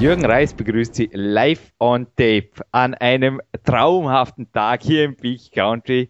Jürgen 0.00 0.24
Reis 0.24 0.54
begrüßt 0.54 0.94
Sie 0.94 1.10
live 1.12 1.72
on 1.80 2.06
tape 2.16 2.50
an 2.70 2.94
einem 2.94 3.40
traumhaften 3.64 4.46
Tag 4.52 4.84
hier 4.84 5.02
im 5.02 5.16
Peak 5.16 5.50
Country 5.52 6.08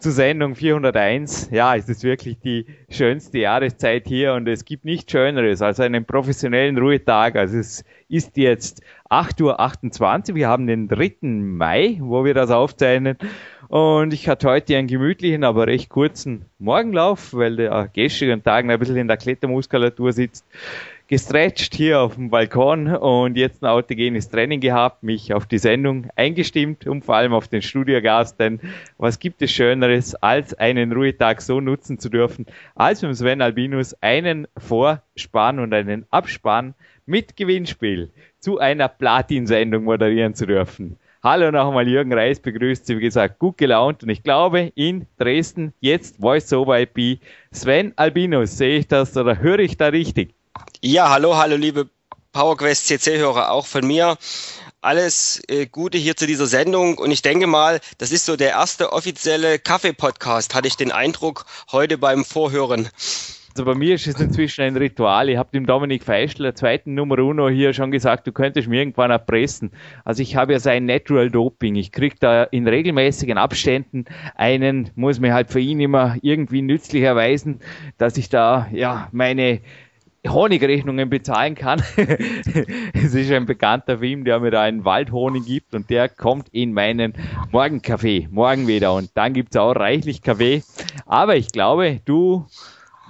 zur 0.00 0.10
Sendung 0.10 0.56
401. 0.56 1.50
Ja, 1.52 1.76
es 1.76 1.88
ist 1.88 2.02
wirklich 2.02 2.40
die 2.40 2.66
schönste 2.90 3.38
Jahreszeit 3.38 4.08
hier 4.08 4.34
und 4.34 4.48
es 4.48 4.64
gibt 4.64 4.84
nichts 4.84 5.12
Schöneres 5.12 5.62
als 5.62 5.78
einen 5.78 6.04
professionellen 6.04 6.76
Ruhetag. 6.78 7.36
Also 7.36 7.58
es 7.58 7.84
ist 8.08 8.36
jetzt 8.36 8.82
8.28 9.08 10.30
Uhr. 10.30 10.34
Wir 10.34 10.48
haben 10.48 10.66
den 10.66 10.88
3. 10.88 11.18
Mai, 11.20 11.98
wo 12.00 12.24
wir 12.24 12.34
das 12.34 12.50
aufzeichnen. 12.50 13.18
Und 13.68 14.14
ich 14.14 14.28
hatte 14.28 14.48
heute 14.48 14.76
einen 14.76 14.88
gemütlichen, 14.88 15.44
aber 15.44 15.68
recht 15.68 15.90
kurzen 15.90 16.46
Morgenlauf, 16.58 17.34
weil 17.34 17.54
der 17.54 17.88
gestrige 17.92 18.42
Tag 18.42 18.68
ein 18.68 18.78
bisschen 18.80 18.96
in 18.96 19.06
der 19.06 19.16
Klettermuskulatur 19.16 20.12
sitzt 20.12 20.44
gestretcht 21.08 21.74
hier 21.74 22.02
auf 22.02 22.16
dem 22.16 22.28
Balkon 22.28 22.86
und 22.94 23.38
jetzt 23.38 23.62
ein 23.62 23.70
autogenes 23.70 24.28
Training 24.28 24.60
gehabt, 24.60 25.02
mich 25.02 25.32
auf 25.32 25.46
die 25.46 25.56
Sendung 25.56 26.08
eingestimmt 26.16 26.86
und 26.86 27.02
vor 27.02 27.16
allem 27.16 27.32
auf 27.32 27.48
den 27.48 27.62
Studiogast, 27.62 28.38
denn 28.38 28.60
was 28.98 29.18
gibt 29.18 29.40
es 29.40 29.50
Schöneres, 29.50 30.14
als 30.16 30.52
einen 30.52 30.92
Ruhetag 30.92 31.40
so 31.40 31.62
nutzen 31.62 31.98
zu 31.98 32.10
dürfen, 32.10 32.44
als 32.74 33.00
mit 33.00 33.16
Sven 33.16 33.40
Albinus 33.40 33.94
einen 34.02 34.46
Vorspann 34.58 35.60
und 35.60 35.72
einen 35.72 36.04
Abspann 36.10 36.74
mit 37.06 37.38
Gewinnspiel 37.38 38.10
zu 38.38 38.58
einer 38.58 38.88
Platin-Sendung 38.88 39.84
moderieren 39.84 40.34
zu 40.34 40.44
dürfen. 40.44 40.98
Hallo 41.22 41.50
nochmal, 41.50 41.88
Jürgen 41.88 42.12
Reis 42.12 42.38
begrüßt 42.38 42.84
Sie, 42.84 42.98
wie 42.98 43.02
gesagt, 43.02 43.38
gut 43.38 43.56
gelaunt 43.56 44.02
und 44.02 44.10
ich 44.10 44.22
glaube 44.22 44.72
in 44.74 45.06
Dresden 45.18 45.72
jetzt 45.80 46.18
Voice 46.20 46.52
over 46.52 46.78
IP 46.78 47.18
Sven 47.50 47.94
Albinus, 47.96 48.58
sehe 48.58 48.78
ich 48.80 48.88
das 48.88 49.16
oder 49.16 49.40
höre 49.40 49.60
ich 49.60 49.78
da 49.78 49.86
richtig? 49.86 50.37
Ja, 50.82 51.10
hallo, 51.10 51.36
hallo, 51.36 51.56
liebe 51.56 51.88
PowerQuest 52.32 52.86
CC-Hörer, 52.86 53.50
auch 53.50 53.66
von 53.66 53.86
mir. 53.86 54.16
Alles 54.80 55.42
äh, 55.48 55.66
Gute 55.66 55.98
hier 55.98 56.16
zu 56.16 56.26
dieser 56.26 56.46
Sendung 56.46 56.98
und 56.98 57.10
ich 57.10 57.22
denke 57.22 57.46
mal, 57.46 57.80
das 57.98 58.12
ist 58.12 58.26
so 58.26 58.36
der 58.36 58.50
erste 58.50 58.92
offizielle 58.92 59.58
Kaffee-Podcast, 59.58 60.54
hatte 60.54 60.68
ich 60.68 60.76
den 60.76 60.92
Eindruck 60.92 61.46
heute 61.72 61.98
beim 61.98 62.24
Vorhören. 62.24 62.88
Also 63.58 63.64
bei 63.64 63.74
mir 63.74 63.96
ist 63.96 64.06
es 64.06 64.20
inzwischen 64.20 64.62
ein 64.62 64.76
Ritual. 64.76 65.28
Ich 65.28 65.36
habe 65.36 65.50
dem 65.52 65.66
Dominik 65.66 66.04
Feischl, 66.04 66.44
der 66.44 66.54
zweiten 66.54 66.94
Nummer 66.94 67.18
Uno, 67.18 67.48
hier 67.48 67.72
schon 67.72 67.90
gesagt, 67.90 68.24
du 68.28 68.30
könntest 68.30 68.68
mir 68.68 68.78
irgendwann 68.78 69.10
erpressen. 69.10 69.72
Also 70.04 70.22
ich 70.22 70.36
habe 70.36 70.52
ja 70.52 70.60
sein 70.60 70.86
Natural 70.86 71.28
Doping. 71.28 71.74
Ich 71.74 71.90
kriege 71.90 72.14
da 72.20 72.44
in 72.44 72.68
regelmäßigen 72.68 73.36
Abständen 73.36 74.04
einen, 74.36 74.90
muss 74.94 75.18
mir 75.18 75.34
halt 75.34 75.50
für 75.50 75.58
ihn 75.58 75.80
immer 75.80 76.14
irgendwie 76.22 76.62
nützlich 76.62 77.02
erweisen, 77.02 77.58
dass 77.96 78.16
ich 78.16 78.28
da 78.28 78.68
ja 78.70 79.08
meine 79.10 79.60
Honigrechnungen 80.26 81.08
bezahlen 81.08 81.54
kann. 81.54 81.82
es 82.92 83.14
ist 83.14 83.30
ein 83.30 83.46
bekannter 83.46 83.98
Film, 83.98 84.24
der 84.24 84.40
mir 84.40 84.50
da 84.50 84.62
einen 84.62 84.84
Waldhonig 84.84 85.46
gibt 85.46 85.74
und 85.74 85.90
der 85.90 86.08
kommt 86.08 86.48
in 86.50 86.72
meinen 86.72 87.14
Morgenkaffee, 87.52 88.28
morgen 88.30 88.66
wieder. 88.66 88.94
Und 88.94 89.10
dann 89.14 89.32
gibt's 89.32 89.56
auch 89.56 89.72
reichlich 89.72 90.22
Kaffee. 90.22 90.62
Aber 91.06 91.36
ich 91.36 91.52
glaube, 91.52 92.00
du, 92.04 92.46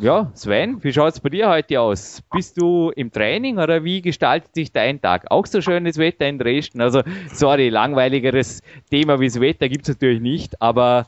ja, 0.01 0.31
Sven, 0.35 0.83
wie 0.85 0.93
schaut's 0.93 1.21
bei 1.21 1.31
dir 1.31 1.49
heute 1.49 1.81
aus? 1.81 2.23
Bist 2.33 2.61
du 2.61 2.91
im 2.95 3.11
Training 3.11 3.59
oder 3.59 3.85
wie 3.85 4.03
gestaltet 4.03 4.55
sich 4.55 4.71
dein 4.71 5.01
Tag? 5.01 5.31
Auch 5.31 5.47
so 5.47 5.61
schönes 5.61 5.97
Wetter 5.97 6.29
in 6.29 6.39
Dresden? 6.39 6.81
Also, 6.81 7.03
sorry, 7.33 7.71
langweiligeres 7.71 8.63
Thema 8.91 9.19
wie 9.19 9.29
das 9.29 9.41
Wetter 9.41 9.69
gibt's 9.69 9.89
natürlich 9.89 10.21
nicht, 10.21 10.61
aber 10.61 11.07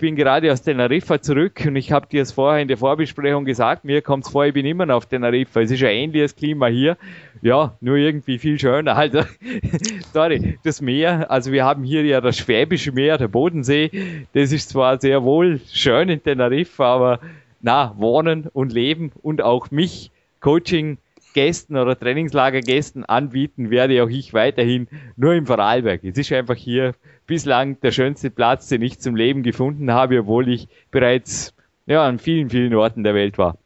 bin 0.00 0.16
gerade 0.16 0.50
aus 0.50 0.62
Teneriffa 0.62 1.20
zurück 1.20 1.62
und 1.66 1.76
ich 1.76 1.92
habe 1.92 2.08
dir 2.08 2.22
es 2.22 2.32
vorher 2.32 2.60
in 2.60 2.68
der 2.68 2.76
Vorbesprechung 2.76 3.44
gesagt, 3.44 3.84
mir 3.84 4.02
kommt 4.02 4.24
es 4.24 4.32
vor, 4.32 4.46
ich 4.46 4.54
bin 4.54 4.66
immer 4.66 4.86
noch 4.86 4.96
auf 4.96 5.06
Teneriffa. 5.06 5.60
Es 5.60 5.70
ist 5.70 5.82
ein 5.82 5.90
ähnliches 5.90 6.34
Klima 6.34 6.66
hier. 6.66 6.96
Ja, 7.42 7.76
nur 7.80 7.96
irgendwie 7.96 8.38
viel 8.38 8.58
schöner. 8.58 8.96
Also, 8.96 9.22
sorry, 10.12 10.58
das 10.64 10.80
Meer, 10.80 11.30
also 11.30 11.52
wir 11.52 11.64
haben 11.64 11.84
hier 11.84 12.04
ja 12.04 12.20
das 12.20 12.38
Schwäbische 12.38 12.92
Meer, 12.92 13.18
der 13.18 13.28
Bodensee. 13.28 13.90
Das 14.32 14.52
ist 14.52 14.70
zwar 14.70 15.00
sehr 15.00 15.22
wohl 15.22 15.60
schön 15.72 16.08
in 16.08 16.22
Teneriffa, 16.22 16.84
aber 16.84 17.20
na, 17.60 17.94
wohnen 17.96 18.48
und 18.52 18.72
leben 18.72 19.12
und 19.22 19.42
auch 19.42 19.70
mich, 19.70 20.10
Coaching, 20.40 20.98
Gästen 21.32 21.76
oder 21.76 21.98
Trainingslagergästen 21.98 23.04
anbieten, 23.04 23.70
werde 23.70 24.02
auch 24.02 24.08
ich 24.08 24.34
weiterhin 24.34 24.88
nur 25.16 25.34
im 25.34 25.46
Vorarlberg. 25.46 26.02
Es 26.04 26.18
ist 26.18 26.32
einfach 26.32 26.56
hier 26.56 26.94
bislang 27.26 27.80
der 27.80 27.92
schönste 27.92 28.30
Platz, 28.30 28.68
den 28.68 28.82
ich 28.82 28.98
zum 28.98 29.14
Leben 29.16 29.42
gefunden 29.42 29.92
habe, 29.92 30.20
obwohl 30.20 30.48
ich 30.48 30.68
bereits 30.90 31.54
ja, 31.86 32.04
an 32.06 32.18
vielen, 32.18 32.50
vielen 32.50 32.74
Orten 32.74 33.04
der 33.04 33.14
Welt 33.14 33.38
war. 33.38 33.58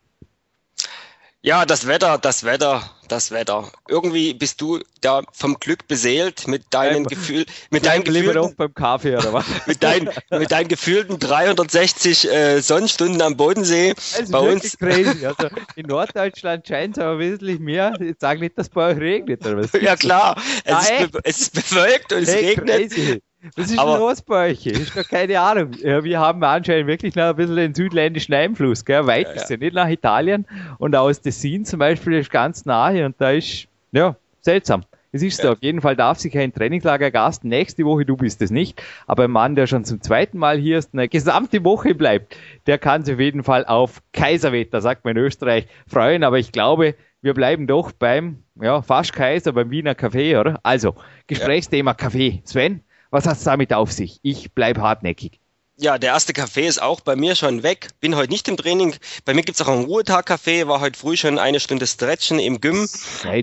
Ja, 1.45 1.67
das 1.67 1.87
Wetter, 1.87 2.17
das 2.17 2.45
Wetter, 2.45 2.83
das 3.07 3.31
Wetter. 3.31 3.71
Irgendwie 3.87 4.33
bist 4.33 4.63
du 4.63 4.81
da 5.03 5.21
vom 5.31 5.57
Glück 5.61 5.87
beseelt 5.87 6.49
mit 6.49 6.63
deinen 6.71 7.05
Gefühl, 7.05 7.45
mit 7.69 7.85
deinen 7.85 8.03
Gefühlen 8.03 8.55
beim 8.57 8.73
Kaffee 8.73 9.15
oder 9.15 9.35
was? 9.35 9.45
mit 9.67 9.83
deinen, 9.83 10.09
mit 10.31 10.51
deinen 10.51 10.69
gefühlten 10.69 11.19
360 11.19 12.33
äh, 12.33 12.61
Sonnenstunden 12.63 13.21
am 13.21 13.37
Bodensee. 13.37 13.93
Das 13.93 14.31
bei 14.31 14.39
uns. 14.39 14.79
Crazy. 14.79 15.27
Also 15.27 15.49
in 15.77 15.85
Norddeutschland 15.85 16.67
scheint 16.67 16.97
es 16.97 17.03
aber 17.03 17.19
wesentlich 17.19 17.61
mehr. 17.61 17.93
Ich 18.01 18.17
sage 18.19 18.41
nicht, 18.41 18.57
dass 18.57 18.71
bei 18.71 18.93
euch 18.93 18.99
regnet 18.99 19.45
oder 19.45 19.59
was? 19.59 19.73
ja 19.79 19.97
klar, 19.97 20.41
es, 20.65 20.89
ist, 20.89 21.19
es 21.25 21.41
ist 21.41 21.53
bewölkt 21.53 22.11
und 22.15 22.27
hey, 22.27 22.53
es 22.55 22.59
regnet. 22.59 22.91
Crazy. 22.91 23.23
Was 23.57 23.71
ist 23.71 23.79
aber, 23.79 23.93
denn 23.93 24.01
los 24.01 24.23
bei 24.23 24.51
euch? 24.51 24.67
Ist 24.67 24.97
doch 24.97 25.07
keine 25.09 25.39
Ahnung. 25.39 25.73
Ja, 25.83 26.03
wir 26.03 26.19
haben 26.19 26.43
anscheinend 26.43 26.87
wirklich 26.87 27.15
noch 27.15 27.25
ein 27.25 27.37
bisschen 27.37 27.57
den 27.57 27.75
südländischen 27.75 28.35
Einfluss, 28.35 28.85
gell? 28.85 29.07
Weit 29.07 29.27
ja, 29.27 29.33
ist 29.35 29.51
ja 29.51 29.57
nicht 29.57 29.75
nach 29.75 29.89
Italien 29.89 30.47
und 30.79 30.97
aus 30.97 31.21
Tessin 31.21 31.65
zum 31.65 31.79
Beispiel 31.79 32.15
ist 32.15 32.31
ganz 32.31 32.65
nahe 32.65 33.05
und 33.05 33.17
da 33.19 33.33
ist, 33.33 33.69
ja, 33.93 34.17
seltsam. 34.41 34.85
Es 35.13 35.23
ist 35.23 35.39
ja. 35.39 35.45
so. 35.45 35.53
Auf 35.53 35.59
jeden 35.61 35.81
Fall 35.81 35.95
darf 35.95 36.19
sich 36.19 36.37
ein 36.37 36.53
Trainingslagergast 36.53 37.45
nächste 37.45 37.85
Woche, 37.85 38.05
du 38.05 38.17
bist 38.17 38.43
es 38.43 38.51
nicht, 38.51 38.83
aber 39.07 39.25
ein 39.25 39.31
Mann, 39.31 39.55
der 39.55 39.69
schon 39.69 39.85
zum 39.85 40.01
zweiten 40.01 40.39
Mal 40.39 40.59
hier 40.59 40.79
ist, 40.79 40.91
eine 40.93 41.09
gesamte 41.09 41.63
Woche 41.65 41.95
bleibt, 41.95 42.37
der 42.67 42.79
kann 42.79 43.05
sich 43.05 43.15
auf 43.15 43.21
jeden 43.21 43.45
Fall 43.45 43.65
auf 43.65 44.03
Kaiserwetter, 44.13 44.81
sagt 44.81 45.05
man 45.05 45.17
in 45.17 45.23
Österreich, 45.23 45.69
freuen. 45.87 46.25
Aber 46.25 46.39
ich 46.39 46.51
glaube, 46.51 46.97
wir 47.23 47.33
bleiben 47.33 47.69
doch 47.69 47.93
beim, 47.93 48.43
ja, 48.61 48.83
fast 48.83 49.13
Kaiser, 49.13 49.53
beim 49.53 49.71
Wiener 49.71 49.95
Kaffee, 49.95 50.37
oder? 50.37 50.59
Also, 50.65 50.97
Gesprächsthema 51.29 51.93
ja. 51.93 51.95
Kaffee. 51.95 52.43
Sven, 52.45 52.81
was 53.15 53.27
hat 53.27 53.39
es 53.39 53.45
damit 53.45 53.73
auf 53.73 53.93
sich? 53.93 54.19
Ich 54.23 54.53
bleibe 54.53 54.83
hartnäckig. 54.83 55.41
Ja, 55.77 55.99
der 55.99 56.11
erste 56.11 56.33
Kaffee 56.33 56.67
ist 56.67 56.83
auch 56.83 57.01
bei 57.01 57.17
mir 57.17 57.35
schon 57.35 57.63
weg. 57.63 57.89
Bin 58.01 58.15
heute 58.17 58.31
nicht 58.33 58.47
im 58.49 58.57
Training. 58.57 58.95
Bei 59.25 59.35
mir 59.35 59.43
gibt 59.43 59.59
es 59.59 59.63
auch 59.65 59.73
einen 59.73 59.85
Ruhetag-Kaffee. 59.85 60.69
War 60.69 60.81
heute 60.81 60.99
früh 60.99 61.17
schon 61.17 61.39
eine 61.39 61.59
Stunde 61.59 61.87
Stretchen 61.87 62.39
im 62.39 62.61
Gym. 62.61 62.89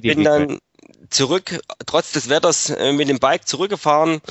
Bin 0.02 0.24
dann 0.24 0.60
zurück, 1.09 1.59
trotz 1.85 2.12
des 2.12 2.29
Wetters, 2.29 2.69
äh, 2.69 2.91
mit 2.91 3.09
dem 3.09 3.19
Bike 3.19 3.47
zurückgefahren 3.47 4.22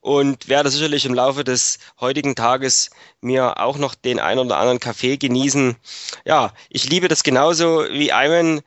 und 0.00 0.48
werde 0.48 0.70
sicherlich 0.70 1.04
im 1.04 1.14
Laufe 1.14 1.44
des 1.44 1.78
heutigen 2.00 2.34
Tages 2.34 2.90
mir 3.20 3.60
auch 3.60 3.78
noch 3.78 3.94
den 3.94 4.20
einen 4.20 4.40
oder 4.40 4.58
anderen 4.58 4.80
Kaffee 4.80 5.16
genießen. 5.16 5.76
Ja, 6.24 6.52
ich 6.68 6.88
liebe 6.88 7.08
das 7.08 7.22
genauso 7.22 7.84
wie 7.90 8.10
Iman 8.10 8.60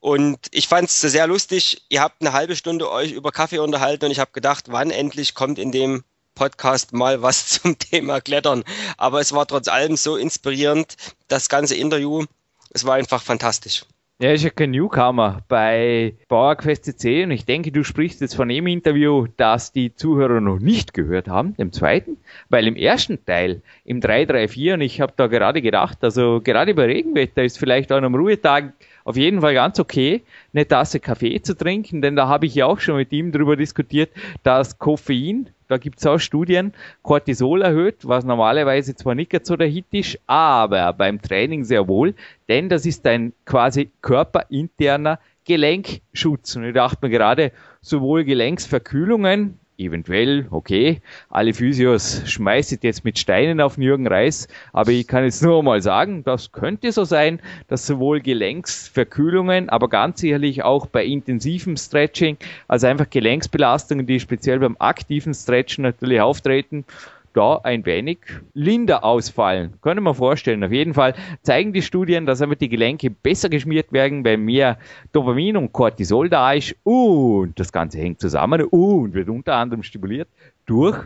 und 0.00 0.38
ich 0.50 0.68
fand 0.68 0.88
es 0.88 1.00
sehr 1.00 1.26
lustig. 1.26 1.82
Ihr 1.88 2.00
habt 2.00 2.20
eine 2.20 2.32
halbe 2.32 2.56
Stunde 2.56 2.90
euch 2.90 3.12
über 3.12 3.32
Kaffee 3.32 3.58
unterhalten 3.58 4.06
und 4.06 4.10
ich 4.10 4.18
habe 4.18 4.32
gedacht, 4.32 4.66
wann 4.68 4.90
endlich 4.90 5.34
kommt 5.34 5.58
in 5.58 5.72
dem 5.72 6.04
Podcast 6.34 6.92
mal 6.92 7.22
was 7.22 7.48
zum 7.62 7.78
Thema 7.78 8.20
Klettern. 8.20 8.64
Aber 8.96 9.20
es 9.20 9.32
war 9.32 9.46
trotz 9.46 9.68
allem 9.68 9.96
so 9.96 10.16
inspirierend, 10.16 10.96
das 11.28 11.48
ganze 11.48 11.76
Interview. 11.76 12.24
Es 12.70 12.84
war 12.84 12.94
einfach 12.94 13.22
fantastisch. 13.22 13.84
Er 14.20 14.34
ist 14.34 14.44
ja 14.44 14.50
kein 14.50 14.70
Newcomer 14.70 15.42
bei 15.48 16.14
PowerQuest 16.28 16.84
CC 16.84 17.24
und 17.24 17.32
ich 17.32 17.46
denke, 17.46 17.72
du 17.72 17.82
sprichst 17.82 18.20
jetzt 18.20 18.36
von 18.36 18.48
dem 18.48 18.68
Interview, 18.68 19.26
das 19.36 19.72
die 19.72 19.92
Zuhörer 19.92 20.40
noch 20.40 20.60
nicht 20.60 20.94
gehört 20.94 21.26
haben, 21.26 21.56
dem 21.56 21.72
zweiten, 21.72 22.18
weil 22.48 22.68
im 22.68 22.76
ersten 22.76 23.24
Teil, 23.24 23.60
im 23.84 24.00
334, 24.00 24.74
und 24.74 24.80
ich 24.82 25.00
habe 25.00 25.14
da 25.16 25.26
gerade 25.26 25.60
gedacht, 25.60 25.98
also 26.02 26.40
gerade 26.40 26.74
bei 26.74 26.84
Regenwetter 26.84 27.42
ist 27.42 27.58
vielleicht 27.58 27.90
auch 27.90 28.00
am 28.00 28.14
Ruhetag 28.14 28.74
auf 29.02 29.16
jeden 29.16 29.40
Fall 29.40 29.54
ganz 29.54 29.80
okay, 29.80 30.22
eine 30.52 30.68
Tasse 30.68 31.00
Kaffee 31.00 31.42
zu 31.42 31.56
trinken, 31.56 32.00
denn 32.00 32.14
da 32.14 32.28
habe 32.28 32.46
ich 32.46 32.54
ja 32.54 32.66
auch 32.66 32.78
schon 32.78 32.96
mit 32.96 33.10
ihm 33.10 33.32
darüber 33.32 33.56
diskutiert, 33.56 34.10
dass 34.44 34.78
Koffein 34.78 35.50
da 35.68 35.78
gibt 35.78 35.98
es 35.98 36.06
auch 36.06 36.18
Studien, 36.18 36.72
Cortisol 37.02 37.62
erhöht, 37.62 38.06
was 38.06 38.24
normalerweise 38.24 38.94
zwar 38.94 39.14
nicht 39.14 39.46
so 39.46 39.56
der 39.56 39.68
Hit 39.68 39.86
ist, 39.92 40.18
aber 40.26 40.92
beim 40.92 41.20
Training 41.20 41.64
sehr 41.64 41.88
wohl, 41.88 42.14
denn 42.48 42.68
das 42.68 42.86
ist 42.86 43.06
ein 43.06 43.32
quasi 43.44 43.90
körperinterner 44.02 45.18
Gelenkschutz. 45.44 46.56
Und 46.56 46.64
ich 46.64 46.74
dachte 46.74 46.98
mir 47.02 47.10
gerade, 47.10 47.52
sowohl 47.80 48.24
Gelenksverkühlungen 48.24 49.58
eventuell, 49.76 50.46
okay, 50.50 51.00
alle 51.30 51.52
Physios 51.52 52.22
schmeißen 52.26 52.78
jetzt 52.82 53.04
mit 53.04 53.18
Steinen 53.18 53.60
auf 53.60 53.76
Jürgen 53.78 54.06
Reis, 54.06 54.48
aber 54.72 54.92
ich 54.92 55.06
kann 55.06 55.24
jetzt 55.24 55.42
nur 55.42 55.62
mal 55.62 55.82
sagen, 55.82 56.24
das 56.24 56.52
könnte 56.52 56.92
so 56.92 57.04
sein, 57.04 57.40
dass 57.68 57.86
sowohl 57.86 58.20
Gelenksverkühlungen, 58.20 59.68
aber 59.68 59.88
ganz 59.88 60.20
sicherlich 60.20 60.62
auch 60.62 60.86
bei 60.86 61.04
intensivem 61.04 61.76
Stretching, 61.76 62.36
also 62.68 62.86
einfach 62.86 63.10
Gelenksbelastungen, 63.10 64.06
die 64.06 64.20
speziell 64.20 64.60
beim 64.60 64.76
aktiven 64.78 65.34
Stretchen 65.34 65.82
natürlich 65.82 66.20
auftreten, 66.20 66.84
da 67.34 67.60
ein 67.62 67.84
wenig 67.84 68.18
linder 68.54 69.04
ausfallen. 69.04 69.74
Können 69.82 70.02
wir 70.04 70.14
vorstellen. 70.14 70.64
Auf 70.64 70.72
jeden 70.72 70.94
Fall 70.94 71.14
zeigen 71.42 71.72
die 71.72 71.82
Studien, 71.82 72.24
dass 72.24 72.40
einfach 72.40 72.56
die 72.56 72.68
Gelenke 72.68 73.10
besser 73.10 73.48
geschmiert 73.50 73.92
werden, 73.92 74.24
weil 74.24 74.38
mehr 74.38 74.78
Dopamin 75.12 75.56
und 75.56 75.72
Cortisol 75.72 76.30
da 76.30 76.52
ist 76.52 76.74
und 76.84 77.58
das 77.60 77.72
Ganze 77.72 77.98
hängt 77.98 78.20
zusammen 78.20 78.62
und 78.62 79.14
wird 79.14 79.28
unter 79.28 79.56
anderem 79.56 79.82
stimuliert 79.82 80.28
durch 80.64 80.96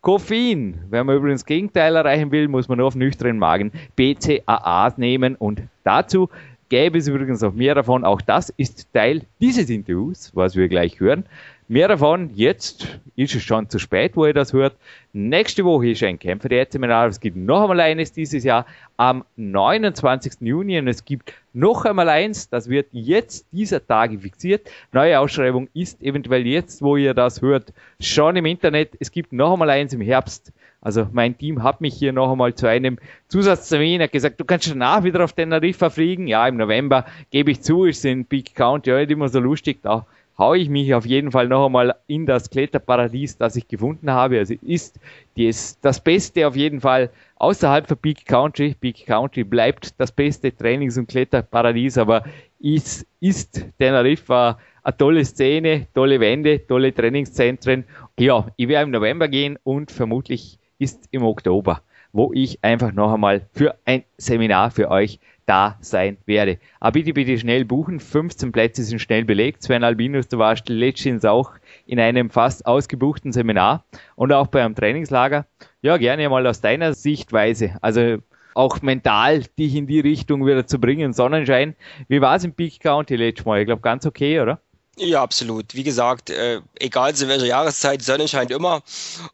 Koffein. 0.00 0.82
Wenn 0.90 1.06
man 1.06 1.16
übrigens 1.16 1.46
Gegenteil 1.46 1.96
erreichen 1.96 2.30
will, 2.30 2.48
muss 2.48 2.68
man 2.68 2.78
nur 2.78 2.88
auf 2.88 2.94
nüchternen 2.94 3.38
Magen 3.38 3.72
BCAA 3.96 4.92
nehmen 4.96 5.34
und 5.36 5.62
dazu 5.82 6.28
gäbe 6.68 6.98
es 6.98 7.08
übrigens 7.08 7.40
noch 7.40 7.54
mehr 7.54 7.74
davon. 7.74 8.04
Auch 8.04 8.20
das 8.20 8.50
ist 8.50 8.92
Teil 8.92 9.22
dieses 9.40 9.70
Interviews, 9.70 10.32
was 10.34 10.56
wir 10.56 10.68
gleich 10.68 11.00
hören. 11.00 11.24
Mehr 11.68 11.88
davon 11.88 12.30
jetzt 12.32 13.00
ist 13.16 13.34
es 13.34 13.42
schon 13.42 13.68
zu 13.68 13.80
spät, 13.80 14.12
wo 14.14 14.24
ihr 14.24 14.32
das 14.32 14.52
hört. 14.52 14.76
Nächste 15.12 15.64
Woche 15.64 15.88
ist 15.90 16.02
ein 16.04 16.16
Kämpfer 16.16 16.48
der 16.48 16.68
Seminar. 16.70 17.08
Es 17.08 17.18
gibt 17.18 17.36
noch 17.36 17.62
einmal 17.62 17.80
eines 17.80 18.12
dieses 18.12 18.44
Jahr 18.44 18.66
am 18.96 19.24
29. 19.34 20.34
Juni 20.42 20.78
und 20.78 20.86
es 20.86 21.04
gibt 21.04 21.32
noch 21.52 21.84
einmal 21.84 22.08
eins. 22.08 22.48
Das 22.48 22.68
wird 22.68 22.86
jetzt 22.92 23.46
dieser 23.50 23.84
Tage 23.84 24.20
fixiert. 24.20 24.70
Neue 24.92 25.18
Ausschreibung 25.18 25.68
ist 25.74 26.00
eventuell 26.02 26.46
jetzt, 26.46 26.82
wo 26.82 26.96
ihr 26.96 27.14
das 27.14 27.42
hört, 27.42 27.72
schon 27.98 28.36
im 28.36 28.46
Internet. 28.46 28.90
Es 29.00 29.10
gibt 29.10 29.32
noch 29.32 29.54
einmal 29.54 29.70
eins 29.70 29.92
im 29.92 30.00
Herbst. 30.00 30.52
Also 30.80 31.08
mein 31.10 31.36
Team 31.36 31.64
hat 31.64 31.80
mich 31.80 31.94
hier 31.94 32.12
noch 32.12 32.30
einmal 32.30 32.54
zu 32.54 32.68
einem 32.68 33.00
Zusatztermin 33.26 34.02
hat 34.02 34.12
gesagt, 34.12 34.38
du 34.38 34.44
kannst 34.44 34.70
danach 34.70 35.02
wieder 35.02 35.24
auf 35.24 35.32
Teneriffa 35.32 35.90
fliegen. 35.90 36.28
Ja, 36.28 36.46
im 36.46 36.58
November 36.58 37.06
gebe 37.32 37.50
ich 37.50 37.62
zu, 37.62 37.86
ist 37.86 38.04
in 38.04 38.24
Big 38.24 38.54
Count 38.54 38.86
ja 38.86 38.98
nicht 38.98 39.10
immer 39.10 39.28
so 39.28 39.40
lustig. 39.40 39.78
Da 39.82 40.06
haue 40.38 40.58
ich 40.58 40.68
mich 40.68 40.94
auf 40.94 41.06
jeden 41.06 41.32
Fall 41.32 41.48
noch 41.48 41.66
einmal 41.66 41.94
in 42.06 42.26
das 42.26 42.50
Kletterparadies, 42.50 43.38
das 43.38 43.56
ich 43.56 43.68
gefunden 43.68 44.10
habe. 44.10 44.38
Also 44.38 44.54
ist 44.62 45.00
dies, 45.36 45.78
das 45.80 46.02
Beste 46.02 46.46
auf 46.46 46.56
jeden 46.56 46.80
Fall 46.80 47.10
außerhalb 47.36 47.86
von 47.86 47.96
Peak 47.96 48.26
Country. 48.26 48.74
Peak 48.78 49.06
Country 49.06 49.44
bleibt 49.44 49.98
das 50.00 50.12
beste 50.12 50.54
Trainings- 50.54 50.98
und 50.98 51.08
Kletterparadies, 51.08 51.98
aber 51.98 52.24
ist, 52.58 53.06
ist 53.20 53.64
Teneriffa 53.78 54.58
eine 54.82 54.96
tolle 54.96 55.24
Szene, 55.24 55.88
tolle 55.94 56.20
Wände, 56.20 56.66
tolle 56.66 56.94
Trainingszentren. 56.94 57.84
Ja, 58.18 58.46
ich 58.56 58.68
werde 58.68 58.84
im 58.84 58.90
November 58.90 59.28
gehen 59.28 59.58
und 59.64 59.90
vermutlich 59.90 60.58
ist 60.78 61.08
im 61.10 61.24
Oktober, 61.24 61.82
wo 62.12 62.32
ich 62.32 62.62
einfach 62.62 62.92
noch 62.92 63.12
einmal 63.12 63.48
für 63.52 63.76
ein 63.84 64.04
Seminar 64.16 64.70
für 64.70 64.90
euch 64.90 65.18
da 65.46 65.78
sein 65.80 66.18
werde. 66.26 66.58
Aber 66.80 66.92
bitte, 66.92 67.12
bitte 67.12 67.38
schnell 67.38 67.64
buchen. 67.64 68.00
15 68.00 68.52
Plätze 68.52 68.82
sind 68.82 68.98
schnell 68.98 69.24
belegt. 69.24 69.62
Sven 69.62 69.84
Albinus, 69.84 70.28
du 70.28 70.38
warst 70.38 70.68
letztens 70.68 71.24
auch 71.24 71.52
in 71.86 72.00
einem 72.00 72.30
fast 72.30 72.66
ausgebuchten 72.66 73.32
Seminar 73.32 73.84
und 74.16 74.32
auch 74.32 74.48
bei 74.48 74.64
einem 74.64 74.74
Trainingslager. 74.74 75.46
Ja, 75.82 75.96
gerne 75.96 76.28
mal 76.28 76.46
aus 76.46 76.60
deiner 76.60 76.94
Sichtweise. 76.94 77.76
Also 77.80 78.18
auch 78.54 78.82
mental 78.82 79.44
dich 79.58 79.74
in 79.74 79.86
die 79.86 80.00
Richtung 80.00 80.44
wieder 80.46 80.66
zu 80.66 80.78
bringen. 80.80 81.12
Sonnenschein. 81.12 81.76
Wie 82.08 82.20
war 82.20 82.36
es 82.36 82.44
im 82.44 82.52
Peak 82.52 82.80
County 82.80 83.16
letztes 83.16 83.46
Mal? 83.46 83.60
Ich 83.60 83.66
glaube, 83.66 83.82
ganz 83.82 84.06
okay, 84.06 84.40
oder? 84.40 84.60
Ja, 84.98 85.22
absolut. 85.22 85.74
Wie 85.74 85.82
gesagt, 85.82 86.30
äh, 86.30 86.62
egal 86.80 87.14
zu 87.14 87.28
welcher 87.28 87.44
Jahreszeit, 87.44 88.00
Sonne 88.00 88.28
scheint 88.28 88.50
immer 88.50 88.82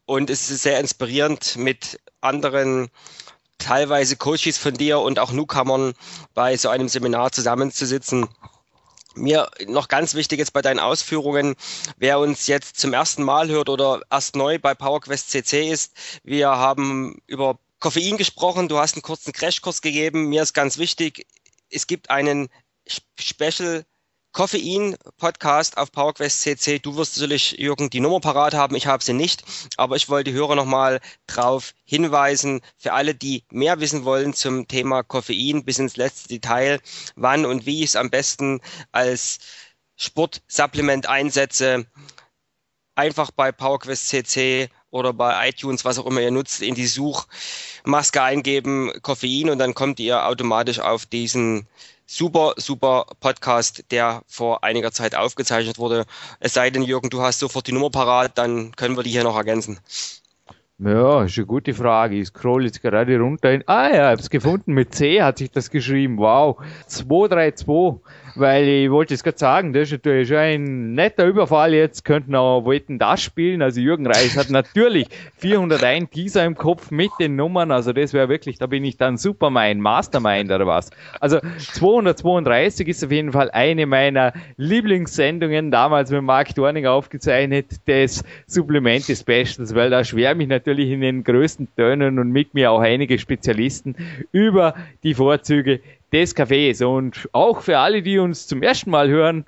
und 0.07 0.29
es 0.29 0.51
ist 0.51 0.65
sehr 0.65 0.81
inspirierend 0.81 1.57
mit 1.57 2.01
anderen 2.21 2.89
teilweise 3.63 4.17
Coaches 4.17 4.59
von 4.59 4.75
dir 4.75 5.01
und 5.01 5.19
auch 5.19 5.33
Newcomern 5.33 5.95
bei 6.35 6.57
so 6.57 6.69
einem 6.69 6.89
Seminar 6.89 7.33
zusammenzusitzen. 7.33 8.29
Mir 9.15 9.51
noch 9.67 9.89
ganz 9.89 10.15
wichtig 10.15 10.39
jetzt 10.39 10.53
bei 10.53 10.63
deinen 10.63 10.81
Ausführungen, 10.81 11.55
wer 11.99 12.19
uns 12.19 12.47
jetzt 12.47 12.79
zum 12.81 12.93
ersten 12.93 13.23
Mal 13.23 13.49
hört 13.49 13.69
oder 13.69 14.01
erst 14.11 14.37
neu 14.37 14.59
bei 14.59 14.75
PowerQuest 14.75 15.31
CC 15.31 15.69
ist, 15.71 15.93
wir 16.25 16.49
haben 16.49 17.21
über 17.27 17.59
Koffein 17.79 18.17
gesprochen, 18.17 18.69
du 18.69 18.79
hast 18.79 18.95
einen 18.95 19.03
kurzen 19.03 19.33
Crashkurs 19.33 19.83
gegeben. 19.83 20.29
Mir 20.29 20.43
ist 20.43 20.55
ganz 20.55 20.79
wichtig, 20.79 21.27
es 21.69 21.87
gibt 21.87 22.11
einen 22.11 22.49
Special 23.19 23.85
Koffein-Podcast 24.33 25.77
auf 25.77 25.93
PowerQuest 25.93 26.41
CC. 26.41 26.79
Du 26.79 26.97
wirst 26.97 27.19
natürlich, 27.19 27.53
Jürgen, 27.59 27.91
die 27.91 28.01
Nummer 28.01 28.21
parat 28.21 28.55
haben. 28.55 28.75
Ich 28.75 28.87
habe 28.87 29.05
sie 29.05 29.13
nicht. 29.13 29.45
Aber 29.77 29.97
ich 29.97 30.09
wollte 30.09 30.31
die 30.31 30.37
Hörer 30.37 30.55
nochmal 30.55 31.01
drauf 31.27 31.75
hinweisen, 31.85 32.63
für 32.79 32.95
alle, 32.95 33.15
die 33.15 33.45
mehr 33.51 33.81
wissen 33.81 34.05
wollen 34.05 34.33
zum 34.33 34.67
Thema 34.69 35.03
Koffein 35.03 35.65
bis 35.65 35.79
ins 35.79 35.97
letzte 35.97 36.29
Detail, 36.29 36.81
wann 37.15 37.45
und 37.45 37.67
wie 37.67 37.81
ich 37.83 37.91
es 37.91 37.97
am 37.97 38.09
besten 38.09 38.61
als 38.91 39.39
Sportsupplement 39.97 41.07
einsetze. 41.07 41.87
Einfach 42.95 43.31
bei 43.31 43.53
PowerQuest 43.53 44.09
CC 44.09 44.71
oder 44.91 45.13
bei 45.13 45.49
iTunes, 45.49 45.85
was 45.85 45.99
auch 45.99 46.07
immer 46.07 46.21
ihr 46.21 46.31
nutzt, 46.31 46.63
in 46.63 46.75
die 46.75 46.87
Suchmaske 46.87 48.23
eingeben, 48.23 48.93
Koffein 49.03 49.51
und 49.51 49.59
dann 49.59 49.75
kommt 49.75 50.01
ihr 50.01 50.27
automatisch 50.27 50.79
auf 50.81 51.07
diesen 51.07 51.67
super, 52.13 52.55
super 52.59 53.07
Podcast, 53.21 53.91
der 53.91 54.23
vor 54.27 54.63
einiger 54.65 54.93
Zeit 54.93 55.15
aufgezeichnet 55.15 55.79
wurde. 55.79 56.05
Es 56.41 56.53
sei 56.53 56.71
denn, 56.71 56.83
Jürgen, 56.83 57.09
du 57.09 57.23
hast 57.23 57.39
sofort 57.39 57.67
die 57.67 57.73
Nummer 57.73 57.91
parat, 57.91 58.37
dann 58.37 58.73
können 58.77 58.97
wir 58.97 59.03
die 59.03 59.11
hier 59.11 59.25
noch 59.25 59.37
ergänzen. 59.37 59.79
Ja, 60.79 61.23
ist 61.23 61.39
eine 61.39 61.47
gute 61.47 61.75
Frage. 61.75 62.17
Ich 62.17 62.29
scroll 62.29 62.65
jetzt 62.65 62.83
gerade 62.83 63.19
runter. 63.19 63.61
ah 63.67 63.89
ja, 63.89 63.91
ich 63.91 63.99
habe 64.01 64.21
es 64.21 64.31
gefunden. 64.31 64.75
Mit 64.75 64.95
C 64.95 65.23
hat 65.23 65.39
sich 65.39 65.51
das 65.51 65.71
geschrieben. 65.71 66.19
Wow. 66.19 66.61
232 66.87 68.01
weil 68.35 68.67
ich 68.67 68.91
wollte 68.91 69.15
es 69.15 69.23
gerade 69.23 69.39
sagen, 69.39 69.73
das 69.73 69.89
ist 69.89 69.93
natürlich 69.93 70.29
schon 70.29 70.37
ein 70.37 70.95
netter 70.95 71.27
Überfall. 71.27 71.75
Jetzt 71.75 72.05
könnten 72.05 72.35
auch 72.35 72.65
wollten 72.65 72.99
das 72.99 73.23
spielen. 73.23 73.63
Also 73.63 73.81
Jürgen 73.81 74.07
Reis 74.07 74.37
hat 74.37 74.51
natürlich 74.51 75.07
401 75.39 76.11
Teaser 76.11 76.45
im 76.45 76.55
Kopf 76.55 76.91
mit 76.91 77.11
den 77.21 77.37
Nummern. 77.37 77.71
Also 77.71 77.93
das 77.93 78.13
wäre 78.13 78.29
wirklich, 78.29 78.59
da 78.59 78.67
bin 78.67 78.85
ich 78.85 78.97
dann 78.97 79.17
Supermind, 79.17 79.81
Mastermind 79.81 80.51
oder 80.51 80.67
was. 80.67 80.91
Also 81.21 81.39
232 81.59 82.89
ist 82.89 83.05
auf 83.05 83.13
jeden 83.13 83.33
Fall 83.33 83.51
eine 83.51 83.87
meiner 83.87 84.33
Lieblingssendungen, 84.57 85.71
damals 85.71 86.11
mit 86.11 86.23
Mark 86.23 86.55
Dorning 86.55 86.87
aufgezeichnet, 86.87 87.67
des 87.87 88.25
Supplemente 88.47 89.17
Specials, 89.17 89.75
weil 89.75 89.91
da 89.91 90.05
schwärme 90.05 90.43
ich 90.43 90.49
natürlich 90.49 90.91
in 90.91 91.01
den 91.01 91.25
größten 91.25 91.69
Tönen 91.77 92.19
und 92.19 92.31
mit 92.31 92.55
mir 92.55 92.71
auch 92.71 92.81
einige 92.81 93.19
Spezialisten 93.19 93.97
über 94.33 94.75
die 95.03 95.15
Vorzüge 95.15 95.81
des 96.13 96.37
Cafés. 96.37 96.85
Und 96.85 97.29
auch 97.33 97.63
für 97.63 97.79
alle, 97.79 98.03
die 98.03 98.19
uns 98.19 98.47
zum 98.47 98.63
ersten 98.63 98.91
Mal 98.91 99.09
hören, 99.09 99.45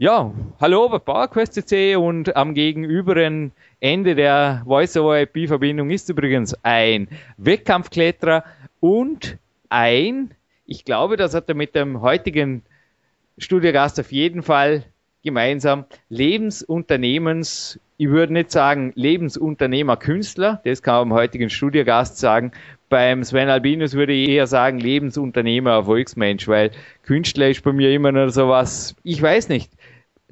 ja, 0.00 0.32
hallo 0.60 0.88
bei 0.88 0.98
PowerQuest.cc 0.98 1.96
und 1.96 2.36
am 2.36 2.54
gegenüberen 2.54 3.50
Ende 3.80 4.14
der 4.14 4.62
Voice-over-IP-Verbindung 4.64 5.90
ist 5.90 6.08
übrigens 6.08 6.54
ein 6.62 7.08
Wettkampfkletterer 7.36 8.44
und 8.78 9.38
ein, 9.70 10.34
ich 10.66 10.84
glaube, 10.84 11.16
das 11.16 11.34
hat 11.34 11.48
er 11.48 11.56
mit 11.56 11.74
dem 11.74 12.00
heutigen 12.00 12.62
Studiogast 13.38 13.98
auf 13.98 14.12
jeden 14.12 14.44
Fall 14.44 14.84
gemeinsam, 15.24 15.84
Lebensunternehmens, 16.10 17.80
ich 17.96 18.08
würde 18.08 18.32
nicht 18.32 18.52
sagen 18.52 18.92
Lebensunternehmer 18.94 19.96
Künstler, 19.96 20.60
das 20.64 20.82
kann 20.82 20.94
man 20.94 21.08
beim 21.08 21.18
heutigen 21.18 21.50
Studiogast 21.50 22.18
sagen, 22.18 22.52
beim 22.88 23.24
Sven 23.24 23.48
Albinus 23.48 23.94
würde 23.94 24.12
ich 24.12 24.28
eher 24.30 24.46
sagen 24.46 24.80
Lebensunternehmer, 24.80 25.70
Erfolgsmensch, 25.70 26.48
weil 26.48 26.70
Künstler 27.02 27.48
ist 27.50 27.62
bei 27.62 27.72
mir 27.72 27.92
immer 27.92 28.12
nur 28.12 28.30
so 28.30 28.48
was, 28.48 28.96
ich 29.02 29.20
weiß 29.20 29.48
nicht. 29.48 29.70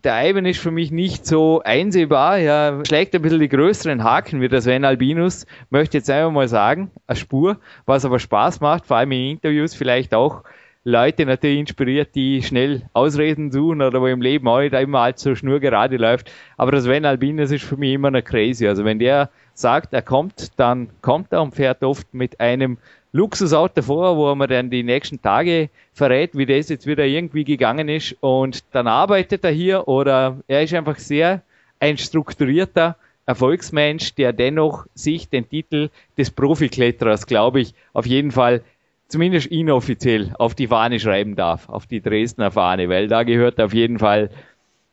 Der 0.05 0.29
Ivan 0.29 0.47
ist 0.47 0.61
für 0.61 0.71
mich 0.71 0.91
nicht 0.91 1.27
so 1.27 1.63
einsehbar, 1.65 2.39
ja, 2.39 2.81
schlägt 2.87 3.15
ein 3.15 3.23
bisschen 3.23 3.41
die 3.41 3.49
größeren 3.49 4.05
Haken 4.05 4.41
wie 4.41 4.49
der 4.49 4.61
Sven 4.61 4.85
Albinus, 4.85 5.47
möchte 5.71 5.99
jetzt 5.99 6.11
einfach 6.11 6.31
mal 6.31 6.49
sagen, 6.49 6.91
eine 7.07 7.17
Spur, 7.17 7.59
was 7.87 8.05
aber 8.05 8.19
Spaß 8.19 8.61
macht, 8.61 8.87
vor 8.87 8.99
allem 8.99 9.13
in 9.13 9.31
Interviews 9.33 9.75
vielleicht 9.75 10.15
auch 10.15 10.45
Leute 10.85 11.27
natürlich 11.27 11.59
inspiriert, 11.59 12.15
die 12.15 12.45
schnell 12.45 12.83
Ausreden 12.93 13.51
suchen 13.51 13.83
oder 13.83 14.01
wo 14.01 14.07
im 14.07 14.21
Leben 14.23 14.47
auch 14.47 14.61
nicht 14.61 14.73
immer 14.73 15.01
allzu 15.01 15.35
schnurgerade 15.35 15.97
läuft. 15.97 16.31
Aber 16.57 16.71
das 16.71 16.85
Sven 16.85 17.05
Albinus 17.05 17.51
ist 17.51 17.65
für 17.65 17.77
mich 17.77 17.93
immer 17.95 18.13
noch 18.13 18.23
crazy. 18.23 18.69
Also 18.69 18.85
wenn 18.85 19.01
der 19.01 19.31
sagt, 19.59 19.93
er 19.93 20.03
kommt, 20.03 20.59
dann 20.59 20.89
kommt 21.01 21.33
er 21.33 21.43
und 21.43 21.55
fährt 21.55 21.83
oft 21.83 22.13
mit 22.13 22.41
einem 22.41 22.79
Luxusauto 23.13 23.83
vor, 23.83 24.17
wo 24.17 24.35
man 24.35 24.49
dann 24.49 24.71
die 24.71 24.83
nächsten 24.83 25.23
Tage 25.23 25.71
verrät, 25.95 26.37
wie 26.37 26.47
das 26.47 26.69
jetzt 26.69 26.87
wieder 26.87 27.05
irgendwie 27.05 27.45
gegangen 27.45 27.89
ist. 27.89 28.17
Und 28.21 28.63
dann 28.73 28.87
arbeitet 28.87 29.45
er 29.45 29.51
hier 29.51 29.89
oder 29.89 30.39
er 30.47 30.63
ist 30.63 30.75
einfach 30.75 30.99
sehr 30.99 31.43
ein 31.81 31.97
strukturierter 31.97 32.97
Erfolgsmensch, 33.25 34.15
der 34.15 34.33
dennoch 34.33 34.87
sich 34.95 35.29
den 35.29 35.49
Titel 35.49 35.89
des 36.17 36.31
Profikletterers, 36.31 37.27
glaube 37.27 37.61
ich, 37.61 37.75
auf 37.93 38.07
jeden 38.07 38.31
Fall 38.31 38.63
zumindest 39.09 39.47
inoffiziell 39.47 40.35
auf 40.39 40.55
die 40.55 40.69
Fahne 40.69 41.01
schreiben 41.01 41.37
darf, 41.37 41.69
auf 41.69 41.87
die 41.87 42.01
Dresdner 42.01 42.51
Fahne, 42.51 42.89
weil 42.89 43.09
da 43.09 43.23
gehört 43.23 43.61
auf 43.61 43.73
jeden 43.73 43.99
Fall, 43.99 44.31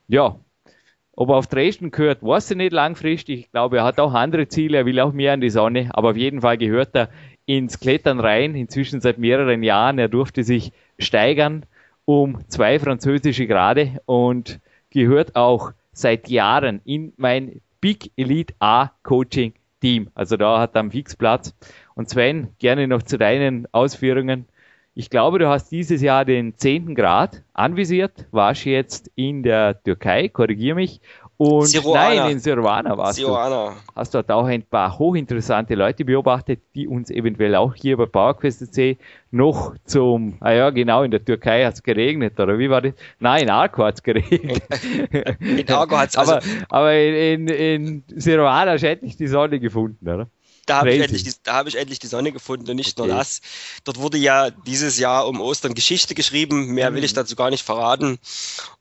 ja, 0.08 0.36
Ob 1.16 1.30
er 1.30 1.36
auf 1.36 1.48
Dresden 1.48 1.92
gehört, 1.92 2.24
weiß 2.24 2.52
ich 2.52 2.58
nicht 2.58 2.74
langfristig. 2.74 3.40
Ich 3.42 3.52
glaube, 3.52 3.78
er 3.78 3.84
hat 3.84 4.00
auch 4.00 4.14
andere 4.14 4.48
Ziele, 4.48 4.78
er 4.78 4.86
will 4.86 5.00
auch 5.00 5.14
mehr 5.14 5.34
an 5.34 5.42
die 5.42 5.52
Sonne, 5.52 5.90
aber 5.94 6.12
auf 6.12 6.18
jeden 6.18 6.42
Fall 6.42 6.58
gehört 6.58 6.96
er 6.96 7.10
ins 7.46 7.80
Klettern 7.80 8.20
rein, 8.20 8.56
inzwischen 8.56 9.00
seit 9.00 9.20
mehreren 9.20 9.62
Jahren. 9.62 10.00
Er 10.00 10.08
durfte 10.08 10.44
sich 10.44 10.72
steigern 10.98 11.66
um 12.06 12.40
zwei 12.50 12.80
französische 12.80 13.48
Grade 13.48 14.02
und 14.06 14.60
gehört 14.90 15.36
auch 15.36 15.72
seit 15.92 16.30
Jahren 16.30 16.82
in 16.84 17.14
mein 17.18 17.62
Big 17.80 18.12
Elite 18.18 18.56
A 18.60 18.92
Coaching 19.04 19.54
Team. 19.82 20.10
Also 20.16 20.38
da 20.38 20.60
hat 20.60 20.76
er 20.76 20.80
einen 20.80 20.92
Fixplatz. 20.92 21.54
Und 21.94 22.10
Sven, 22.10 22.50
gerne 22.58 22.88
noch 22.88 23.04
zu 23.04 23.18
deinen 23.18 23.68
Ausführungen. 23.72 24.46
Ich 24.96 25.10
glaube, 25.10 25.40
du 25.40 25.50
hast 25.50 25.72
dieses 25.72 26.04
Jahr 26.04 26.24
den 26.24 26.56
10. 26.56 26.94
Grad 26.94 27.42
anvisiert, 27.54 28.28
warst 28.30 28.66
jetzt 28.66 29.10
in 29.16 29.42
der 29.42 29.82
Türkei, 29.82 30.28
korrigier 30.28 30.76
mich, 30.76 31.02
und 31.38 31.66
Siruana. 31.66 32.26
nein, 32.26 32.32
in 32.34 32.40
Sirwana 32.40 32.96
warst 32.96 33.16
Siruana. 33.16 33.70
du. 33.72 33.96
Hast 33.96 34.14
dort 34.14 34.30
auch 34.32 34.46
ein 34.46 34.62
paar 34.62 35.00
hochinteressante 35.00 35.74
Leute 35.74 36.06
beobachtet, 36.06 36.62
die 36.76 36.88
uns 36.88 37.10
eventuell 37.10 37.56
auch 37.56 37.74
hier 37.74 37.98
bei 37.98 38.06
PowerQuest 38.06 38.72
C 38.72 38.98
noch 39.32 39.74
zum, 39.84 40.38
ah 40.42 40.52
ja, 40.52 40.70
genau, 40.70 41.02
in 41.02 41.10
der 41.10 41.26
Türkei 41.26 41.66
hat 41.66 41.74
es 41.74 41.82
geregnet, 41.82 42.40
oder 42.40 42.60
wie 42.60 42.70
war 42.70 42.82
das? 42.82 42.94
Nein, 43.20 43.44
in 43.44 43.50
Arco 43.50 43.84
hat 43.84 43.96
es 43.96 44.04
geregnet. 44.04 44.62
In 45.40 45.68
Arco 45.70 45.98
hat 45.98 46.10
es 46.10 46.18
also. 46.18 46.34
Aber, 46.34 46.44
aber 46.70 46.94
in, 46.96 47.48
in, 47.48 47.48
in 47.48 48.04
Siruana 48.16 48.74
hast 48.74 48.84
du 48.84 48.90
endlich 48.90 49.18
die 49.18 49.28
Sonne 49.28 49.60
gefunden, 49.60 50.08
oder? 50.08 50.28
Da 50.66 50.78
habe 50.78 50.94
ich, 50.94 51.02
endlich 51.02 51.24
die, 51.24 51.32
hab 51.48 51.68
ich 51.68 51.76
endlich 51.76 52.00
die 52.00 52.08
Sonne 52.08 52.32
gefunden 52.32 52.70
und 52.70 52.78
nicht 52.78 52.98
okay. 53.00 53.08
nur 53.08 53.18
das. 53.18 53.42
Dort 53.84 54.00
wurde 54.00 54.18
ja 54.18 54.50
dieses 54.50 54.98
Jahr 54.98 55.28
um 55.28 55.42
Ostern 55.42 55.74
Geschichte 55.74 56.16
geschrieben. 56.16 56.68
Mehr 56.68 56.94
will 56.94 57.04
ich 57.04 57.12
mhm. 57.12 57.18
dazu 57.18 57.36
gar 57.36 57.50
nicht 57.50 57.66
verraten. 57.66 58.18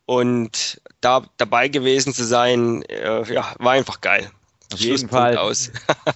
Und 0.07 0.81
da 1.01 1.25
dabei 1.39 1.69
gewesen 1.69 2.13
zu 2.15 2.25
sein, 2.25 2.83
äh, 2.83 3.33
ja, 3.33 3.55
war 3.59 3.73
einfach 3.73 4.01
geil. 4.01 4.31
Auf 4.73 4.81
jeden 4.81 5.09
Fall. 5.09 5.37
Aus. 5.37 5.71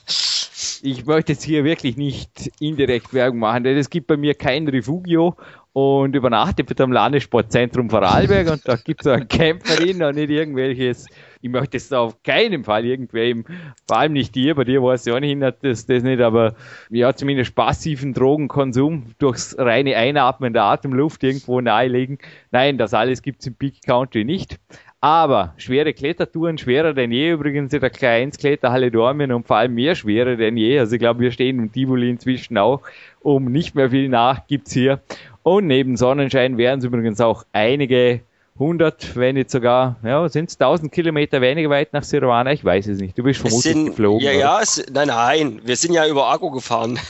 ich 0.83 1.05
möchte 1.05 1.33
jetzt 1.33 1.45
hier 1.45 1.65
wirklich 1.65 1.97
nicht 1.97 2.51
indirekt 2.61 3.13
Werbung 3.13 3.41
machen, 3.41 3.65
denn 3.65 3.77
es 3.77 3.91
gibt 3.91 4.07
bei 4.07 4.17
mir 4.17 4.35
kein 4.35 4.67
Refugio 4.69 5.37
und 5.73 6.17
übernachte 6.17 6.65
bitte 6.65 6.85
am 6.85 6.93
Landessportzentrum 6.93 7.91
Vorarlberg 7.91 8.51
und 8.51 8.67
da 8.67 8.77
gibt 8.77 9.03
es 9.03 9.07
einen 9.07 9.29
Camperin 9.29 10.03
und 10.03 10.15
nicht 10.15 10.31
irgendwelches 10.31 11.07
ich 11.47 11.53
möchte 11.53 11.77
es 11.77 11.93
auf 11.93 12.23
keinen 12.23 12.65
Fall 12.65 12.85
irgendwem, 12.85 13.45
vor 13.87 13.99
allem 13.99 14.13
nicht 14.13 14.35
dir, 14.35 14.55
bei 14.55 14.65
dir 14.65 14.83
weiß 14.83 15.07
ich 15.07 15.13
auch 15.13 15.21
nicht, 15.21 15.41
das, 15.63 15.87
das 15.87 16.03
nicht, 16.03 16.21
aber 16.21 16.55
ja, 16.91 17.15
zumindest 17.15 17.55
passiven 17.55 18.13
Drogenkonsum 18.13 19.15
durchs 19.19 19.57
reine 19.59 19.97
Einatmen 19.97 20.53
der 20.53 20.65
Atemluft 20.65 21.23
irgendwo 21.23 21.61
nahelegen. 21.61 22.19
Nein, 22.51 22.79
das 22.79 22.95
alles 22.95 23.23
gibt 23.23 23.41
es 23.41 23.47
im 23.47 23.55
Peak 23.55 23.83
Country 23.87 24.25
nicht. 24.25 24.59
Aber 25.01 25.55
schwere 25.57 25.93
Klettertouren, 25.93 26.59
schwerer 26.59 26.93
denn 26.93 27.13
je 27.13 27.31
übrigens 27.31 27.73
in 27.73 27.81
der 27.81 27.93
K1 27.93 28.41
Kletterhalle 28.41 28.91
Dormien 28.91 29.31
und 29.31 29.47
vor 29.47 29.59
allem 29.59 29.75
mehr 29.75 29.95
schwerer 29.95 30.37
denn 30.37 30.57
je. 30.57 30.81
Also 30.81 30.95
ich 30.95 31.01
glaube, 31.01 31.21
wir 31.21 31.31
stehen 31.31 31.61
im 31.61 31.71
Tivoli 31.71 32.11
inzwischen 32.11 32.59
auch 32.59 32.83
um 33.21 33.45
nicht 33.45 33.75
mehr 33.77 33.91
viel 33.91 34.09
nach 34.09 34.47
gibt's 34.49 34.73
hier. 34.73 35.01
Und 35.45 35.69
neben 35.69 35.97
Sonnenschein 35.97 36.59
werden 36.59 36.81
es 36.81 36.85
übrigens 36.87 37.21
auch 37.21 37.45
einige 37.53 38.23
100, 38.59 39.17
wenn 39.17 39.35
nicht 39.35 39.51
sogar, 39.51 39.97
ja, 40.03 40.29
sind 40.29 40.51
es 40.51 40.57
1000 40.59 40.91
Kilometer 40.91 41.41
weniger 41.41 41.69
weit 41.71 41.93
nach 41.93 42.03
Sirwana? 42.03 42.53
Ich 42.53 42.65
weiß 42.65 42.87
es 42.89 43.01
nicht. 43.01 43.17
Du 43.19 43.23
bist 43.23 43.41
vermutlich 43.41 43.73
sind, 43.75 43.87
geflogen. 43.87 44.25
Ja, 44.25 44.31
oder? 44.31 44.41
ja, 44.41 44.61
es, 44.63 44.85
nein, 44.93 45.09
nein, 45.09 45.61
wir 45.63 45.77
sind 45.77 45.93
ja 45.93 46.07
über 46.07 46.27
Arco 46.27 46.51
gefahren. 46.51 46.99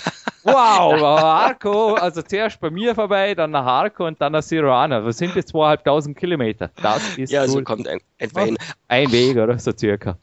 Wow, 0.49 1.03
Arco, 1.03 1.95
also 1.95 2.23
zuerst 2.23 2.61
bei 2.61 2.71
mir 2.71 2.95
vorbei, 2.95 3.35
dann 3.35 3.51
nach 3.51 3.67
Arco 3.67 4.07
und 4.07 4.21
dann 4.21 4.31
nach 4.31 4.45
Sirwana. 4.45 5.05
Was 5.05 5.19
sind 5.19 5.35
jetzt 5.35 5.49
zweieinhalbtausend 5.49 6.17
Kilometer? 6.17 6.71
Das 6.81 7.19
ist 7.19 7.33
Ja, 7.33 7.43
cool. 7.43 7.49
so 7.49 7.63
kommt 7.63 7.89
ein, 7.89 7.99
etwa 8.19 8.45
hin. 8.45 8.57
Ein 8.87 9.11
Weg, 9.11 9.37
oder? 9.37 9.59
So 9.59 9.73
circa. 9.77 10.19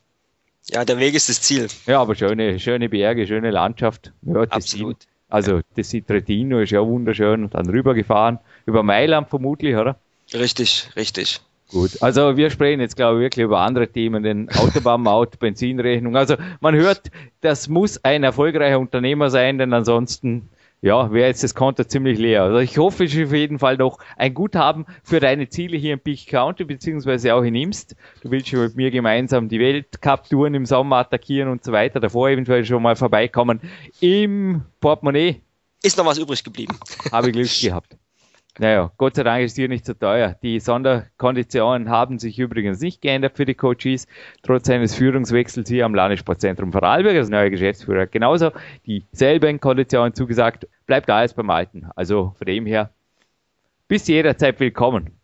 Ja, 0.70 0.86
der 0.86 0.98
Weg 0.98 1.14
ist 1.14 1.28
das 1.28 1.42
Ziel. 1.42 1.68
Ja, 1.88 2.00
aber 2.00 2.16
schöne, 2.16 2.58
schöne 2.58 2.88
Berge, 2.88 3.28
schöne 3.28 3.52
Landschaft. 3.52 4.14
Ja, 4.22 4.44
Absolut. 4.44 4.96
Also, 5.28 5.60
das 5.76 5.90
Citretino 5.90 6.60
ist 6.62 6.70
ja 6.72 6.86
wunderschön 6.86 7.44
und 7.44 7.54
dann 7.54 7.68
rübergefahren. 7.68 8.40
Über 8.66 8.82
Mailand 8.82 9.28
vermutlich, 9.30 9.76
oder? 9.76 9.98
Richtig, 10.34 10.90
richtig. 10.96 11.42
Gut, 11.70 12.02
also 12.02 12.38
wir 12.38 12.52
sprechen 12.52 12.82
jetzt, 12.82 12.96
glaube 12.96 13.18
ich, 13.18 13.24
wirklich 13.24 13.46
über 13.46 13.62
andere 13.62 13.88
Themen, 13.88 14.22
den 14.22 14.48
Autobahnmaut, 14.50 15.40
Benzinrechnung. 15.40 16.16
Also 16.16 16.36
man 16.60 16.76
hört, 16.76 17.10
das 17.42 17.68
muss 17.68 18.04
ein 18.04 18.24
erfolgreicher 18.24 18.80
Unternehmer 18.80 19.32
sein, 19.32 19.58
denn 19.58 19.74
ansonsten, 19.74 20.50
ja, 20.82 21.12
wäre 21.12 21.28
jetzt 21.28 21.44
das 21.44 21.56
Konto 21.56 21.84
ziemlich 21.84 22.20
leer. 22.20 22.44
Also 22.44 22.60
ich 22.60 22.78
hoffe, 22.78 23.06
es 23.06 23.16
ist 23.16 23.26
auf 23.26 23.34
jeden 23.34 23.58
Fall 23.58 23.78
noch 23.78 23.98
ein 24.18 24.36
Guthaben 24.36 24.86
für 25.02 25.20
deine 25.20 25.50
Ziele 25.50 25.76
hier 25.76 25.94
im 25.94 26.00
Peak 26.00 26.28
County, 26.28 26.64
beziehungsweise 26.64 27.34
auch 27.34 27.42
in 27.42 27.56
Imst. 27.56 27.96
Du 28.22 28.30
willst 28.30 28.50
schon 28.50 28.60
mit 28.60 28.76
mir 28.76 28.92
gemeinsam 28.92 29.50
die 29.50 29.60
Weltcup-Touren 29.60 30.54
im 30.54 30.68
Sommer 30.68 30.98
attackieren 30.98 31.50
und 31.50 31.64
so 31.64 31.72
weiter. 31.72 32.00
Davor 32.00 32.30
eventuell 32.30 32.66
schon 32.66 32.84
mal 32.84 32.96
vorbeikommen. 32.96 33.62
Im 34.00 34.62
Portemonnaie. 34.80 35.42
Ist 35.82 35.98
noch 35.98 36.06
was 36.06 36.20
übrig 36.20 36.44
geblieben. 36.44 36.78
Habe 37.12 37.30
ich 37.30 37.34
Glück 37.34 37.50
gehabt. 37.62 37.98
Naja, 38.60 38.92
Gott 38.98 39.16
sei 39.16 39.24
Dank 39.24 39.44
ist 39.44 39.56
hier 39.56 39.68
nicht 39.68 39.84
so 39.84 39.96
teuer. 39.96 40.36
Die 40.44 40.60
Sonderkonditionen 40.60 41.90
haben 41.90 42.20
sich 42.20 42.38
übrigens 42.38 42.82
nicht 42.82 43.02
geändert 43.02 43.36
für 43.36 43.46
die 43.46 43.56
Coaches, 43.56 44.08
trotz 44.44 44.70
eines 44.70 44.94
Führungswechsels 44.94 45.68
hier 45.68 45.86
am 45.86 45.96
Landessportzentrum 45.96 46.72
Vorarlberg, 46.72 47.18
als 47.18 47.30
neuer 47.30 47.50
Geschäftsführer. 47.50 48.06
Genauso 48.06 48.52
dieselben 48.86 49.60
Konditionen 49.60 50.14
zugesagt, 50.14 50.68
bleibt 50.86 51.10
alles 51.10 51.34
beim 51.34 51.50
Alten. 51.50 51.90
Also 51.96 52.36
von 52.38 52.46
dem 52.46 52.68
her, 52.68 52.92
bis 53.88 54.08
jederzeit 54.08 54.60
willkommen. 54.60 55.20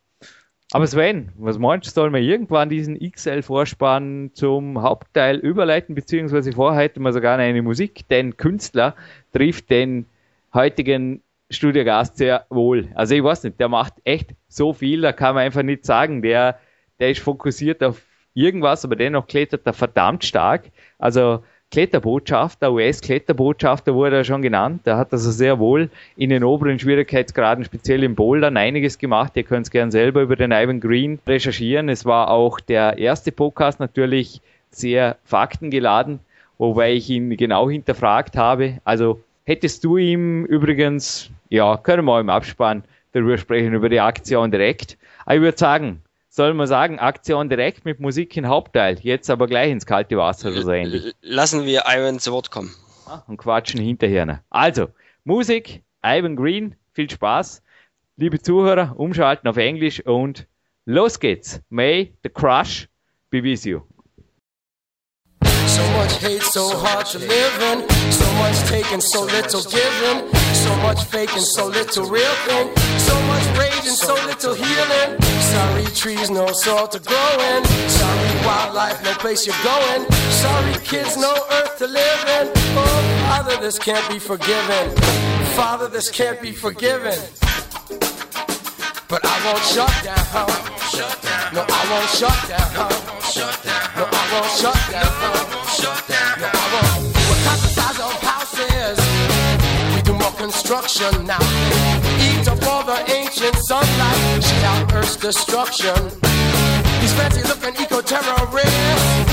Aber 0.71 0.88
Sven, 0.88 1.31
was 1.38 1.59
meinst 1.59 1.88
du, 1.88 1.91
sollen 1.91 2.13
wir 2.13 2.21
irgendwann 2.21 2.69
diesen 2.69 2.98
XL-Vorspann 3.00 4.31
zum 4.33 4.81
Hauptteil 4.81 5.38
überleiten, 5.38 5.93
beziehungsweise 5.93 6.51
vorher 6.51 6.81
hätten 6.81 7.01
wir 7.03 7.13
sogar 7.13 7.38
eine 7.38 7.62
Musik, 7.62 8.07
denn 8.09 8.38
Künstler 8.38 8.95
trifft 9.33 9.69
den 9.69 10.07
heutigen 10.53 11.21
Studiogast 11.50 12.18
sehr 12.18 12.46
wohl. 12.50 12.89
Also 12.96 13.15
ich 13.15 13.24
weiß 13.24 13.44
nicht, 13.44 13.60
der 13.60 13.70
macht 13.70 13.94
echt 14.03 14.32
so 14.48 14.74
viel, 14.74 15.01
da 15.01 15.12
kann 15.12 15.36
man 15.36 15.44
einfach 15.44 15.63
nicht 15.63 15.86
sagen, 15.86 16.22
der, 16.22 16.60
der 17.00 17.12
ist 17.12 17.22
fokussiert 17.22 17.84
auf 17.84 18.01
irgendwas, 18.34 18.86
aber 18.86 18.96
dennoch 18.96 19.27
klettert 19.27 19.65
er 19.65 19.74
verdammt 19.74 20.24
stark. 20.24 20.72
Also 21.00 21.44
Kletterbotschafter, 21.72 22.72
US-Kletterbotschafter 22.72 23.94
wurde 23.94 24.18
er 24.18 24.24
schon 24.24 24.41
genannt. 24.41 24.88
Der 24.88 24.98
hat 24.98 25.13
also 25.13 25.29
sehr 25.29 25.60
wohl 25.60 25.89
in 26.18 26.32
den 26.32 26.44
oberen 26.44 26.79
Schwierigkeitsgraden, 26.79 27.63
speziell 27.63 28.03
im 28.03 28.15
Bouldern, 28.15 28.58
einiges 28.58 28.98
gemacht. 28.98 29.34
Ihr 29.36 29.44
könnt 29.44 29.68
es 29.68 29.72
gern 29.72 29.91
selber 29.91 30.22
über 30.22 30.36
den 30.36 30.51
Ivan 30.51 30.79
Green 30.79 31.20
recherchieren. 31.27 31.89
Es 31.89 32.06
war 32.06 32.32
auch 32.32 32.60
der 32.60 32.98
erste 32.98 33.32
Podcast 33.32 33.79
natürlich 33.79 34.41
sehr 34.72 35.18
faktengeladen, 35.25 36.20
wobei 36.58 36.94
ich 36.94 37.08
ihn 37.10 37.38
genau 37.38 37.70
hinterfragt 37.70 38.36
habe. 38.36 38.79
Also 38.84 39.22
hättest 39.44 39.84
du 39.84 39.98
ihm 39.98 40.46
übrigens 40.46 41.29
ja, 41.50 41.77
können 41.77 42.06
wir 42.06 42.20
im 42.20 42.29
Abspann 42.29 42.84
darüber 43.12 43.38
sprechen, 43.38 43.74
über 43.74 43.89
die 43.89 44.00
Aktion 44.00 44.51
direkt. 44.51 44.98
Aber 45.25 45.36
ich 45.36 45.41
würde 45.41 45.58
sagen, 45.58 46.03
soll 46.29 46.53
man 46.53 46.68
sagen, 46.68 47.00
Aktion 47.00 47.50
direkt 47.50 47.86
mit 47.86 48.00
Musik 48.00 48.38
in 48.38 48.48
Hauptteil, 48.48 48.98
jetzt 49.01 49.29
aber 49.29 49.48
gleich 49.48 49.72
ins 49.72 49.86
kalte 49.86 50.18
Wasser 50.18 50.51
oder 50.51 50.62
so 50.62 50.72
ähnlich. 50.72 51.13
Lassen 51.22 51.65
wir 51.65 51.84
Ivan 51.88 52.20
zu 52.20 52.32
Wort 52.32 52.51
kommen. 52.51 52.74
Ah, 53.08 53.24
und 53.27 53.38
quatschen 53.38 53.82
hinterher. 53.82 54.44
Also, 54.50 54.89
Musik, 55.24 55.84
Ivan 56.03 56.36
Green, 56.36 56.75
viel 56.94 57.10
Spaß. 57.10 57.63
Liebe 58.18 58.39
Zuhörer, 58.39 58.94
umschalten 58.98 59.50
auf 59.50 59.58
Englisch 59.58 60.06
und 60.06 60.48
los 60.86 61.20
geht's. 61.20 61.62
May 61.70 62.13
the 62.24 62.29
crush 62.29 62.88
be 63.32 63.41
with 63.41 63.63
you. 63.65 63.82
So 65.79 65.91
much 65.93 66.17
hate, 66.17 66.41
so 66.41 66.77
hard 66.77 67.05
to 67.05 67.19
live 67.19 67.62
in. 67.71 67.89
So 68.12 68.29
much 68.33 68.57
taken, 68.67 69.00
so 69.00 69.24
little 69.24 69.63
given. 69.63 70.29
So 70.53 70.75
much 70.83 71.05
faking, 71.05 71.39
so 71.55 71.67
little 71.67 72.03
real 72.03 72.36
thing. 72.48 72.67
So 73.00 73.15
much 73.31 73.45
rage 73.57 73.88
and 73.88 73.95
so 73.95 74.13
little 74.27 74.55
healing. 74.55 75.21
Sorry 75.53 75.86
trees, 75.95 76.29
no 76.29 76.48
soil 76.51 76.86
to 76.89 77.00
grow 77.00 77.31
in. 77.51 77.63
Sorry 77.88 78.45
wildlife, 78.45 79.01
no 79.05 79.13
place 79.24 79.48
you're 79.48 79.63
going. 79.63 80.01
Sorry 80.43 80.74
kids, 80.83 81.15
no 81.15 81.33
earth 81.50 81.77
to 81.77 81.88
live 81.88 82.24
in. 82.41 82.51
Oh, 82.75 83.24
Father, 83.29 83.55
this 83.62 83.79
can't 83.79 84.07
be 84.09 84.19
forgiven. 84.19 84.98
Father, 85.55 85.88
this 85.88 86.12
can't 86.12 86.41
be 86.41 86.51
forgiven. 86.51 87.17
But 89.10 89.25
I 89.25 89.42
won't 89.44 89.63
shut 89.66 89.89
down. 90.04 90.22
Shut 90.94 91.18
down. 91.24 91.54
No, 91.56 91.66
I 91.68 91.82
won't 91.89 92.10
shut 92.13 92.38
down. 92.48 92.70
Shut 93.25 93.58
down. 93.66 93.89
No, 93.98 94.06
I 94.06 94.24
won't 94.30 94.54
shut 94.54 94.78
down. 94.86 95.10
No, 96.38 96.46
I 96.46 96.66
won't. 96.70 97.10
We're 97.25 97.42
cut 97.42 97.58
the 97.58 97.70
size 97.74 98.00
of 98.06 98.13
houses. 98.22 99.01
We 99.96 100.01
do 100.04 100.13
more 100.13 100.32
construction 100.38 101.25
now. 101.25 101.42
Eat 102.22 102.48
up 102.48 102.62
all 102.70 102.86
the 102.86 103.01
ancient 103.10 103.56
sunlight. 103.66 104.44
Shit 104.44 104.63
out 104.63 104.94
Earth's 104.94 105.16
destruction. 105.16 105.98
These 107.01 107.13
fancy 107.18 107.42
looking 107.50 107.82
eco 107.82 108.01
terrorists. 108.01 108.70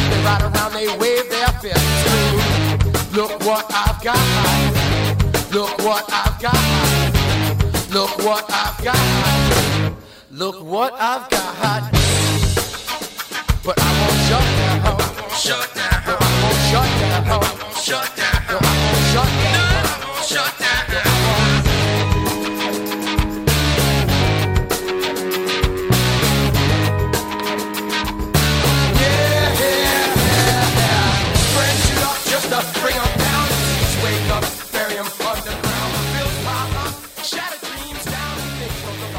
They 0.09 0.21
ride 0.25 0.40
around, 0.40 0.73
they 0.73 0.88
wave 0.97 1.28
their 1.28 1.52
fists. 1.61 3.12
Look 3.12 3.45
what 3.45 3.66
I've 3.68 4.02
got. 4.02 4.16
Look 5.52 5.76
what 5.85 6.09
I've 6.11 6.40
got. 6.40 6.56
Look 7.92 8.16
what 8.25 8.50
I've 8.50 8.83
got. 8.83 9.45
Look 10.36 10.60
what 10.60 10.92
I've 11.00 11.30
got. 11.30 11.90
but 13.64 13.74
I 13.80 13.90
won't 14.00 14.20
shut 14.28 14.44
down. 14.60 15.00
Shut 15.30 15.74
down. 15.74 16.02
I 16.04 16.20
won't 16.42 16.60
shut 16.68 16.90
down. 17.00 17.72
Shut 17.82 18.16
down. 18.16 18.25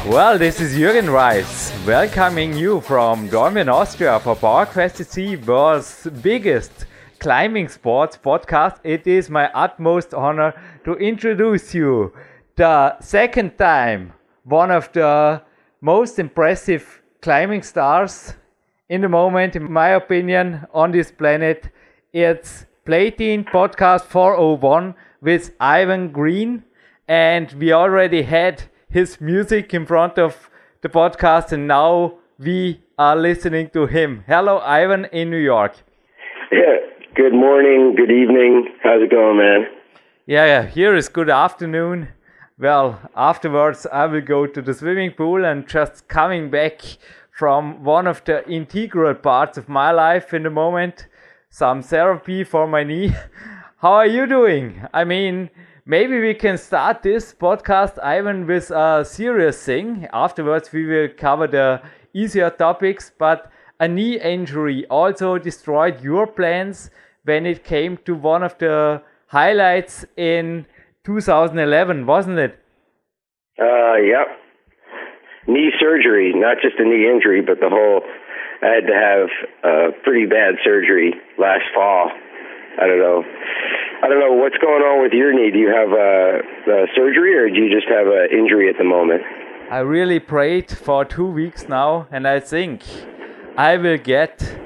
Well, 0.08 0.38
this 0.38 0.58
is 0.58 0.74
Jürgen 0.74 1.12
Reis, 1.12 1.70
welcoming 1.86 2.56
you 2.56 2.80
from 2.80 3.28
Dornbirn, 3.28 3.70
Austria 3.70 4.18
for 4.18 4.34
PowerQuest 4.34 5.04
CC 5.04 5.46
World's 5.46 6.08
biggest 6.22 6.86
climbing 7.18 7.68
sports 7.68 8.16
podcast. 8.16 8.78
It 8.84 9.06
is 9.06 9.28
my 9.28 9.50
utmost 9.52 10.14
honor 10.14 10.54
to 10.86 10.94
introduce 10.94 11.74
you 11.74 12.14
the 12.56 12.98
second 13.00 13.58
time 13.58 14.14
one 14.44 14.70
of 14.70 14.90
the 14.94 15.42
most 15.82 16.18
impressive 16.18 17.02
climbing 17.20 17.62
stars 17.62 18.32
in 18.88 19.02
the 19.02 19.10
moment, 19.10 19.56
in 19.56 19.70
my 19.70 19.90
opinion, 19.90 20.66
on 20.72 20.90
this 20.90 21.12
planet. 21.12 21.68
It's 22.14 22.64
Platin 22.86 23.44
Podcast 23.44 24.04
401 24.04 24.94
with 25.20 25.54
Ivan 25.60 26.12
Greene, 26.12 26.64
and 27.06 27.52
we 27.52 27.74
already 27.74 28.22
had 28.22 28.62
his 28.90 29.20
music 29.20 29.74
in 29.74 29.84
front 29.84 30.18
of 30.18 30.48
the 30.80 30.88
podcast, 30.88 31.52
and 31.52 31.68
now 31.68 32.14
we 32.38 32.80
are 32.96 33.16
listening 33.16 33.68
to 33.70 33.86
him. 33.86 34.24
Hello, 34.26 34.58
Ivan 34.60 35.04
in 35.06 35.30
New 35.30 35.36
York. 35.38 35.76
Yeah. 36.50 36.76
Good 37.14 37.34
morning. 37.34 37.94
Good 37.96 38.10
evening. 38.10 38.68
How's 38.82 39.02
it 39.02 39.10
going, 39.10 39.38
man? 39.38 39.66
Yeah, 40.26 40.46
yeah, 40.46 40.66
here 40.66 40.96
is 40.96 41.08
good 41.08 41.28
afternoon. 41.28 42.08
Well, 42.58 42.98
afterwards, 43.14 43.86
I 43.92 44.06
will 44.06 44.22
go 44.22 44.46
to 44.46 44.62
the 44.62 44.72
swimming 44.72 45.12
pool 45.12 45.44
and 45.44 45.68
just 45.68 46.08
coming 46.08 46.50
back 46.50 46.80
from 47.30 47.84
one 47.84 48.06
of 48.06 48.24
the 48.24 48.48
integral 48.48 49.14
parts 49.14 49.58
of 49.58 49.68
my 49.68 49.90
life 49.90 50.32
in 50.32 50.44
the 50.44 50.50
moment, 50.50 51.06
some 51.50 51.82
therapy 51.82 52.42
for 52.42 52.66
my 52.66 52.84
knee. 52.84 53.12
How 53.78 53.92
are 53.92 54.06
you 54.06 54.26
doing? 54.26 54.84
I 54.92 55.04
mean, 55.04 55.50
maybe 55.88 56.20
we 56.20 56.34
can 56.34 56.58
start 56.58 57.02
this 57.02 57.34
podcast, 57.34 57.98
Ivan, 58.04 58.46
with 58.46 58.70
a 58.70 59.04
serious 59.04 59.64
thing. 59.64 60.06
Afterwards, 60.12 60.70
we 60.70 60.86
will 60.86 61.08
cover 61.16 61.48
the 61.48 61.80
easier 62.12 62.50
topics, 62.50 63.10
but 63.18 63.50
a 63.80 63.88
knee 63.88 64.20
injury 64.20 64.86
also 64.90 65.38
destroyed 65.38 66.02
your 66.02 66.26
plans 66.26 66.90
when 67.24 67.46
it 67.46 67.64
came 67.64 67.96
to 68.04 68.14
one 68.14 68.42
of 68.42 68.56
the 68.58 69.02
highlights 69.28 70.04
in 70.16 70.66
2011, 71.04 72.06
wasn't 72.06 72.38
it? 72.38 72.58
Uh, 73.58 73.96
yep. 73.96 74.28
Knee 75.46 75.72
surgery, 75.80 76.32
not 76.34 76.58
just 76.62 76.78
a 76.78 76.84
knee 76.84 77.08
injury, 77.08 77.40
but 77.40 77.60
the 77.60 77.70
whole. 77.70 78.02
I 78.60 78.74
had 78.74 78.86
to 78.86 78.94
have 78.94 79.28
a 79.64 80.02
pretty 80.02 80.26
bad 80.26 80.56
surgery 80.62 81.14
last 81.38 81.64
fall. 81.74 82.10
I 82.80 82.86
don't 82.86 82.98
know. 82.98 83.24
I 84.00 84.06
don't 84.08 84.20
know 84.20 84.32
what's 84.32 84.56
going 84.58 84.82
on 84.82 85.02
with 85.02 85.12
your 85.12 85.32
knee. 85.32 85.50
Do 85.50 85.58
you 85.58 85.74
have 85.74 85.90
a, 85.90 86.40
a 86.70 86.86
surgery, 86.94 87.36
or 87.36 87.50
do 87.50 87.56
you 87.56 87.68
just 87.68 87.88
have 87.88 88.06
an 88.06 88.28
injury 88.30 88.68
at 88.68 88.78
the 88.78 88.84
moment? 88.84 89.22
I 89.70 89.80
really 89.80 90.20
prayed 90.20 90.70
for 90.70 91.04
two 91.04 91.26
weeks 91.26 91.68
now, 91.68 92.06
and 92.12 92.24
I 92.26 92.38
think 92.38 92.84
I 93.56 93.76
will 93.76 93.98
get 93.98 94.56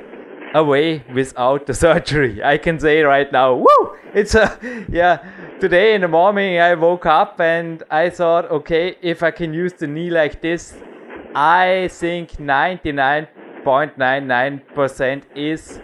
away 0.55 1.03
without 1.15 1.65
the 1.67 1.73
surgery. 1.75 2.45
I 2.45 2.59
can 2.59 2.79
say 2.79 3.01
right 3.01 3.33
now, 3.33 3.55
woo! 3.55 3.97
It's 4.13 4.35
a 4.35 4.59
yeah. 4.91 5.25
Today 5.61 5.95
in 5.95 6.03
the 6.03 6.09
morning, 6.09 6.59
I 6.59 6.75
woke 6.75 7.07
up 7.07 7.41
and 7.41 7.83
I 7.91 8.11
thought, 8.11 8.51
okay, 8.51 8.99
if 9.01 9.23
I 9.23 9.31
can 9.31 9.55
use 9.55 9.73
the 9.73 9.87
knee 9.87 10.11
like 10.11 10.43
this, 10.43 10.75
I 11.35 11.89
think 11.91 12.33
99.99% 12.33 15.23
is 15.35 15.81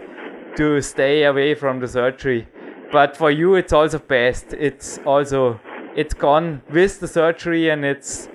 to 0.55 0.81
stay 0.81 1.23
away 1.23 1.55
from 1.55 1.79
the 1.79 1.87
surgery. 1.87 2.47
But 2.91 3.15
for 3.15 3.29
you, 3.29 3.55
it's 3.55 3.73
also 3.73 3.99
best. 3.99 4.53
It's 4.53 4.99
also 5.05 5.59
it's 5.95 6.13
gone 6.13 6.61
with 6.69 6.99
the 6.99 7.07
surgery 7.07 7.69
and 7.69 7.85
it's 7.85 8.29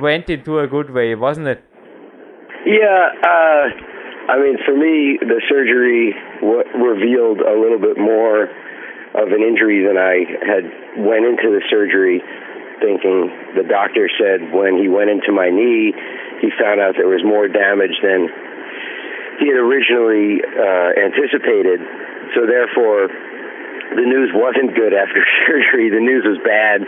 went 0.00 0.28
into 0.30 0.58
a 0.60 0.66
good 0.66 0.90
way, 0.90 1.14
wasn't 1.14 1.48
it? 1.48 1.64
Yeah. 2.66 3.10
Uh, 3.22 3.64
I 4.28 4.38
mean, 4.38 4.58
for 4.64 4.76
me, 4.76 5.18
the 5.22 5.40
surgery 5.48 6.14
revealed 6.42 7.40
a 7.40 7.54
little 7.54 7.78
bit 7.78 7.96
more 7.96 8.50
of 9.14 9.32
an 9.32 9.40
injury 9.40 9.86
than 9.86 9.96
I 9.96 10.26
had 10.44 10.66
went 10.98 11.24
into 11.24 11.48
the 11.54 11.62
surgery 11.70 12.20
thinking. 12.82 13.30
The 13.56 13.64
doctor 13.64 14.10
said 14.18 14.52
when 14.52 14.76
he 14.76 14.88
went 14.88 15.10
into 15.10 15.32
my 15.32 15.48
knee, 15.48 15.94
he 16.42 16.50
found 16.60 16.80
out 16.80 16.98
there 16.98 17.08
was 17.08 17.24
more 17.24 17.48
damage 17.48 17.96
than 18.02 18.28
he 19.40 19.48
had 19.48 19.56
originally 19.56 20.42
uh, 20.42 20.90
anticipated. 21.00 21.80
So 22.34 22.44
therefore, 22.44 23.08
the 23.94 24.02
news 24.02 24.30
wasn't 24.34 24.74
good 24.74 24.92
after 24.92 25.22
surgery. 25.46 25.90
The 25.90 26.00
news 26.00 26.24
was 26.24 26.38
bad. 26.44 26.82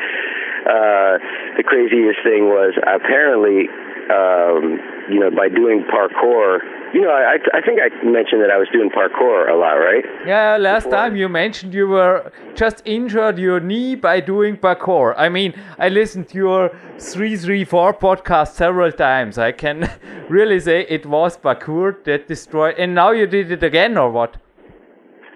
Uh, 0.66 1.18
the 1.56 1.62
craziest 1.64 2.18
thing 2.24 2.50
was 2.50 2.74
apparently, 2.82 3.68
um, 4.10 4.78
you 5.08 5.20
know, 5.20 5.30
by 5.30 5.48
doing 5.48 5.84
parkour. 5.86 6.58
You 6.92 7.02
know, 7.02 7.10
I, 7.10 7.36
I 7.54 7.60
think 7.60 7.80
I 7.80 7.88
mentioned 8.04 8.42
that 8.42 8.50
I 8.50 8.58
was 8.58 8.68
doing 8.72 8.90
parkour 8.90 9.48
a 9.48 9.54
lot, 9.54 9.74
right? 9.74 10.04
Yeah, 10.26 10.56
last 10.56 10.90
time 10.90 11.16
you 11.16 11.28
mentioned 11.28 11.74
you 11.74 11.86
were 11.86 12.32
just 12.54 12.82
injured 12.84 13.38
your 13.38 13.60
knee 13.60 13.94
by 13.94 14.20
doing 14.20 14.56
parkour. 14.56 15.14
I 15.16 15.28
mean, 15.28 15.54
I 15.78 15.90
listened 15.90 16.28
to 16.30 16.36
your 16.36 16.70
334 16.98 17.94
podcast 17.94 18.54
several 18.54 18.90
times. 18.90 19.38
I 19.38 19.52
can 19.52 19.90
really 20.28 20.60
say 20.60 20.86
it 20.88 21.06
was 21.06 21.36
parkour 21.36 22.02
that 22.04 22.26
destroyed. 22.26 22.74
And 22.78 22.94
now 22.94 23.12
you 23.12 23.26
did 23.26 23.52
it 23.52 23.62
again, 23.62 23.96
or 23.96 24.10
what? 24.10 24.36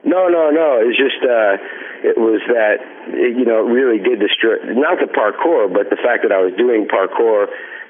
No, 0.05 0.27
no, 0.27 0.51
no. 0.51 0.83
It's 0.83 0.99
just 0.99 1.23
uh, 1.23 1.63
it 2.03 2.19
was 2.19 2.43
that 2.51 2.83
it, 3.15 3.39
you 3.39 3.47
know 3.47 3.63
it 3.63 3.71
really 3.71 4.03
did 4.03 4.19
destroy 4.19 4.59
not 4.75 4.99
the 4.99 5.07
parkour, 5.07 5.71
but 5.71 5.91
the 5.91 6.01
fact 6.03 6.27
that 6.27 6.35
I 6.35 6.43
was 6.43 6.53
doing 6.59 6.91
parkour 6.91 7.47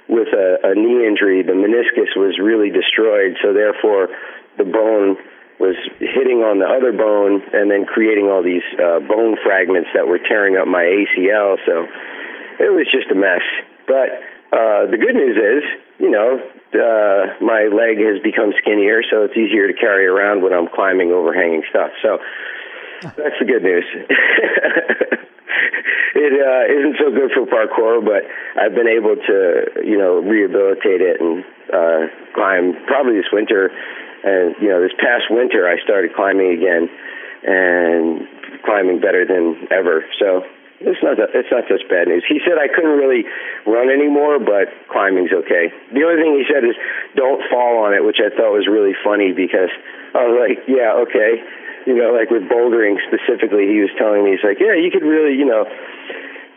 with 0.09 0.29
a, 0.37 0.61
a 0.61 0.75
knee 0.77 1.09
injury. 1.09 1.43
The 1.43 1.57
meniscus 1.57 2.13
was 2.17 2.37
really 2.37 2.69
destroyed, 2.69 3.41
so 3.41 3.57
therefore 3.57 4.13
the 4.59 4.69
bone 4.69 5.17
was 5.57 5.77
hitting 6.01 6.45
on 6.45 6.59
the 6.59 6.69
other 6.69 6.93
bone 6.93 7.41
and 7.55 7.71
then 7.71 7.87
creating 7.87 8.27
all 8.27 8.43
these 8.43 8.67
uh, 8.77 9.01
bone 9.01 9.39
fragments 9.41 9.89
that 9.95 10.07
were 10.07 10.19
tearing 10.19 10.59
up 10.59 10.67
my 10.67 10.83
ACL. 10.85 11.57
So 11.65 11.87
it 12.59 12.75
was 12.75 12.85
just 12.91 13.09
a 13.09 13.15
mess. 13.15 13.47
But 13.87 14.21
uh, 14.53 14.91
the 14.91 14.99
good 14.99 15.15
news 15.15 15.39
is, 15.39 15.65
you 16.03 16.11
know, 16.11 16.43
uh, 16.75 17.39
my 17.45 17.69
leg 17.69 17.99
has 18.01 18.21
become 18.23 18.53
skinnier, 18.61 19.03
so 19.11 19.25
it's 19.25 19.37
easier 19.37 19.69
to 19.69 19.75
carry 19.75 20.07
around 20.07 20.43
when 20.43 20.53
I'm 20.53 20.69
climbing 20.69 21.13
overhanging 21.13 21.63
stuff. 21.71 21.91
So 22.03 22.19
that's 23.03 23.39
the 23.39 23.47
good 23.47 23.63
news. 23.63 23.85
it 26.15 26.33
uh, 26.33 26.65
isn't 26.73 26.97
so 26.99 27.11
good 27.11 27.31
for 27.33 27.47
parkour, 27.47 28.05
but 28.05 28.25
I've 28.61 28.75
been 28.75 28.89
able 28.89 29.17
to, 29.17 29.83
you 29.85 29.99
know, 29.99 30.21
rehabilitate 30.21 31.01
it 31.01 31.21
and 31.21 31.45
uh, 31.73 32.07
climb 32.35 32.75
probably 32.87 33.17
this 33.17 33.31
winter. 33.33 33.71
And 34.25 34.55
you 34.61 34.69
know, 34.69 34.81
this 34.81 34.95
past 34.99 35.25
winter 35.31 35.67
I 35.67 35.83
started 35.83 36.15
climbing 36.15 36.53
again, 36.55 36.89
and 37.43 38.29
climbing 38.65 39.01
better 39.01 39.27
than 39.27 39.67
ever. 39.71 40.05
So 40.19 40.43
it's 40.85 41.03
not 41.03 41.19
it's 41.19 41.53
not 41.53 41.65
such 41.71 41.83
bad 41.89 42.09
news. 42.09 42.25
He 42.29 42.41
said 42.45 42.59
I 42.59 42.69
couldn't 42.69 42.99
really 42.99 43.25
run 43.67 43.89
anymore, 43.89 44.39
but 44.39 44.71
climbing's 44.91 45.33
okay. 45.33 45.71
The 45.95 46.03
only 46.03 46.19
thing 46.19 46.33
he 46.37 46.47
said 46.47 46.63
is 46.67 46.77
don't 47.15 47.43
fall 47.51 47.83
on 47.83 47.95
it, 47.95 48.03
which 48.05 48.19
I 48.19 48.31
thought 48.35 48.53
was 48.53 48.67
really 48.67 48.95
funny 49.03 49.33
because 49.33 49.71
I 50.15 50.27
was 50.27 50.37
like, 50.37 50.59
yeah, 50.69 50.95
okay. 51.09 51.41
You 51.87 51.99
know, 51.99 52.15
like 52.15 52.31
with 52.31 52.47
bouldering 52.47 53.01
specifically, 53.11 53.67
he 53.67 53.83
was 53.83 53.91
telling 53.99 54.23
me 54.23 54.39
he's 54.39 54.47
like, 54.47 54.63
yeah, 54.63 54.79
you 54.79 54.91
could 54.95 55.03
really, 55.03 55.35
you 55.35 55.47
know, 55.47 55.67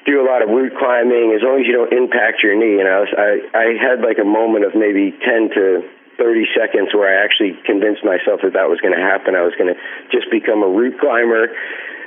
do 0.05 0.21
a 0.21 0.25
lot 0.25 0.45
of 0.45 0.53
route 0.53 0.77
climbing 0.77 1.33
as 1.33 1.41
long 1.41 1.57
as 1.57 1.65
you 1.65 1.73
don't 1.73 1.89
impact 1.89 2.45
your 2.45 2.53
knee. 2.53 2.77
And 2.77 2.87
I 2.87 2.97
was 3.01 3.11
I 3.13 3.29
I 3.53 3.65
had 3.77 4.05
like 4.05 4.21
a 4.21 4.27
moment 4.27 4.65
of 4.65 4.77
maybe 4.77 5.13
ten 5.25 5.49
to 5.57 5.81
30 6.17 6.47
seconds 6.55 6.93
where 6.95 7.11
I 7.11 7.23
actually 7.23 7.59
convinced 7.65 8.03
myself 8.03 8.39
that 8.43 8.55
that 8.55 8.71
was 8.71 8.79
going 8.79 8.95
to 8.95 9.03
happen. 9.03 9.35
I 9.35 9.43
was 9.43 9.55
going 9.59 9.71
to 9.73 9.77
just 10.11 10.31
become 10.31 10.63
a 10.63 10.69
route 10.69 10.95
climber. 10.99 11.51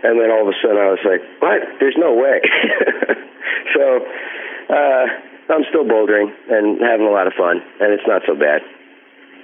And 0.03 0.21
then 0.21 0.31
all 0.31 0.43
of 0.43 0.49
a 0.49 0.57
sudden 0.63 0.77
I 0.79 0.91
was 0.91 0.99
like, 1.05 1.21
what? 1.41 1.61
There's 1.81 1.97
no 1.99 2.15
way. 2.15 2.41
so, 3.75 4.01
uh, 4.71 5.05
I'm 5.51 5.65
still 5.71 5.85
bouldering 5.85 6.29
and 6.51 6.81
having 6.83 7.07
a 7.07 7.11
lot 7.11 7.27
of 7.27 7.33
fun 7.35 7.63
and 7.81 7.93
it's 7.93 8.07
not 8.07 8.23
so 8.27 8.35
bad. 8.35 8.61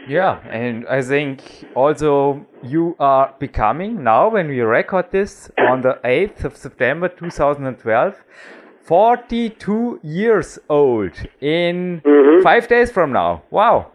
Yeah, 0.07 0.39
and 0.51 0.87
I 0.87 1.01
think 1.01 1.41
also 1.75 2.45
you 2.63 2.95
are 3.01 3.35
becoming 3.39 4.05
now 4.05 4.29
when 4.29 4.49
we 4.49 4.61
record 4.61 5.11
this 5.11 5.51
on 5.57 5.81
the 5.81 5.99
8th 6.05 6.45
of 6.45 6.57
September 6.59 7.09
2012 7.09 8.23
42 8.83 10.01
years 10.03 10.59
old 10.69 11.13
in 11.41 12.03
Mhm. 12.05 12.43
5 12.43 12.69
days 12.69 12.93
from 12.93 13.13
now. 13.13 13.43
Wow. 13.51 13.87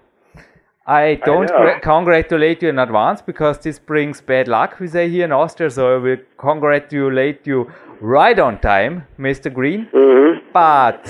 I 0.89 1.21
don't 1.23 1.52
I 1.52 1.78
congratulate 1.78 2.63
you 2.63 2.69
in 2.69 2.80
advance 2.80 3.21
because 3.21 3.60
this 3.60 3.78
brings 3.78 4.21
bad 4.21 4.47
luck, 4.47 4.80
we 4.80 4.88
say 4.88 5.08
here 5.08 5.25
in 5.25 5.32
Austria. 5.32 5.69
So 5.69 5.93
I 5.93 5.97
will 5.99 6.17
congratulate 6.39 7.45
you 7.45 7.71
right 8.02 8.39
on 8.39 8.60
time, 8.60 9.06
Mr. 9.19 9.54
Greene. 9.54 9.88
Mm-hmm. 9.93 10.49
But 10.52 11.08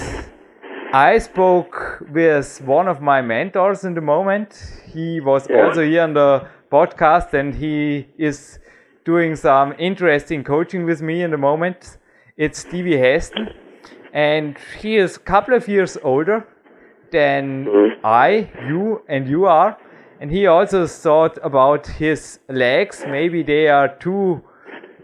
I 0.92 1.18
spoke 1.20 2.04
with 2.12 2.62
one 2.66 2.90
of 2.90 3.02
my 3.02 3.22
mentors 3.22 3.86
in 3.86 3.94
the 3.94 4.02
moment. 4.02 4.82
He 4.92 5.22
was 5.22 5.48
yeah. 5.50 5.64
also 5.64 5.86
here 5.86 6.02
on 6.02 6.14
the 6.14 6.46
podcast 6.70 7.34
and 7.34 7.56
he 7.56 8.06
is 8.18 8.60
doing 9.06 9.38
some 9.38 9.74
interesting 9.80 10.44
coaching 10.44 10.84
with 10.84 11.02
me 11.02 11.24
in 11.24 11.32
the 11.32 11.38
moment. 11.38 12.00
It's 12.36 12.60
Stevie 12.60 12.98
Heston 12.98 13.54
and 14.12 14.58
he 14.82 14.98
is 14.98 15.16
a 15.16 15.20
couple 15.20 15.54
of 15.54 15.70
years 15.70 15.98
older 16.04 16.46
than 17.12 17.66
mm-hmm. 17.66 18.06
I, 18.06 18.50
you, 18.68 19.02
and 19.08 19.28
you 19.28 19.46
are. 19.46 19.78
And 20.22 20.30
he 20.30 20.48
also 20.48 20.86
thought 20.86 21.38
about 21.44 21.88
his 21.88 22.40
legs. 22.50 23.04
Maybe 23.08 23.42
they 23.42 23.68
are 23.68 23.88
too 23.88 24.44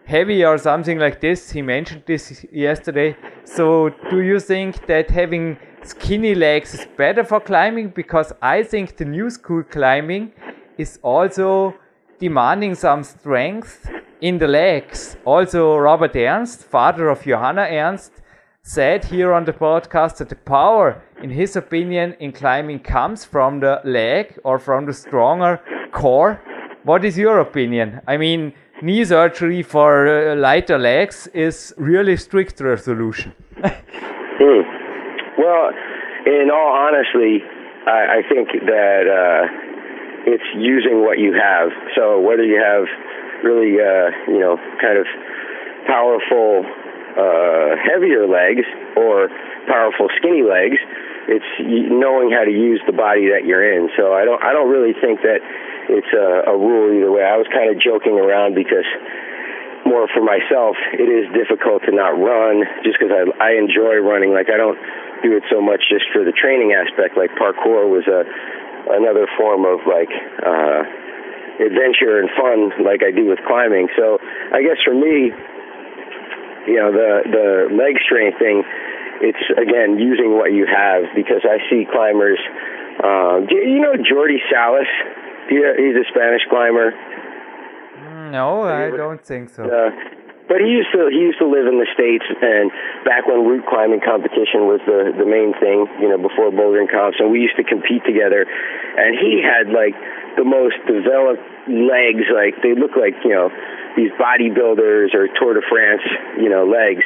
heavy 0.05 0.43
or 0.43 0.57
something 0.57 0.99
like 0.99 1.21
this. 1.21 1.51
He 1.51 1.61
mentioned 1.61 2.03
this 2.05 2.45
yesterday. 2.51 3.15
So, 3.43 3.89
do 4.09 4.21
you 4.21 4.39
think 4.39 4.85
that 4.87 5.09
having 5.09 5.57
skinny 5.83 6.35
legs 6.35 6.73
is 6.73 6.87
better 6.97 7.23
for 7.23 7.39
climbing? 7.39 7.89
Because 7.89 8.33
I 8.41 8.63
think 8.63 8.97
the 8.97 9.05
new 9.05 9.29
school 9.29 9.63
climbing 9.63 10.33
is 10.77 10.99
also 11.01 11.75
demanding 12.19 12.75
some 12.75 13.03
strength 13.03 13.89
in 14.21 14.37
the 14.37 14.47
legs. 14.47 15.17
Also, 15.25 15.77
Robert 15.77 16.15
Ernst, 16.15 16.63
father 16.63 17.09
of 17.09 17.23
Johanna 17.23 17.67
Ernst, 17.69 18.11
said 18.67 19.05
here 19.05 19.31
on 19.31 19.45
the 19.45 19.53
podcast 19.53 20.17
that 20.17 20.27
the 20.29 20.35
power, 20.35 20.99
in 21.21 21.29
his 21.29 21.55
opinion, 21.55 22.15
in 22.19 22.31
climbing 22.31 22.79
comes 22.79 23.23
from 23.23 23.59
the 23.59 23.79
leg 23.85 24.39
or 24.43 24.57
from 24.57 24.87
the 24.87 24.93
stronger 24.93 25.61
core. 25.91 26.41
What 26.83 27.05
is 27.05 27.15
your 27.15 27.39
opinion? 27.39 28.01
I 28.07 28.17
mean, 28.17 28.53
knee 28.81 29.05
surgery 29.05 29.61
for 29.61 30.07
uh, 30.07 30.35
lighter 30.35 30.79
legs 30.79 31.27
is 31.27 31.75
really 31.77 32.17
stricter 32.17 32.75
solution. 32.75 33.33
hmm. 33.61 34.61
Well, 35.37 35.69
in 36.25 36.49
all 36.49 36.73
honesty, 36.73 37.45
I, 37.85 38.17
I 38.17 38.21
think 38.27 38.49
that 38.65 39.05
uh, 39.05 39.45
it's 40.25 40.49
using 40.57 41.05
what 41.05 41.19
you 41.19 41.33
have. 41.33 41.69
So 41.95 42.19
whether 42.19 42.43
you 42.43 42.57
have 42.57 42.85
really, 43.43 43.77
uh, 43.77 44.09
you 44.27 44.39
know, 44.39 44.57
kind 44.81 44.97
of 44.97 45.05
powerful 45.85 46.65
uh, 47.15 47.79
heavier 47.79 48.27
legs 48.27 48.67
or 48.95 49.31
powerful 49.67 50.07
skinny 50.19 50.43
legs. 50.43 50.77
It's 51.25 51.47
knowing 51.89 52.29
how 52.29 52.45
to 52.45 52.53
use 52.53 52.83
the 52.85 52.93
body 52.93 53.33
that 53.33 53.47
you're 53.49 53.65
in. 53.65 53.89
So 53.97 54.13
I 54.13 54.25
don't 54.25 54.41
I 54.43 54.53
don't 54.53 54.69
really 54.69 54.93
think 54.93 55.25
that 55.25 55.41
it's 55.89 56.11
a, 56.13 56.51
a 56.51 56.55
rule 56.55 56.93
either 56.93 57.09
way. 57.09 57.23
I 57.25 57.37
was 57.37 57.47
kind 57.49 57.73
of 57.73 57.81
joking 57.81 58.19
around 58.21 58.53
because 58.53 58.85
more 59.85 60.09
for 60.09 60.21
myself, 60.21 60.77
it 60.93 61.09
is 61.09 61.29
difficult 61.33 61.85
to 61.85 61.93
not 61.93 62.17
run 62.17 62.65
just 62.85 62.97
because 62.99 63.13
I 63.13 63.25
I 63.41 63.51
enjoy 63.57 64.01
running. 64.05 64.33
Like 64.33 64.53
I 64.53 64.57
don't 64.57 64.77
do 65.23 65.33
it 65.33 65.43
so 65.49 65.61
much 65.61 65.81
just 65.89 66.05
for 66.13 66.21
the 66.21 66.33
training 66.33 66.77
aspect. 66.77 67.17
Like 67.17 67.33
parkour 67.37 67.89
was 67.89 68.05
a 68.05 68.21
another 68.93 69.25
form 69.37 69.65
of 69.65 69.81
like 69.89 70.13
uh, 70.45 70.81
adventure 71.57 72.21
and 72.21 72.29
fun, 72.37 72.85
like 72.85 73.01
I 73.01 73.09
do 73.09 73.25
with 73.25 73.39
climbing. 73.47 73.89
So 73.97 74.21
I 74.53 74.61
guess 74.61 74.77
for 74.85 74.93
me, 74.93 75.33
you 76.67 76.75
know 76.75 76.91
the 76.91 77.23
the 77.29 77.75
leg 77.75 77.97
strength 78.03 78.37
thing 78.39 78.63
it's 79.21 79.41
again 79.57 79.97
using 79.97 80.37
what 80.37 80.51
you 80.51 80.65
have 80.65 81.03
because 81.15 81.45
I 81.45 81.57
see 81.69 81.85
climbers 81.89 82.39
um, 83.03 83.45
do 83.47 83.55
you 83.55 83.79
know 83.79 83.93
Jordi 83.93 84.39
Salas? 84.49 84.87
He's 85.49 85.59
a 85.59 86.05
Spanish 86.09 86.41
climber. 86.49 86.93
Mm, 87.99 88.31
no 88.31 88.63
I 88.63 88.89
don't 88.89 89.23
think 89.23 89.49
so. 89.49 89.63
uh, 89.65 89.91
but 90.47 90.61
he 90.61 90.69
used 90.69 90.91
to 90.93 91.09
he 91.09 91.21
used 91.25 91.39
to 91.39 91.49
live 91.49 91.65
in 91.65 91.81
the 91.81 91.89
states 91.93 92.25
and 92.29 92.69
back 93.03 93.25
when 93.25 93.45
route 93.45 93.65
climbing 93.65 94.01
competition 94.01 94.69
was 94.69 94.81
the 94.85 95.13
the 95.17 95.25
main 95.25 95.53
thing 95.57 95.85
you 96.01 96.09
know 96.09 96.17
before 96.17 96.53
bouldering 96.53 96.89
comps 96.89 97.17
and 97.19 97.31
we 97.31 97.41
used 97.41 97.57
to 97.57 97.65
compete 97.65 98.05
together 98.05 98.45
and 98.45 99.17
he 99.17 99.41
had 99.41 99.73
like 99.73 99.97
the 100.37 100.45
most 100.45 100.75
developed 100.85 101.41
legs 101.65 102.27
like 102.29 102.53
they 102.61 102.75
look 102.75 102.93
like 102.93 103.15
you 103.23 103.33
know 103.33 103.49
these 103.95 104.11
bodybuilders 104.19 105.15
or 105.15 105.27
Tour 105.39 105.55
de 105.55 105.63
France, 105.67 106.03
you 106.37 106.49
know, 106.49 106.67
legs. 106.67 107.03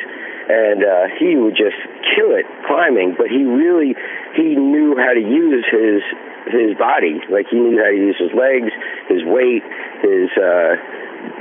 And 0.50 0.82
uh, 0.82 1.06
he 1.22 1.38
would 1.38 1.54
just 1.54 1.78
kill 2.18 2.34
it 2.34 2.46
climbing, 2.66 3.14
but 3.16 3.30
he 3.30 3.46
really 3.46 3.94
he 4.34 4.58
knew 4.58 4.98
how 4.98 5.14
to 5.14 5.22
use 5.22 5.64
his 5.70 6.02
his 6.48 6.78
body. 6.78 7.20
Like 7.28 7.52
he 7.52 7.60
knew 7.60 7.76
how 7.76 7.92
to 7.92 8.00
use 8.00 8.16
his 8.16 8.32
legs, 8.32 8.72
his 9.12 9.26
weight, 9.28 9.64
his 10.00 10.30
uh, 10.40 10.80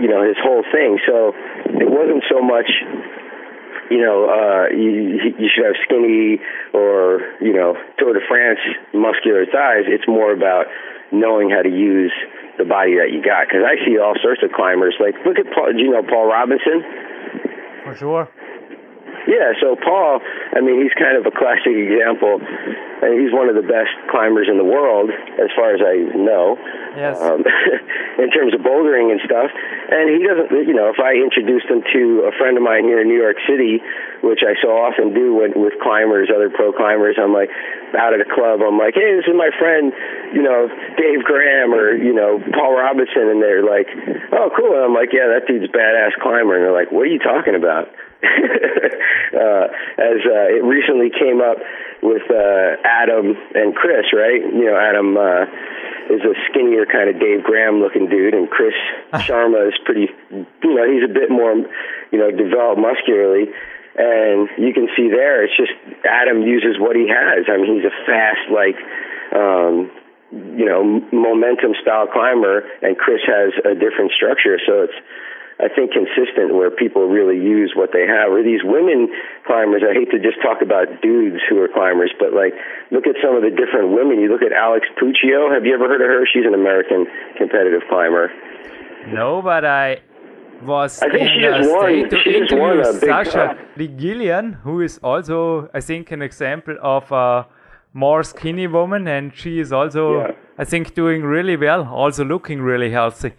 you 0.03 0.09
know 0.11 0.27
his 0.27 0.37
whole 0.43 0.65
thing. 0.73 0.99
So 1.07 1.37
it 1.79 1.87
wasn't 1.87 2.25
so 2.27 2.43
much 2.43 2.71
you 3.91 4.01
know, 4.05 4.29
uh, 4.29 4.69
you, 4.69 5.33
you 5.39 5.49
should 5.49 5.65
have 5.65 5.77
skinny 5.85 6.41
or, 6.75 7.25
you 7.41 7.53
know, 7.53 7.75
Tour 7.99 8.13
de 8.13 8.21
France 8.29 8.61
muscular 8.93 9.47
thighs. 9.47 9.89
It's 9.89 10.07
more 10.07 10.33
about 10.33 10.67
knowing 11.11 11.51
how 11.51 11.63
to 11.63 11.71
use 11.71 12.13
the 12.59 12.65
body 12.65 13.01
that 13.01 13.09
you 13.13 13.25
got. 13.25 13.49
Because 13.49 13.65
I 13.65 13.81
see 13.85 13.97
all 13.99 14.15
sorts 14.21 14.43
of 14.45 14.53
climbers. 14.53 14.95
Like, 15.01 15.15
look 15.25 15.39
at 15.39 15.49
Paul. 15.55 15.73
You 15.73 15.91
know 15.93 16.03
Paul 16.03 16.29
Robinson? 16.29 16.85
For 17.85 17.97
sure. 17.97 18.29
Yeah, 19.29 19.53
so 19.61 19.77
Paul, 19.77 20.25
I 20.57 20.65
mean, 20.65 20.81
he's 20.81 20.97
kind 20.97 21.21
of 21.21 21.29
a 21.29 21.35
classic 21.37 21.77
example. 21.77 22.41
And 22.99 23.15
he's 23.21 23.31
one 23.31 23.47
of 23.47 23.55
the 23.55 23.63
best 23.63 23.93
climbers 24.11 24.49
in 24.49 24.57
the 24.57 24.65
world, 24.65 25.13
as 25.39 25.53
far 25.55 25.77
as 25.77 25.85
I 25.85 26.01
know. 26.17 26.57
Yes. 26.97 27.21
Um, 27.21 27.45
in 28.25 28.33
terms 28.33 28.57
of 28.57 28.65
bouldering 28.65 29.13
and 29.13 29.21
stuff. 29.23 29.53
And 29.53 30.11
he 30.11 30.25
doesn't, 30.25 30.51
you 30.67 30.73
know, 30.73 30.89
if 30.89 30.99
I 30.99 31.15
introduced 31.15 31.69
him 31.69 31.85
to 31.85 32.27
a 32.27 32.33
friend 32.41 32.57
of 32.57 32.65
mine 32.65 32.89
here 32.89 33.05
in 33.05 33.07
New 33.07 33.21
York 33.21 33.37
City, 33.45 33.85
which 34.25 34.41
I 34.43 34.57
so 34.65 34.75
often 34.75 35.13
do 35.13 35.37
with, 35.37 35.53
with 35.55 35.77
climbers, 35.79 36.33
other 36.33 36.49
pro 36.49 36.73
climbers, 36.73 37.21
I'm 37.21 37.37
like, 37.37 37.53
out 37.95 38.17
at 38.17 38.25
a 38.25 38.29
club, 38.33 38.65
I'm 38.65 38.81
like, 38.81 38.97
hey, 38.97 39.13
this 39.15 39.29
is 39.29 39.37
my 39.37 39.53
friend, 39.61 39.93
you 40.33 40.43
know, 40.43 40.73
Dave 40.97 41.23
Graham 41.23 41.77
or, 41.77 41.93
you 41.95 42.17
know, 42.17 42.41
Paul 42.57 42.81
Robinson. 42.81 43.29
And 43.29 43.45
they're 43.45 43.63
like, 43.63 43.87
oh, 44.33 44.49
cool. 44.57 44.73
And 44.73 44.89
I'm 44.89 44.97
like, 44.97 45.13
yeah, 45.13 45.29
that 45.37 45.45
dude's 45.47 45.69
a 45.69 45.73
badass 45.77 46.17
climber. 46.19 46.57
And 46.57 46.65
they're 46.65 46.75
like, 46.75 46.91
what 46.91 47.05
are 47.05 47.13
you 47.13 47.21
talking 47.21 47.55
about? 47.55 47.93
uh, 48.25 49.65
as 49.99 50.19
uh, 50.27 50.49
it 50.51 50.65
recently 50.67 51.11
came 51.11 51.41
up 51.41 51.59
with 52.03 52.23
uh, 52.31 52.77
Adam 52.83 53.35
and 53.55 53.75
Chris, 53.75 54.11
right? 54.13 54.43
You 54.43 54.67
know, 54.67 54.77
Adam 54.79 55.17
uh, 55.17 55.47
is 56.11 56.23
a 56.27 56.35
skinnier 56.51 56.87
kind 56.87 57.11
of 57.11 57.21
Dave 57.21 57.45
Graham 57.45 57.81
looking 57.81 58.09
dude, 58.09 58.35
and 58.35 58.51
Chris 58.51 58.75
Sharma 59.23 59.69
is 59.69 59.79
pretty, 59.85 60.09
you 60.31 60.75
know, 60.75 60.87
he's 60.91 61.05
a 61.05 61.13
bit 61.13 61.31
more, 61.31 61.55
you 62.11 62.19
know, 62.19 62.31
developed 62.31 62.81
muscularly. 62.81 63.47
And 63.99 64.49
you 64.59 64.73
can 64.73 64.89
see 64.97 65.11
there, 65.11 65.43
it's 65.43 65.57
just 65.57 65.75
Adam 66.07 66.43
uses 66.43 66.79
what 66.79 66.95
he 66.95 67.11
has. 67.11 67.47
I 67.51 67.57
mean, 67.59 67.83
he's 67.83 67.87
a 67.87 67.95
fast, 68.07 68.47
like, 68.51 68.79
um, 69.35 69.91
you 70.31 70.67
know, 70.67 71.03
momentum 71.11 71.75
style 71.83 72.07
climber, 72.07 72.63
and 72.83 72.97
Chris 72.97 73.21
has 73.27 73.51
a 73.65 73.75
different 73.75 74.13
structure. 74.13 74.59
So 74.67 74.87
it's 74.87 74.99
I 75.61 75.67
think, 75.67 75.91
consistent 75.91 76.55
where 76.55 76.71
people 76.71 77.09
really 77.09 77.35
use 77.35 77.73
what 77.75 77.91
they 77.93 78.07
have. 78.07 78.31
Or 78.31 78.43
these 78.43 78.63
women 78.63 79.11
climbers, 79.45 79.83
I 79.83 79.93
hate 79.93 80.11
to 80.15 80.19
just 80.23 80.41
talk 80.41 80.63
about 80.63 80.87
dudes 81.03 81.43
who 81.49 81.59
are 81.61 81.69
climbers, 81.69 82.13
but 82.19 82.33
like 82.33 82.55
look 82.91 83.07
at 83.07 83.17
some 83.23 83.35
of 83.35 83.43
the 83.43 83.51
different 83.51 83.91
women. 83.91 84.21
You 84.21 84.31
look 84.31 84.43
at 84.43 84.53
Alex 84.53 84.87
Puccio. 84.95 85.53
Have 85.53 85.67
you 85.67 85.75
ever 85.75 85.89
heard 85.89 86.01
of 86.01 86.07
her? 86.07 86.27
She's 86.33 86.47
an 86.47 86.55
American 86.55 87.07
competitive 87.37 87.83
climber. 87.89 88.31
No, 89.09 89.43
but 89.43 89.65
I 89.65 90.01
was 90.63 91.03
I 91.03 91.09
think 91.11 91.23
in 91.23 91.29
she 91.29 91.41
just 91.41 91.71
won. 91.71 92.11
She 92.23 92.33
just 92.39 92.55
won 92.55 92.81
a 92.81 92.93
big 92.93 93.11
Sasha 93.11 93.59
DiGiulian, 93.77 94.61
who 94.63 94.81
is 94.81 94.99
also, 95.03 95.69
I 95.75 95.81
think, 95.81 96.11
an 96.13 96.23
example 96.23 96.77
of 96.83 97.11
a 97.11 97.47
more 97.93 98.23
skinny 98.23 98.67
woman, 98.67 99.09
and 99.09 99.35
she 99.35 99.61
is 99.61 99.73
also, 99.73 100.21
yeah. 100.21 100.33
I 100.59 100.65
think, 100.65 100.95
doing 100.95 101.23
really 101.23 101.57
well, 101.57 101.89
also 101.89 102.25
looking 102.25 102.61
really 102.61 102.91
healthy. 102.91 103.33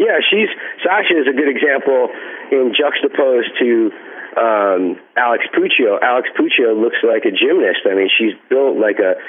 Yeah, 0.00 0.16
she's 0.24 0.48
Sasha 0.80 1.12
is 1.12 1.28
a 1.28 1.36
good 1.36 1.52
example 1.52 2.08
in 2.48 2.72
juxtaposed 2.72 3.52
to 3.60 3.92
um, 4.32 4.96
Alex 5.12 5.44
Puccio. 5.52 6.00
Alex 6.00 6.32
Puccio 6.32 6.72
looks 6.72 7.04
like 7.04 7.28
a 7.28 7.32
gymnast. 7.36 7.84
I 7.84 7.92
mean, 7.92 8.08
she's 8.08 8.32
built 8.48 8.80
like 8.80 8.96
a, 8.96 9.20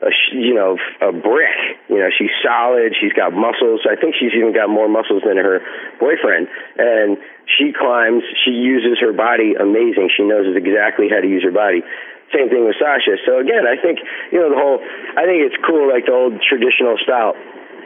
a 0.00 0.10
you 0.32 0.56
know 0.56 0.80
a 1.04 1.12
brick. 1.12 1.76
You 1.92 2.00
know, 2.00 2.08
she's 2.08 2.32
solid. 2.40 2.96
She's 2.96 3.12
got 3.12 3.36
muscles. 3.36 3.84
I 3.84 4.00
think 4.00 4.16
she's 4.16 4.32
even 4.32 4.56
got 4.56 4.72
more 4.72 4.88
muscles 4.88 5.28
than 5.28 5.36
her 5.36 5.60
boyfriend. 6.00 6.48
And 6.80 7.20
she 7.44 7.76
climbs. 7.76 8.24
She 8.48 8.56
uses 8.56 8.96
her 9.04 9.12
body 9.12 9.52
amazing. 9.60 10.08
She 10.16 10.24
knows 10.24 10.48
exactly 10.56 11.12
how 11.12 11.20
to 11.20 11.28
use 11.28 11.44
her 11.44 11.52
body. 11.52 11.84
Same 12.32 12.48
thing 12.48 12.64
with 12.64 12.80
Sasha. 12.80 13.20
So 13.28 13.44
again, 13.44 13.68
I 13.68 13.76
think 13.76 14.00
you 14.32 14.40
know 14.40 14.48
the 14.48 14.56
whole. 14.56 14.80
I 15.20 15.28
think 15.28 15.44
it's 15.44 15.60
cool, 15.68 15.84
like 15.84 16.08
the 16.08 16.16
old 16.16 16.40
traditional 16.40 16.96
style 16.96 17.36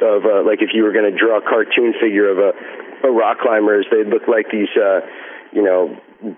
of 0.03 0.25
uh, 0.25 0.43
like 0.47 0.61
if 0.61 0.71
you 0.73 0.83
were 0.83 0.93
going 0.93 1.11
to 1.11 1.17
draw 1.17 1.39
a 1.39 1.45
cartoon 1.45 1.95
figure 2.01 2.29
of 2.31 2.39
a, 2.39 2.53
a 3.07 3.11
rock 3.11 3.39
climbers, 3.39 3.87
they'd 3.91 4.09
look 4.09 4.27
like 4.29 4.51
these, 4.51 4.71
uh, 4.77 5.01
you 5.53 5.63
know, 5.63 5.97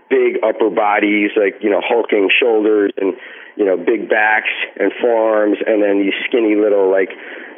big 0.08 0.40
upper 0.44 0.70
bodies, 0.70 1.30
like 1.36 1.62
you 1.62 1.70
know 1.70 1.80
hulking 1.80 2.28
shoulders 2.28 2.92
and 2.96 3.14
you 3.56 3.64
know 3.64 3.76
big 3.76 4.08
backs 4.08 4.52
and 4.78 4.92
forearms, 5.00 5.58
and 5.64 5.82
then 5.82 6.00
these 6.00 6.16
skinny 6.28 6.56
little 6.56 6.90
like 6.90 7.10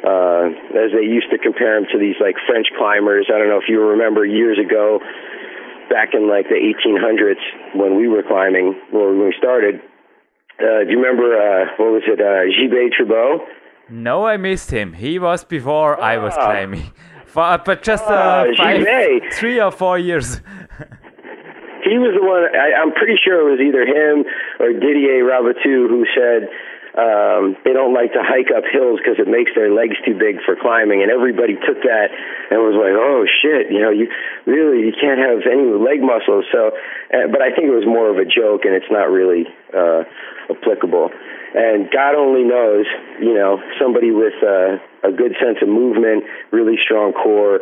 uh, 0.03 0.51
as 0.75 0.91
they 0.95 1.03
used 1.03 1.31
to 1.31 1.37
compare 1.37 1.79
them 1.79 1.87
to 1.91 1.99
these 1.99 2.15
like 2.19 2.35
French 2.47 2.67
climbers. 2.77 3.27
I 3.27 3.37
don't 3.37 3.49
know 3.49 3.59
if 3.59 3.67
you 3.67 3.79
remember 3.79 4.25
years 4.25 4.57
ago, 4.59 4.99
back 5.89 6.13
in 6.13 6.27
like 6.27 6.47
the 6.47 6.59
1800s 6.59 7.75
when 7.75 7.95
we 7.97 8.07
were 8.07 8.23
climbing, 8.23 8.79
or 8.93 9.15
when 9.15 9.27
we 9.27 9.35
started. 9.37 9.81
Uh, 10.59 10.85
do 10.85 10.91
you 10.91 11.01
remember 11.01 11.33
uh, 11.33 11.65
what 11.81 11.97
was 11.97 12.05
it, 12.05 12.21
uh, 12.21 12.45
Gilbert 12.45 12.93
Tribout? 12.93 13.41
No, 13.93 14.25
I 14.25 14.37
missed 14.37 14.71
him. 14.71 14.93
He 14.93 15.19
was 15.19 15.43
before 15.43 16.01
I 16.01 16.17
was 16.17 16.33
ah. 16.35 16.45
climbing, 16.45 16.91
For, 17.27 17.61
but 17.63 17.83
just 17.83 18.03
uh, 18.05 18.09
ah, 18.09 18.45
five, 18.57 18.81
three 19.33 19.61
or 19.61 19.69
four 19.69 19.99
years. 19.99 20.41
he 21.85 22.01
was 22.01 22.17
the 22.17 22.25
one. 22.25 22.41
I, 22.57 22.73
I'm 22.73 22.91
pretty 22.93 23.21
sure 23.23 23.37
it 23.45 23.51
was 23.53 23.61
either 23.61 23.85
him 23.85 24.25
or 24.59 24.73
Didier 24.73 25.21
Raboutou 25.21 25.85
who 25.87 26.05
said 26.09 26.49
um, 26.93 27.57
they 27.65 27.73
don't 27.73 27.93
like 27.93 28.13
to 28.13 28.21
hike 28.21 28.53
up 28.53 28.69
hills 28.69 29.01
because 29.01 29.17
it 29.17 29.25
makes 29.25 29.49
their 29.57 29.73
legs 29.73 29.97
too 30.05 30.13
big 30.13 30.37
for 30.45 30.53
climbing. 30.53 31.01
And 31.01 31.09
everybody 31.09 31.57
took 31.57 31.81
that 31.89 32.13
and 32.53 32.61
was 32.61 32.77
like, 32.77 32.93
"Oh 32.93 33.25
shit, 33.25 33.73
you 33.73 33.81
know, 33.81 33.89
you 33.89 34.13
really 34.45 34.85
you 34.85 34.93
can't 34.93 35.17
have 35.17 35.41
any 35.49 35.73
leg 35.73 36.05
muscles." 36.05 36.45
So, 36.53 36.69
uh, 37.09 37.33
but 37.33 37.41
I 37.41 37.49
think 37.49 37.65
it 37.65 37.73
was 37.73 37.89
more 37.89 38.13
of 38.13 38.21
a 38.21 38.29
joke, 38.29 38.69
and 38.69 38.77
it's 38.77 38.89
not 38.93 39.09
really 39.09 39.49
uh, 39.73 40.05
applicable. 40.53 41.09
And 41.53 41.89
God 41.89 42.13
only 42.13 42.45
knows, 42.45 42.85
you 43.21 43.33
know, 43.33 43.61
somebody 43.81 44.09
with 44.09 44.37
uh, 44.41 44.77
a 45.01 45.11
good 45.13 45.33
sense 45.41 45.61
of 45.61 45.69
movement, 45.69 46.25
really 46.49 46.77
strong 46.77 47.13
core. 47.13 47.61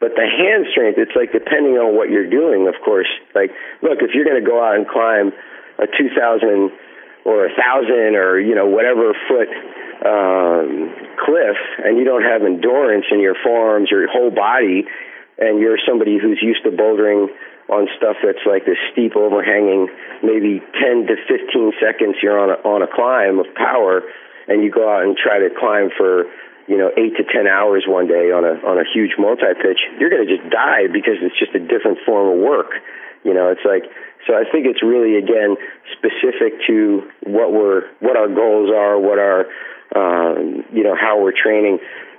But 0.00 0.16
the 0.16 0.24
hand 0.24 0.72
strength, 0.72 0.96
it's 0.96 1.12
like 1.12 1.32
depending 1.32 1.76
on 1.76 1.96
what 1.96 2.08
you're 2.08 2.28
doing, 2.28 2.68
of 2.68 2.80
course. 2.84 3.08
Like, 3.34 3.52
look, 3.84 4.00
if 4.00 4.16
you're 4.16 4.24
going 4.24 4.40
to 4.40 4.44
go 4.44 4.56
out 4.64 4.76
and 4.76 4.88
climb 4.88 5.32
a 5.76 5.84
2,000 5.84 6.72
or 7.24 7.46
a 7.46 7.52
thousand 7.54 8.16
or 8.16 8.40
you 8.40 8.54
know 8.54 8.66
whatever 8.66 9.12
foot 9.28 9.48
um, 10.06 10.88
cliff, 11.20 11.58
and 11.84 11.98
you 11.98 12.04
don't 12.04 12.22
have 12.24 12.42
endurance 12.42 13.06
in 13.10 13.20
your 13.20 13.36
forearms, 13.44 13.88
your 13.90 14.08
whole 14.08 14.30
body, 14.30 14.84
and 15.38 15.60
you're 15.60 15.78
somebody 15.86 16.18
who's 16.20 16.40
used 16.40 16.64
to 16.64 16.70
bouldering 16.70 17.28
on 17.68 17.86
stuff 17.96 18.16
that's 18.24 18.42
like 18.46 18.66
this 18.66 18.80
steep 18.90 19.14
overhanging, 19.14 19.86
maybe 20.22 20.58
10 20.80 21.06
to 21.06 21.14
15 21.28 21.72
seconds 21.78 22.16
you're 22.20 22.38
on 22.38 22.50
a, 22.50 22.58
on 22.66 22.82
a 22.82 22.90
climb 22.90 23.38
of 23.38 23.46
power, 23.54 24.02
and 24.48 24.64
you 24.64 24.70
go 24.70 24.90
out 24.90 25.04
and 25.06 25.16
try 25.16 25.38
to 25.38 25.48
climb 25.54 25.90
for 25.96 26.26
you 26.66 26.78
know 26.78 26.90
eight 26.96 27.16
to 27.18 27.24
ten 27.26 27.46
hours 27.46 27.84
one 27.86 28.06
day 28.06 28.30
on 28.30 28.46
a 28.46 28.54
on 28.62 28.78
a 28.78 28.86
huge 28.86 29.18
multi 29.18 29.54
pitch, 29.58 29.82
you're 29.98 30.10
going 30.10 30.26
to 30.26 30.30
just 30.30 30.46
die 30.50 30.86
because 30.86 31.18
it's 31.18 31.38
just 31.38 31.54
a 31.54 31.58
different 31.58 31.98
form 32.06 32.30
of 32.30 32.38
work. 32.38 32.78
You 33.24 33.34
know, 33.34 33.50
it's 33.50 33.66
like 33.66 33.84
so 34.26 34.34
I 34.34 34.44
think 34.50 34.66
it's 34.66 34.82
really 34.82 35.16
again 35.16 35.56
specific 35.96 36.60
to 36.68 37.08
what 37.24 37.52
we're 37.52 37.88
what 38.00 38.16
our 38.16 38.28
goals 38.28 38.70
are, 38.70 38.98
what 38.98 39.18
our 39.18 39.46
um, 39.96 40.64
you 40.72 40.84
know 40.84 40.94
how 40.94 41.20
we're 41.20 41.36
training. 41.36 41.78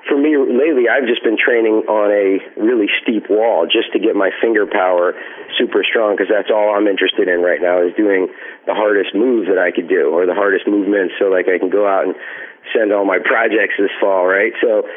For 0.09 0.17
me 0.17 0.33
lately, 0.33 0.89
I've 0.89 1.05
just 1.05 1.21
been 1.21 1.37
training 1.37 1.85
on 1.85 2.09
a 2.09 2.41
really 2.57 2.89
steep 3.05 3.29
wall 3.29 3.69
just 3.69 3.93
to 3.93 3.99
get 4.01 4.17
my 4.17 4.33
finger 4.41 4.65
power 4.65 5.13
super 5.61 5.85
strong 5.85 6.17
because 6.17 6.25
that's 6.25 6.49
all 6.49 6.73
I'm 6.73 6.89
interested 6.89 7.29
in 7.29 7.45
right 7.45 7.61
now 7.61 7.85
is 7.85 7.93
doing 7.93 8.25
the 8.65 8.73
hardest 8.73 9.13
moves 9.13 9.45
that 9.45 9.61
I 9.61 9.69
could 9.69 9.85
do 9.87 10.09
or 10.09 10.25
the 10.25 10.33
hardest 10.33 10.65
movements 10.65 11.13
so 11.21 11.29
like 11.29 11.45
I 11.45 11.61
can 11.61 11.69
go 11.69 11.85
out 11.85 12.09
and 12.09 12.15
send 12.73 12.89
all 12.89 13.05
my 13.05 13.21
projects 13.21 13.77
this 13.77 13.93
fall, 14.01 14.25
right? 14.25 14.53
So 14.57 14.89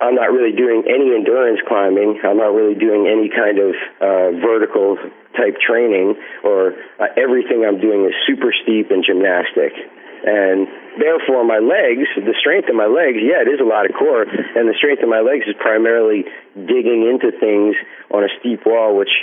I'm 0.00 0.14
not 0.14 0.30
really 0.30 0.54
doing 0.54 0.86
any 0.86 1.10
endurance 1.10 1.58
climbing. 1.66 2.22
I'm 2.22 2.38
not 2.38 2.54
really 2.54 2.78
doing 2.78 3.10
any 3.10 3.26
kind 3.26 3.58
of 3.58 3.74
uh, 3.98 4.30
vertical 4.38 4.94
type 5.34 5.58
training, 5.58 6.14
or 6.44 6.74
uh, 7.02 7.10
everything 7.18 7.66
I'm 7.66 7.80
doing 7.80 8.06
is 8.06 8.14
super 8.26 8.54
steep 8.62 8.90
and 8.90 9.02
gymnastic. 9.02 9.74
And 10.22 10.66
therefore, 10.98 11.42
my 11.46 11.58
legs, 11.58 12.06
the 12.14 12.34
strength 12.38 12.68
of 12.70 12.74
my 12.74 12.86
legs, 12.86 13.22
yeah, 13.22 13.42
it 13.42 13.50
is 13.50 13.62
a 13.62 13.66
lot 13.66 13.86
of 13.86 13.94
core, 13.94 14.22
and 14.22 14.66
the 14.66 14.74
strength 14.78 15.02
of 15.02 15.10
my 15.10 15.20
legs 15.20 15.46
is 15.46 15.54
primarily 15.58 16.26
digging 16.54 17.06
into 17.06 17.30
things 17.38 17.74
on 18.10 18.22
a 18.22 18.30
steep 18.38 18.66
wall, 18.66 18.98
which, 18.98 19.14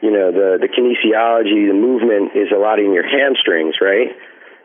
you 0.00 0.12
know, 0.12 0.32
the 0.32 0.60
the 0.60 0.68
kinesiology, 0.68 1.68
the 1.68 1.76
movement 1.76 2.36
is 2.36 2.52
a 2.52 2.60
lot 2.60 2.80
in 2.80 2.92
your 2.92 3.08
hamstrings, 3.08 3.76
right? 3.80 4.12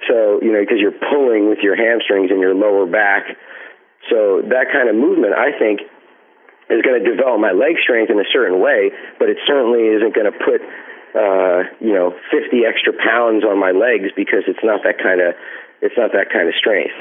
So, 0.08 0.39
you 0.41 0.52
know, 0.52 0.63
because 0.63 0.80
you're 0.80 0.95
pulling 0.95 1.48
with 1.52 1.60
your 1.60 1.76
hamstrings 1.76 2.32
and 2.32 2.39
your 2.39 2.56
lower 2.56 2.88
back 2.88 3.36
so 4.10 4.41
that 4.50 4.67
kind 4.74 4.89
of 4.89 4.95
movement, 4.95 5.34
I 5.34 5.54
think, 5.58 5.82
is 6.69 6.82
going 6.82 7.02
to 7.02 7.06
develop 7.06 7.39
my 7.39 7.52
leg 7.52 7.78
strength 7.82 8.10
in 8.10 8.19
a 8.19 8.30
certain 8.32 8.62
way, 8.62 8.91
but 9.17 9.30
it 9.30 9.38
certainly 9.45 9.89
isn't 9.89 10.13
going 10.13 10.30
to 10.30 10.38
put 10.38 10.62
uh, 11.15 11.63
you 11.82 11.93
know 11.93 12.13
50 12.30 12.65
extra 12.65 12.93
pounds 12.93 13.43
on 13.43 13.60
my 13.60 13.72
legs 13.72 14.13
because 14.15 14.43
it's 14.48 14.63
not 14.63 14.82
that 14.84 15.02
kind 15.02 15.22
of 15.22 15.34
it's 15.82 15.95
not 15.98 16.12
that 16.13 16.30
kind 16.32 16.48
of 16.48 16.56
strength. 16.56 16.93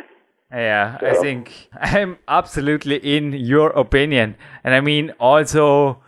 Yeah, 0.50 0.98
so. 0.98 1.06
I 1.06 1.14
think 1.14 1.68
I'm 1.80 2.18
absolutely 2.26 2.96
in 2.96 3.32
your 3.32 3.70
opinion, 3.70 4.36
and 4.64 4.74
I 4.74 4.80
mean 4.80 5.12
also. 5.18 6.02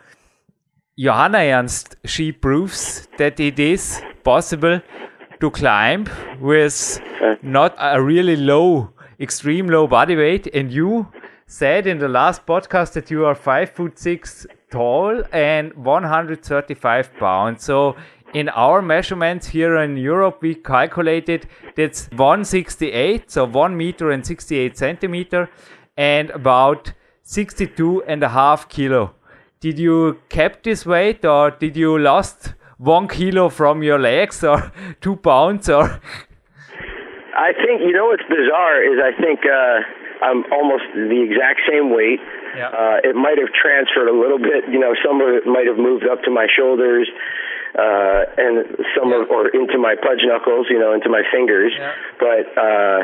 Johanna 0.98 1.38
Ernst, 1.38 1.96
she 2.04 2.30
proves 2.30 3.08
that 3.16 3.40
it 3.40 3.58
is 3.58 4.02
possible 4.22 4.82
to 5.40 5.50
climb 5.50 6.06
with 6.40 7.00
not 7.42 7.74
a 7.78 8.02
really 8.02 8.36
low 8.36 8.92
extreme 9.20 9.68
low 9.68 9.87
body 9.87 10.16
weight, 10.16 10.46
and 10.54 10.72
you 10.72 11.09
said 11.46 11.87
in 11.87 11.98
the 11.98 12.09
last 12.09 12.46
podcast 12.46 12.92
that 12.92 13.11
you 13.11 13.26
are 13.26 13.35
five 13.35 13.70
foot 13.70 13.98
six 13.98 14.46
tall 14.70 15.22
and 15.33 15.74
135 15.74 17.14
pounds. 17.18 17.64
So 17.64 17.96
in 18.33 18.48
our 18.50 18.80
measurements 18.80 19.48
here 19.48 19.76
in 19.78 19.96
Europe, 19.96 20.38
we 20.40 20.54
calculated 20.54 21.48
that's 21.76 22.06
168, 22.12 23.30
so 23.30 23.44
one 23.44 23.76
meter 23.76 24.11
and 24.11 24.24
68 24.24 24.78
centimeter, 24.78 25.50
and 25.96 26.30
about 26.30 26.92
62 27.22 28.04
and 28.04 28.22
a 28.22 28.28
half 28.28 28.68
kilo. 28.68 29.14
Did 29.61 29.78
you 29.78 30.20
kept 30.28 30.64
this 30.64 30.87
weight, 30.87 31.24
or 31.24 31.50
did 31.50 31.76
you 31.76 31.98
lost 31.98 32.54
one 32.78 33.09
kilo 33.09 33.48
from 33.48 33.83
your 33.83 33.98
legs, 33.98 34.42
or 34.42 34.72
two 35.00 35.16
pounds, 35.16 35.68
or 35.68 36.00
I 37.40 37.57
think 37.57 37.81
you 37.81 37.96
know 37.96 38.12
what's 38.12 38.26
bizarre 38.29 38.85
is 38.85 39.00
I 39.00 39.16
think 39.16 39.40
uh, 39.48 39.81
I'm 40.20 40.44
almost 40.53 40.85
the 40.92 41.24
exact 41.24 41.64
same 41.64 41.88
weight. 41.88 42.20
Yeah. 42.53 42.68
Uh, 42.68 43.00
it 43.00 43.16
might 43.16 43.40
have 43.40 43.48
transferred 43.57 44.12
a 44.12 44.16
little 44.16 44.37
bit. 44.37 44.68
You 44.68 44.76
know, 44.76 44.92
some 45.00 45.24
of 45.24 45.33
it 45.33 45.48
might 45.48 45.64
have 45.64 45.81
moved 45.81 46.05
up 46.05 46.20
to 46.29 46.31
my 46.31 46.44
shoulders, 46.53 47.09
uh, 47.72 48.29
and 48.37 48.76
some 48.92 49.09
yeah. 49.09 49.24
of 49.24 49.33
or 49.33 49.48
into 49.48 49.81
my 49.81 49.96
pudge 49.96 50.20
knuckles. 50.29 50.68
You 50.68 50.76
know, 50.76 50.92
into 50.92 51.09
my 51.09 51.24
fingers. 51.33 51.72
Yeah. 51.72 51.96
But 52.20 52.44
uh, 52.61 53.00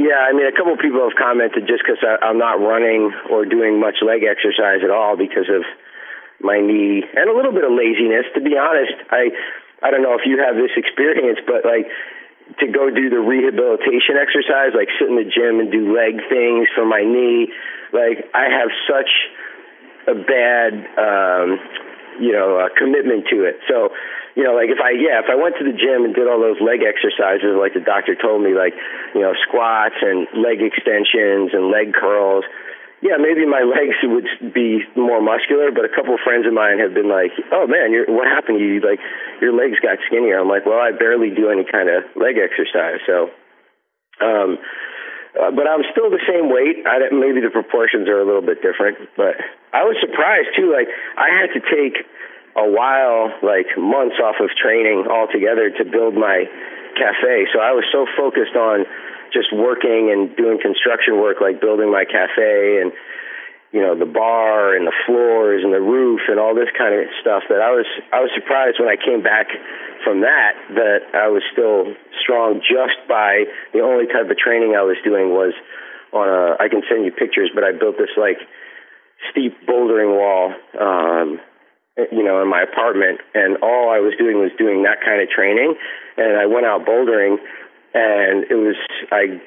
yeah, 0.00 0.24
I 0.24 0.32
mean, 0.32 0.48
a 0.48 0.56
couple 0.56 0.72
of 0.72 0.80
people 0.80 1.04
have 1.04 1.16
commented 1.20 1.68
just 1.68 1.84
because 1.84 2.00
I'm 2.00 2.40
not 2.40 2.56
running 2.56 3.12
or 3.28 3.44
doing 3.44 3.76
much 3.76 4.00
leg 4.00 4.24
exercise 4.24 4.80
at 4.80 4.90
all 4.90 5.20
because 5.20 5.52
of 5.52 5.68
my 6.40 6.60
knee 6.60 7.04
and 7.04 7.28
a 7.28 7.34
little 7.36 7.52
bit 7.52 7.64
of 7.64 7.76
laziness. 7.76 8.24
To 8.36 8.40
be 8.40 8.56
honest, 8.56 8.96
I 9.12 9.36
I 9.84 9.92
don't 9.92 10.00
know 10.00 10.16
if 10.16 10.24
you 10.24 10.40
have 10.40 10.56
this 10.56 10.72
experience, 10.76 11.40
but 11.44 11.64
like 11.68 11.84
to 12.60 12.66
go 12.70 12.90
do 12.90 13.10
the 13.10 13.18
rehabilitation 13.18 14.14
exercise, 14.16 14.70
like 14.74 14.88
sit 14.98 15.10
in 15.10 15.16
the 15.16 15.26
gym 15.26 15.58
and 15.58 15.70
do 15.70 15.90
leg 15.90 16.22
things 16.30 16.68
for 16.74 16.86
my 16.86 17.02
knee. 17.02 17.50
Like 17.92 18.30
I 18.34 18.46
have 18.46 18.70
such 18.86 19.10
a 20.06 20.14
bad, 20.14 20.72
um, 20.94 21.58
you 22.22 22.32
know, 22.32 22.62
uh, 22.62 22.68
commitment 22.78 23.26
to 23.30 23.44
it. 23.44 23.58
So, 23.68 23.90
you 24.38 24.44
know, 24.44 24.54
like 24.54 24.70
if 24.70 24.78
I, 24.78 24.94
yeah, 24.94 25.18
if 25.18 25.28
I 25.28 25.34
went 25.34 25.56
to 25.58 25.64
the 25.64 25.74
gym 25.74 26.06
and 26.06 26.14
did 26.14 26.28
all 26.28 26.38
those 26.40 26.60
leg 26.62 26.86
exercises, 26.86 27.58
like 27.58 27.74
the 27.74 27.82
doctor 27.82 28.14
told 28.14 28.44
me, 28.44 28.54
like, 28.54 28.74
you 29.14 29.20
know, 29.20 29.34
squats 29.48 29.98
and 30.00 30.28
leg 30.38 30.62
extensions 30.62 31.50
and 31.52 31.68
leg 31.72 31.92
curls, 31.92 32.44
yeah, 33.04 33.20
maybe 33.20 33.44
my 33.44 33.60
legs 33.76 33.96
would 34.04 34.54
be 34.54 34.80
more 34.96 35.20
muscular, 35.20 35.70
but 35.72 35.84
a 35.84 35.92
couple 35.92 36.14
of 36.14 36.20
friends 36.24 36.46
of 36.46 36.54
mine 36.54 36.78
have 36.78 36.94
been 36.94 37.08
like, 37.08 37.32
"Oh 37.52 37.66
man, 37.66 37.92
you're, 37.92 38.08
what 38.08 38.26
happened? 38.26 38.58
To 38.58 38.64
you 38.64 38.80
like 38.80 39.00
your 39.40 39.52
legs 39.52 39.76
got 39.82 39.98
skinnier." 40.06 40.40
I'm 40.40 40.48
like, 40.48 40.64
"Well, 40.64 40.80
I 40.80 40.92
barely 40.96 41.30
do 41.30 41.50
any 41.50 41.64
kind 41.64 41.88
of 41.88 42.04
leg 42.16 42.40
exercise." 42.40 43.00
So, 43.04 43.30
um, 44.24 44.58
uh, 45.36 45.52
but 45.52 45.68
I'm 45.68 45.84
still 45.92 46.08
the 46.08 46.22
same 46.24 46.48
weight. 46.48 46.88
I 46.88 47.12
maybe 47.12 47.44
the 47.44 47.52
proportions 47.52 48.08
are 48.08 48.20
a 48.20 48.26
little 48.26 48.44
bit 48.44 48.64
different, 48.64 48.96
but 49.16 49.36
I 49.76 49.84
was 49.84 50.00
surprised 50.00 50.56
too. 50.56 50.72
Like 50.72 50.88
I 51.20 51.28
had 51.28 51.52
to 51.52 51.60
take 51.60 52.00
a 52.56 52.64
while, 52.64 53.28
like 53.44 53.68
months 53.76 54.16
off 54.16 54.40
of 54.40 54.48
training 54.56 55.04
altogether 55.04 55.68
to 55.68 55.84
build 55.84 56.16
my 56.16 56.48
cafe. 56.96 57.44
So 57.52 57.60
I 57.60 57.76
was 57.76 57.84
so 57.92 58.08
focused 58.16 58.56
on 58.56 58.88
just 59.32 59.52
working 59.52 60.10
and 60.12 60.34
doing 60.36 60.58
construction 60.60 61.20
work, 61.20 61.38
like 61.40 61.60
building 61.60 61.90
my 61.90 62.04
cafe 62.04 62.82
and 62.82 62.92
you 63.72 63.82
know 63.82 63.98
the 63.98 64.06
bar 64.06 64.76
and 64.76 64.86
the 64.86 64.94
floors 65.04 65.62
and 65.64 65.74
the 65.74 65.82
roof 65.82 66.20
and 66.28 66.38
all 66.38 66.54
this 66.54 66.70
kind 66.78 66.94
of 66.94 67.10
stuff 67.20 67.42
that 67.50 67.60
I 67.60 67.74
was 67.74 67.86
I 68.12 68.22
was 68.22 68.30
surprised 68.34 68.78
when 68.78 68.88
I 68.88 68.96
came 68.96 69.22
back 69.22 69.50
from 70.04 70.22
that 70.22 70.54
that 70.78 71.00
I 71.12 71.28
was 71.28 71.42
still 71.50 71.92
strong 72.22 72.62
just 72.62 72.96
by 73.08 73.44
the 73.74 73.80
only 73.82 74.06
type 74.06 74.30
of 74.30 74.38
training 74.38 74.78
I 74.78 74.86
was 74.86 74.96
doing 75.02 75.34
was 75.34 75.52
on 76.14 76.30
a 76.30 76.56
I 76.62 76.70
can 76.70 76.82
send 76.88 77.04
you 77.04 77.12
pictures 77.12 77.50
but 77.52 77.64
I 77.64 77.72
built 77.74 77.98
this 77.98 78.14
like 78.16 78.38
steep 79.34 79.52
bouldering 79.66 80.14
wall 80.14 80.54
um 80.78 81.40
you 81.96 82.22
know, 82.22 82.42
in 82.42 82.48
my 82.48 82.60
apartment, 82.60 83.20
and 83.32 83.56
all 83.64 83.88
I 83.88 84.04
was 84.04 84.12
doing 84.18 84.36
was 84.36 84.52
doing 84.58 84.84
that 84.84 85.00
kind 85.00 85.22
of 85.24 85.28
training. 85.32 85.74
And 86.16 86.36
I 86.36 86.44
went 86.44 86.66
out 86.66 86.84
bouldering, 86.84 87.40
and 87.94 88.44
it 88.50 88.58
was 88.58 88.76
I 89.12 89.40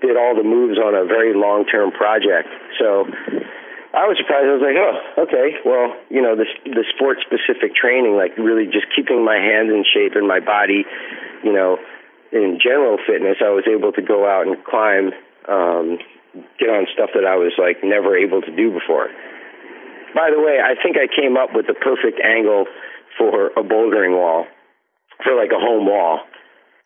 did 0.00 0.16
all 0.16 0.36
the 0.36 0.44
moves 0.44 0.78
on 0.78 0.94
a 0.94 1.04
very 1.04 1.34
long 1.34 1.64
term 1.64 1.90
project. 1.90 2.48
So 2.78 3.08
I 3.94 4.10
was 4.10 4.18
surprised. 4.18 4.50
I 4.50 4.54
was 4.58 4.66
like, 4.66 4.76
oh, 4.76 5.22
okay. 5.22 5.54
Well, 5.62 5.94
you 6.10 6.20
know, 6.20 6.34
the 6.34 6.46
the 6.66 6.84
sport 6.94 7.22
specific 7.22 7.78
training, 7.78 8.18
like 8.18 8.34
really 8.36 8.66
just 8.66 8.90
keeping 8.90 9.24
my 9.24 9.38
hands 9.38 9.70
in 9.70 9.86
shape 9.86 10.18
and 10.18 10.26
my 10.26 10.40
body, 10.40 10.84
you 11.46 11.52
know, 11.52 11.78
in 12.34 12.58
general 12.58 12.98
fitness, 12.98 13.38
I 13.38 13.54
was 13.54 13.64
able 13.70 13.92
to 13.92 14.02
go 14.02 14.26
out 14.26 14.50
and 14.50 14.58
climb, 14.66 15.14
um, 15.46 16.02
get 16.58 16.68
on 16.68 16.90
stuff 16.90 17.14
that 17.14 17.22
I 17.22 17.38
was 17.38 17.54
like 17.54 17.86
never 17.86 18.18
able 18.18 18.42
to 18.42 18.50
do 18.50 18.74
before. 18.74 19.08
By 20.14 20.30
the 20.34 20.42
way, 20.42 20.58
I 20.58 20.74
think 20.74 20.98
I 20.98 21.06
came 21.06 21.38
up 21.38 21.54
with 21.54 21.66
the 21.66 21.74
perfect 21.74 22.18
angle 22.18 22.66
for 23.16 23.54
a 23.54 23.62
bouldering 23.62 24.18
wall, 24.18 24.46
for 25.22 25.34
like 25.38 25.50
a 25.54 25.60
home 25.62 25.86
wall. 25.86 26.20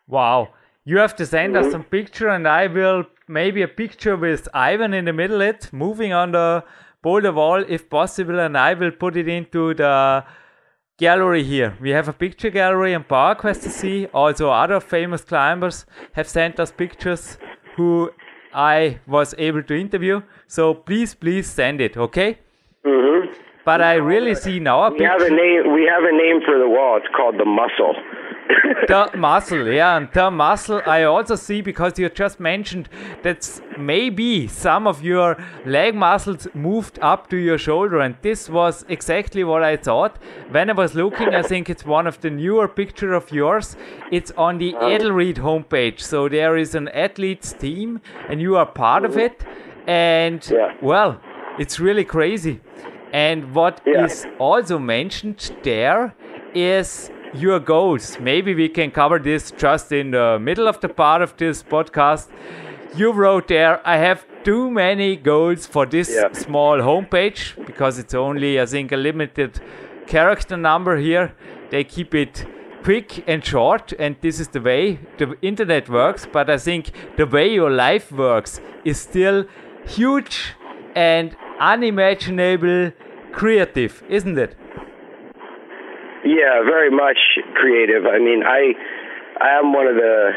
Wow. 0.06 0.52
You 0.88 0.96
have 0.96 1.14
to 1.16 1.26
send 1.26 1.54
mm-hmm. 1.54 1.66
us 1.66 1.72
some 1.72 1.84
picture, 1.84 2.28
and 2.28 2.48
I 2.48 2.66
will 2.66 3.04
maybe 3.28 3.60
a 3.60 3.68
picture 3.68 4.16
with 4.16 4.48
Ivan 4.54 4.94
in 4.94 5.04
the 5.04 5.12
middle, 5.12 5.42
it 5.42 5.68
moving 5.70 6.14
on 6.14 6.32
the 6.32 6.64
boulder 7.02 7.30
wall 7.30 7.62
if 7.76 7.90
possible, 7.90 8.40
and 8.40 8.56
I 8.56 8.72
will 8.72 8.90
put 8.90 9.14
it 9.14 9.28
into 9.28 9.74
the 9.74 10.24
gallery 10.96 11.42
here. 11.44 11.76
We 11.78 11.90
have 11.90 12.08
a 12.08 12.14
picture 12.14 12.48
gallery 12.48 12.94
on 12.94 13.04
PowerQuest 13.04 13.62
to 13.64 13.68
see. 13.68 14.06
Also, 14.14 14.48
other 14.48 14.80
famous 14.80 15.20
climbers 15.20 15.84
have 16.12 16.26
sent 16.26 16.58
us 16.58 16.72
pictures 16.72 17.36
who 17.76 18.10
I 18.54 19.00
was 19.06 19.34
able 19.36 19.62
to 19.64 19.74
interview. 19.78 20.22
So 20.46 20.72
please, 20.72 21.14
please 21.14 21.50
send 21.50 21.82
it, 21.82 21.98
okay? 21.98 22.38
Mm-hmm. 22.86 23.32
But 23.66 23.82
I 23.82 23.96
really 23.96 24.34
see 24.34 24.58
now 24.58 24.84
a 24.84 24.90
we 24.90 25.04
have 25.04 25.20
a 25.20 25.28
name. 25.28 25.70
We 25.74 25.84
have 25.84 26.04
a 26.04 26.16
name 26.24 26.40
for 26.46 26.58
the 26.58 26.70
wall. 26.76 26.96
It's 26.96 27.14
called 27.14 27.36
the 27.36 27.44
muscle 27.44 27.94
the 28.88 29.10
muscle, 29.16 29.66
yeah, 29.66 29.96
and 29.96 30.08
the 30.12 30.30
muscle 30.30 30.80
I 30.86 31.04
also 31.04 31.34
see 31.36 31.60
because 31.60 31.98
you 31.98 32.08
just 32.08 32.40
mentioned 32.40 32.88
that 33.22 33.60
maybe 33.78 34.46
some 34.46 34.86
of 34.86 35.02
your 35.02 35.36
leg 35.66 35.94
muscles 35.94 36.48
moved 36.54 36.98
up 37.02 37.28
to 37.30 37.36
your 37.36 37.58
shoulder, 37.58 38.00
and 38.00 38.16
this 38.22 38.48
was 38.48 38.84
exactly 38.88 39.44
what 39.44 39.62
I 39.62 39.76
thought 39.76 40.18
when 40.50 40.70
I 40.70 40.72
was 40.72 40.94
looking. 40.94 41.34
I 41.34 41.42
think 41.42 41.68
it's 41.68 41.84
one 41.84 42.06
of 42.06 42.20
the 42.20 42.30
newer 42.30 42.68
picture 42.68 43.12
of 43.12 43.30
yours. 43.30 43.76
It's 44.10 44.30
on 44.32 44.58
the 44.58 44.74
um, 44.74 44.82
Edelrid 44.82 45.36
homepage, 45.36 46.00
so 46.00 46.28
there 46.28 46.56
is 46.56 46.74
an 46.74 46.88
athletes 46.88 47.52
team, 47.52 48.00
and 48.28 48.40
you 48.40 48.56
are 48.56 48.66
part 48.66 49.04
of 49.04 49.12
mm-hmm. 49.12 49.20
it. 49.20 49.44
And 49.86 50.48
yeah. 50.50 50.74
well, 50.82 51.20
it's 51.58 51.80
really 51.80 52.04
crazy. 52.04 52.60
And 53.12 53.54
what 53.54 53.80
yeah. 53.86 54.04
is 54.04 54.26
also 54.38 54.78
mentioned 54.78 55.50
there 55.62 56.14
is 56.54 57.10
your 57.34 57.60
goals. 57.60 58.18
Maybe 58.20 58.54
we 58.54 58.68
can 58.68 58.90
cover 58.90 59.18
this 59.18 59.50
just 59.50 59.92
in 59.92 60.12
the 60.12 60.38
middle 60.40 60.68
of 60.68 60.80
the 60.80 60.88
part 60.88 61.22
of 61.22 61.36
this 61.36 61.62
podcast. 61.62 62.28
You 62.96 63.12
wrote 63.12 63.48
there, 63.48 63.86
I 63.86 63.96
have 63.98 64.24
too 64.44 64.70
many 64.70 65.16
goals 65.16 65.66
for 65.66 65.86
this 65.86 66.10
yeah. 66.10 66.32
small 66.32 66.78
homepage 66.78 67.64
because 67.66 67.98
it's 67.98 68.14
only, 68.14 68.60
I 68.60 68.66
think, 68.66 68.92
a 68.92 68.96
limited 68.96 69.60
character 70.06 70.56
number 70.56 70.96
here. 70.96 71.34
They 71.70 71.84
keep 71.84 72.14
it 72.14 72.46
quick 72.82 73.24
and 73.28 73.44
short, 73.44 73.92
and 73.98 74.16
this 74.22 74.40
is 74.40 74.48
the 74.48 74.60
way 74.60 75.00
the 75.18 75.36
internet 75.42 75.88
works. 75.88 76.26
But 76.30 76.48
I 76.48 76.56
think 76.56 76.92
the 77.16 77.26
way 77.26 77.52
your 77.52 77.70
life 77.70 78.10
works 78.10 78.60
is 78.84 78.98
still 78.98 79.44
huge 79.86 80.54
and 80.94 81.36
unimaginable 81.60 82.92
creative, 83.32 84.02
isn't 84.08 84.38
it? 84.38 84.56
Yeah, 86.28 86.60
very 86.60 86.90
much 86.90 87.16
creative. 87.54 88.04
I 88.04 88.18
mean, 88.18 88.44
I 88.44 88.76
I 89.40 89.58
am 89.58 89.72
one 89.72 89.86
of 89.86 89.96
the 89.96 90.32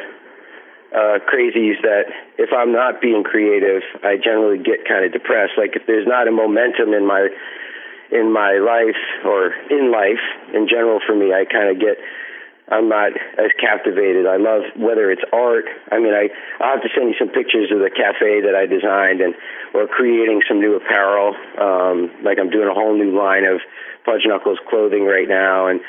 uh, 0.96 1.20
crazies 1.28 1.82
that 1.84 2.08
if 2.38 2.52
I'm 2.56 2.72
not 2.72 3.02
being 3.02 3.24
creative, 3.24 3.84
I 4.04 4.16
generally 4.16 4.58
get 4.58 4.88
kind 4.88 5.04
of 5.04 5.12
depressed. 5.12 5.60
Like 5.60 5.76
if 5.76 5.84
there's 5.88 6.08
not 6.08 6.28
a 6.28 6.32
momentum 6.32 6.94
in 6.94 7.06
my 7.06 7.28
in 8.12 8.32
my 8.32 8.56
life 8.64 9.00
or 9.26 9.52
in 9.70 9.92
life 9.92 10.24
in 10.54 10.68
general 10.68 11.00
for 11.06 11.16
me, 11.16 11.34
I 11.34 11.44
kind 11.44 11.68
of 11.68 11.80
get 11.80 12.00
I'm 12.72 12.88
not 12.88 13.12
as 13.38 13.52
captivated. 13.60 14.26
I 14.26 14.38
love 14.38 14.64
whether 14.80 15.12
it's 15.12 15.22
art. 15.34 15.66
I 15.92 16.00
mean, 16.00 16.16
I 16.16 16.32
I'll 16.64 16.80
have 16.80 16.84
to 16.84 16.90
send 16.96 17.12
you 17.12 17.16
some 17.20 17.30
pictures 17.30 17.68
of 17.70 17.84
the 17.84 17.92
cafe 17.92 18.42
that 18.48 18.56
I 18.56 18.66
designed 18.66 19.20
and 19.20 19.36
or 19.76 19.88
creating 19.88 20.42
some 20.48 20.60
new 20.60 20.80
apparel. 20.80 21.36
Um, 21.60 22.10
like 22.24 22.40
I'm 22.40 22.50
doing 22.50 22.72
a 22.72 22.74
whole 22.74 22.96
new 22.96 23.12
line 23.12 23.44
of 23.44 23.60
Fudge 24.06 24.24
Knuckles 24.26 24.60
clothing 24.72 25.06
right 25.06 25.28
now, 25.28 25.68
and 25.68 25.82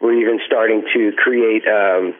we're 0.00 0.14
even 0.14 0.38
starting 0.46 0.86
to 0.94 1.12
create 1.18 1.66
um, 1.66 2.14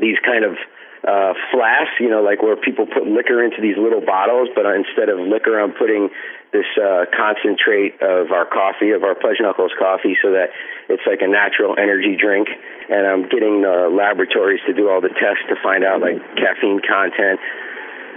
these 0.00 0.18
kind 0.26 0.44
of 0.44 0.58
uh, 1.06 1.34
flasks, 1.54 2.00
you 2.00 2.10
know, 2.10 2.22
like 2.22 2.42
where 2.42 2.56
people 2.56 2.86
put 2.86 3.06
liquor 3.06 3.38
into 3.44 3.62
these 3.62 3.78
little 3.78 4.02
bottles, 4.02 4.48
but 4.54 4.66
instead 4.66 5.08
of 5.08 5.22
liquor, 5.22 5.60
I'm 5.60 5.72
putting 5.72 6.10
this 6.52 6.66
uh, 6.78 7.04
concentrate 7.10 8.00
of 8.02 8.30
our 8.30 8.46
coffee, 8.46 8.92
of 8.92 9.02
our 9.02 9.14
Fudge 9.18 9.38
Knuckles 9.40 9.72
coffee, 9.78 10.16
so 10.22 10.32
that 10.32 10.54
it's 10.88 11.02
like 11.06 11.20
a 11.22 11.28
natural 11.28 11.74
energy 11.78 12.16
drink. 12.16 12.48
And 12.88 13.06
I'm 13.06 13.28
getting 13.28 13.62
the 13.62 13.90
laboratories 13.90 14.60
to 14.66 14.72
do 14.72 14.88
all 14.88 15.00
the 15.00 15.10
tests 15.10 15.42
to 15.50 15.56
find 15.62 15.82
out 15.82 16.00
like 16.00 16.22
caffeine 16.38 16.80
content 16.80 17.40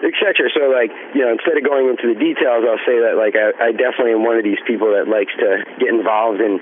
etc. 0.04 0.48
So 0.56 0.72
like 0.72 0.92
you 1.13 1.22
know, 1.26 1.36
instead 1.36 1.60
of 1.60 1.63
going 1.63 1.92
into 1.92 2.08
the 2.08 2.18
details, 2.18 2.63
I'll 2.63 2.84
say 2.88 3.04
that 3.04 3.20
like 3.20 3.36
I, 3.36 3.52
I 3.60 3.70
definitely 3.76 4.15
am 4.15 4.24
one 4.24 4.39
of 4.39 4.44
these 4.44 4.62
people 4.63 4.96
that 4.96 5.12
likes 5.12 5.34
to 5.39 5.63
get 5.80 5.89
involved 5.92 6.39
in 6.39 6.60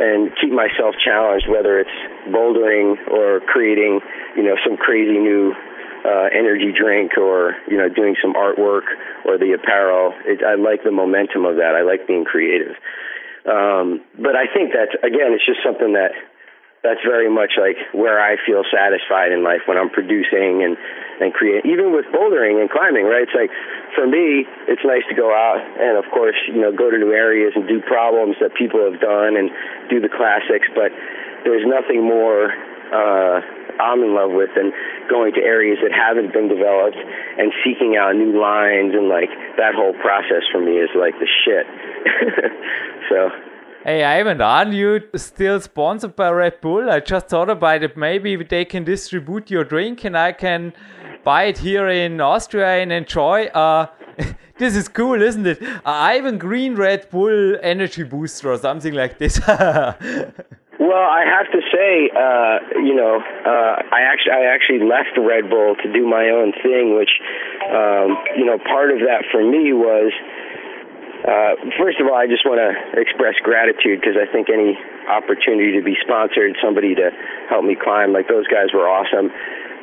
and 0.00 0.32
keep 0.40 0.52
myself 0.52 0.96
challenged, 0.96 1.48
whether 1.48 1.78
it's 1.78 1.96
bouldering 2.32 2.96
or 3.08 3.40
creating 3.44 4.00
you 4.36 4.42
know 4.42 4.56
some 4.64 4.76
crazy 4.76 5.18
new 5.18 5.52
uh, 6.04 6.28
energy 6.32 6.72
drink 6.72 7.18
or 7.18 7.56
you 7.68 7.76
know 7.76 7.88
doing 7.88 8.16
some 8.22 8.34
artwork 8.34 8.88
or 9.24 9.38
the 9.38 9.52
apparel. 9.52 10.14
It, 10.24 10.40
I 10.44 10.54
like 10.54 10.84
the 10.84 10.92
momentum 10.92 11.44
of 11.44 11.56
that. 11.56 11.74
I 11.76 11.82
like 11.82 12.06
being 12.06 12.24
creative. 12.24 12.76
Um, 13.44 14.04
but 14.16 14.36
I 14.36 14.46
think 14.52 14.72
that 14.72 14.96
again, 15.04 15.32
it's 15.32 15.46
just 15.46 15.60
something 15.64 15.94
that 15.94 16.12
that's 16.82 17.00
very 17.04 17.28
much 17.28 17.60
like 17.60 17.76
where 17.92 18.16
I 18.16 18.40
feel 18.40 18.64
satisfied 18.72 19.32
in 19.32 19.44
life 19.44 19.68
when 19.68 19.76
I'm 19.76 19.90
producing 19.92 20.64
and 20.64 20.76
and 21.20 21.32
create. 21.32 21.68
Even 21.68 21.92
with 21.92 22.08
bouldering 22.08 22.60
and 22.60 22.72
climbing, 22.72 23.04
right? 23.04 23.28
It's 23.28 23.36
like 23.36 23.52
for 23.92 24.08
me, 24.08 24.48
it's 24.68 24.80
nice 24.84 25.04
to 25.12 25.16
go 25.16 25.28
out 25.28 25.60
and 25.60 26.00
of 26.00 26.08
course 26.12 26.36
you 26.48 26.60
know 26.60 26.72
go 26.72 26.90
to 26.90 26.96
new 26.96 27.12
areas 27.12 27.52
and 27.54 27.68
do 27.68 27.80
problems 27.84 28.36
that 28.40 28.56
people 28.56 28.80
have 28.80 29.00
done 29.00 29.36
and 29.36 29.52
do 29.92 30.00
the 30.00 30.08
classics. 30.08 30.68
But 30.72 30.92
there's 31.44 31.64
nothing 31.68 32.04
more. 32.04 32.52
Uh, 32.92 33.40
I'm 33.80 34.02
in 34.02 34.14
love 34.14 34.30
with 34.32 34.50
and 34.56 34.72
going 35.08 35.32
to 35.34 35.40
areas 35.40 35.78
that 35.82 35.92
haven't 35.92 36.32
been 36.32 36.48
developed 36.48 36.98
and 37.38 37.52
seeking 37.64 37.96
out 37.96 38.14
new 38.14 38.38
lines 38.38 38.92
and 38.94 39.08
like 39.08 39.30
that 39.56 39.74
whole 39.74 39.94
process 39.94 40.44
for 40.52 40.60
me 40.60 40.78
is 40.78 40.90
like 40.94 41.14
the 41.18 41.28
shit. 41.44 41.66
so 43.08 43.30
Hey 43.82 44.04
Ivan, 44.04 44.42
aren't 44.42 44.74
you 44.74 45.00
still 45.16 45.58
sponsored 45.58 46.14
by 46.14 46.30
Red 46.30 46.60
Bull? 46.60 46.90
I 46.90 47.00
just 47.00 47.28
thought 47.28 47.48
about 47.48 47.82
it. 47.82 47.96
Maybe 47.96 48.36
they 48.36 48.66
can 48.66 48.84
distribute 48.84 49.50
your 49.50 49.64
drink 49.64 50.04
and 50.04 50.18
I 50.18 50.32
can 50.32 50.74
buy 51.24 51.44
it 51.44 51.56
here 51.56 51.88
in 51.88 52.20
Austria 52.20 52.82
and 52.82 52.92
enjoy. 52.92 53.46
Uh, 53.46 53.86
this 54.60 54.76
is 54.76 54.88
cool, 54.88 55.20
isn't 55.20 55.46
it? 55.46 55.60
Uh, 55.62 55.80
Ivan 55.84 56.38
Greene 56.38 56.76
Red 56.76 57.10
Bull 57.10 57.56
Energy 57.62 58.04
Booster 58.04 58.52
or 58.52 58.58
something 58.58 58.94
like 58.94 59.18
this. 59.18 59.40
well, 59.48 59.58
I 59.58 61.24
have 61.24 61.50
to 61.50 61.60
say, 61.72 62.10
uh, 62.14 62.78
you 62.78 62.94
know, 62.94 63.18
uh, 63.18 63.82
I 63.90 64.04
actually 64.04 64.32
I 64.32 64.54
actually 64.54 64.84
left 64.86 65.16
Red 65.18 65.50
Bull 65.50 65.74
to 65.82 65.92
do 65.92 66.06
my 66.06 66.28
own 66.28 66.52
thing, 66.62 66.94
which, 66.94 67.10
um, 67.72 68.20
you 68.36 68.44
know, 68.44 68.58
part 68.58 68.92
of 68.92 69.00
that 69.00 69.24
for 69.32 69.42
me 69.42 69.72
was 69.72 70.12
uh, 71.20 71.52
first 71.76 72.00
of 72.00 72.08
all, 72.08 72.16
I 72.16 72.24
just 72.24 72.48
want 72.48 72.60
to 72.64 73.00
express 73.00 73.36
gratitude 73.42 74.00
because 74.00 74.16
I 74.16 74.24
think 74.32 74.48
any 74.48 74.76
opportunity 75.08 75.76
to 75.76 75.84
be 75.84 75.96
sponsored, 76.00 76.56
somebody 76.64 76.94
to 76.96 77.10
help 77.48 77.64
me 77.64 77.76
climb, 77.76 78.12
like 78.12 78.28
those 78.28 78.48
guys 78.48 78.72
were 78.72 78.88
awesome. 78.88 79.28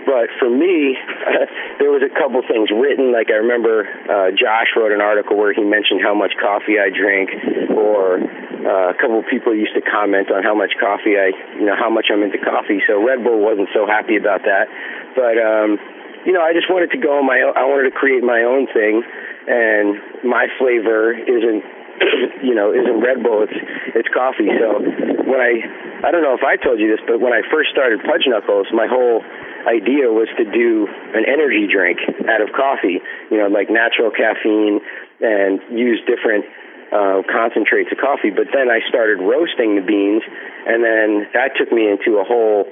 But 0.08 0.32
for 0.40 0.48
me, 0.48 0.96
there 1.84 1.92
was 1.92 2.00
a 2.00 2.12
couple 2.16 2.40
things 2.48 2.72
written. 2.72 3.12
Like 3.12 3.28
I 3.28 3.44
remember 3.44 3.84
uh, 4.08 4.32
Josh 4.32 4.72
wrote 4.80 4.96
an 4.96 5.04
article 5.04 5.36
where 5.36 5.52
he 5.52 5.68
mentioned 5.68 6.00
how 6.00 6.16
much 6.16 6.32
coffee 6.40 6.80
I 6.80 6.88
drink, 6.88 7.28
or 7.76 8.24
uh, 8.24 8.96
a 8.96 8.98
couple 8.98 9.20
people 9.28 9.52
used 9.52 9.76
to 9.76 9.84
comment 9.84 10.32
on 10.32 10.48
how 10.48 10.56
much 10.56 10.80
coffee 10.80 11.20
I, 11.20 11.36
you 11.60 11.68
know, 11.68 11.76
how 11.76 11.92
much 11.92 12.08
I'm 12.08 12.24
into 12.24 12.40
coffee. 12.40 12.80
So 12.88 13.04
Red 13.04 13.28
Bull 13.28 13.44
wasn't 13.44 13.68
so 13.76 13.84
happy 13.84 14.16
about 14.16 14.48
that. 14.48 14.72
But 15.12 15.36
um, 15.36 15.76
you 16.24 16.32
know, 16.32 16.42
I 16.42 16.56
just 16.56 16.72
wanted 16.72 16.96
to 16.96 17.00
go 17.04 17.20
on 17.20 17.28
my 17.28 17.44
own. 17.44 17.54
I 17.60 17.68
wanted 17.68 17.92
to 17.92 17.96
create 17.96 18.24
my 18.24 18.48
own 18.48 18.72
thing 18.72 19.04
and 19.48 19.96
my 20.28 20.52
flavor 20.60 21.16
isn't 21.16 21.64
you 22.44 22.54
know 22.54 22.76
isn't 22.76 23.00
Red 23.00 23.24
Bull. 23.24 23.48
It's 23.48 23.58
it's 23.96 24.12
coffee. 24.12 24.52
So 24.60 24.84
when 25.24 25.40
I 25.40 25.64
I 26.04 26.12
don't 26.12 26.22
know 26.22 26.36
if 26.36 26.44
I 26.44 26.60
told 26.60 26.80
you 26.80 26.92
this, 26.92 27.02
but 27.08 27.24
when 27.24 27.34
I 27.34 27.42
first 27.50 27.72
started 27.72 28.04
Fudge 28.04 28.28
Knuckles, 28.28 28.68
my 28.76 28.86
whole 28.86 29.24
idea 29.68 30.08
was 30.08 30.32
to 30.40 30.46
do 30.48 30.88
an 31.14 31.28
energy 31.28 31.68
drink 31.68 32.00
out 32.28 32.42
of 32.42 32.56
coffee. 32.56 33.04
You 33.30 33.38
know, 33.38 33.48
like 33.48 33.70
natural 33.70 34.10
caffeine 34.10 34.80
and 35.20 35.60
use 35.70 36.00
different 36.08 36.46
uh, 36.92 37.22
concentrates 37.28 37.92
of 37.92 38.00
coffee. 38.00 38.32
But 38.32 38.48
then 38.56 38.72
I 38.72 38.80
started 38.88 39.20
roasting 39.20 39.76
the 39.76 39.84
beans, 39.84 40.24
and 40.66 40.84
then 40.84 41.28
that 41.36 41.60
took 41.60 41.72
me 41.72 41.88
into 41.92 42.18
a 42.20 42.24
whole 42.24 42.66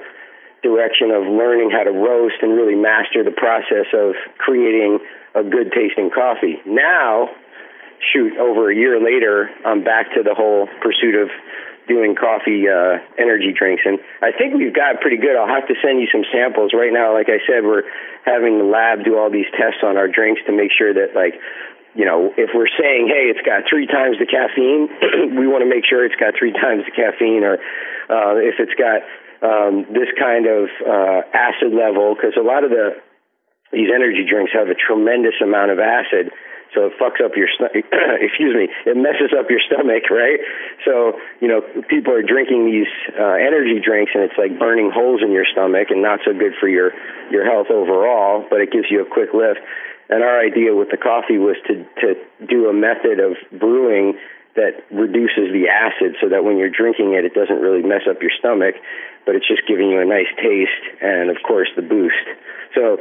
direction 0.62 1.12
of 1.12 1.28
learning 1.28 1.70
how 1.70 1.84
to 1.84 1.92
roast 1.92 2.40
and 2.40 2.56
really 2.56 2.74
master 2.74 3.22
the 3.22 3.30
process 3.30 3.86
of 3.92 4.16
creating 4.38 4.98
a 5.34 5.44
good 5.44 5.70
tasting 5.70 6.10
coffee. 6.10 6.58
Now, 6.64 7.28
shoot, 8.12 8.36
over 8.38 8.70
a 8.70 8.74
year 8.74 8.98
later, 8.98 9.50
I'm 9.64 9.84
back 9.84 10.12
to 10.14 10.22
the 10.22 10.34
whole 10.34 10.66
pursuit 10.80 11.14
of 11.14 11.28
doing 11.88 12.14
coffee 12.14 12.66
uh, 12.68 12.98
energy 13.18 13.54
drinks, 13.54 13.82
and 13.86 13.98
I 14.22 14.30
think 14.32 14.54
we've 14.54 14.74
got 14.74 15.00
pretty 15.00 15.16
good. 15.16 15.38
I'll 15.38 15.48
have 15.48 15.68
to 15.68 15.76
send 15.82 16.00
you 16.00 16.08
some 16.10 16.24
samples. 16.32 16.74
Right 16.74 16.92
now, 16.92 17.14
like 17.14 17.28
I 17.30 17.38
said, 17.46 17.62
we're 17.62 17.86
having 18.24 18.58
the 18.58 18.68
lab 18.68 19.04
do 19.04 19.18
all 19.18 19.30
these 19.30 19.48
tests 19.54 19.82
on 19.82 19.96
our 19.96 20.08
drinks 20.08 20.42
to 20.46 20.52
make 20.52 20.70
sure 20.70 20.92
that 20.92 21.14
like 21.14 21.38
you 21.96 22.04
know, 22.04 22.28
if 22.36 22.52
we're 22.52 22.68
saying, 22.68 23.08
hey, 23.08 23.32
it's 23.32 23.40
got 23.40 23.64
three 23.64 23.88
times 23.88 24.20
the 24.20 24.28
caffeine, 24.28 24.92
we 25.40 25.48
want 25.48 25.64
to 25.64 25.70
make 25.70 25.88
sure 25.88 26.04
it's 26.04 26.20
got 26.20 26.36
three 26.36 26.52
times 26.52 26.84
the 26.84 26.92
caffeine, 26.92 27.40
or 27.40 27.56
uh, 28.12 28.36
if 28.36 28.60
it's 28.60 28.76
got 28.76 29.00
um, 29.40 29.88
this 29.96 30.12
kind 30.20 30.44
of 30.44 30.68
uh, 30.84 31.24
acid 31.32 31.72
level, 31.72 32.12
because 32.12 32.36
a 32.36 32.44
lot 32.44 32.62
of 32.64 32.70
the 32.70 33.00
these 33.72 33.88
energy 33.90 34.22
drinks 34.28 34.52
have 34.52 34.68
a 34.68 34.76
tremendous 34.78 35.34
amount 35.42 35.72
of 35.72 35.80
acid, 35.80 36.30
so 36.74 36.86
it 36.86 36.92
fucks 36.98 37.24
up 37.24 37.36
your 37.36 37.48
stomach. 37.54 37.86
excuse 38.20 38.54
me, 38.54 38.68
it 38.84 38.96
messes 38.96 39.32
up 39.36 39.50
your 39.50 39.60
stomach, 39.66 40.10
right? 40.10 40.40
So 40.84 41.18
you 41.40 41.48
know, 41.48 41.62
people 41.88 42.12
are 42.12 42.22
drinking 42.22 42.70
these 42.70 42.90
uh, 43.18 43.36
energy 43.38 43.80
drinks, 43.80 44.12
and 44.14 44.22
it's 44.22 44.38
like 44.38 44.58
burning 44.58 44.90
holes 44.92 45.22
in 45.22 45.32
your 45.32 45.46
stomach, 45.50 45.88
and 45.90 46.02
not 46.02 46.20
so 46.24 46.32
good 46.32 46.54
for 46.60 46.68
your 46.68 46.92
your 47.30 47.44
health 47.44 47.68
overall. 47.70 48.44
But 48.48 48.60
it 48.60 48.72
gives 48.72 48.86
you 48.90 49.02
a 49.02 49.08
quick 49.08 49.30
lift. 49.34 49.60
And 50.08 50.22
our 50.22 50.38
idea 50.38 50.74
with 50.74 50.90
the 50.90 50.96
coffee 50.96 51.38
was 51.38 51.56
to, 51.66 51.82
to 52.00 52.14
do 52.46 52.68
a 52.68 52.72
method 52.72 53.18
of 53.18 53.34
brewing 53.50 54.14
that 54.54 54.86
reduces 54.90 55.52
the 55.52 55.68
acid 55.68 56.16
so 56.20 56.28
that 56.30 56.42
when 56.42 56.56
you're 56.56 56.72
drinking 56.72 57.12
it, 57.12 57.24
it 57.24 57.34
doesn't 57.34 57.60
really 57.60 57.82
mess 57.82 58.08
up 58.08 58.22
your 58.22 58.32
stomach, 58.38 58.74
but 59.26 59.34
it's 59.36 59.46
just 59.46 59.62
giving 59.68 59.90
you 59.90 60.00
a 60.00 60.04
nice 60.04 60.30
taste 60.40 61.02
and, 61.02 61.28
of 61.28 61.36
course, 61.42 61.68
the 61.76 61.82
boost. 61.82 62.24
So 62.74 62.98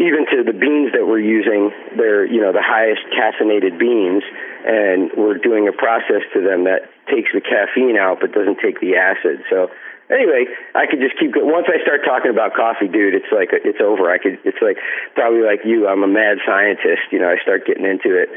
even 0.00 0.24
to 0.32 0.40
the 0.44 0.56
beans 0.56 0.92
that 0.96 1.04
we're 1.04 1.20
using, 1.20 1.70
they're, 1.96 2.24
you 2.24 2.40
know, 2.40 2.52
the 2.52 2.64
highest 2.64 3.04
caffeinated 3.12 3.76
beans, 3.78 4.24
and 4.64 5.12
we're 5.16 5.36
doing 5.36 5.68
a 5.68 5.74
process 5.74 6.24
to 6.32 6.40
them 6.40 6.64
that 6.64 6.88
takes 7.12 7.28
the 7.34 7.40
caffeine 7.40 7.96
out 8.00 8.20
but 8.20 8.32
doesn't 8.32 8.56
take 8.62 8.80
the 8.80 8.96
acid. 8.96 9.44
So 9.50 9.68
anyway, 10.08 10.48
I 10.74 10.88
could 10.88 11.00
just 11.00 11.18
keep. 11.20 11.34
Going. 11.34 11.50
Once 11.50 11.68
I 11.68 11.80
start 11.84 12.04
talking 12.04 12.30
about 12.30 12.56
coffee, 12.56 12.88
dude, 12.88 13.12
it's 13.14 13.28
like 13.32 13.52
it's 13.52 13.80
over. 13.84 14.08
I 14.08 14.16
could. 14.16 14.40
It's 14.44 14.60
like 14.64 14.80
probably 15.14 15.44
like 15.44 15.60
you. 15.64 15.88
I'm 15.88 16.02
a 16.02 16.08
mad 16.08 16.40
scientist. 16.46 17.12
You 17.12 17.20
know, 17.20 17.28
I 17.28 17.36
start 17.42 17.66
getting 17.66 17.84
into 17.84 18.16
it. 18.16 18.28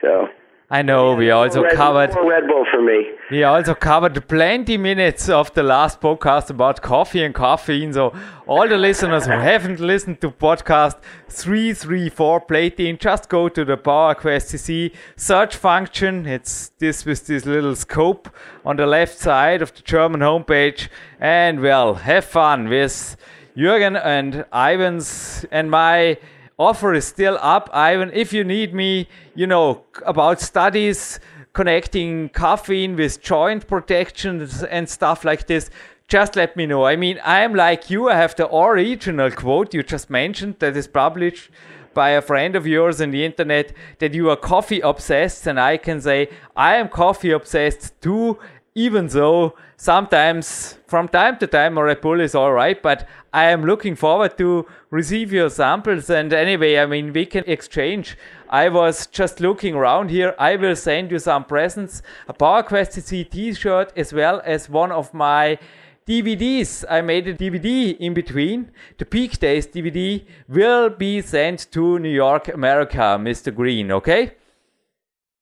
So 0.00 0.28
I 0.70 0.80
know 0.80 1.14
we 1.14 1.30
also 1.30 1.62
Red, 1.62 1.74
covered 1.74 2.14
Red 2.14 2.48
Bull 2.48 2.64
for 2.70 2.80
me. 2.80 3.10
We 3.30 3.44
also 3.44 3.74
covered 3.74 4.26
plenty 4.26 4.78
minutes 4.78 5.28
of 5.28 5.52
the 5.52 5.62
last 5.62 6.00
podcast 6.00 6.48
about 6.48 6.80
coffee 6.80 7.22
and 7.22 7.34
caffeine. 7.34 7.92
So 7.92 8.14
all 8.46 8.66
the 8.66 8.78
listeners 8.78 9.26
who 9.26 9.32
haven't 9.32 9.78
listened 9.78 10.22
to 10.22 10.30
podcast 10.30 10.96
334 11.28 12.40
Platin, 12.40 12.96
just 12.98 13.28
go 13.28 13.50
to 13.50 13.64
the 13.64 13.76
PowerQuest 13.76 14.54
CC 14.54 14.94
search 15.16 15.54
function. 15.54 16.26
It's 16.26 16.70
this 16.78 17.04
with 17.04 17.26
this 17.26 17.44
little 17.44 17.76
scope 17.76 18.30
on 18.64 18.76
the 18.76 18.86
left 18.86 19.18
side 19.18 19.60
of 19.60 19.74
the 19.74 19.82
German 19.82 20.20
homepage. 20.20 20.88
And 21.20 21.60
well, 21.60 21.94
have 21.94 22.24
fun 22.24 22.70
with 22.70 23.18
Jürgen 23.54 24.00
and 24.02 24.46
Ivan's 24.52 25.44
and 25.52 25.70
my 25.70 26.16
offer 26.58 26.94
is 26.94 27.04
still 27.06 27.38
up, 27.40 27.68
Ivan. 27.72 28.10
If 28.12 28.32
you 28.32 28.44
need 28.44 28.74
me, 28.74 29.08
you 29.34 29.46
know, 29.46 29.84
about 30.04 30.40
studies 30.40 31.20
connecting 31.52 32.28
caffeine 32.30 32.96
with 32.96 33.20
joint 33.22 33.66
protections 33.66 34.62
and 34.62 34.88
stuff 34.88 35.24
like 35.24 35.46
this, 35.46 35.70
just 36.08 36.36
let 36.36 36.56
me 36.56 36.66
know. 36.66 36.84
I 36.84 36.96
mean, 36.96 37.18
I'm 37.24 37.54
like 37.54 37.90
you. 37.90 38.08
I 38.08 38.16
have 38.16 38.34
the 38.34 38.52
original 38.54 39.30
quote 39.30 39.72
you 39.72 39.82
just 39.82 40.10
mentioned 40.10 40.56
that 40.58 40.76
is 40.76 40.86
published 40.86 41.50
by 41.94 42.10
a 42.10 42.20
friend 42.20 42.56
of 42.56 42.66
yours 42.66 43.00
on 43.00 43.12
the 43.12 43.24
internet 43.24 43.72
that 44.00 44.12
you 44.14 44.28
are 44.28 44.36
coffee 44.36 44.80
obsessed, 44.80 45.46
and 45.46 45.60
I 45.60 45.76
can 45.76 46.00
say 46.00 46.28
I 46.56 46.76
am 46.76 46.88
coffee 46.88 47.30
obsessed 47.30 48.00
too 48.00 48.38
even 48.74 49.06
though 49.06 49.54
sometimes 49.76 50.78
from 50.88 51.06
time 51.08 51.38
to 51.38 51.46
time 51.46 51.78
a 51.78 51.84
Red 51.84 52.00
Bull 52.00 52.20
is 52.20 52.34
all 52.34 52.52
right, 52.52 52.80
but 52.82 53.06
I 53.34 53.50
am 53.50 53.64
looking 53.64 53.96
forward 53.96 54.38
to 54.38 54.64
receive 54.90 55.32
your 55.32 55.50
samples. 55.50 56.08
And 56.08 56.32
anyway, 56.32 56.78
I 56.78 56.86
mean, 56.86 57.12
we 57.12 57.26
can 57.26 57.42
exchange. 57.48 58.16
I 58.48 58.68
was 58.68 59.08
just 59.08 59.40
looking 59.40 59.74
around 59.74 60.12
here. 60.12 60.36
I 60.38 60.54
will 60.54 60.76
send 60.76 61.10
you 61.10 61.18
some 61.18 61.44
presents, 61.44 62.00
a 62.28 62.32
PowerQuest 62.32 62.92
CC 62.96 63.28
t-shirt, 63.28 63.92
as 63.96 64.12
well 64.12 64.40
as 64.44 64.70
one 64.70 64.92
of 64.92 65.12
my 65.12 65.58
DVDs. 66.06 66.84
I 66.88 67.00
made 67.00 67.26
a 67.26 67.34
DVD 67.34 67.96
in 67.98 68.14
between. 68.14 68.70
The 68.98 69.04
Peak 69.04 69.40
Days 69.40 69.66
DVD 69.66 70.24
will 70.48 70.90
be 70.90 71.20
sent 71.20 71.72
to 71.72 71.98
New 71.98 72.14
York, 72.14 72.46
America, 72.46 73.18
Mr. 73.20 73.52
Greene, 73.52 73.90
okay? 73.90 74.34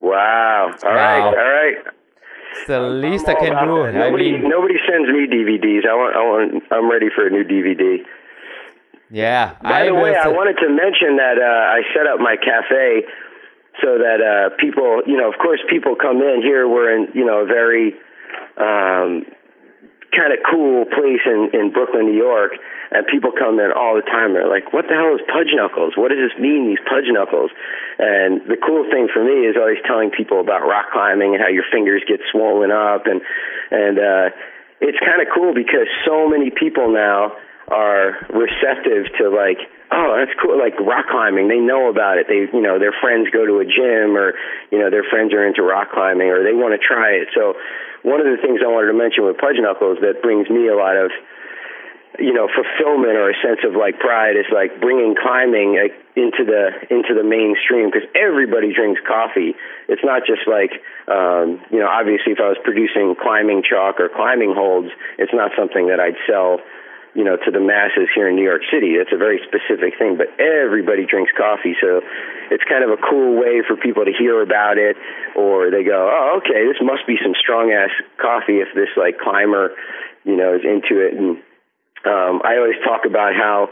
Wow. 0.01 0.71
All 0.83 0.91
wow. 0.91 0.97
right. 0.97 1.27
All 1.27 1.35
right. 1.35 1.95
It's 2.53 2.67
the 2.67 2.81
least 2.81 3.29
I 3.29 3.35
can 3.35 3.53
do. 3.65 3.91
Nobody, 3.91 4.01
I 4.01 4.11
mean, 4.11 4.49
nobody 4.49 4.75
sends 4.89 5.09
me 5.09 5.27
DVDs. 5.27 5.87
I 5.89 5.95
want, 5.95 6.17
I 6.17 6.23
want, 6.23 6.63
I'm 6.71 6.91
ready 6.91 7.09
for 7.15 7.27
a 7.27 7.31
new 7.31 7.45
DVD. 7.45 8.05
Yeah. 9.11 9.57
By 9.63 9.83
I 9.83 9.87
the 9.87 9.95
way, 9.95 10.17
I 10.17 10.29
wanted 10.29 10.57
to 10.61 10.69
mention 10.69 11.17
that 11.17 11.37
uh, 11.37 11.45
I 11.45 11.83
set 11.95 12.07
up 12.07 12.19
my 12.21 12.37
cafe 12.37 13.05
so 13.81 13.99
that 13.99 14.21
uh, 14.21 14.57
people, 14.57 15.03
you 15.07 15.17
know, 15.17 15.29
of 15.29 15.39
course, 15.39 15.61
people 15.69 15.97
come 15.97 16.23
in 16.23 16.41
here. 16.43 16.69
We're 16.69 16.97
in, 16.97 17.09
you 17.15 17.25
know, 17.25 17.45
a 17.45 17.47
very 17.47 17.95
um, 18.57 19.25
kind 20.13 20.33
of 20.33 20.41
cool 20.49 20.85
place 20.85 21.25
in 21.25 21.51
in 21.53 21.73
Brooklyn, 21.73 22.07
New 22.07 22.17
York, 22.17 22.53
and 22.93 23.07
people 23.07 23.33
come 23.33 23.59
in 23.59 23.73
all 23.73 23.97
the 23.97 24.05
time. 24.05 24.35
They're 24.35 24.49
like, 24.49 24.73
"What 24.73 24.89
the 24.89 24.95
hell 24.95 25.15
is 25.15 25.25
pudge 25.29 25.53
knuckles? 25.53 25.97
What 25.97 26.09
does 26.13 26.21
this 26.21 26.37
mean? 26.39 26.69
These 26.69 26.83
pudge 26.85 27.09
knuckles?" 27.09 27.51
And 27.99 28.45
the 28.47 28.57
cool 28.57 28.85
thing 28.91 29.09
for 29.09 29.25
me 29.25 29.49
is 29.49 29.57
always 29.57 29.81
telling 29.87 30.11
people 30.11 30.41
about 30.41 30.63
rock 30.63 30.93
climbing 30.93 31.35
and 31.35 31.43
how 31.43 31.49
your 31.49 31.65
fingers 31.73 32.03
get 32.07 32.21
swollen 32.31 32.71
up, 32.71 33.07
and 33.07 33.21
and 33.71 33.99
uh, 33.99 34.27
it's 34.81 34.99
kind 35.01 35.21
of 35.21 35.29
cool 35.33 35.55
because 35.55 35.89
so 36.05 36.29
many 36.29 36.51
people 36.51 36.93
now 36.93 37.33
are 37.71 38.19
receptive 38.29 39.07
to 39.17 39.31
like 39.31 39.57
oh 39.95 40.19
that's 40.19 40.35
cool 40.43 40.59
like 40.59 40.75
rock 40.83 41.07
climbing 41.09 41.47
they 41.47 41.63
know 41.63 41.89
about 41.89 42.19
it 42.19 42.27
they 42.27 42.51
you 42.51 42.61
know 42.61 42.77
their 42.77 42.93
friends 43.01 43.31
go 43.31 43.47
to 43.47 43.63
a 43.63 43.65
gym 43.65 44.19
or 44.19 44.35
you 44.75 44.79
know 44.83 44.91
their 44.91 45.07
friends 45.07 45.33
are 45.33 45.47
into 45.47 45.63
rock 45.63 45.89
climbing 45.95 46.27
or 46.27 46.43
they 46.43 46.53
want 46.53 46.75
to 46.75 46.81
try 46.83 47.15
it 47.15 47.29
so 47.33 47.55
one 48.03 48.19
of 48.19 48.27
the 48.27 48.39
things 48.43 48.59
I 48.59 48.67
wanted 48.67 48.91
to 48.91 48.99
mention 48.99 49.23
with 49.23 49.39
Pudge 49.39 49.63
Knuckles 49.63 50.03
that 50.03 50.23
brings 50.27 50.51
me 50.51 50.67
a 50.67 50.75
lot 50.75 50.99
of 50.99 51.15
you 52.19 52.33
know 52.33 52.49
fulfillment 52.49 53.17
or 53.17 53.31
a 53.31 53.39
sense 53.41 53.61
of 53.65 53.73
like 53.73 53.99
pride 53.99 54.37
is 54.37 54.45
like 54.53 54.81
bringing 54.81 55.15
climbing 55.17 55.81
like, 55.81 55.97
into 56.17 56.45
the 56.45 56.69
into 56.93 57.15
the 57.17 57.25
mainstream 57.25 57.89
because 57.89 58.05
everybody 58.13 58.73
drinks 58.75 59.01
coffee 59.09 59.57
it's 59.89 60.05
not 60.05 60.23
just 60.27 60.45
like 60.45 60.77
um 61.09 61.57
you 61.73 61.81
know 61.81 61.89
obviously 61.89 62.33
if 62.33 62.41
i 62.41 62.49
was 62.49 62.61
producing 62.65 63.17
climbing 63.17 63.63
chalk 63.65 63.97
or 63.99 64.11
climbing 64.13 64.53
holds 64.53 64.93
it's 65.17 65.33
not 65.33 65.53
something 65.57 65.89
that 65.89 66.01
i'd 66.01 66.19
sell 66.29 66.61
you 67.15 67.25
know, 67.25 67.37
to 67.37 67.51
the 67.51 67.61
masses 67.61 68.09
here 68.15 68.29
in 68.29 68.37
New 68.37 68.45
York 68.45 68.63
City. 68.73 68.97
It's 68.97 69.13
a 69.13 69.21
very 69.21 69.39
specific 69.45 69.99
thing, 69.99 70.17
but 70.17 70.33
everybody 70.41 71.05
drinks 71.05 71.31
coffee, 71.37 71.77
so 71.77 72.01
it's 72.51 72.65
kind 72.65 72.83
of 72.83 72.89
a 72.89 72.97
cool 72.97 73.37
way 73.37 73.61
for 73.61 73.77
people 73.77 74.05
to 74.05 74.13
hear 74.17 74.41
about 74.41 74.79
it, 74.79 74.97
or 75.37 75.71
they 75.71 75.85
go, 75.85 76.09
"Oh, 76.09 76.41
okay, 76.41 76.65
this 76.65 76.81
must 76.81 77.07
be 77.07 77.19
some 77.23 77.35
strong 77.37 77.71
ass 77.71 77.93
coffee." 78.17 78.61
If 78.65 78.73
this 78.75 78.89
like 78.97 79.19
climber, 79.19 79.77
you 80.25 80.37
know, 80.37 80.55
is 80.57 80.65
into 80.65 81.05
it, 81.05 81.13
and 81.13 81.37
um, 82.05 82.43
I 82.45 82.57
always 82.59 82.79
talk 82.85 83.07
about 83.07 83.35
how 83.35 83.69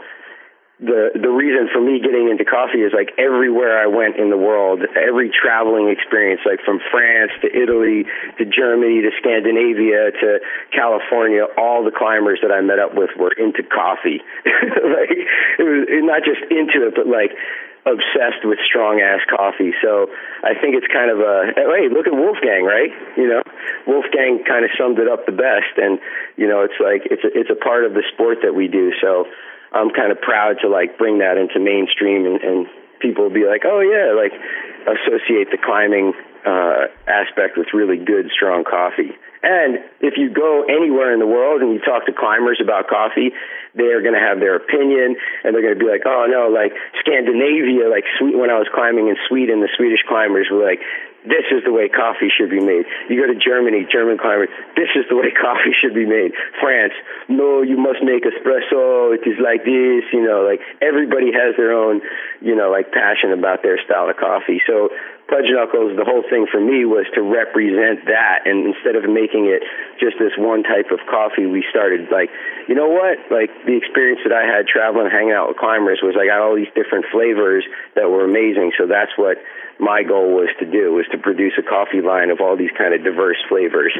the 0.81 1.13
the 1.13 1.29
reason 1.29 1.69
for 1.69 1.77
me 1.77 2.01
getting 2.01 2.25
into 2.33 2.41
coffee 2.41 2.81
is 2.81 2.89
like 2.89 3.13
everywhere 3.21 3.77
I 3.77 3.85
went 3.85 4.17
in 4.17 4.33
the 4.33 4.37
world, 4.41 4.81
every 4.97 5.29
traveling 5.29 5.93
experience, 5.93 6.41
like 6.41 6.57
from 6.65 6.81
France 6.89 7.31
to 7.45 7.47
Italy 7.53 8.09
to 8.41 8.43
Germany 8.49 9.05
to 9.05 9.13
Scandinavia 9.21 10.09
to 10.09 10.41
California, 10.73 11.45
all 11.53 11.85
the 11.85 11.93
climbers 11.93 12.41
that 12.41 12.49
I 12.49 12.65
met 12.65 12.81
up 12.81 12.97
with 12.97 13.13
were 13.13 13.31
into 13.37 13.61
coffee. 13.61 14.25
like 14.97 15.13
it 15.61 15.65
was 15.69 15.85
not 16.01 16.25
just 16.25 16.41
into 16.49 16.89
it, 16.89 16.97
but 16.97 17.05
like 17.05 17.37
obsessed 17.85 18.45
with 18.45 18.59
strong 18.61 19.01
ass 19.01 19.21
coffee. 19.25 19.73
So 19.81 20.09
I 20.43 20.53
think 20.53 20.77
it's 20.77 20.87
kind 20.87 21.09
of 21.09 21.19
a 21.19 21.53
hey, 21.55 21.89
look 21.89 22.05
at 22.05 22.13
Wolfgang, 22.13 22.63
right? 22.63 22.93
You 23.17 23.27
know, 23.27 23.41
Wolfgang 23.87 24.43
kind 24.45 24.65
of 24.65 24.71
summed 24.77 24.99
it 24.99 25.07
up 25.09 25.25
the 25.25 25.33
best, 25.33 25.77
and 25.77 25.99
you 26.37 26.47
know, 26.47 26.61
it's 26.61 26.77
like 26.77 27.09
it's 27.09 27.23
a, 27.25 27.31
it's 27.33 27.49
a 27.49 27.57
part 27.57 27.85
of 27.85 27.93
the 27.93 28.03
sport 28.13 28.39
that 28.43 28.53
we 28.53 28.67
do. 28.67 28.93
So 29.01 29.25
I'm 29.71 29.89
kind 29.89 30.11
of 30.11 30.21
proud 30.21 30.59
to 30.61 30.69
like 30.69 30.97
bring 30.97 31.19
that 31.19 31.37
into 31.37 31.59
mainstream 31.59 32.25
and, 32.25 32.41
and 32.41 32.67
people 32.99 33.23
will 33.23 33.33
be 33.33 33.45
like, 33.45 33.63
oh 33.65 33.79
yeah, 33.79 34.13
like 34.13 34.33
associate 34.85 35.49
the 35.49 35.57
climbing 35.57 36.13
uh, 36.45 36.87
aspect 37.07 37.57
with 37.57 37.67
really 37.73 37.97
good, 37.97 38.29
strong 38.35 38.63
coffee. 38.63 39.15
And 39.43 39.81
if 40.01 40.17
you 40.17 40.29
go 40.29 40.65
anywhere 40.69 41.13
in 41.13 41.19
the 41.19 41.29
world 41.29 41.61
and 41.61 41.73
you 41.73 41.81
talk 41.81 42.05
to 42.05 42.13
climbers 42.13 42.61
about 42.61 42.87
coffee, 42.87 43.33
they're 43.73 44.01
going 44.01 44.13
to 44.13 44.21
have 44.21 44.39
their 44.39 44.55
opinion 44.55 45.17
and 45.43 45.55
they're 45.55 45.65
going 45.65 45.73
to 45.73 45.81
be 45.81 45.89
like, 45.89 46.05
oh 46.05 46.29
no, 46.29 46.53
like 46.53 46.73
Scandinavia, 47.01 47.89
like 47.89 48.05
sweet, 48.19 48.37
when 48.37 48.53
I 48.53 48.61
was 48.61 48.69
climbing 48.69 49.09
in 49.09 49.17
Sweden, 49.27 49.61
the 49.61 49.71
Swedish 49.77 50.05
climbers 50.05 50.45
were 50.51 50.61
like, 50.61 50.79
this 51.25 51.45
is 51.53 51.61
the 51.65 51.71
way 51.71 51.85
coffee 51.85 52.33
should 52.33 52.49
be 52.49 52.61
made. 52.61 52.85
You 53.09 53.21
go 53.21 53.29
to 53.29 53.37
Germany, 53.37 53.85
German 53.85 54.17
climbers, 54.17 54.49
this 54.73 54.89
is 54.97 55.05
the 55.09 55.15
way 55.15 55.29
coffee 55.37 55.73
should 55.77 55.93
be 55.93 56.05
made. 56.05 56.33
France, 56.59 56.93
no, 57.29 57.61
you 57.61 57.77
must 57.77 58.01
make 58.01 58.25
espresso. 58.25 59.13
It 59.13 59.21
is 59.25 59.37
like 59.37 59.61
this, 59.61 60.05
you 60.13 60.25
know, 60.25 60.41
like 60.41 60.61
everybody 60.81 61.29
has 61.33 61.53
their 61.57 61.73
own, 61.73 62.01
you 62.41 62.55
know, 62.55 62.69
like 62.69 62.91
passion 62.91 63.33
about 63.33 63.61
their 63.61 63.77
style 63.85 64.09
of 64.09 64.17
coffee. 64.17 64.61
So 64.65 64.89
Pudge 65.31 65.47
Knuckles, 65.47 65.95
the 65.95 66.03
whole 66.03 66.27
thing 66.27 66.43
for 66.51 66.59
me 66.59 66.83
was 66.83 67.07
to 67.15 67.23
represent 67.23 68.03
that. 68.11 68.43
And 68.43 68.67
instead 68.67 68.99
of 68.99 69.07
making 69.07 69.47
it 69.47 69.63
just 69.95 70.19
this 70.19 70.35
one 70.35 70.61
type 70.61 70.91
of 70.91 70.99
coffee, 71.07 71.47
we 71.47 71.63
started 71.71 72.11
like, 72.11 72.27
you 72.67 72.75
know 72.75 72.91
what? 72.91 73.15
Like 73.31 73.47
the 73.63 73.79
experience 73.79 74.19
that 74.27 74.35
I 74.35 74.43
had 74.43 74.67
traveling, 74.67 75.07
hanging 75.07 75.31
out 75.31 75.47
with 75.47 75.55
climbers 75.55 76.03
was 76.03 76.19
I 76.19 76.27
got 76.27 76.43
all 76.43 76.51
these 76.51 76.73
different 76.75 77.07
flavors 77.15 77.63
that 77.95 78.11
were 78.11 78.27
amazing. 78.27 78.75
So 78.75 78.91
that's 78.91 79.15
what 79.15 79.39
my 79.79 80.03
goal 80.03 80.35
was 80.35 80.51
to 80.59 80.67
do 80.67 80.99
was 80.99 81.07
to 81.15 81.17
produce 81.17 81.55
a 81.57 81.63
coffee 81.63 82.03
line 82.03 82.29
of 82.29 82.43
all 82.43 82.59
these 82.59 82.75
kind 82.77 82.93
of 82.93 82.99
diverse 83.01 83.39
flavors. 83.47 83.95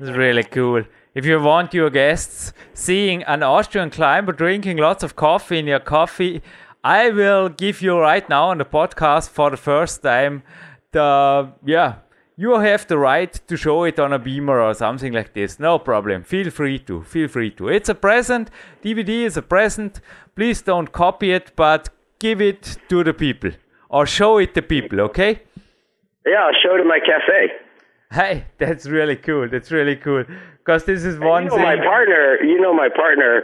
It's 0.00 0.16
really 0.16 0.44
cool. 0.44 0.82
If 1.14 1.26
you 1.26 1.38
want 1.42 1.74
your 1.74 1.90
guests 1.90 2.54
seeing 2.72 3.22
an 3.24 3.42
Austrian 3.42 3.90
climber 3.90 4.32
drinking 4.32 4.78
lots 4.78 5.04
of 5.04 5.14
coffee 5.14 5.58
in 5.58 5.66
your 5.66 5.80
coffee, 5.80 6.40
I 6.84 7.10
will 7.10 7.48
give 7.48 7.80
you 7.80 7.98
right 7.98 8.28
now 8.28 8.50
on 8.50 8.58
the 8.58 8.64
podcast 8.64 9.30
for 9.30 9.50
the 9.50 9.56
first 9.56 10.02
time 10.02 10.42
the 10.90 11.52
yeah 11.64 11.94
you 12.36 12.58
have 12.58 12.86
the 12.86 12.98
right 12.98 13.32
to 13.46 13.56
show 13.56 13.84
it 13.84 14.00
on 14.00 14.12
a 14.12 14.18
beamer 14.18 14.60
or 14.60 14.74
something 14.74 15.12
like 15.12 15.34
this. 15.34 15.60
No 15.60 15.78
problem. 15.78 16.24
Feel 16.24 16.50
free 16.50 16.78
to. 16.80 17.02
Feel 17.02 17.28
free 17.28 17.50
to. 17.52 17.68
It's 17.68 17.88
a 17.88 17.94
present. 17.94 18.50
DVD 18.82 19.24
is 19.24 19.36
a 19.36 19.42
present. 19.42 20.00
Please 20.34 20.62
don't 20.62 20.90
copy 20.90 21.32
it, 21.32 21.52
but 21.56 21.90
give 22.18 22.40
it 22.40 22.78
to 22.88 23.04
the 23.04 23.12
people 23.12 23.50
or 23.90 24.06
show 24.06 24.38
it 24.38 24.54
to 24.54 24.62
people, 24.62 25.00
okay? 25.02 25.42
Yeah, 26.26 26.46
I'll 26.46 26.58
show 26.62 26.74
it 26.74 26.80
in 26.80 26.88
my 26.88 27.00
cafe. 27.00 27.52
Hey, 28.10 28.46
that's 28.58 28.86
really 28.86 29.16
cool. 29.16 29.48
That's 29.48 29.70
really 29.70 29.96
cool. 29.96 30.24
Because 30.58 30.84
this 30.84 31.04
is 31.04 31.18
one 31.18 31.44
you 31.44 31.50
know, 31.50 31.56
thing. 31.56 31.64
My 31.64 31.76
partner, 31.76 32.38
you 32.42 32.60
know, 32.60 32.72
my 32.72 32.88
partner, 32.88 33.42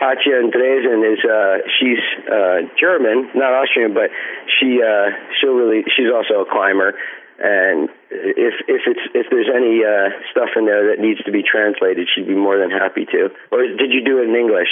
Hatja 0.00 0.32
Andresen, 0.40 1.04
is 1.04 1.20
uh, 1.24 1.58
she's 1.78 2.00
uh, 2.26 2.64
German, 2.80 3.28
not 3.34 3.52
Austrian, 3.52 3.92
but 3.92 4.08
she 4.48 4.80
uh, 4.80 5.10
she'll 5.38 5.52
really 5.52 5.84
she's 5.94 6.08
also 6.08 6.40
a 6.40 6.46
climber. 6.50 6.94
And 7.38 7.88
if 8.10 8.54
if 8.66 8.82
it's 8.86 9.00
if 9.14 9.26
there's 9.30 9.48
any 9.54 9.84
uh, 9.84 10.08
stuff 10.30 10.50
in 10.56 10.64
there 10.64 10.88
that 10.88 11.02
needs 11.02 11.22
to 11.24 11.32
be 11.32 11.42
translated, 11.42 12.08
she'd 12.14 12.26
be 12.26 12.34
more 12.34 12.58
than 12.58 12.70
happy 12.70 13.04
to. 13.12 13.28
Or 13.52 13.66
did 13.66 13.92
you 13.92 14.02
do 14.04 14.18
it 14.22 14.28
in 14.28 14.34
English? 14.34 14.68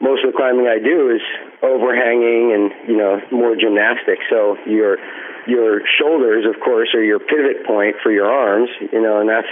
most 0.00 0.24
of 0.24 0.32
the 0.32 0.36
climbing 0.36 0.68
i 0.68 0.78
do 0.78 1.10
is 1.10 1.24
overhanging 1.62 2.52
and 2.52 2.88
you 2.88 2.96
know 2.96 3.20
more 3.32 3.56
gymnastic 3.56 4.20
so 4.28 4.56
your 4.66 4.98
your 5.46 5.80
shoulders 5.98 6.44
of 6.44 6.60
course 6.60 6.92
are 6.94 7.04
your 7.04 7.18
pivot 7.18 7.64
point 7.66 7.96
for 8.02 8.12
your 8.12 8.28
arms 8.28 8.68
you 8.92 9.00
know 9.00 9.20
and 9.20 9.28
that's 9.28 9.50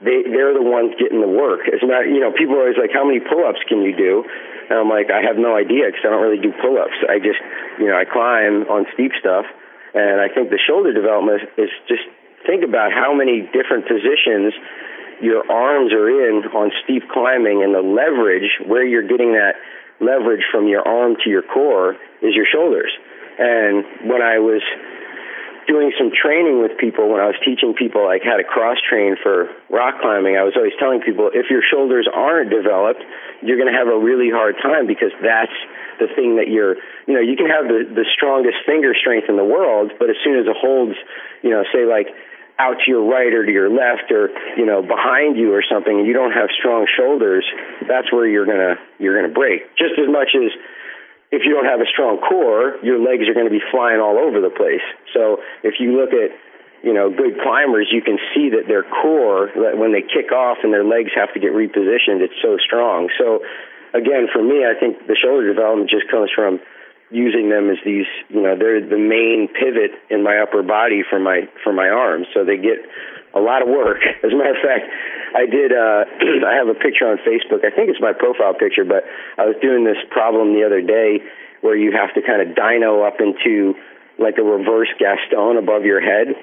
they 0.00 0.22
they're 0.26 0.54
the 0.54 0.62
ones 0.62 0.94
getting 0.98 1.20
the 1.20 1.30
work. 1.30 1.66
It's 1.66 1.82
not 1.82 2.06
you 2.06 2.20
know 2.20 2.30
people 2.30 2.54
are 2.56 2.70
always 2.70 2.78
like 2.78 2.94
how 2.94 3.04
many 3.04 3.18
pull-ups 3.18 3.62
can 3.66 3.82
you 3.82 3.94
do? 3.96 4.24
And 4.68 4.78
i'm 4.78 4.90
like 4.92 5.10
i 5.10 5.24
have 5.24 5.40
no 5.40 5.56
idea 5.56 5.88
because 5.88 6.04
i 6.04 6.10
don't 6.12 6.22
really 6.22 6.40
do 6.40 6.52
pull-ups. 6.60 6.98
I 7.08 7.18
just 7.18 7.40
you 7.78 7.88
know 7.88 7.96
i 7.98 8.04
climb 8.04 8.68
on 8.70 8.86
steep 8.94 9.12
stuff. 9.18 9.46
And 9.94 10.20
I 10.20 10.28
think 10.28 10.50
the 10.50 10.60
shoulder 10.60 10.92
development 10.92 11.48
is 11.56 11.72
just 11.88 12.04
think 12.46 12.62
about 12.62 12.92
how 12.92 13.14
many 13.16 13.48
different 13.50 13.88
positions 13.88 14.52
your 15.20 15.42
arms 15.50 15.92
are 15.92 16.06
in 16.06 16.44
on 16.54 16.70
steep 16.84 17.02
climbing 17.10 17.64
and 17.64 17.74
the 17.74 17.82
leverage 17.82 18.50
where 18.66 18.86
you're 18.86 19.06
getting 19.06 19.32
that 19.32 19.58
leverage 20.00 20.44
from 20.52 20.68
your 20.68 20.86
arm 20.86 21.16
to 21.24 21.30
your 21.30 21.42
core 21.42 21.96
is 22.22 22.34
your 22.34 22.46
shoulders. 22.46 22.92
And 23.38 24.10
when 24.10 24.22
I 24.22 24.38
was 24.38 24.62
doing 25.68 25.92
some 26.00 26.10
training 26.10 26.64
with 26.64 26.80
people, 26.80 27.12
when 27.12 27.20
I 27.20 27.28
was 27.28 27.36
teaching 27.44 27.76
people 27.76 28.02
like 28.02 28.24
how 28.24 28.40
to 28.40 28.42
cross 28.42 28.80
train 28.80 29.14
for 29.20 29.52
rock 29.68 30.00
climbing, 30.00 30.40
I 30.40 30.42
was 30.42 30.56
always 30.56 30.72
telling 30.80 31.04
people 31.04 31.28
if 31.28 31.52
your 31.52 31.60
shoulders 31.60 32.08
aren't 32.08 32.48
developed, 32.48 33.04
you're 33.44 33.60
going 33.60 33.70
to 33.70 33.76
have 33.76 33.86
a 33.86 33.98
really 34.00 34.32
hard 34.32 34.56
time 34.58 34.88
because 34.88 35.12
that's 35.20 35.54
the 36.00 36.08
thing 36.16 36.40
that 36.40 36.48
you're, 36.48 36.80
you 37.06 37.12
know, 37.12 37.20
you 37.20 37.36
can 37.36 37.46
have 37.46 37.68
the, 37.68 37.84
the 37.84 38.08
strongest 38.16 38.64
finger 38.64 38.96
strength 38.96 39.28
in 39.28 39.36
the 39.36 39.44
world, 39.44 39.92
but 40.00 40.08
as 40.08 40.16
soon 40.24 40.40
as 40.40 40.48
it 40.48 40.56
holds, 40.56 40.96
you 41.44 41.50
know, 41.52 41.62
say 41.70 41.84
like 41.84 42.08
out 42.58 42.82
to 42.82 42.90
your 42.90 43.06
right 43.06 43.30
or 43.30 43.46
to 43.46 43.52
your 43.52 43.70
left 43.70 44.10
or, 44.10 44.34
you 44.56 44.66
know, 44.66 44.82
behind 44.82 45.36
you 45.36 45.54
or 45.54 45.62
something 45.62 46.02
and 46.02 46.06
you 46.08 46.16
don't 46.16 46.32
have 46.32 46.50
strong 46.58 46.88
shoulders, 46.90 47.46
that's 47.86 48.10
where 48.10 48.26
you're 48.26 48.46
going 48.46 48.58
to, 48.58 48.74
you're 48.98 49.14
going 49.14 49.28
to 49.28 49.34
break. 49.34 49.70
Just 49.78 49.94
as 49.94 50.10
much 50.10 50.34
as 50.34 50.50
if 51.30 51.44
you 51.44 51.52
don't 51.52 51.68
have 51.68 51.80
a 51.80 51.88
strong 51.92 52.18
core, 52.18 52.76
your 52.82 52.98
legs 52.98 53.28
are 53.28 53.34
going 53.34 53.48
to 53.48 53.52
be 53.52 53.62
flying 53.70 54.00
all 54.00 54.16
over 54.16 54.40
the 54.40 54.52
place. 54.52 54.84
So 55.12 55.44
if 55.62 55.76
you 55.78 55.92
look 55.96 56.16
at, 56.16 56.32
you 56.82 56.94
know, 56.94 57.10
good 57.10 57.36
climbers, 57.42 57.88
you 57.92 58.00
can 58.00 58.16
see 58.32 58.48
that 58.56 58.64
their 58.68 58.82
core, 58.82 59.50
when 59.54 59.92
they 59.92 60.00
kick 60.00 60.32
off 60.32 60.58
and 60.62 60.72
their 60.72 60.84
legs 60.84 61.10
have 61.14 61.32
to 61.34 61.40
get 61.40 61.52
repositioned, 61.52 62.24
it's 62.24 62.38
so 62.40 62.56
strong. 62.56 63.10
So 63.18 63.44
again, 63.92 64.28
for 64.32 64.42
me, 64.42 64.64
I 64.64 64.78
think 64.78 65.06
the 65.06 65.16
shoulder 65.16 65.48
development 65.48 65.90
just 65.90 66.08
comes 66.08 66.30
from 66.34 66.60
using 67.10 67.48
them 67.48 67.70
as 67.70 67.78
these, 67.84 68.08
you 68.28 68.40
know, 68.40 68.56
they're 68.56 68.80
the 68.80 69.00
main 69.00 69.48
pivot 69.48 69.96
in 70.10 70.22
my 70.22 70.38
upper 70.40 70.62
body 70.62 71.02
for 71.08 71.18
my 71.18 71.48
for 71.64 71.72
my 71.72 71.88
arms. 71.88 72.26
So 72.34 72.44
they 72.44 72.56
get 72.56 72.84
a 73.34 73.40
lot 73.40 73.62
of 73.62 73.68
work. 73.68 73.98
As 74.24 74.32
a 74.32 74.36
matter 74.36 74.56
of 74.56 74.62
fact, 74.62 74.86
I 75.36 75.44
did. 75.44 75.72
Uh, 75.72 76.04
I 76.48 76.54
have 76.56 76.68
a 76.68 76.78
picture 76.78 77.08
on 77.08 77.18
Facebook. 77.24 77.64
I 77.64 77.74
think 77.74 77.90
it's 77.90 78.00
my 78.00 78.12
profile 78.12 78.54
picture, 78.54 78.84
but 78.84 79.04
I 79.36 79.44
was 79.44 79.56
doing 79.60 79.84
this 79.84 79.98
problem 80.10 80.54
the 80.54 80.64
other 80.64 80.80
day 80.80 81.20
where 81.60 81.76
you 81.76 81.92
have 81.92 82.14
to 82.14 82.22
kind 82.22 82.40
of 82.40 82.54
dyno 82.54 83.06
up 83.06 83.20
into 83.20 83.74
like 84.18 84.38
a 84.38 84.46
reverse 84.46 84.90
Gaston 84.98 85.58
above 85.58 85.84
your 85.84 86.00
head. 86.00 86.34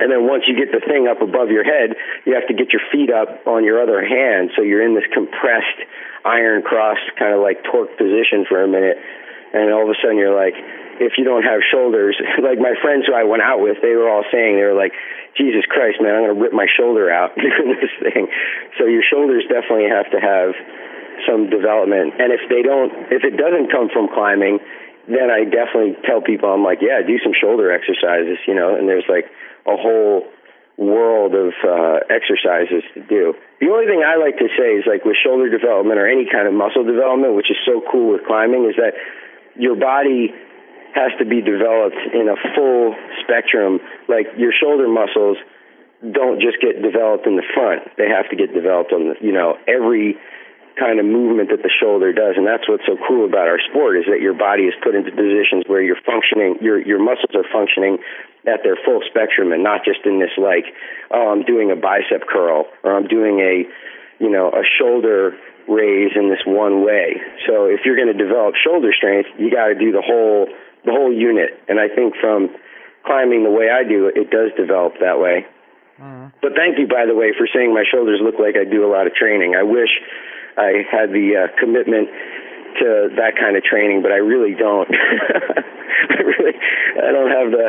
And 0.00 0.08
then 0.08 0.24
once 0.24 0.48
you 0.48 0.56
get 0.56 0.72
the 0.72 0.80
thing 0.80 1.08
up 1.08 1.20
above 1.20 1.52
your 1.52 1.64
head, 1.64 1.92
you 2.24 2.32
have 2.32 2.48
to 2.48 2.56
get 2.56 2.72
your 2.72 2.80
feet 2.88 3.12
up 3.12 3.44
on 3.46 3.64
your 3.64 3.82
other 3.84 4.00
hand. 4.00 4.48
So 4.56 4.62
you're 4.62 4.80
in 4.80 4.96
this 4.96 5.04
compressed 5.12 5.80
iron 6.24 6.62
cross 6.62 6.96
kind 7.18 7.36
of 7.36 7.44
like 7.44 7.60
torque 7.68 7.92
position 8.00 8.48
for 8.48 8.64
a 8.64 8.68
minute. 8.68 8.96
And 9.52 9.72
all 9.72 9.84
of 9.84 9.92
a 9.92 9.98
sudden 10.00 10.16
you're 10.16 10.32
like, 10.32 10.56
if 11.00 11.16
you 11.16 11.24
don't 11.24 11.42
have 11.42 11.64
shoulders, 11.64 12.14
like 12.44 12.60
my 12.60 12.76
friends 12.84 13.08
who 13.08 13.16
I 13.16 13.24
went 13.24 13.42
out 13.42 13.58
with, 13.58 13.80
they 13.82 13.96
were 13.96 14.08
all 14.08 14.24
saying, 14.28 14.60
they 14.60 14.68
were 14.68 14.76
like, 14.76 14.92
Jesus 15.34 15.64
Christ, 15.66 15.98
man, 15.98 16.14
I'm 16.14 16.22
going 16.28 16.36
to 16.36 16.40
rip 16.40 16.52
my 16.52 16.68
shoulder 16.68 17.08
out 17.08 17.34
doing 17.40 17.74
this 17.80 17.94
thing. 18.04 18.28
So 18.78 18.84
your 18.84 19.02
shoulders 19.02 19.48
definitely 19.48 19.88
have 19.88 20.06
to 20.12 20.20
have 20.20 20.52
some 21.24 21.48
development. 21.48 22.20
And 22.20 22.32
if 22.32 22.44
they 22.52 22.60
don't, 22.60 22.92
if 23.10 23.24
it 23.24 23.40
doesn't 23.40 23.72
come 23.72 23.88
from 23.88 24.12
climbing, 24.12 24.60
then 25.08 25.32
I 25.32 25.48
definitely 25.48 25.96
tell 26.04 26.20
people, 26.20 26.52
I'm 26.52 26.62
like, 26.62 26.78
yeah, 26.84 27.00
do 27.02 27.18
some 27.24 27.32
shoulder 27.32 27.72
exercises, 27.72 28.38
you 28.46 28.54
know, 28.54 28.76
and 28.76 28.86
there's 28.86 29.08
like, 29.08 29.26
a 29.66 29.76
whole 29.76 30.24
world 30.78 31.34
of 31.34 31.52
uh, 31.60 32.00
exercises 32.08 32.80
to 32.94 33.00
do. 33.04 33.34
The 33.60 33.68
only 33.68 33.84
thing 33.84 34.00
I 34.00 34.16
like 34.16 34.40
to 34.40 34.48
say 34.56 34.80
is 34.80 34.88
like 34.88 35.04
with 35.04 35.16
shoulder 35.20 35.52
development 35.52 36.00
or 36.00 36.08
any 36.08 36.24
kind 36.24 36.48
of 36.48 36.54
muscle 36.54 36.84
development, 36.84 37.36
which 37.36 37.50
is 37.50 37.60
so 37.68 37.84
cool 37.84 38.16
with 38.16 38.24
climbing, 38.24 38.64
is 38.64 38.76
that 38.80 38.96
your 39.60 39.76
body 39.76 40.32
has 40.94 41.12
to 41.18 41.24
be 41.24 41.40
developed 41.40 41.98
in 42.12 42.28
a 42.28 42.36
full 42.54 42.94
spectrum. 43.22 43.80
Like 44.08 44.26
your 44.36 44.52
shoulder 44.52 44.88
muscles 44.88 45.38
don't 46.00 46.40
just 46.40 46.60
get 46.60 46.82
developed 46.82 47.26
in 47.26 47.36
the 47.36 47.46
front; 47.54 47.82
they 47.96 48.08
have 48.08 48.28
to 48.30 48.36
get 48.36 48.54
developed 48.54 48.92
on 48.92 49.12
the, 49.12 49.14
you 49.20 49.32
know 49.32 49.58
every 49.68 50.18
kind 50.78 50.98
of 50.98 51.04
movement 51.04 51.50
that 51.50 51.60
the 51.60 51.68
shoulder 51.68 52.12
does, 52.12 52.40
and 52.40 52.46
that's 52.46 52.64
what's 52.68 52.86
so 52.86 52.96
cool 53.06 53.26
about 53.26 53.48
our 53.50 53.60
sport 53.68 53.98
is 53.98 54.08
that 54.08 54.20
your 54.22 54.32
body 54.32 54.64
is 54.64 54.74
put 54.82 54.94
into 54.94 55.10
positions 55.10 55.64
where 55.66 55.82
you're 55.82 56.00
functioning, 56.06 56.56
your 56.60 56.80
your 56.80 57.02
muscles 57.02 57.34
are 57.34 57.46
functioning 57.52 57.98
at 58.46 58.64
their 58.64 58.76
full 58.84 59.00
spectrum 59.04 59.52
and 59.52 59.62
not 59.62 59.84
just 59.84 60.00
in 60.04 60.18
this 60.18 60.32
like, 60.38 60.72
oh, 61.10 61.28
I'm 61.28 61.44
doing 61.44 61.70
a 61.70 61.76
bicep 61.76 62.24
curl 62.28 62.64
or 62.82 62.96
I'm 62.96 63.06
doing 63.06 63.40
a, 63.40 63.68
you 64.22 64.30
know, 64.30 64.48
a 64.48 64.64
shoulder 64.64 65.36
raise 65.68 66.12
in 66.16 66.30
this 66.30 66.40
one 66.46 66.84
way. 66.84 67.20
So 67.46 67.66
if 67.66 67.84
you're 67.84 67.96
going 67.96 68.10
to 68.10 68.16
develop 68.16 68.54
shoulder 68.56 68.92
strength, 68.96 69.28
you 69.38 69.50
got 69.50 69.68
to 69.68 69.76
do 69.76 69.92
the 69.92 70.02
whole 70.02 70.48
the 70.84 70.92
whole 70.92 71.12
unit. 71.12 71.50
And 71.68 71.78
I 71.78 71.88
think 71.88 72.14
from 72.20 72.50
climbing 73.04 73.44
the 73.44 73.50
way 73.50 73.68
I 73.70 73.84
do 73.84 74.10
it, 74.12 74.30
does 74.30 74.52
develop 74.56 74.94
that 75.00 75.18
way. 75.18 75.46
Mm-hmm. 76.00 76.36
But 76.40 76.52
thank 76.56 76.78
you, 76.78 76.88
by 76.88 77.04
the 77.04 77.14
way, 77.14 77.32
for 77.36 77.48
saying 77.52 77.72
my 77.72 77.84
shoulders 77.84 78.20
look 78.22 78.40
like 78.40 78.56
I 78.56 78.64
do 78.64 78.84
a 78.84 78.90
lot 78.90 79.06
of 79.06 79.14
training. 79.14 79.54
I 79.54 79.64
wish 79.64 79.92
I 80.56 80.84
had 80.88 81.12
the 81.12 81.44
uh, 81.44 81.60
commitment 81.60 82.08
to 82.80 83.10
that 83.20 83.36
kind 83.36 83.56
of 83.56 83.62
training, 83.64 84.00
but 84.00 84.12
I 84.12 84.22
really 84.22 84.54
don't. 84.54 84.88
I 86.16 86.20
really, 86.22 86.56
I 86.96 87.10
don't 87.12 87.32
have 87.32 87.48
the 87.52 87.68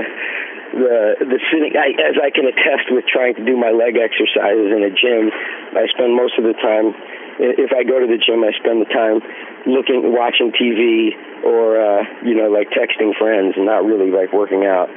the 0.72 0.95
the 1.36 1.39
sitting. 1.51 1.76
I, 1.76 1.91
as 1.99 2.16
I 2.22 2.30
can 2.32 2.47
attest 2.47 2.91
with 2.91 3.03
trying 3.07 3.36
to 3.36 3.43
do 3.43 3.57
my 3.57 3.72
leg 3.72 3.99
exercises 3.99 4.72
in 4.72 4.84
a 4.88 4.93
gym, 4.93 5.32
I 5.76 5.88
spend 5.91 6.16
most 6.16 6.38
of 6.38 6.45
the 6.45 6.55
time. 6.55 6.95
If 7.40 7.72
I 7.72 7.84
go 7.84 8.00
to 8.00 8.08
the 8.08 8.20
gym, 8.20 8.44
I 8.44 8.52
spend 8.60 8.82
the 8.82 8.90
time 8.92 9.22
looking, 9.66 10.12
watching 10.12 10.52
TV, 10.52 11.16
or 11.46 11.80
uh, 11.80 12.04
you 12.24 12.36
know, 12.36 12.50
like 12.50 12.70
texting 12.70 13.18
friends, 13.18 13.54
and 13.56 13.66
not 13.66 13.86
really 13.86 14.12
like 14.12 14.34
working 14.34 14.66
out. 14.66 14.90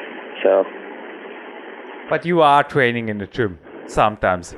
So. 0.43 0.65
But 2.09 2.27
you 2.27 2.43
are 2.43 2.63
training 2.63 3.09
in 3.09 3.19
the 3.19 3.27
gym 3.27 3.59
sometimes. 3.87 4.55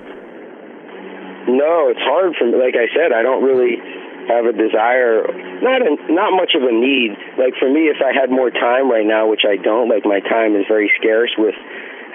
No, 1.47 1.87
it's 1.87 2.03
hard 2.03 2.35
for 2.35 2.47
me. 2.47 2.59
Like 2.59 2.75
I 2.75 2.91
said, 2.91 3.15
I 3.15 3.23
don't 3.23 3.43
really 3.43 3.79
have 4.27 4.47
a 4.47 4.55
desire, 4.55 5.23
not 5.63 5.79
a, 5.83 5.95
not 6.11 6.35
much 6.35 6.59
of 6.59 6.67
a 6.67 6.75
need. 6.75 7.15
Like 7.39 7.55
for 7.59 7.71
me, 7.71 7.87
if 7.87 8.03
I 8.03 8.11
had 8.11 8.31
more 8.31 8.51
time 8.51 8.91
right 8.91 9.07
now, 9.07 9.31
which 9.31 9.47
I 9.47 9.55
don't, 9.55 9.89
like 9.89 10.03
my 10.03 10.19
time 10.19 10.59
is 10.59 10.67
very 10.67 10.91
scarce 10.99 11.31
with 11.39 11.55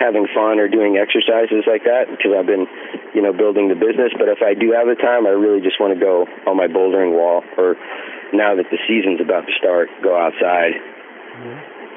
having 0.02 0.26
fun 0.34 0.58
or 0.58 0.68
doing 0.68 0.98
exercises 0.98 1.70
like 1.70 1.86
that 1.86 2.10
because 2.10 2.34
I've 2.34 2.50
been, 2.50 2.66
you 3.14 3.22
know, 3.22 3.32
building 3.32 3.70
the 3.70 3.78
business. 3.78 4.10
But 4.18 4.28
if 4.28 4.42
I 4.42 4.58
do 4.58 4.74
have 4.74 4.90
the 4.90 4.98
time, 4.98 5.30
I 5.30 5.34
really 5.38 5.62
just 5.62 5.80
want 5.80 5.94
to 5.94 6.00
go 6.00 6.26
on 6.50 6.58
my 6.58 6.66
bouldering 6.68 7.14
wall 7.14 7.46
or 7.58 7.78
now 8.34 8.56
that 8.56 8.66
the 8.72 8.80
season's 8.88 9.22
about 9.22 9.46
to 9.46 9.54
start, 9.58 9.90
go 10.02 10.18
outside. 10.18 10.74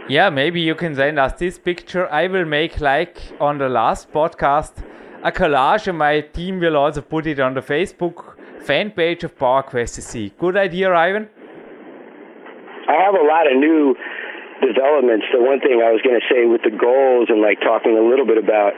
Yeah, 0.08 0.28
maybe 0.28 0.60
you 0.60 0.74
can 0.74 0.94
send 0.94 1.18
us 1.18 1.32
this 1.38 1.58
picture. 1.58 2.06
I 2.12 2.26
will 2.26 2.44
make 2.44 2.80
like 2.80 3.16
on 3.40 3.56
the 3.58 3.68
last 3.68 4.12
podcast 4.12 4.84
a 5.22 5.32
collage, 5.32 5.88
and 5.88 5.96
my 5.96 6.20
team 6.20 6.60
will 6.60 6.76
also 6.76 7.00
put 7.00 7.26
it 7.26 7.40
on 7.40 7.54
the 7.54 7.62
Facebook 7.62 8.36
fan 8.60 8.90
page 8.90 9.24
of 9.24 9.36
PowerQuest 9.38 9.98
CC. 9.98 10.32
Good 10.38 10.56
idea, 10.56 10.92
Ivan? 10.92 11.28
I 12.86 13.02
have 13.02 13.14
a 13.14 13.24
lot 13.24 13.50
of 13.50 13.56
new 13.58 13.96
developments. 14.60 15.26
The 15.32 15.42
one 15.42 15.60
thing 15.60 15.82
I 15.82 15.90
was 15.90 16.02
going 16.02 16.18
to 16.18 16.26
say 16.30 16.46
with 16.46 16.62
the 16.62 16.74
goals 16.74 17.30
and 17.30 17.40
like 17.40 17.60
talking 17.60 17.96
a 17.96 18.04
little 18.04 18.26
bit 18.26 18.38
about, 18.38 18.74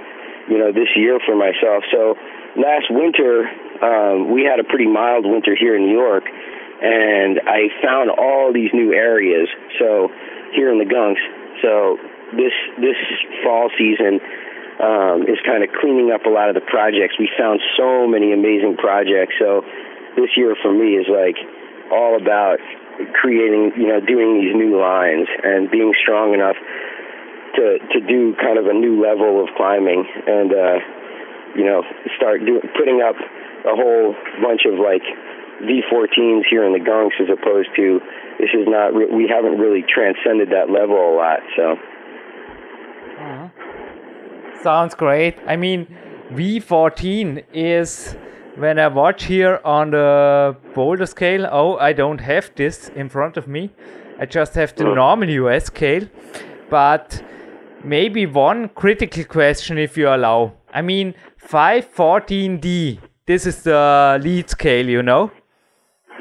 you 0.48 0.56
know, 0.56 0.72
this 0.72 0.88
year 0.96 1.18
for 1.24 1.36
myself. 1.36 1.84
So 1.92 2.16
last 2.56 2.88
winter, 2.88 3.48
um, 3.82 4.32
we 4.32 4.44
had 4.44 4.60
a 4.60 4.64
pretty 4.64 4.88
mild 4.88 5.26
winter 5.26 5.54
here 5.54 5.76
in 5.76 5.84
New 5.84 5.96
York, 5.96 6.24
and 6.80 7.40
I 7.44 7.68
found 7.84 8.10
all 8.10 8.52
these 8.52 8.70
new 8.72 8.92
areas. 8.92 9.48
So 9.78 10.08
here 10.52 10.72
in 10.72 10.78
the 10.78 10.88
Gunks. 10.88 11.20
So 11.60 11.98
this 12.36 12.52
this 12.80 12.96
fall 13.44 13.70
season, 13.78 14.20
um, 14.80 15.24
is 15.24 15.40
kind 15.44 15.64
of 15.64 15.72
cleaning 15.80 16.12
up 16.12 16.26
a 16.26 16.32
lot 16.32 16.48
of 16.48 16.54
the 16.54 16.64
projects. 16.64 17.16
We 17.18 17.30
found 17.38 17.60
so 17.76 18.06
many 18.06 18.32
amazing 18.32 18.76
projects. 18.76 19.34
So 19.40 19.64
this 20.16 20.36
year 20.36 20.56
for 20.60 20.72
me 20.72 21.00
is 21.00 21.08
like 21.08 21.36
all 21.90 22.16
about 22.16 22.60
creating, 23.14 23.72
you 23.76 23.88
know, 23.88 24.00
doing 24.00 24.40
these 24.40 24.54
new 24.54 24.80
lines 24.80 25.28
and 25.42 25.70
being 25.70 25.92
strong 26.02 26.34
enough 26.34 26.56
to 27.56 27.78
to 27.92 27.98
do 28.00 28.34
kind 28.40 28.58
of 28.58 28.66
a 28.66 28.72
new 28.72 29.00
level 29.00 29.42
of 29.42 29.48
climbing 29.56 30.04
and 30.26 30.52
uh, 30.52 30.78
you 31.56 31.64
know 31.64 31.82
start 32.16 32.44
do, 32.44 32.60
putting 32.76 33.00
up 33.00 33.16
a 33.64 33.74
whole 33.74 34.14
bunch 34.42 34.62
of 34.66 34.78
like 34.78 35.02
V14s 35.64 36.44
here 36.48 36.64
in 36.64 36.72
the 36.72 36.84
gunks 36.84 37.16
as 37.20 37.28
opposed 37.32 37.68
to 37.76 38.00
this 38.38 38.50
is 38.52 38.68
not 38.68 38.94
re- 38.94 39.10
we 39.10 39.26
haven't 39.26 39.58
really 39.58 39.82
transcended 39.82 40.50
that 40.50 40.70
level 40.70 40.96
a 40.96 41.14
lot 41.16 41.40
so. 41.56 41.76
Uh-huh. 43.16 43.48
Sounds 44.62 44.94
great. 44.94 45.38
I 45.46 45.56
mean, 45.56 45.86
V14 46.32 47.44
is 47.54 48.14
when 48.56 48.78
I 48.78 48.88
watch 48.88 49.24
here 49.24 49.60
on 49.64 49.90
the 49.90 50.56
boulder 50.74 51.06
scale. 51.06 51.46
Oh, 51.50 51.76
I 51.76 51.92
don't 51.92 52.20
have 52.20 52.50
this 52.56 52.88
in 52.90 53.08
front 53.08 53.36
of 53.36 53.46
me. 53.46 53.70
I 54.18 54.26
just 54.26 54.54
have 54.54 54.74
the 54.74 54.84
normal 54.84 55.28
US 55.28 55.66
scale. 55.66 56.08
But 56.70 57.22
maybe 57.84 58.26
one 58.26 58.70
critical 58.70 59.24
question, 59.24 59.78
if 59.78 59.96
you 59.96 60.08
allow. 60.08 60.54
I 60.72 60.82
mean, 60.82 61.14
514D. 61.48 62.98
This 63.26 63.46
is 63.46 63.62
the 63.62 64.18
lead 64.22 64.50
scale, 64.50 64.88
you 64.88 65.02
know. 65.02 65.30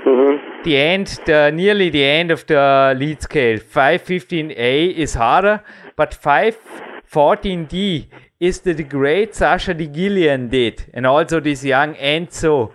Mm-hmm. 0.05 0.63
The 0.63 0.77
end, 0.77 1.19
the 1.25 1.51
nearly 1.53 1.89
the 1.89 2.03
end 2.03 2.31
of 2.31 2.45
the 2.47 2.93
lead 2.97 3.21
scale. 3.21 3.59
515A 3.59 4.93
is 4.93 5.13
harder, 5.13 5.61
but 5.95 6.11
514D 6.11 8.07
is 8.39 8.59
the 8.61 8.73
great 8.83 9.33
Sasha 9.35 9.73
DiGiulian 9.73 10.49
did, 10.49 10.85
and 10.93 11.05
also 11.05 11.39
this 11.39 11.63
young 11.63 11.95
Enzo 11.95 12.71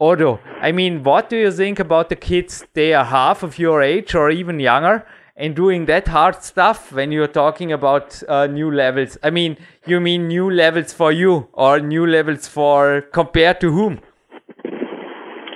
Oddo. 0.00 0.40
I 0.60 0.72
mean, 0.72 1.02
what 1.02 1.30
do 1.30 1.36
you 1.36 1.52
think 1.52 1.78
about 1.78 2.08
the 2.08 2.16
kids? 2.16 2.66
They 2.74 2.92
are 2.92 3.04
half 3.04 3.42
of 3.42 3.58
your 3.58 3.82
age 3.82 4.14
or 4.14 4.30
even 4.30 4.58
younger, 4.58 5.06
and 5.36 5.54
doing 5.54 5.86
that 5.86 6.08
hard 6.08 6.42
stuff 6.42 6.92
when 6.92 7.12
you're 7.12 7.28
talking 7.28 7.72
about 7.72 8.22
uh, 8.28 8.46
new 8.46 8.70
levels. 8.70 9.16
I 9.22 9.30
mean, 9.30 9.56
you 9.86 10.00
mean 10.00 10.28
new 10.28 10.50
levels 10.50 10.92
for 10.92 11.12
you 11.12 11.48
or 11.52 11.78
new 11.78 12.06
levels 12.06 12.48
for 12.48 13.02
compared 13.12 13.60
to 13.60 13.70
whom? 13.70 14.00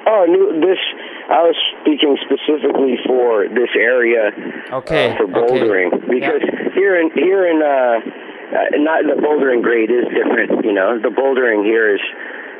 Oh, 0.06 0.26
new, 0.28 0.60
this 0.60 0.78
I 1.30 1.42
was 1.42 1.54
speaking 1.80 2.18
specifically 2.26 2.98
for 3.06 3.46
this 3.48 3.70
area 3.78 4.30
okay. 4.72 5.12
Uh, 5.12 5.16
for 5.16 5.26
bouldering 5.26 5.94
okay. 5.94 6.18
because 6.18 6.42
yeah. 6.42 6.74
here 6.74 7.00
in 7.00 7.10
here 7.14 7.46
in 7.46 7.62
uh, 7.62 8.29
uh, 8.50 8.76
not 8.82 9.06
the 9.06 9.14
bouldering 9.20 9.62
grade 9.62 9.90
is 9.90 10.04
different. 10.10 10.64
You 10.64 10.72
know, 10.72 10.98
the 10.98 11.14
bouldering 11.14 11.64
here 11.64 11.94
is, 11.94 12.00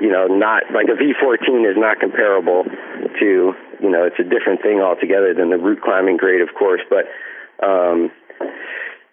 you 0.01 0.11
know, 0.11 0.26
not 0.26 0.70
like 0.72 0.86
a 0.86 0.97
V14 0.97 1.66
is 1.66 1.76
not 1.76 1.99
comparable 1.99 2.64
to, 2.64 3.55
you 3.82 3.91
know, 3.91 4.07
it's 4.07 4.18
a 4.18 4.26
different 4.26 4.62
thing 4.62 4.80
altogether 4.80 5.34
than 5.34 5.51
the 5.51 5.59
route 5.59 5.82
climbing 5.82 6.16
grade, 6.16 6.41
of 6.41 6.55
course. 6.55 6.80
But, 6.88 7.11
um, 7.64 8.11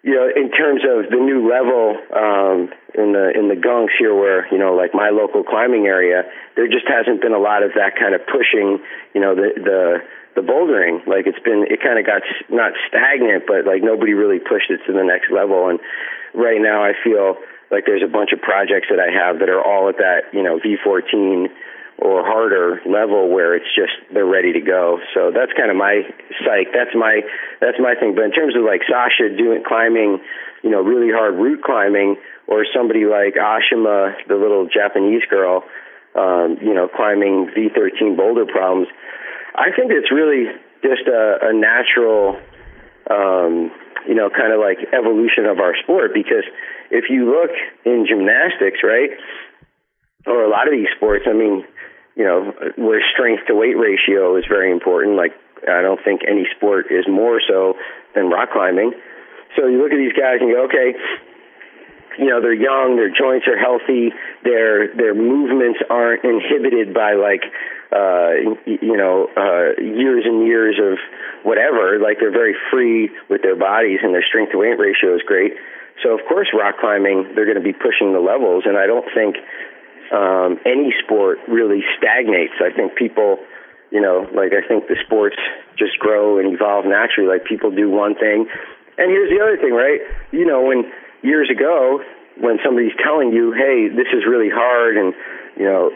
you 0.02 0.14
know, 0.14 0.30
in 0.30 0.50
terms 0.54 0.82
of 0.86 1.10
the 1.10 1.18
new 1.18 1.50
level 1.50 1.98
um, 2.14 2.70
in 2.94 3.12
the 3.12 3.34
in 3.34 3.50
the 3.50 3.58
gunks 3.58 3.98
here, 3.98 4.14
where 4.14 4.46
you 4.54 4.58
know, 4.58 4.74
like 4.74 4.94
my 4.94 5.10
local 5.10 5.42
climbing 5.42 5.86
area, 5.86 6.22
there 6.54 6.68
just 6.68 6.86
hasn't 6.86 7.20
been 7.20 7.34
a 7.34 7.42
lot 7.42 7.62
of 7.62 7.74
that 7.74 7.98
kind 7.98 8.14
of 8.14 8.22
pushing. 8.30 8.78
You 9.12 9.20
know, 9.20 9.34
the 9.34 9.50
the 9.58 9.98
the 10.38 10.46
bouldering. 10.46 11.02
Like 11.06 11.26
it's 11.26 11.42
been, 11.42 11.66
it 11.66 11.82
kind 11.82 11.98
of 11.98 12.06
got 12.06 12.22
not 12.48 12.72
stagnant, 12.86 13.44
but 13.50 13.66
like 13.66 13.82
nobody 13.82 14.14
really 14.14 14.38
pushed 14.38 14.70
it 14.70 14.78
to 14.86 14.92
the 14.94 15.02
next 15.02 15.34
level. 15.34 15.68
And 15.68 15.82
right 16.38 16.62
now, 16.62 16.86
I 16.86 16.94
feel 17.02 17.36
like 17.70 17.84
there's 17.84 18.06
a 18.06 18.08
bunch 18.10 18.30
of 18.32 18.40
projects 18.40 18.86
that 18.88 19.02
I 19.02 19.10
have 19.12 19.40
that 19.42 19.50
are 19.50 19.60
all 19.60 19.90
at 19.90 19.98
that 19.98 20.32
you 20.32 20.42
know 20.42 20.58
V14 20.62 21.50
or 21.98 22.22
harder 22.22 22.80
level 22.86 23.28
where 23.28 23.58
it's 23.58 23.68
just 23.74 23.92
they're 24.14 24.24
ready 24.26 24.52
to 24.54 24.62
go. 24.62 25.02
So 25.14 25.34
that's 25.34 25.50
kind 25.58 25.70
of 25.70 25.76
my 25.76 26.06
psych. 26.46 26.70
That's 26.70 26.94
my 26.94 27.20
that's 27.60 27.78
my 27.82 27.98
thing. 27.98 28.14
But 28.14 28.30
in 28.30 28.32
terms 28.32 28.54
of 28.54 28.62
like 28.62 28.86
Sasha 28.86 29.34
doing 29.34 29.66
climbing, 29.66 30.22
you 30.62 30.70
know, 30.70 30.80
really 30.80 31.10
hard 31.10 31.34
route 31.34 31.62
climbing, 31.66 32.16
or 32.46 32.64
somebody 32.70 33.04
like 33.04 33.34
Ashima, 33.34 34.14
the 34.30 34.38
little 34.38 34.70
Japanese 34.70 35.26
girl, 35.28 35.64
um, 36.14 36.56
you 36.62 36.72
know, 36.72 36.88
climbing 36.88 37.50
V13 37.50 38.16
boulder 38.16 38.46
problems. 38.46 38.88
I 39.54 39.74
think 39.74 39.90
it's 39.90 40.12
really 40.12 40.46
just 40.82 41.02
a, 41.10 41.50
a 41.50 41.52
natural 41.52 42.38
um, 43.10 43.72
you 44.06 44.14
know, 44.14 44.30
kind 44.30 44.52
of 44.52 44.60
like 44.60 44.78
evolution 44.92 45.46
of 45.46 45.58
our 45.58 45.74
sport. 45.82 46.12
Because 46.14 46.44
if 46.90 47.10
you 47.10 47.26
look 47.26 47.50
in 47.84 48.06
gymnastics, 48.06 48.84
right, 48.84 49.10
or 50.26 50.44
a 50.44 50.50
lot 50.50 50.68
of 50.68 50.72
these 50.72 50.88
sports, 50.96 51.24
I 51.28 51.32
mean, 51.32 51.64
you 52.14 52.24
know, 52.24 52.52
where 52.76 53.00
strength 53.14 53.46
to 53.46 53.54
weight 53.54 53.78
ratio 53.78 54.36
is 54.36 54.44
very 54.48 54.70
important. 54.70 55.16
Like, 55.16 55.32
I 55.66 55.82
don't 55.82 56.02
think 56.02 56.22
any 56.26 56.46
sport 56.56 56.86
is 56.90 57.06
more 57.08 57.40
so 57.46 57.74
than 58.14 58.30
rock 58.30 58.50
climbing. 58.52 58.92
So 59.56 59.66
you 59.66 59.82
look 59.82 59.92
at 59.92 59.98
these 59.98 60.12
guys 60.12 60.38
and 60.40 60.48
you 60.50 60.56
go, 60.56 60.64
okay, 60.66 60.94
you 62.18 62.26
know 62.26 62.42
they're 62.42 62.52
young, 62.52 62.96
their 62.96 63.08
joints 63.08 63.46
are 63.46 63.56
healthy, 63.56 64.10
their 64.42 64.90
their 64.94 65.14
movements 65.14 65.78
aren't 65.88 66.24
inhibited 66.24 66.92
by 66.92 67.14
like 67.14 67.46
uh, 67.94 68.58
you 68.66 68.98
know 68.98 69.30
uh, 69.38 69.80
years 69.80 70.26
and 70.26 70.46
years 70.46 70.76
of 70.82 70.98
whatever. 71.46 71.98
Like 72.02 72.18
they're 72.18 72.34
very 72.34 72.54
free 72.70 73.10
with 73.30 73.42
their 73.42 73.56
bodies, 73.56 74.00
and 74.02 74.12
their 74.12 74.24
strength 74.26 74.52
to 74.52 74.58
weight 74.58 74.78
ratio 74.78 75.14
is 75.14 75.22
great. 75.22 75.54
So 76.02 76.10
of 76.10 76.20
course, 76.26 76.48
rock 76.52 76.76
climbing 76.80 77.32
they're 77.34 77.46
going 77.46 77.58
to 77.58 77.64
be 77.64 77.72
pushing 77.72 78.12
the 78.12 78.20
levels, 78.20 78.64
and 78.66 78.76
I 78.76 78.86
don't 78.86 79.06
think 79.14 79.38
um, 80.10 80.58
any 80.66 80.90
sport 81.04 81.38
really 81.46 81.86
stagnates. 81.96 82.58
I 82.58 82.74
think 82.74 82.94
people, 82.96 83.38
you 83.90 84.00
know, 84.00 84.26
like 84.34 84.52
I 84.52 84.66
think 84.66 84.88
the 84.88 84.96
sports 85.06 85.36
just 85.78 85.98
grow 85.98 86.38
and 86.38 86.52
evolve 86.52 86.84
naturally. 86.84 87.30
Like 87.30 87.46
people 87.46 87.70
do 87.70 87.90
one 87.90 88.14
thing, 88.14 88.50
and 88.98 89.06
here's 89.10 89.30
the 89.30 89.38
other 89.38 89.56
thing, 89.56 89.72
right? 89.72 90.02
You 90.32 90.46
know, 90.46 90.62
when 90.62 90.90
years 91.22 91.50
ago 91.50 92.00
when 92.40 92.58
somebody's 92.64 92.94
telling 93.02 93.32
you, 93.32 93.52
hey, 93.52 93.88
this 93.88 94.06
is 94.14 94.22
really 94.28 94.50
hard, 94.50 94.96
and 94.96 95.14
you 95.56 95.64
know, 95.64 95.90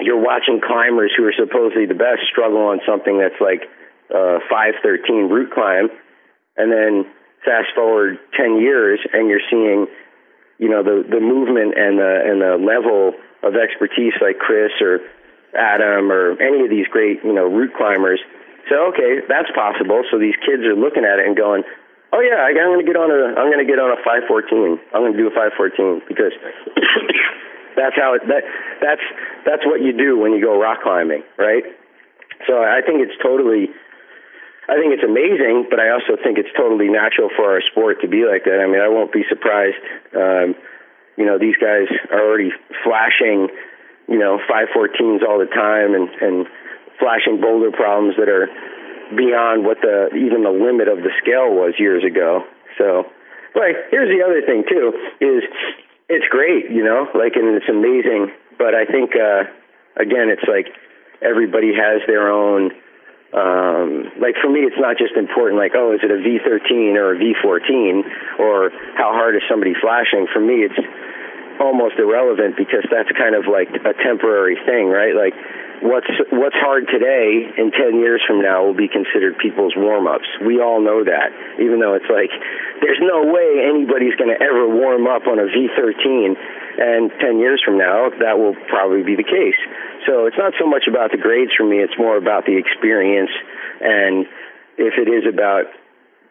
you're 0.00 0.20
watching 0.20 0.60
climbers 0.60 1.12
who 1.16 1.24
are 1.24 1.32
supposedly 1.32 1.86
the 1.86 1.96
best 1.96 2.28
struggle 2.30 2.68
on 2.68 2.80
something 2.86 3.18
that's 3.18 3.40
like 3.40 3.64
uh, 4.12 4.44
513 4.50 5.28
route 5.32 5.52
climb, 5.52 5.88
and 6.56 6.70
then 6.70 7.06
fast 7.44 7.72
forward 7.74 8.18
10 8.36 8.60
years 8.60 9.00
and 9.12 9.30
you're 9.30 9.44
seeing, 9.48 9.86
you 10.58 10.68
know, 10.68 10.82
the 10.82 11.06
the 11.08 11.20
movement 11.20 11.78
and 11.78 11.96
the 11.96 12.12
and 12.26 12.42
the 12.42 12.58
level 12.60 13.14
of 13.42 13.54
expertise 13.54 14.12
like 14.20 14.38
Chris 14.38 14.72
or 14.80 15.00
Adam 15.56 16.10
or 16.10 16.36
any 16.42 16.64
of 16.64 16.70
these 16.70 16.86
great, 16.88 17.22
you 17.24 17.32
know, 17.32 17.46
route 17.46 17.72
climbers. 17.76 18.20
So 18.68 18.92
okay, 18.92 19.22
that's 19.28 19.48
possible. 19.54 20.02
So 20.10 20.18
these 20.18 20.36
kids 20.44 20.66
are 20.66 20.74
looking 20.74 21.04
at 21.04 21.20
it 21.20 21.26
and 21.26 21.36
going, 21.36 21.62
Oh 22.16 22.24
yeah, 22.24 22.40
I, 22.40 22.56
I'm 22.56 22.72
going 22.72 22.80
to 22.80 22.88
get 22.88 22.96
on 22.96 23.12
a 23.12 23.36
I'm 23.36 23.52
going 23.52 23.60
to 23.60 23.68
get 23.68 23.76
on 23.76 23.92
a 23.92 24.00
514. 24.00 24.80
I'm 24.96 25.04
going 25.04 25.12
to 25.12 25.20
do 25.20 25.28
a 25.28 25.36
514 25.36 26.08
because 26.08 26.32
that's 27.76 27.92
how 27.92 28.16
it 28.16 28.24
that 28.24 28.40
that's 28.80 29.04
that's 29.44 29.64
what 29.68 29.84
you 29.84 29.92
do 29.92 30.16
when 30.16 30.32
you 30.32 30.40
go 30.40 30.56
rock 30.56 30.80
climbing, 30.80 31.20
right? 31.36 31.60
So 32.48 32.64
I 32.64 32.80
think 32.80 33.04
it's 33.04 33.20
totally 33.20 33.68
I 34.64 34.80
think 34.80 34.96
it's 34.96 35.04
amazing, 35.04 35.68
but 35.68 35.76
I 35.76 35.92
also 35.92 36.16
think 36.16 36.40
it's 36.40 36.48
totally 36.56 36.88
natural 36.88 37.28
for 37.36 37.52
our 37.52 37.60
sport 37.68 38.00
to 38.00 38.08
be 38.08 38.24
like 38.24 38.48
that. 38.48 38.64
I 38.64 38.66
mean, 38.66 38.80
I 38.80 38.88
won't 38.88 39.12
be 39.12 39.28
surprised. 39.28 39.84
Um, 40.16 40.56
you 41.20 41.28
know, 41.28 41.36
these 41.36 41.60
guys 41.60 41.84
are 42.08 42.24
already 42.24 42.48
flashing, 42.80 43.52
you 44.08 44.16
know, 44.16 44.40
514s 44.48 45.20
all 45.20 45.36
the 45.36 45.52
time 45.52 45.92
and 45.92 46.08
and 46.24 46.48
flashing 46.96 47.44
boulder 47.44 47.68
problems 47.76 48.16
that 48.16 48.32
are 48.32 48.48
beyond 49.14 49.64
what 49.64 49.78
the 49.82 50.10
even 50.16 50.42
the 50.42 50.50
limit 50.50 50.88
of 50.88 50.98
the 50.98 51.12
scale 51.22 51.54
was 51.54 51.74
years 51.78 52.02
ago. 52.02 52.42
So, 52.78 53.06
like, 53.54 53.76
here's 53.90 54.10
the 54.10 54.24
other 54.24 54.42
thing 54.42 54.64
too 54.68 54.92
is 55.20 55.42
it's 56.08 56.26
great, 56.30 56.70
you 56.70 56.82
know, 56.82 57.06
like, 57.14 57.34
and 57.36 57.54
it's 57.54 57.68
amazing. 57.68 58.30
But 58.58 58.74
I 58.74 58.86
think 58.86 59.14
uh, 59.14 59.46
again, 60.00 60.32
it's 60.32 60.46
like 60.48 60.72
everybody 61.22 61.72
has 61.74 62.02
their 62.06 62.30
own. 62.32 62.72
Um, 63.36 64.16
like 64.22 64.38
for 64.40 64.48
me, 64.48 64.64
it's 64.64 64.78
not 64.78 64.96
just 64.96 65.12
important. 65.18 65.60
Like, 65.60 65.72
oh, 65.74 65.92
is 65.92 66.00
it 66.00 66.10
a 66.10 66.20
V13 66.22 66.96
or 66.96 67.12
a 67.12 67.18
V14, 67.18 68.38
or 68.38 68.70
how 68.96 69.12
hard 69.12 69.36
is 69.36 69.42
somebody 69.50 69.74
flashing? 69.76 70.26
For 70.32 70.40
me, 70.40 70.64
it's 70.64 70.78
almost 71.60 71.96
irrelevant 71.98 72.56
because 72.56 72.84
that's 72.90 73.10
kind 73.18 73.34
of 73.34 73.44
like 73.50 73.68
a 73.84 73.92
temporary 74.02 74.56
thing, 74.64 74.88
right? 74.88 75.14
Like 75.14 75.34
what's 75.82 76.08
what's 76.32 76.56
hard 76.56 76.88
today 76.88 77.52
in 77.56 77.70
10 77.70 78.00
years 78.00 78.22
from 78.26 78.40
now 78.40 78.64
will 78.64 78.76
be 78.76 78.88
considered 78.88 79.36
people's 79.38 79.74
warm-ups. 79.76 80.28
We 80.44 80.60
all 80.60 80.80
know 80.80 81.04
that. 81.04 81.32
Even 81.60 81.80
though 81.80 81.94
it's 81.94 82.08
like 82.08 82.32
there's 82.80 83.00
no 83.00 83.28
way 83.28 83.64
anybody's 83.64 84.16
going 84.16 84.32
to 84.32 84.40
ever 84.40 84.68
warm 84.68 85.06
up 85.06 85.26
on 85.26 85.38
a 85.38 85.48
V13 85.48 86.36
and 86.78 87.10
10 87.20 87.38
years 87.38 87.60
from 87.64 87.78
now 87.78 88.10
that 88.20 88.38
will 88.38 88.56
probably 88.68 89.02
be 89.02 89.16
the 89.16 89.26
case. 89.26 89.58
So 90.06 90.26
it's 90.26 90.38
not 90.38 90.52
so 90.58 90.66
much 90.66 90.84
about 90.88 91.10
the 91.12 91.18
grades 91.18 91.52
for 91.56 91.64
me, 91.64 91.80
it's 91.80 91.96
more 91.98 92.16
about 92.16 92.46
the 92.46 92.56
experience 92.56 93.32
and 93.80 94.26
if 94.78 94.94
it 95.00 95.08
is 95.08 95.24
about 95.24 95.72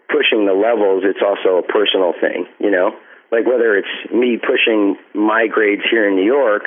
pushing 0.10 0.46
the 0.46 0.54
levels, 0.54 1.04
it's 1.06 1.22
also 1.22 1.58
a 1.58 1.66
personal 1.66 2.14
thing, 2.22 2.46
you 2.60 2.70
know? 2.70 2.94
Like 3.32 3.46
whether 3.46 3.76
it's 3.76 3.90
me 4.14 4.38
pushing 4.38 4.98
my 5.14 5.48
grades 5.50 5.82
here 5.90 6.08
in 6.08 6.16
New 6.16 6.26
York 6.26 6.64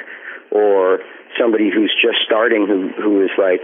or 0.51 1.01
somebody 1.39 1.71
who's 1.71 1.95
just 2.01 2.19
starting 2.25 2.67
who 2.67 2.91
who 3.01 3.23
is 3.23 3.31
like 3.39 3.61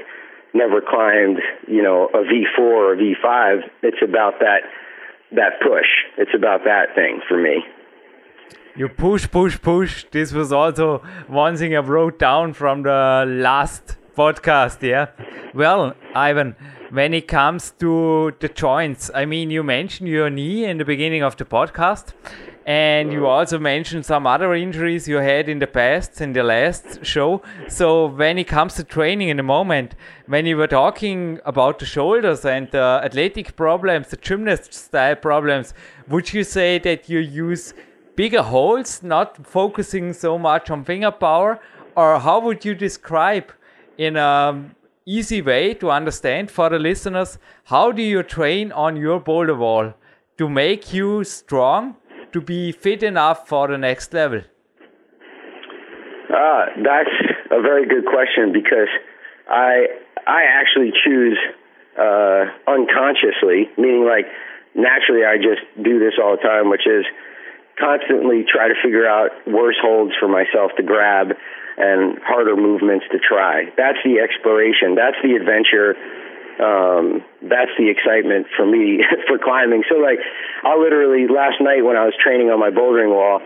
never 0.54 0.80
climbed, 0.80 1.40
you 1.66 1.82
know, 1.82 2.08
a 2.14 2.18
V4 2.18 2.58
or 2.58 2.96
V5. 2.96 3.62
It's 3.82 4.02
about 4.02 4.34
that 4.40 4.62
that 5.32 5.60
push. 5.60 5.88
It's 6.16 6.34
about 6.34 6.64
that 6.64 6.94
thing 6.94 7.20
for 7.28 7.36
me. 7.36 7.64
You 8.76 8.88
push, 8.88 9.30
push, 9.30 9.60
push. 9.60 10.04
This 10.10 10.32
was 10.32 10.52
also 10.52 10.98
one 11.28 11.56
thing 11.56 11.76
I 11.76 11.78
wrote 11.78 12.18
down 12.18 12.54
from 12.54 12.82
the 12.82 13.24
last 13.26 13.96
podcast. 14.16 14.82
Yeah. 14.82 15.10
Well, 15.54 15.94
Ivan, 16.14 16.56
when 16.90 17.14
it 17.14 17.28
comes 17.28 17.72
to 17.78 18.32
the 18.40 18.48
joints, 18.48 19.10
I 19.14 19.26
mean, 19.26 19.50
you 19.50 19.62
mentioned 19.62 20.08
your 20.08 20.28
knee 20.30 20.64
in 20.64 20.78
the 20.78 20.84
beginning 20.84 21.22
of 21.22 21.36
the 21.36 21.44
podcast. 21.44 22.14
And 22.66 23.12
you 23.12 23.26
uh. 23.26 23.30
also 23.30 23.58
mentioned 23.58 24.06
some 24.06 24.26
other 24.26 24.54
injuries 24.54 25.06
you 25.06 25.16
had 25.16 25.48
in 25.48 25.58
the 25.58 25.66
past, 25.66 26.20
in 26.20 26.32
the 26.32 26.42
last 26.42 27.04
show. 27.04 27.42
So, 27.68 28.06
when 28.06 28.38
it 28.38 28.44
comes 28.44 28.74
to 28.74 28.84
training 28.84 29.28
in 29.28 29.36
the 29.36 29.42
moment, 29.42 29.94
when 30.26 30.46
you 30.46 30.56
were 30.56 30.66
talking 30.66 31.40
about 31.44 31.78
the 31.78 31.84
shoulders 31.84 32.44
and 32.44 32.70
the 32.70 33.00
athletic 33.04 33.54
problems, 33.56 34.08
the 34.08 34.16
gymnast 34.16 34.72
style 34.72 35.16
problems, 35.16 35.74
would 36.08 36.32
you 36.32 36.44
say 36.44 36.78
that 36.78 37.08
you 37.08 37.18
use 37.18 37.74
bigger 38.16 38.42
holds, 38.42 39.02
not 39.02 39.46
focusing 39.46 40.12
so 40.12 40.38
much 40.38 40.70
on 40.70 40.84
finger 40.84 41.10
power? 41.10 41.60
Or 41.96 42.18
how 42.18 42.40
would 42.40 42.64
you 42.64 42.74
describe 42.74 43.52
in 43.98 44.16
a 44.16 44.64
easy 45.06 45.42
way 45.42 45.74
to 45.74 45.90
understand 45.90 46.50
for 46.50 46.70
the 46.70 46.78
listeners 46.78 47.38
how 47.64 47.92
do 47.92 48.02
you 48.02 48.22
train 48.22 48.72
on 48.72 48.96
your 48.96 49.20
boulder 49.20 49.54
wall 49.54 49.92
to 50.38 50.48
make 50.48 50.92
you 50.92 51.22
strong 51.24 51.94
to 52.34 52.40
be 52.40 52.72
fit 52.72 53.02
enough 53.02 53.48
for 53.48 53.68
the 53.68 53.78
next 53.78 54.12
level? 54.12 54.42
Uh, 56.28 56.66
that's 56.82 57.14
a 57.50 57.62
very 57.62 57.86
good 57.86 58.04
question 58.04 58.52
because 58.52 58.90
I 59.48 59.86
I 60.26 60.42
actually 60.50 60.90
choose 61.04 61.38
uh, 61.96 62.50
unconsciously, 62.66 63.70
meaning 63.78 64.04
like 64.04 64.26
naturally 64.74 65.24
I 65.24 65.38
just 65.38 65.62
do 65.78 65.98
this 66.02 66.14
all 66.20 66.36
the 66.36 66.42
time, 66.42 66.70
which 66.70 66.86
is 66.86 67.06
constantly 67.78 68.44
try 68.50 68.66
to 68.66 68.74
figure 68.82 69.06
out 69.06 69.30
worse 69.46 69.78
holds 69.80 70.12
for 70.18 70.26
myself 70.26 70.72
to 70.76 70.82
grab 70.82 71.38
and 71.78 72.18
harder 72.22 72.56
movements 72.56 73.06
to 73.12 73.18
try. 73.18 73.70
That's 73.76 73.98
the 74.04 74.18
exploration. 74.18 74.94
That's 74.98 75.18
the 75.22 75.38
adventure 75.38 75.94
um, 76.60 77.24
that's 77.42 77.74
the 77.78 77.90
excitement 77.90 78.46
for 78.56 78.66
me 78.66 79.02
for 79.28 79.38
climbing. 79.38 79.82
So 79.90 79.98
like, 79.98 80.18
I 80.62 80.76
literally 80.76 81.26
last 81.26 81.58
night 81.60 81.82
when 81.82 81.96
I 81.96 82.04
was 82.06 82.14
training 82.20 82.50
on 82.50 82.60
my 82.60 82.70
bouldering 82.70 83.10
wall, 83.10 83.42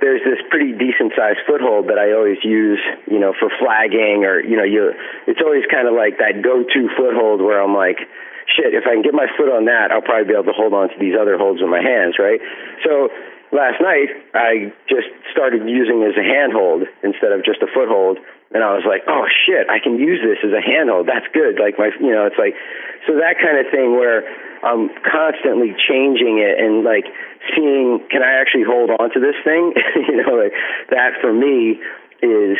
there's 0.00 0.22
this 0.22 0.38
pretty 0.48 0.72
decent 0.72 1.12
sized 1.18 1.42
foothold 1.46 1.90
that 1.90 1.98
I 1.98 2.14
always 2.14 2.38
use, 2.46 2.78
you 3.10 3.18
know, 3.18 3.34
for 3.34 3.50
flagging 3.58 4.24
or 4.24 4.40
you 4.40 4.56
know, 4.56 4.64
you. 4.64 4.94
It's 5.26 5.42
always 5.42 5.66
kind 5.66 5.88
of 5.90 5.94
like 5.94 6.18
that 6.22 6.40
go 6.40 6.62
to 6.62 6.80
foothold 6.96 7.42
where 7.42 7.60
I'm 7.60 7.74
like, 7.74 7.98
shit, 8.46 8.72
if 8.72 8.86
I 8.86 8.94
can 8.94 9.02
get 9.02 9.12
my 9.12 9.26
foot 9.36 9.50
on 9.50 9.66
that, 9.66 9.90
I'll 9.90 10.04
probably 10.04 10.30
be 10.30 10.34
able 10.38 10.48
to 10.48 10.56
hold 10.56 10.72
on 10.72 10.88
to 10.88 10.96
these 10.98 11.18
other 11.18 11.36
holds 11.36 11.60
with 11.60 11.68
my 11.70 11.82
hands, 11.82 12.16
right? 12.16 12.40
So 12.86 13.10
last 13.50 13.82
night 13.82 14.08
I 14.32 14.72
just 14.88 15.10
started 15.34 15.66
using 15.66 16.06
as 16.06 16.14
a 16.16 16.24
handhold 16.24 16.86
instead 17.02 17.34
of 17.34 17.44
just 17.44 17.60
a 17.60 17.68
foothold 17.68 18.22
and 18.50 18.64
I 18.64 18.72
was 18.72 18.84
like, 18.88 19.04
oh 19.04 19.28
shit, 19.28 19.68
I 19.68 19.76
can 19.78 20.00
use 20.00 20.24
this 20.24 20.40
as 20.40 20.56
a 20.56 20.62
handhold. 20.64 21.04
That's 21.04 21.28
good. 21.36 21.60
Like 21.60 21.76
my, 21.76 21.92
you 22.00 22.12
know, 22.12 22.24
it's 22.24 22.40
like, 22.40 22.56
so 23.04 23.20
that 23.20 23.36
kind 23.36 23.60
of 23.60 23.68
thing 23.68 23.92
where 23.92 24.24
I'm 24.64 24.88
constantly 25.04 25.76
changing 25.76 26.40
it 26.40 26.56
and 26.56 26.80
like 26.80 27.04
seeing, 27.52 28.00
can 28.08 28.24
I 28.24 28.40
actually 28.40 28.64
hold 28.64 28.88
on 28.90 29.12
to 29.12 29.20
this 29.20 29.36
thing? 29.44 29.76
you 30.08 30.16
know, 30.24 30.32
like 30.40 30.56
that 30.90 31.20
for 31.20 31.32
me 31.32 31.76
is 32.24 32.56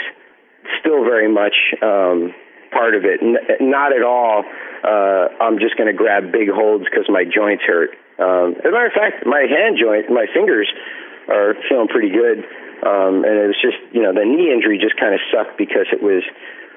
still 0.81 1.09
very 1.09 1.33
much 1.33 1.57
um, 1.81 2.37
part 2.71 2.93
of 2.93 3.09
it. 3.09 3.25
N- 3.25 3.73
not 3.73 3.97
at 3.97 4.05
all. 4.05 4.45
Uh, 4.85 5.33
I'm 5.41 5.59
just 5.59 5.77
going 5.81 5.89
to 5.89 5.97
grab 5.97 6.31
big 6.31 6.53
holds 6.53 6.85
because 6.85 7.09
my 7.09 7.25
joints 7.25 7.65
hurt. 7.65 7.97
Um, 8.21 8.61
as 8.61 8.69
a 8.69 8.73
matter 8.77 8.93
of 8.93 8.99
fact, 8.99 9.25
my 9.25 9.49
hand 9.49 9.81
joint, 9.81 10.11
my 10.11 10.27
fingers 10.35 10.69
are 11.29 11.55
feeling 11.69 11.89
pretty 11.89 12.11
good. 12.11 12.45
Um, 12.85 13.27
and 13.27 13.35
it 13.35 13.49
was 13.51 13.61
just, 13.61 13.79
you 13.91 14.03
know, 14.03 14.13
the 14.15 14.25
knee 14.25 14.53
injury 14.53 14.79
just 14.79 14.97
kind 14.99 15.15
of 15.15 15.21
sucked 15.33 15.59
because 15.59 15.91
it 15.91 16.03
was 16.03 16.23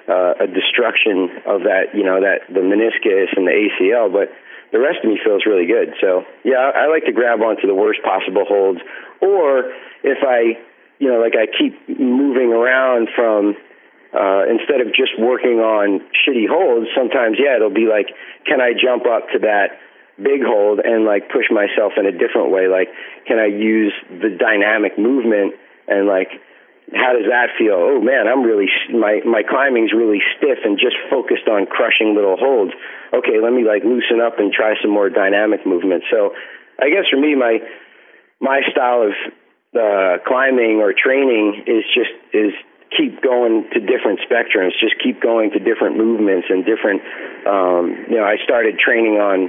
uh, 0.10 0.46
a 0.46 0.48
destruction 0.48 1.30
of 1.46 1.64
that, 1.70 1.94
you 1.94 2.04
know, 2.04 2.22
that 2.22 2.50
the 2.50 2.66
meniscus 2.66 3.30
and 3.38 3.46
the 3.46 3.54
ACL. 3.54 4.12
But 4.12 4.34
the 4.72 4.80
rest 4.80 5.04
of 5.04 5.10
me 5.10 5.20
feels 5.24 5.46
really 5.46 5.68
good. 5.68 5.94
So 6.02 6.26
yeah, 6.44 6.58
I, 6.58 6.86
I 6.86 6.88
like 6.88 7.06
to 7.06 7.12
grab 7.12 7.42
onto 7.42 7.68
the 7.68 7.76
worst 7.76 8.02
possible 8.04 8.46
holds. 8.48 8.80
Or 9.22 9.72
if 10.04 10.20
I, 10.26 10.58
you 10.98 11.12
know, 11.12 11.20
like 11.20 11.36
I 11.36 11.46
keep 11.46 11.78
moving 12.00 12.52
around 12.52 13.10
from 13.16 13.56
uh, 14.12 14.44
instead 14.50 14.82
of 14.82 14.92
just 14.96 15.16
working 15.20 15.60
on 15.60 16.02
shitty 16.12 16.48
holds, 16.50 16.88
sometimes 16.96 17.38
yeah, 17.40 17.56
it'll 17.56 17.70
be 17.70 17.88
like, 17.88 18.10
can 18.46 18.60
I 18.60 18.74
jump 18.74 19.06
up 19.06 19.30
to 19.34 19.40
that 19.40 19.80
big 20.18 20.44
hold 20.44 20.80
and 20.80 21.06
like 21.06 21.30
push 21.30 21.46
myself 21.52 21.94
in 21.98 22.06
a 22.06 22.12
different 22.12 22.52
way? 22.52 22.68
Like, 22.68 22.90
can 23.28 23.40
I 23.40 23.48
use 23.48 23.94
the 24.10 24.30
dynamic 24.30 24.98
movement 24.98 25.56
and 25.88 26.08
like, 26.08 26.30
how 26.92 27.14
does 27.16 27.30
that 27.32 27.56
feel? 27.58 27.78
Oh 27.78 28.02
man, 28.02 28.28
I'm 28.28 28.44
really 28.44 28.68
my 28.92 29.22
my 29.24 29.44
climbing's 29.48 29.94
really 29.94 30.20
stiff 30.38 30.60
and 30.66 30.78
just 30.78 30.96
focused 31.10 31.48
on 31.48 31.66
crushing 31.66 32.16
little 32.16 32.36
holds. 32.36 32.74
Okay, 33.14 33.40
let 33.42 33.54
me 33.54 33.64
like 33.64 33.84
loosen 33.84 34.20
up 34.20 34.40
and 34.40 34.52
try 34.52 34.76
some 34.82 34.92
more 34.92 35.10
dynamic 35.10 35.66
movement. 35.66 36.04
So, 36.12 36.36
I 36.80 36.90
guess 36.90 37.08
for 37.10 37.20
me, 37.20 37.36
my 37.36 37.60
my 38.42 38.62
style 38.72 39.08
of 39.08 39.14
uh, 39.72 40.20
climbing 40.28 40.84
or 40.84 40.92
training 40.92 41.64
is 41.68 41.84
just 41.96 42.12
is 42.34 42.52
keep 42.92 43.22
going 43.24 43.70
to 43.72 43.80
different 43.80 44.20
spectrums, 44.28 44.76
just 44.80 44.96
keep 45.02 45.22
going 45.22 45.52
to 45.52 45.60
different 45.60 45.96
movements 45.96 46.48
and 46.50 46.66
different. 46.66 47.02
Um, 47.48 48.12
you 48.12 48.18
know, 48.20 48.28
I 48.28 48.36
started 48.44 48.78
training 48.78 49.16
on 49.16 49.48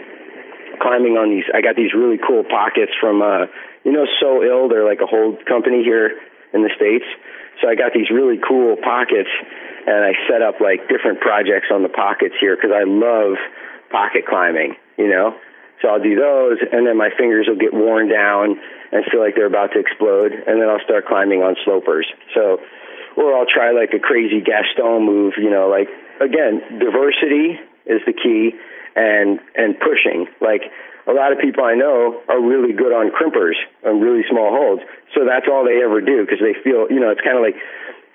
climbing 0.81 1.19
on 1.19 1.31
these. 1.31 1.45
I 1.53 1.61
got 1.61 1.75
these 1.75 1.93
really 1.95 2.19
cool 2.19 2.45
pockets 2.45 2.93
from, 3.01 3.23
uh, 3.23 3.51
you 3.85 3.93
know, 3.93 4.07
So 4.21 4.41
iLL. 4.41 4.71
They're 4.71 4.87
like 4.87 5.01
a 5.01 5.07
whole 5.07 5.37
company 5.47 5.83
here 5.83 6.19
in 6.53 6.63
the 6.63 6.71
states. 6.77 7.05
So 7.61 7.69
I 7.69 7.75
got 7.75 7.93
these 7.95 8.11
really 8.11 8.39
cool 8.39 8.77
pockets, 8.77 9.31
and 9.87 10.05
I 10.05 10.13
set 10.29 10.43
up 10.43 10.61
like 10.61 10.89
different 10.89 11.21
projects 11.21 11.69
on 11.73 11.83
the 11.83 11.89
pockets 11.89 12.35
here 12.41 12.57
because 12.57 12.73
I 12.75 12.85
love 12.85 13.39
pocket 13.91 14.27
climbing. 14.27 14.77
You 14.97 15.09
know, 15.09 15.35
so 15.83 15.89
I'll 15.89 16.03
do 16.03 16.15
those, 16.15 16.59
and 16.71 16.87
then 16.87 16.97
my 16.97 17.11
fingers 17.17 17.47
will 17.49 17.59
get 17.59 17.75
worn 17.75 18.09
down 18.09 18.59
and 18.93 19.05
feel 19.11 19.21
like 19.21 19.35
they're 19.35 19.51
about 19.51 19.73
to 19.73 19.81
explode, 19.81 20.33
and 20.33 20.61
then 20.61 20.69
I'll 20.69 20.85
start 20.85 21.07
climbing 21.07 21.43
on 21.43 21.57
slopers. 21.65 22.07
So, 22.35 22.61
or 23.17 23.35
I'll 23.37 23.51
try 23.51 23.73
like 23.73 23.91
a 23.93 23.99
crazy 23.99 24.41
Gaston 24.41 25.05
move. 25.05 25.35
You 25.39 25.51
know, 25.51 25.69
like 25.69 25.89
again, 26.21 26.79
diversity 26.79 27.59
is 27.87 28.01
the 28.07 28.13
key, 28.13 28.55
and 28.95 29.41
and 29.57 29.75
pushing. 29.81 30.27
Like 30.41 30.63
a 31.07 31.13
lot 31.13 31.33
of 31.33 31.39
people 31.39 31.65
I 31.65 31.75
know 31.75 32.21
are 32.29 32.41
really 32.41 32.73
good 32.73 32.95
on 32.95 33.11
crimpers 33.11 33.59
on 33.85 34.01
really 34.01 34.23
small 34.31 34.55
holds, 34.55 34.83
so 35.15 35.27
that's 35.27 35.47
all 35.51 35.65
they 35.65 35.83
ever 35.83 36.01
do 36.01 36.23
because 36.25 36.39
they 36.39 36.55
feel, 36.63 36.87
you 36.91 37.01
know, 37.01 37.11
it's 37.11 37.23
kind 37.23 37.37
of 37.37 37.43
like 37.43 37.59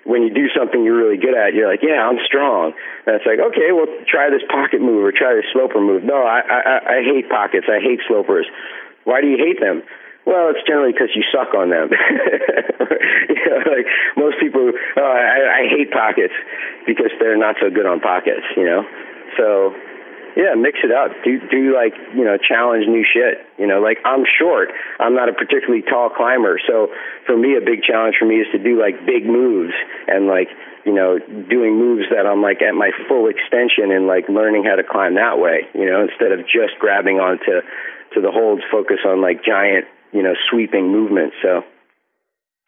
when 0.08 0.24
you 0.24 0.32
do 0.32 0.48
something 0.56 0.80
you're 0.84 0.96
really 0.96 1.20
good 1.20 1.36
at, 1.36 1.52
you're 1.52 1.68
like, 1.68 1.84
yeah, 1.84 2.00
I'm 2.00 2.16
strong. 2.24 2.72
And 3.04 3.20
it's 3.20 3.28
like, 3.28 3.36
okay, 3.52 3.76
well, 3.76 3.84
try 4.08 4.32
this 4.32 4.40
pocket 4.48 4.80
move 4.80 5.04
or 5.04 5.12
try 5.12 5.36
this 5.36 5.44
sloper 5.52 5.84
move. 5.84 6.00
No, 6.00 6.24
I, 6.24 6.40
I, 6.40 6.74
I 6.96 6.98
hate 7.04 7.28
pockets. 7.28 7.68
I 7.68 7.76
hate 7.76 8.00
slopers. 8.08 8.48
Why 9.04 9.20
do 9.20 9.28
you 9.28 9.36
hate 9.36 9.60
them? 9.60 9.84
Well, 10.24 10.52
it's 10.52 10.64
generally 10.64 10.92
because 10.92 11.12
you 11.12 11.24
suck 11.28 11.52
on 11.52 11.68
them. 11.68 11.92
you 13.32 13.40
know, 13.48 13.60
like 13.68 13.88
most 14.16 14.40
people, 14.40 14.72
oh, 14.72 15.12
I, 15.12 15.64
I 15.64 15.68
hate 15.68 15.92
pockets 15.92 16.36
because 16.88 17.12
they're 17.20 17.36
not 17.36 17.56
so 17.60 17.68
good 17.68 17.84
on 17.84 18.00
pockets. 18.00 18.44
You 18.56 18.64
know, 18.64 18.82
so 19.36 19.76
yeah, 20.38 20.54
mix 20.54 20.78
it 20.86 20.94
up. 20.94 21.10
Do 21.26 21.42
do 21.50 21.74
like 21.74 21.98
you 22.14 22.22
know 22.22 22.38
challenge 22.38 22.86
new 22.86 23.02
shit. 23.02 23.42
You 23.58 23.66
know, 23.66 23.82
like 23.82 23.98
I'm 24.06 24.22
short. 24.22 24.70
I'm 25.02 25.12
not 25.12 25.28
a 25.28 25.34
particularly 25.34 25.82
tall 25.82 26.10
climber, 26.14 26.62
so 26.62 26.94
for 27.26 27.36
me 27.36 27.58
a 27.58 27.60
big 27.60 27.82
challenge 27.82 28.14
for 28.16 28.24
me 28.24 28.36
is 28.38 28.46
to 28.54 28.58
do 28.62 28.78
like 28.78 29.02
big 29.04 29.26
moves 29.26 29.74
and 30.06 30.30
like 30.30 30.46
you 30.86 30.94
know 30.94 31.18
doing 31.18 31.74
moves 31.74 32.06
that 32.14 32.22
I'm 32.22 32.40
like 32.40 32.62
at 32.62 32.78
my 32.78 32.94
full 33.10 33.26
extension 33.26 33.90
and 33.90 34.06
like 34.06 34.30
learning 34.30 34.62
how 34.62 34.76
to 34.78 34.86
climb 34.86 35.16
that 35.18 35.42
way. 35.42 35.66
You 35.74 35.90
know, 35.90 36.06
instead 36.06 36.30
of 36.30 36.46
just 36.46 36.78
grabbing 36.78 37.18
onto 37.18 37.66
to 38.14 38.20
the 38.22 38.30
holds, 38.30 38.62
focus 38.70 39.02
on 39.04 39.20
like 39.20 39.42
giant 39.42 39.90
you 40.14 40.22
know 40.22 40.38
sweeping 40.48 40.86
movements. 40.86 41.34
So 41.42 41.66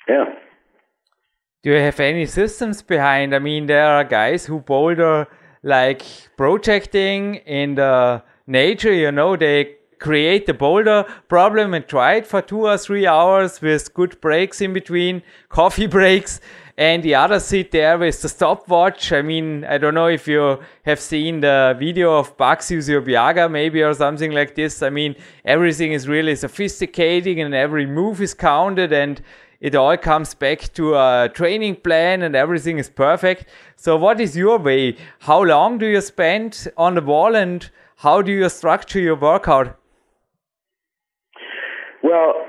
yeah. 0.08 0.24
Do 1.62 1.70
you 1.70 1.76
have 1.76 2.00
any 2.00 2.26
systems 2.26 2.82
behind? 2.82 3.32
I 3.32 3.38
mean, 3.38 3.66
there 3.66 3.86
are 3.86 4.02
guys 4.02 4.46
who 4.46 4.58
boulder 4.58 5.28
like 5.62 6.02
projecting 6.36 7.36
in 7.36 7.74
the 7.74 8.22
nature, 8.46 8.92
you 8.92 9.12
know, 9.12 9.36
they 9.36 9.76
create 9.98 10.46
the 10.46 10.54
boulder 10.54 11.04
problem 11.28 11.74
and 11.74 11.86
try 11.86 12.14
it 12.14 12.26
for 12.26 12.40
two 12.40 12.66
or 12.66 12.78
three 12.78 13.06
hours 13.06 13.61
with 13.61 13.92
good 13.94 14.20
breaks 14.20 14.61
in 14.61 14.72
between, 14.72 15.22
coffee 15.48 15.86
breaks, 15.86 16.40
and 16.78 17.02
the 17.02 17.14
other 17.14 17.38
sit 17.38 17.70
there 17.72 17.98
with 17.98 18.22
the 18.22 18.28
stopwatch. 18.28 19.12
I 19.12 19.20
mean, 19.20 19.64
I 19.64 19.76
don't 19.76 19.92
know 19.92 20.06
if 20.06 20.26
you 20.26 20.61
have 20.86 20.98
seen 20.98 21.40
the 21.40 21.76
video 21.78 22.18
of 22.18 22.34
Bugs 22.38 22.70
Usobiaga 22.70 23.50
maybe 23.50 23.82
or 23.82 23.92
something 23.92 24.32
like 24.32 24.54
this. 24.54 24.82
I 24.82 24.88
mean, 24.88 25.14
everything 25.44 25.92
is 25.92 26.08
really 26.08 26.34
sophisticated 26.34 27.36
and 27.38 27.54
every 27.54 27.84
move 27.84 28.22
is 28.22 28.32
counted 28.32 28.94
and 28.94 29.20
it 29.61 29.74
all 29.74 29.96
comes 29.98 30.34
back 30.34 30.72
to 30.72 30.94
a 30.94 31.30
training 31.32 31.76
plan 31.76 32.22
and 32.22 32.34
everything 32.34 32.78
is 32.78 32.88
perfect. 32.88 33.44
So, 33.76 33.96
what 33.96 34.20
is 34.20 34.36
your 34.36 34.58
way? 34.58 34.96
How 35.20 35.42
long 35.42 35.78
do 35.78 35.86
you 35.86 36.00
spend 36.00 36.68
on 36.76 36.94
the 36.94 37.02
wall 37.02 37.36
and 37.36 37.68
how 37.96 38.22
do 38.22 38.32
you 38.32 38.48
structure 38.48 39.00
your 39.00 39.16
workout? 39.16 39.76
Well, 42.02 42.46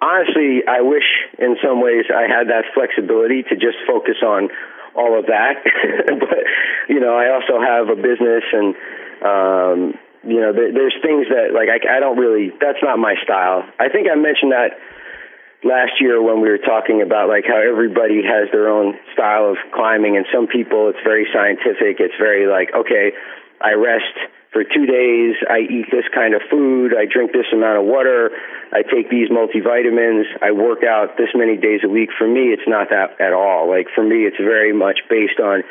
honestly, 0.00 0.62
I 0.66 0.80
wish 0.80 1.04
in 1.38 1.56
some 1.62 1.82
ways 1.82 2.04
I 2.08 2.22
had 2.22 2.48
that 2.48 2.64
flexibility 2.72 3.42
to 3.44 3.54
just 3.54 3.76
focus 3.86 4.16
on 4.24 4.48
all 4.96 5.18
of 5.18 5.26
that. 5.26 5.60
but, 6.06 6.44
you 6.88 7.00
know, 7.00 7.14
I 7.14 7.28
also 7.28 7.60
have 7.60 7.92
a 7.92 7.96
business 8.00 8.44
and, 8.52 8.74
um, 9.20 9.78
you 10.24 10.40
know, 10.40 10.52
there, 10.56 10.72
there's 10.72 10.96
things 11.04 11.28
that, 11.28 11.52
like, 11.52 11.68
I, 11.68 11.98
I 11.98 12.00
don't 12.00 12.16
really, 12.16 12.50
that's 12.60 12.80
not 12.82 12.98
my 12.98 13.14
style. 13.22 13.62
I 13.78 13.88
think 13.90 14.08
I 14.10 14.16
mentioned 14.16 14.52
that 14.52 14.80
last 15.66 15.98
year 16.00 16.22
when 16.22 16.40
we 16.40 16.48
were 16.48 16.62
talking 16.62 17.02
about 17.02 17.28
like 17.28 17.44
how 17.44 17.58
everybody 17.58 18.22
has 18.22 18.46
their 18.54 18.70
own 18.70 18.94
style 19.12 19.50
of 19.50 19.58
climbing 19.74 20.16
and 20.16 20.24
some 20.32 20.46
people 20.46 20.88
it's 20.88 21.02
very 21.02 21.26
scientific. 21.34 21.98
It's 21.98 22.16
very 22.18 22.46
like 22.46 22.70
okay 22.74 23.12
i 23.60 23.72
rest 23.72 24.14
for 24.52 24.62
two 24.62 24.86
days 24.86 25.34
i 25.50 25.66
eat 25.66 25.90
this 25.90 26.06
kind 26.14 26.34
of 26.34 26.42
food 26.50 26.94
i 26.94 27.04
drink 27.04 27.32
this 27.32 27.48
amount 27.52 27.80
of 27.80 27.84
water 27.84 28.30
i 28.72 28.82
take 28.82 29.10
these 29.10 29.28
multivitamins 29.28 30.24
i 30.42 30.52
work 30.52 30.84
out 30.84 31.18
this 31.18 31.30
many 31.34 31.56
days 31.56 31.80
a 31.84 31.88
week. 31.88 32.10
For 32.16 32.28
me 32.28 32.54
it's 32.54 32.68
not 32.68 32.88
that 32.90 33.20
at 33.20 33.32
all. 33.32 33.68
Like 33.68 33.88
for 33.94 34.04
me 34.04 34.24
it's 34.24 34.38
very 34.38 34.72
much 34.72 35.00
based 35.10 35.40
on 35.40 35.64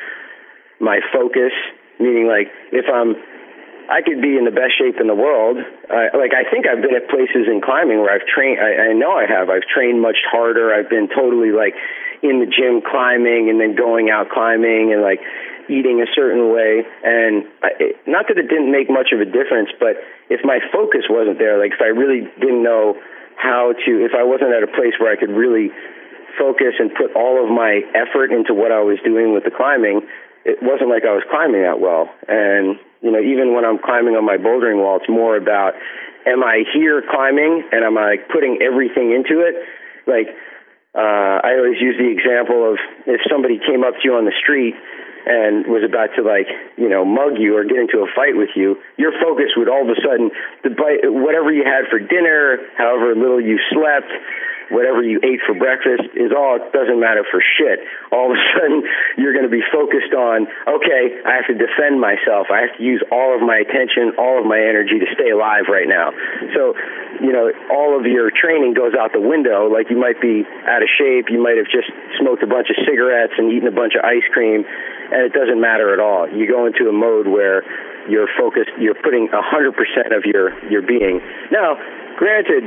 my 0.79 0.99
focus 1.13 1.55
meaning 1.99 2.27
like 2.27 2.51
if 2.75 2.85
i'm 2.91 3.15
I 3.89 4.01
could 4.01 4.21
be 4.21 4.38
in 4.38 4.45
the 4.45 4.55
best 4.55 4.77
shape 4.77 4.97
in 4.99 5.07
the 5.07 5.17
world. 5.17 5.57
Uh, 5.57 6.09
like 6.17 6.33
I 6.33 6.43
think 6.49 6.65
I've 6.65 6.81
been 6.81 6.95
at 6.95 7.09
places 7.09 7.45
in 7.45 7.61
climbing 7.61 8.01
where 8.01 8.13
I've 8.13 8.25
trained. 8.25 8.59
I, 8.59 8.89
I 8.89 8.93
know 8.93 9.13
I 9.13 9.25
have. 9.29 9.49
I've 9.49 9.67
trained 9.69 10.01
much 10.01 10.17
harder. 10.25 10.73
I've 10.73 10.89
been 10.89 11.07
totally 11.09 11.51
like 11.51 11.73
in 12.23 12.41
the 12.41 12.49
gym 12.49 12.81
climbing 12.81 13.49
and 13.49 13.61
then 13.61 13.75
going 13.75 14.09
out 14.09 14.29
climbing 14.33 14.93
and 14.93 15.01
like 15.01 15.21
eating 15.69 16.01
a 16.01 16.09
certain 16.13 16.53
way. 16.53 16.86
And 17.03 17.45
I, 17.61 17.69
it, 17.79 17.93
not 18.07 18.25
that 18.29 18.38
it 18.38 18.49
didn't 18.49 18.71
make 18.71 18.89
much 18.89 19.13
of 19.13 19.21
a 19.21 19.25
difference, 19.25 19.69
but 19.77 19.97
if 20.29 20.41
my 20.43 20.59
focus 20.73 21.05
wasn't 21.09 21.38
there, 21.38 21.57
like 21.61 21.73
if 21.73 21.81
I 21.81 21.93
really 21.93 22.25
didn't 22.41 22.63
know 22.63 22.97
how 23.38 23.73
to, 23.73 23.91
if 24.05 24.13
I 24.17 24.23
wasn't 24.23 24.53
at 24.53 24.63
a 24.63 24.71
place 24.71 24.97
where 24.97 25.11
I 25.11 25.17
could 25.17 25.33
really 25.33 25.69
focus 26.38 26.75
and 26.79 26.91
put 26.93 27.15
all 27.15 27.43
of 27.43 27.49
my 27.49 27.81
effort 27.93 28.31
into 28.31 28.53
what 28.53 28.71
I 28.71 28.81
was 28.81 28.97
doing 29.03 29.33
with 29.33 29.43
the 29.43 29.51
climbing, 29.51 30.01
it 30.45 30.61
wasn't 30.61 30.89
like 30.89 31.03
I 31.03 31.13
was 31.13 31.25
climbing 31.29 31.63
that 31.63 31.81
well. 31.81 32.09
And 32.27 32.77
you 33.05 33.13
know, 33.13 33.21
even 33.21 33.53
when 33.53 33.61
I'm 33.61 33.77
climbing 33.77 34.17
on 34.17 34.25
my 34.25 34.41
bouldering 34.41 34.81
wall, 34.81 34.97
it's 34.97 35.05
more 35.05 35.37
about 35.37 35.77
am 36.25 36.41
I 36.41 36.65
here 36.73 37.05
climbing 37.05 37.61
and 37.69 37.85
am 37.85 38.01
I 38.01 38.17
putting 38.33 38.65
everything 38.65 39.13
into 39.13 39.45
it? 39.45 39.61
Like, 40.09 40.33
uh, 40.97 41.37
I 41.45 41.53
always 41.61 41.77
use 41.77 42.01
the 42.01 42.09
example 42.09 42.65
of 42.65 42.81
if 43.05 43.21
somebody 43.29 43.61
came 43.61 43.85
up 43.85 43.93
to 44.01 44.03
you 44.03 44.17
on 44.17 44.25
the 44.25 44.33
street 44.41 44.73
and 45.29 45.69
was 45.69 45.85
about 45.85 46.17
to 46.17 46.25
like, 46.25 46.49
you 46.81 46.89
know, 46.89 47.05
mug 47.05 47.37
you 47.37 47.53
or 47.53 47.61
get 47.61 47.77
into 47.77 48.01
a 48.01 48.09
fight 48.17 48.33
with 48.33 48.57
you, 48.57 48.81
your 48.97 49.13
focus 49.21 49.53
would 49.53 49.69
all 49.69 49.85
of 49.85 49.89
a 49.93 50.01
sudden, 50.01 50.33
the 50.65 50.73
bite, 50.73 51.05
whatever 51.05 51.53
you 51.53 51.61
had 51.61 51.85
for 51.93 52.01
dinner, 52.01 52.57
however 52.73 53.13
little 53.13 53.41
you 53.41 53.61
slept, 53.69 54.09
whatever 54.70 55.03
you 55.03 55.20
ate 55.22 55.41
for 55.45 55.53
breakfast 55.53 56.09
is 56.16 56.32
all 56.32 56.57
it 56.57 56.72
doesn't 56.74 56.99
matter 56.99 57.24
for 57.30 57.41
shit. 57.41 57.82
All 58.11 58.32
of 58.32 58.38
a 58.38 58.41
sudden 58.55 58.84
you're 59.18 59.34
going 59.34 59.47
to 59.47 59.53
be 59.53 59.63
focused 59.72 60.13
on, 60.13 60.47
okay, 60.68 61.03
I 61.26 61.38
have 61.38 61.47
to 61.49 61.57
defend 61.57 62.01
myself. 62.01 62.49
I 62.49 62.66
have 62.66 62.74
to 62.78 62.84
use 62.84 63.01
all 63.11 63.36
of 63.36 63.41
my 63.41 63.61
attention, 63.61 64.18
all 64.18 64.41
of 64.41 64.45
my 64.45 64.57
energy 64.57 64.97
to 64.99 65.07
stay 65.13 65.30
alive 65.32 65.70
right 65.70 65.88
now. 65.88 66.11
So, 66.53 66.74
you 67.22 67.32
know, 67.32 67.51
all 67.72 67.97
of 67.97 68.05
your 68.05 68.32
training 68.32 68.74
goes 68.74 68.93
out 68.97 69.13
the 69.13 69.24
window. 69.24 69.68
Like 69.72 69.89
you 69.89 69.97
might 69.97 70.20
be 70.20 70.43
out 70.68 70.82
of 70.82 70.89
shape, 70.91 71.30
you 71.30 71.41
might 71.41 71.57
have 71.57 71.70
just 71.70 71.89
smoked 72.20 72.43
a 72.43 72.49
bunch 72.49 72.68
of 72.70 72.78
cigarettes 72.84 73.34
and 73.38 73.51
eaten 73.51 73.68
a 73.68 73.76
bunch 73.76 73.95
of 73.95 74.03
ice 74.03 74.26
cream, 74.34 74.66
and 74.66 75.22
it 75.24 75.34
doesn't 75.34 75.59
matter 75.59 75.93
at 75.93 75.99
all. 75.99 76.28
You 76.28 76.47
go 76.47 76.66
into 76.66 76.89
a 76.89 76.95
mode 76.95 77.28
where 77.28 77.63
you're 78.09 78.30
focused, 78.38 78.70
you're 78.78 78.97
putting 78.97 79.30
a 79.34 79.41
100% 79.41 79.72
of 80.16 80.26
your 80.26 80.53
your 80.70 80.82
being. 80.82 81.22
Now, 81.51 81.78
granted, 82.18 82.63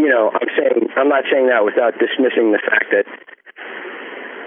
you 0.00 0.08
know, 0.08 0.32
I'm 0.32 0.50
saying 0.56 0.88
I'm 0.96 1.08
not 1.12 1.24
saying 1.28 1.52
that 1.52 1.64
without 1.64 2.00
dismissing 2.00 2.56
the 2.56 2.62
fact 2.64 2.88
that 2.96 3.04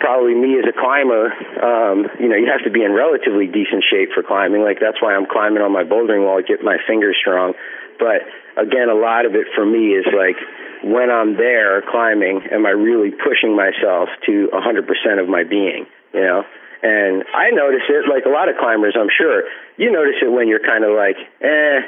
probably 0.01 0.35
me 0.35 0.59
as 0.59 0.67
a 0.67 0.75
climber, 0.75 1.31
um, 1.63 2.09
you 2.19 2.27
know, 2.27 2.35
you 2.35 2.51
have 2.51 2.65
to 2.65 2.73
be 2.73 2.83
in 2.83 2.91
relatively 2.91 3.47
decent 3.47 3.85
shape 3.87 4.11
for 4.11 4.25
climbing. 4.25 4.65
Like 4.65 4.81
that's 4.81 4.99
why 4.99 5.15
I'm 5.15 5.29
climbing 5.29 5.61
on 5.61 5.71
my 5.71 5.85
bouldering 5.85 6.25
wall 6.25 6.41
to 6.41 6.45
get 6.45 6.59
my 6.65 6.75
fingers 6.83 7.15
strong. 7.21 7.53
But 8.01 8.25
again, 8.57 8.89
a 8.89 8.97
lot 8.97 9.23
of 9.23 9.37
it 9.37 9.47
for 9.55 9.63
me 9.63 9.95
is 9.95 10.03
like 10.11 10.35
when 10.83 11.07
I'm 11.07 11.37
there 11.37 11.81
climbing, 11.87 12.43
am 12.51 12.65
I 12.65 12.75
really 12.75 13.11
pushing 13.15 13.55
myself 13.55 14.09
to 14.27 14.51
100% 14.51 15.21
of 15.21 15.29
my 15.29 15.47
being, 15.47 15.87
you 16.13 16.21
know? 16.21 16.43
And 16.83 17.23
I 17.31 17.55
notice 17.55 17.87
it 17.87 18.03
like 18.11 18.25
a 18.27 18.33
lot 18.33 18.49
of 18.49 18.59
climbers, 18.59 18.99
I'm 18.99 19.07
sure. 19.07 19.47
You 19.77 19.89
notice 19.89 20.19
it 20.19 20.27
when 20.27 20.49
you're 20.49 20.59
kind 20.59 20.83
of 20.83 20.91
like, 20.91 21.15
eh, 21.39 21.79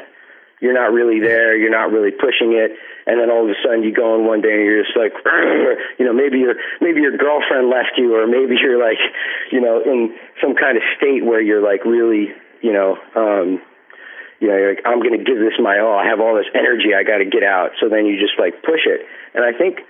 you're 0.61 0.73
not 0.73 0.93
really 0.93 1.19
there, 1.19 1.57
you're 1.57 1.73
not 1.73 1.91
really 1.91 2.11
pushing 2.11 2.55
it, 2.55 2.71
and 3.05 3.19
then 3.19 3.29
all 3.29 3.43
of 3.43 3.49
a 3.49 3.57
sudden 3.63 3.83
you 3.83 3.93
go 3.93 4.15
in 4.15 4.25
one 4.25 4.41
day 4.41 4.55
and 4.55 4.63
you're 4.63 4.83
just 4.83 4.95
like, 4.95 5.11
you 5.99 6.05
know, 6.05 6.13
maybe 6.13 6.39
your 6.39 6.55
maybe 6.79 7.01
your 7.01 7.15
girlfriend 7.17 7.69
left 7.69 7.97
you, 7.97 8.15
or 8.15 8.27
maybe 8.27 8.55
you're 8.61 8.79
like, 8.79 8.99
you 9.51 9.59
know, 9.59 9.81
in 9.83 10.15
some 10.41 10.55
kind 10.55 10.77
of 10.77 10.83
state 10.97 11.25
where 11.25 11.41
you're 11.41 11.63
like 11.63 11.83
really, 11.83 12.31
you 12.61 12.71
know, 12.71 12.97
um, 13.15 13.61
you 14.39 14.47
know, 14.47 14.59
like 14.71 14.81
I'm 14.85 14.99
going 14.99 15.17
to 15.17 15.23
give 15.23 15.39
this 15.39 15.59
my 15.59 15.79
all. 15.79 15.99
I 15.99 16.07
have 16.07 16.19
all 16.19 16.35
this 16.35 16.49
energy. 16.55 16.95
I 16.95 17.03
got 17.03 17.19
to 17.19 17.27
get 17.27 17.43
out. 17.43 17.71
So 17.79 17.89
then 17.89 18.05
you 18.05 18.19
just 18.19 18.39
like 18.39 18.63
push 18.63 18.87
it, 18.87 19.03
and 19.35 19.43
I 19.43 19.51
think 19.51 19.83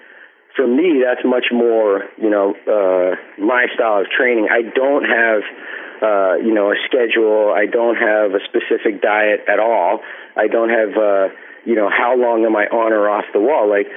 for 0.55 0.65
me 0.65 1.03
that's 1.03 1.21
much 1.25 1.51
more, 1.51 2.05
you 2.17 2.29
know, 2.29 2.55
uh, 2.65 3.15
my 3.37 3.67
style 3.75 4.01
of 4.01 4.07
training. 4.09 4.47
I 4.49 4.63
don't 4.63 5.03
have 5.03 5.43
uh, 6.01 6.35
you 6.35 6.53
know, 6.53 6.71
a 6.71 6.75
schedule. 6.85 7.53
I 7.55 7.65
don't 7.65 7.95
have 7.95 8.31
a 8.31 8.41
specific 8.45 9.01
diet 9.01 9.41
at 9.47 9.59
all. 9.59 10.01
I 10.35 10.47
don't 10.47 10.69
have, 10.69 10.97
uh, 10.97 11.27
you 11.65 11.75
know, 11.75 11.89
how 11.89 12.15
long 12.17 12.45
am 12.45 12.55
I 12.55 12.65
on 12.67 12.93
or 12.93 13.09
off 13.09 13.25
the 13.33 13.39
wall? 13.39 13.69
Like, 13.69 13.87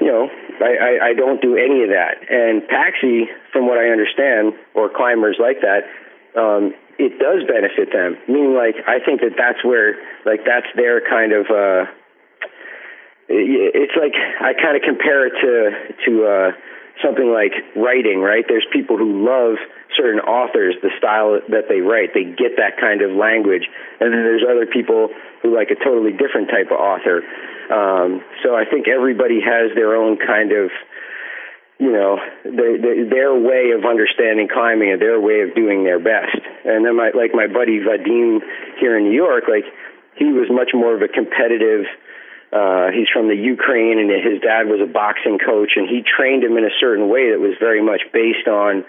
you 0.00 0.06
know, 0.06 0.28
I, 0.60 0.72
I, 0.78 1.06
I 1.10 1.14
don't 1.14 1.40
do 1.42 1.56
any 1.56 1.82
of 1.82 1.90
that. 1.90 2.22
And 2.30 2.62
Patxi, 2.62 3.26
from 3.52 3.66
what 3.66 3.78
I 3.78 3.90
understand, 3.90 4.54
or 4.74 4.88
climbers 4.88 5.36
like 5.40 5.60
that, 5.62 5.86
um, 6.38 6.74
it 6.98 7.18
does 7.18 7.46
benefit 7.46 7.92
them. 7.92 8.18
Meaning, 8.28 8.54
like, 8.54 8.76
I 8.86 8.98
think 9.04 9.20
that 9.20 9.34
that's 9.38 9.64
where, 9.64 9.94
like, 10.26 10.42
that's 10.44 10.66
their 10.76 11.00
kind 11.00 11.32
of. 11.32 11.46
Uh, 11.46 11.90
it's 13.28 13.92
like 13.92 14.16
I 14.40 14.54
kind 14.54 14.74
of 14.76 14.82
compare 14.82 15.26
it 15.26 15.34
to 15.36 15.52
to 16.06 16.12
uh, 16.24 16.50
something 17.02 17.30
like 17.30 17.52
writing, 17.76 18.20
right? 18.20 18.44
There's 18.48 18.66
people 18.72 18.96
who 18.96 19.24
love 19.24 19.56
certain 19.96 20.20
authors, 20.20 20.76
the 20.82 20.90
style 20.98 21.40
that 21.48 21.66
they 21.68 21.80
write. 21.80 22.14
They 22.14 22.24
get 22.24 22.58
that 22.58 22.78
kind 22.80 23.02
of 23.02 23.10
language. 23.10 23.66
And 24.00 24.12
then 24.12 24.22
there's 24.22 24.44
other 24.44 24.66
people 24.66 25.08
who 25.42 25.54
like 25.54 25.70
a 25.70 25.78
totally 25.78 26.12
different 26.12 26.50
type 26.50 26.70
of 26.70 26.78
author. 26.78 27.22
Um, 27.70 28.22
so 28.42 28.54
I 28.54 28.64
think 28.64 28.88
everybody 28.88 29.40
has 29.40 29.74
their 29.74 29.94
own 29.94 30.18
kind 30.18 30.52
of, 30.52 30.70
you 31.78 31.92
know, 31.92 32.18
their, 32.44 33.06
their 33.06 33.32
way 33.34 33.70
of 33.70 33.86
understanding 33.86 34.48
climbing 34.50 34.90
and 34.90 35.00
their 35.00 35.20
way 35.20 35.42
of 35.46 35.54
doing 35.54 35.84
their 35.84 35.98
best. 35.98 36.38
And 36.64 36.84
then 36.84 36.96
my, 36.96 37.10
like 37.14 37.30
my 37.34 37.46
buddy 37.46 37.78
Vadim 37.78 38.40
here 38.80 38.98
in 38.98 39.04
New 39.04 39.14
York, 39.14 39.44
like 39.46 39.64
he 40.16 40.32
was 40.34 40.50
much 40.50 40.70
more 40.74 40.94
of 40.94 41.02
a 41.02 41.08
competitive, 41.08 41.86
uh, 42.52 42.88
he's 42.90 43.08
from 43.12 43.28
the 43.28 43.36
Ukraine 43.36 44.00
and 44.00 44.08
his 44.08 44.40
dad 44.40 44.72
was 44.72 44.80
a 44.80 44.88
boxing 44.88 45.36
coach 45.36 45.76
and 45.76 45.84
he 45.88 46.00
trained 46.00 46.44
him 46.44 46.56
in 46.56 46.64
a 46.64 46.72
certain 46.80 47.08
way 47.08 47.32
that 47.32 47.40
was 47.40 47.52
very 47.60 47.84
much 47.84 48.00
based 48.12 48.48
on 48.48 48.84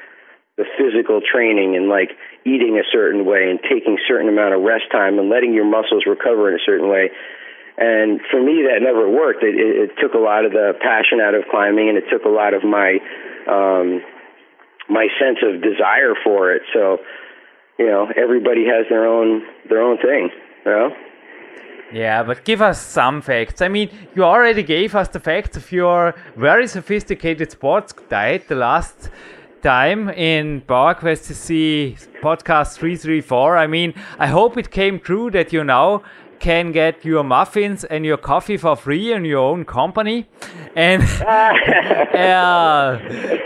the 0.56 0.64
physical 0.80 1.20
training 1.20 1.76
and 1.76 1.88
like 1.88 2.16
eating 2.44 2.80
a 2.80 2.88
certain 2.92 3.24
way 3.24 3.52
and 3.52 3.60
taking 3.64 4.00
a 4.00 4.04
certain 4.08 4.28
amount 4.28 4.56
of 4.56 4.64
rest 4.64 4.88
time 4.92 5.20
and 5.20 5.28
letting 5.28 5.54
your 5.54 5.68
muscles 5.68 6.04
recover 6.08 6.52
in 6.52 6.56
a 6.56 6.64
certain 6.64 6.88
way. 6.88 7.12
And 7.80 8.20
for 8.32 8.44
me, 8.44 8.68
that 8.68 8.84
never 8.84 9.08
worked. 9.08 9.44
It, 9.44 9.56
it, 9.56 9.72
it 9.88 9.92
took 10.04 10.16
a 10.16 10.20
lot 10.20 10.44
of 10.44 10.52
the 10.52 10.76
passion 10.84 11.24
out 11.24 11.32
of 11.32 11.48
climbing, 11.48 11.88
and 11.88 11.98
it 11.98 12.12
took 12.12 12.28
a 12.28 12.30
lot 12.30 12.52
of 12.52 12.68
my 12.68 13.00
um, 13.48 14.04
my 14.92 15.08
sense 15.16 15.40
of 15.48 15.64
desire 15.64 16.12
for 16.22 16.52
it. 16.52 16.64
So, 16.76 17.00
you 17.80 17.88
know, 17.88 18.12
everybody 18.12 18.68
has 18.68 18.84
their 18.90 19.08
own 19.08 19.44
their 19.70 19.82
own 19.82 19.96
thing. 19.96 20.28
You 20.66 20.72
know. 20.72 20.90
Yeah, 21.92 22.24
but 22.24 22.46
give 22.46 22.62
us 22.62 22.80
some 22.80 23.22
facts. 23.22 23.62
I 23.62 23.68
mean, 23.68 23.90
you 24.16 24.24
already 24.24 24.64
gave 24.64 24.96
us 24.96 25.08
the 25.08 25.20
facts 25.20 25.58
of 25.58 25.72
your 25.72 26.14
very 26.36 26.68
sophisticated 26.68 27.52
sports 27.52 27.94
diet 28.10 28.48
the 28.48 28.56
last 28.56 29.10
time 29.64 30.10
in 30.10 30.62
PowerQuest 30.62 31.32
CC 31.32 31.98
podcast 32.22 32.78
334. 32.78 33.58
I 33.58 33.68
mean, 33.68 33.94
I 34.20 34.28
hope 34.28 34.58
it 34.58 34.70
came 34.72 35.00
true 35.00 35.32
that 35.32 35.52
you 35.52 35.64
now 35.64 36.04
can 36.40 36.72
get 36.72 37.04
your 37.04 37.24
muffins 37.24 37.84
and 37.84 38.06
your 38.06 38.18
coffee 38.18 38.56
for 38.56 38.76
free 38.76 39.12
in 39.12 39.26
your 39.26 39.40
own 39.40 39.66
company. 39.66 40.28
And 40.76 41.04
uh, 41.28 43.00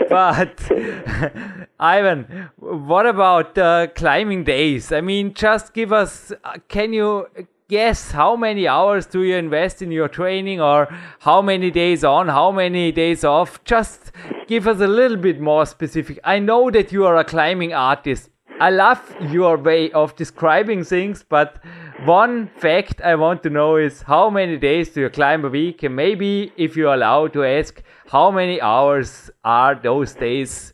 but 0.08 0.70
Ivan, 1.80 2.50
what 2.56 3.06
about 3.06 3.58
uh, 3.58 3.88
climbing 3.94 4.44
days? 4.44 4.92
I 4.92 5.00
mean, 5.00 5.34
just 5.34 5.74
give 5.74 5.92
us. 5.92 6.32
Uh, 6.44 6.58
can 6.68 6.92
you 6.92 7.26
guess 7.68 8.10
how 8.10 8.36
many 8.36 8.68
hours 8.68 9.06
do 9.06 9.22
you 9.22 9.36
invest 9.36 9.80
in 9.80 9.90
your 9.90 10.08
training, 10.08 10.60
or 10.60 10.88
how 11.20 11.40
many 11.40 11.70
days 11.70 12.04
on, 12.04 12.28
how 12.28 12.50
many 12.50 12.92
days 12.92 13.24
off? 13.24 13.62
Just 13.64 14.12
give 14.46 14.68
us 14.68 14.80
a 14.80 14.86
little 14.86 15.16
bit 15.16 15.40
more 15.40 15.64
specific. 15.64 16.18
I 16.24 16.38
know 16.38 16.70
that 16.70 16.92
you 16.92 17.06
are 17.06 17.16
a 17.16 17.24
climbing 17.24 17.72
artist. 17.72 18.30
I 18.60 18.70
love 18.70 19.00
your 19.30 19.56
way 19.56 19.90
of 19.92 20.14
describing 20.14 20.84
things, 20.84 21.24
but 21.28 21.56
one 22.04 22.48
fact 22.58 23.00
I 23.00 23.14
want 23.14 23.42
to 23.44 23.50
know 23.50 23.76
is 23.76 24.02
how 24.02 24.30
many 24.30 24.58
days 24.58 24.90
do 24.90 25.00
you 25.00 25.08
climb 25.08 25.44
a 25.44 25.48
week? 25.48 25.82
And 25.82 25.96
maybe 25.96 26.52
if 26.56 26.76
you're 26.76 26.94
allowed 26.94 27.32
to 27.32 27.44
ask, 27.44 27.82
how 28.08 28.30
many 28.30 28.60
hours 28.60 29.30
are 29.42 29.74
those 29.74 30.12
days 30.12 30.72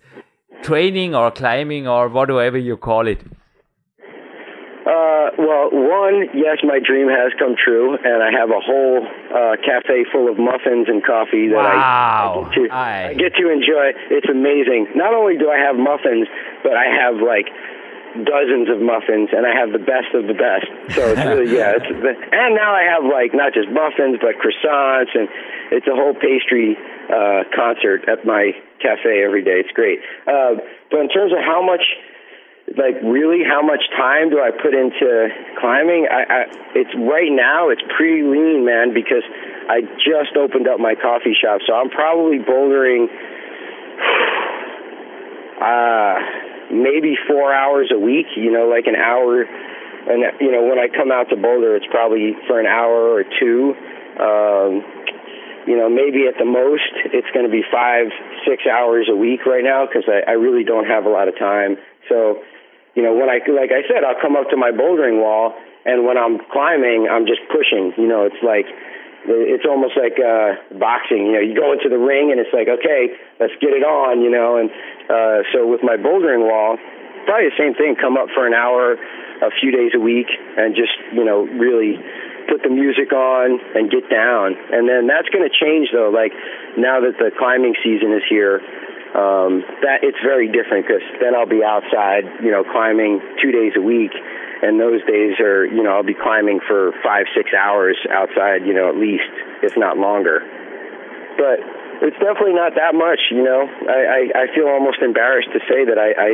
training 0.62 1.14
or 1.14 1.30
climbing 1.30 1.86
or 1.88 2.09
whatever 2.09 2.59
you 2.59 2.76
call 2.76 3.07
it? 3.07 3.22
Uh, 4.91 5.30
well, 5.38 5.70
one, 5.70 6.26
yes, 6.34 6.59
my 6.66 6.82
dream 6.82 7.07
has 7.07 7.30
come 7.38 7.55
true, 7.55 7.95
and 7.95 8.18
I 8.18 8.34
have 8.34 8.51
a 8.51 8.59
whole 8.59 9.07
uh, 9.07 9.55
cafe 9.62 10.03
full 10.11 10.26
of 10.26 10.34
muffins 10.34 10.91
and 10.91 10.99
coffee 10.99 11.47
that 11.47 11.62
wow. 11.62 12.51
I, 12.51 12.51
I, 12.51 12.51
get 12.51 12.55
to, 12.59 12.74
I 12.74 13.14
get 13.14 13.32
to 13.38 13.45
enjoy. 13.55 13.95
It's 14.11 14.26
amazing. 14.26 14.91
Not 14.99 15.14
only 15.14 15.38
do 15.38 15.47
I 15.47 15.62
have 15.62 15.78
muffins, 15.78 16.26
but 16.66 16.74
I 16.74 16.91
have 16.91 17.22
like 17.22 17.47
dozens 18.26 18.66
of 18.66 18.82
muffins, 18.82 19.30
and 19.30 19.47
I 19.47 19.55
have 19.55 19.70
the 19.70 19.78
best 19.78 20.11
of 20.11 20.26
the 20.26 20.34
best. 20.34 20.66
So 20.99 21.14
it's 21.14 21.22
really 21.22 21.55
yeah. 21.59 21.78
It's 21.78 21.86
and 21.86 22.59
now 22.59 22.74
I 22.74 22.82
have 22.91 23.07
like 23.07 23.30
not 23.30 23.55
just 23.55 23.70
muffins, 23.70 24.18
but 24.18 24.43
croissants, 24.43 25.14
and 25.14 25.30
it's 25.70 25.86
a 25.86 25.95
whole 25.95 26.18
pastry 26.18 26.74
uh, 27.07 27.47
concert 27.55 28.11
at 28.11 28.26
my 28.26 28.59
cafe 28.82 29.22
every 29.22 29.47
day. 29.47 29.62
It's 29.62 29.70
great. 29.70 30.03
Uh, 30.26 30.59
but 30.91 30.99
in 30.99 31.09
terms 31.14 31.30
of 31.30 31.38
how 31.47 31.62
much 31.62 31.86
like 32.78 32.94
really 33.02 33.42
how 33.42 33.62
much 33.62 33.82
time 33.96 34.30
do 34.30 34.38
I 34.38 34.50
put 34.50 34.74
into 34.74 35.28
climbing? 35.58 36.06
I, 36.06 36.22
I 36.22 36.40
it's 36.74 36.94
right 36.94 37.30
now 37.30 37.70
it's 37.70 37.82
pretty 37.96 38.22
lean, 38.22 38.64
man, 38.64 38.94
because 38.94 39.26
I 39.66 39.82
just 39.98 40.36
opened 40.38 40.68
up 40.68 40.78
my 40.78 40.94
coffee 40.94 41.34
shop, 41.34 41.60
so 41.66 41.74
I'm 41.74 41.90
probably 41.90 42.38
bouldering 42.38 43.10
uh 45.58 46.14
maybe 46.70 47.18
4 47.26 47.52
hours 47.52 47.90
a 47.90 47.98
week, 47.98 48.26
you 48.36 48.52
know, 48.52 48.68
like 48.70 48.86
an 48.86 48.94
hour 48.94 49.42
and 49.42 50.22
you 50.40 50.52
know, 50.52 50.62
when 50.62 50.78
I 50.78 50.86
come 50.86 51.10
out 51.10 51.28
to 51.30 51.36
Boulder, 51.36 51.74
it's 51.74 51.86
probably 51.90 52.36
for 52.46 52.60
an 52.60 52.66
hour 52.66 53.10
or 53.10 53.24
two. 53.24 53.74
Um 54.22 54.84
you 55.66 55.76
know, 55.76 55.90
maybe 55.90 56.26
at 56.26 56.38
the 56.38 56.46
most 56.46 56.88
it's 57.12 57.28
going 57.34 57.44
to 57.44 57.52
be 57.52 57.62
five, 57.70 58.08
six 58.48 58.64
hours 58.64 59.10
a 59.12 59.16
week 59.16 59.44
right 59.44 59.62
now 59.62 59.86
because 59.86 60.08
I, 60.08 60.30
I 60.30 60.34
really 60.34 60.64
don't 60.64 60.86
have 60.86 61.04
a 61.04 61.10
lot 61.10 61.28
of 61.28 61.36
time. 61.36 61.76
So 62.08 62.40
you 62.95 63.03
know, 63.03 63.14
when 63.14 63.30
I 63.30 63.38
like 63.47 63.70
I 63.70 63.86
said, 63.86 64.03
I'll 64.03 64.18
come 64.20 64.34
up 64.34 64.51
to 64.51 64.57
my 64.57 64.70
bouldering 64.70 65.22
wall, 65.22 65.55
and 65.84 66.05
when 66.05 66.18
I'm 66.18 66.38
climbing, 66.51 67.07
I'm 67.11 67.26
just 67.26 67.41
pushing. 67.49 67.95
You 67.97 68.09
know, 68.09 68.26
it's 68.26 68.43
like 68.43 68.66
it's 69.26 69.66
almost 69.68 69.95
like 69.95 70.18
uh, 70.18 70.59
boxing. 70.78 71.30
You 71.30 71.32
know, 71.38 71.45
you 71.45 71.55
go 71.55 71.72
into 71.72 71.88
the 71.88 72.01
ring, 72.01 72.32
and 72.34 72.41
it's 72.41 72.51
like, 72.51 72.66
okay, 72.66 73.14
let's 73.38 73.55
get 73.61 73.70
it 73.70 73.86
on. 73.86 74.22
You 74.22 74.30
know, 74.30 74.59
and 74.59 74.68
uh, 75.07 75.47
so 75.55 75.66
with 75.70 75.82
my 75.86 75.95
bouldering 75.95 76.43
wall, 76.43 76.78
probably 77.26 77.49
the 77.53 77.59
same 77.59 77.74
thing. 77.78 77.95
Come 77.95 78.18
up 78.18 78.28
for 78.34 78.47
an 78.47 78.55
hour, 78.55 78.99
a 79.43 79.51
few 79.61 79.70
days 79.70 79.93
a 79.95 80.01
week, 80.01 80.28
and 80.59 80.74
just 80.74 80.95
you 81.14 81.24
know, 81.24 81.47
really 81.47 81.95
put 82.51 82.66
the 82.66 82.72
music 82.74 83.14
on 83.14 83.62
and 83.78 83.86
get 83.86 84.11
down. 84.11 84.59
And 84.74 84.91
then 84.91 85.07
that's 85.07 85.30
going 85.30 85.47
to 85.47 85.55
change 85.55 85.95
though. 85.95 86.11
Like 86.11 86.34
now 86.74 86.99
that 86.99 87.14
the 87.22 87.30
climbing 87.38 87.78
season 87.78 88.11
is 88.11 88.26
here, 88.26 88.59
um, 89.14 89.66
that 89.82 90.06
it's 90.06 90.18
very 90.22 90.46
different 90.46 90.86
because 90.86 91.02
then 91.18 91.34
I'll 91.34 91.48
be 91.48 91.66
outside, 91.66 92.24
you 92.42 92.50
know, 92.50 92.62
climbing 92.62 93.18
two 93.42 93.50
days 93.50 93.74
a 93.74 93.82
week, 93.82 94.14
and 94.62 94.78
those 94.78 95.02
days 95.02 95.40
are, 95.42 95.66
you 95.66 95.82
know, 95.82 95.90
I'll 95.90 96.06
be 96.06 96.14
climbing 96.14 96.61
for 96.62 96.92
five, 97.02 97.26
six 97.34 97.50
hours 97.50 97.98
outside, 98.12 98.62
you 98.62 98.74
know, 98.74 98.88
at 98.88 98.94
least, 98.94 99.30
if 99.66 99.74
not 99.76 99.98
longer. 99.98 100.46
But 101.34 101.58
it's 102.06 102.16
definitely 102.22 102.54
not 102.54 102.78
that 102.78 102.94
much, 102.94 103.34
you 103.34 103.42
know. 103.42 103.66
I, 103.66 104.30
I, 104.30 104.46
I 104.46 104.54
feel 104.54 104.68
almost 104.70 105.02
embarrassed 105.02 105.50
to 105.52 105.61
say 105.66 105.84
that 105.84 105.98
I, 105.98 106.14
I 106.14 106.30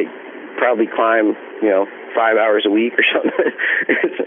probably 0.59 0.87
climb, 0.87 1.33
you 1.63 1.71
know, 1.71 1.87
five 2.15 2.37
hours 2.37 2.65
a 2.67 2.71
week 2.71 2.93
or 2.93 3.05
something. 3.15 3.53
it's 3.89 4.21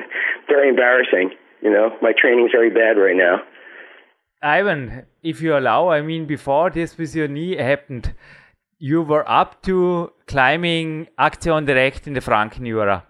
very 0.47 0.69
embarrassing, 0.69 1.37
you 1.61 1.69
know. 1.69 1.93
My 2.01 2.13
training's 2.17 2.51
very 2.51 2.69
bad 2.69 2.97
right 2.97 3.15
now. 3.15 3.45
Ivan, 4.41 5.05
if 5.21 5.41
you 5.41 5.57
allow, 5.57 5.89
I 5.89 6.01
mean, 6.01 6.25
before 6.25 6.69
this 6.69 6.97
with 6.97 7.13
your 7.13 7.27
knee 7.27 7.57
happened, 7.57 8.13
you 8.79 9.01
were 9.01 9.29
up 9.29 9.61
to 9.63 10.11
climbing 10.25 11.07
Action 11.17 11.65
Direct 11.65 12.07
in 12.07 12.13
the 12.13 12.21
Frankenjura. 12.21 13.03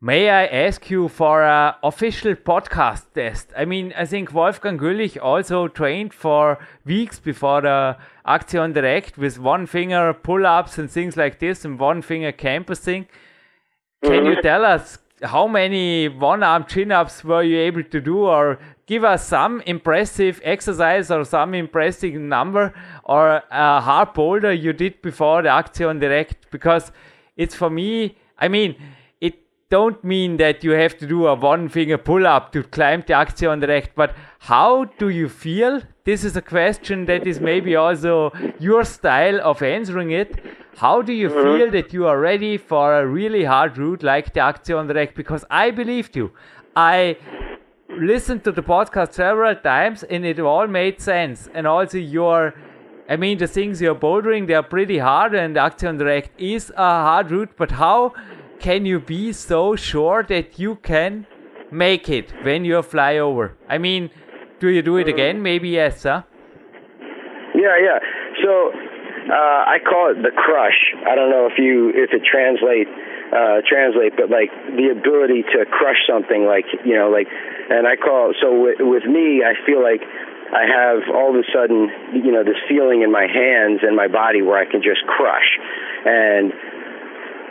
May 0.00 0.30
I 0.30 0.46
ask 0.46 0.90
you 0.90 1.08
for 1.08 1.42
an 1.42 1.74
official 1.82 2.34
podcast 2.34 3.12
test? 3.14 3.48
I 3.56 3.64
mean, 3.64 3.92
I 3.96 4.04
think 4.04 4.32
Wolfgang 4.32 4.78
Güllich 4.78 5.20
also 5.20 5.66
trained 5.66 6.14
for 6.14 6.58
weeks 6.84 7.18
before 7.18 7.62
the 7.62 7.96
Action 8.24 8.74
Direct 8.74 9.18
with 9.18 9.40
one 9.40 9.66
finger 9.66 10.12
pull 10.12 10.46
ups 10.46 10.78
and 10.78 10.88
things 10.88 11.16
like 11.16 11.40
this 11.40 11.64
and 11.64 11.80
one 11.80 12.02
finger 12.02 12.30
campusing. 12.30 13.08
Can 14.04 14.26
you 14.26 14.32
mm-hmm. 14.32 14.42
tell 14.42 14.64
us 14.64 14.98
how 15.22 15.46
many 15.46 16.08
one 16.08 16.42
arm 16.42 16.64
chin 16.64 16.92
ups 16.92 17.24
were 17.24 17.42
you 17.42 17.58
able 17.58 17.82
to 17.82 18.00
do 18.00 18.18
or 18.20 18.58
give 18.86 19.04
us 19.04 19.26
some 19.26 19.60
impressive 19.62 20.40
exercise 20.44 21.10
or 21.10 21.24
some 21.24 21.54
impressive 21.54 22.14
number 22.14 22.72
or 23.04 23.42
a 23.50 23.80
hard 23.80 24.12
boulder 24.14 24.52
you 24.52 24.72
did 24.72 25.00
before 25.02 25.42
the 25.42 25.48
Action 25.48 25.98
Direct? 25.98 26.50
Because 26.50 26.92
it's 27.36 27.54
for 27.54 27.70
me 27.70 28.16
I 28.38 28.48
mean 28.48 28.76
it 29.20 29.34
don't 29.70 30.02
mean 30.04 30.36
that 30.36 30.62
you 30.62 30.70
have 30.72 30.96
to 30.98 31.06
do 31.06 31.26
a 31.26 31.34
one 31.34 31.68
finger 31.68 31.98
pull 31.98 32.26
up 32.26 32.52
to 32.52 32.62
climb 32.62 33.02
the 33.06 33.14
Action 33.14 33.60
Direct 33.60 33.94
but 33.96 34.14
how 34.40 34.84
do 34.84 35.08
you 35.08 35.28
feel? 35.28 35.82
This 36.04 36.24
is 36.24 36.36
a 36.36 36.42
question 36.42 37.06
that 37.06 37.26
is 37.26 37.40
maybe 37.40 37.74
also 37.76 38.30
your 38.60 38.84
style 38.84 39.40
of 39.40 39.62
answering 39.62 40.12
it 40.12 40.40
how 40.78 41.02
do 41.02 41.12
you 41.12 41.28
mm-hmm. 41.28 41.42
feel 41.44 41.70
that 41.70 41.92
you 41.92 42.06
are 42.06 42.18
ready 42.20 42.56
for 42.56 43.00
a 43.00 43.06
really 43.06 43.44
hard 43.44 43.76
route 43.78 44.02
like 44.02 44.32
the 44.32 44.40
Action 44.40 44.86
Direct 44.86 45.14
because 45.14 45.44
I 45.50 45.70
believed 45.70 46.16
you 46.16 46.32
I 46.78 47.16
listened 47.88 48.44
to 48.44 48.52
the 48.52 48.62
podcast 48.62 49.14
several 49.14 49.54
times 49.56 50.04
and 50.04 50.24
it 50.24 50.38
all 50.38 50.66
made 50.66 51.00
sense. 51.00 51.48
And 51.54 51.66
also 51.66 51.98
your, 51.98 52.54
I 53.08 53.16
mean, 53.16 53.38
the 53.38 53.48
things 53.48 53.80
you're 53.80 53.94
bouldering, 53.94 54.46
they're 54.46 54.62
pretty 54.62 54.98
hard 54.98 55.34
and 55.34 55.56
the 55.56 55.60
Action 55.60 55.96
Direct 55.98 56.40
is 56.40 56.70
a 56.76 57.02
hard 57.06 57.32
route, 57.32 57.50
but 57.56 57.72
how 57.72 58.12
can 58.60 58.86
you 58.86 59.00
be 59.00 59.32
so 59.32 59.74
sure 59.74 60.22
that 60.28 60.58
you 60.58 60.76
can 60.76 61.26
make 61.70 62.08
it 62.08 62.32
when 62.44 62.64
you 62.64 62.80
fly 62.82 63.18
over? 63.18 63.56
I 63.68 63.78
mean, 63.78 64.10
do 64.60 64.68
you 64.68 64.82
do 64.82 64.96
it 64.96 65.08
again? 65.08 65.42
Maybe 65.42 65.70
yes, 65.70 66.04
huh? 66.04 66.22
Yeah, 67.54 67.76
yeah. 67.82 67.98
So 68.44 68.72
uh, 69.30 69.62
I 69.68 69.78
call 69.84 70.10
it 70.10 70.22
the 70.22 70.32
crush. 70.32 70.92
I 71.06 71.14
don't 71.14 71.30
know 71.30 71.46
if 71.46 71.58
you 71.58 71.92
if 71.94 72.12
it 72.12 72.24
translates 72.24 72.90
uh, 73.32 73.60
translate, 73.68 74.16
but 74.16 74.30
like 74.30 74.48
the 74.72 74.88
ability 74.88 75.44
to 75.52 75.66
crush 75.68 76.00
something, 76.08 76.48
like 76.48 76.64
you 76.84 76.96
know, 76.96 77.10
like, 77.12 77.28
and 77.28 77.86
I 77.86 77.96
call 77.96 78.32
so 78.40 78.56
with, 78.56 78.80
with 78.80 79.04
me, 79.04 79.44
I 79.44 79.52
feel 79.66 79.82
like 79.84 80.00
I 80.48 80.64
have 80.64 81.12
all 81.12 81.28
of 81.28 81.36
a 81.36 81.44
sudden, 81.52 81.92
you 82.24 82.32
know, 82.32 82.40
this 82.44 82.56
feeling 82.68 83.02
in 83.04 83.12
my 83.12 83.28
hands 83.28 83.84
and 83.84 83.92
my 83.92 84.08
body 84.08 84.40
where 84.40 84.56
I 84.56 84.64
can 84.64 84.80
just 84.80 85.04
crush, 85.04 85.48
and 86.08 86.52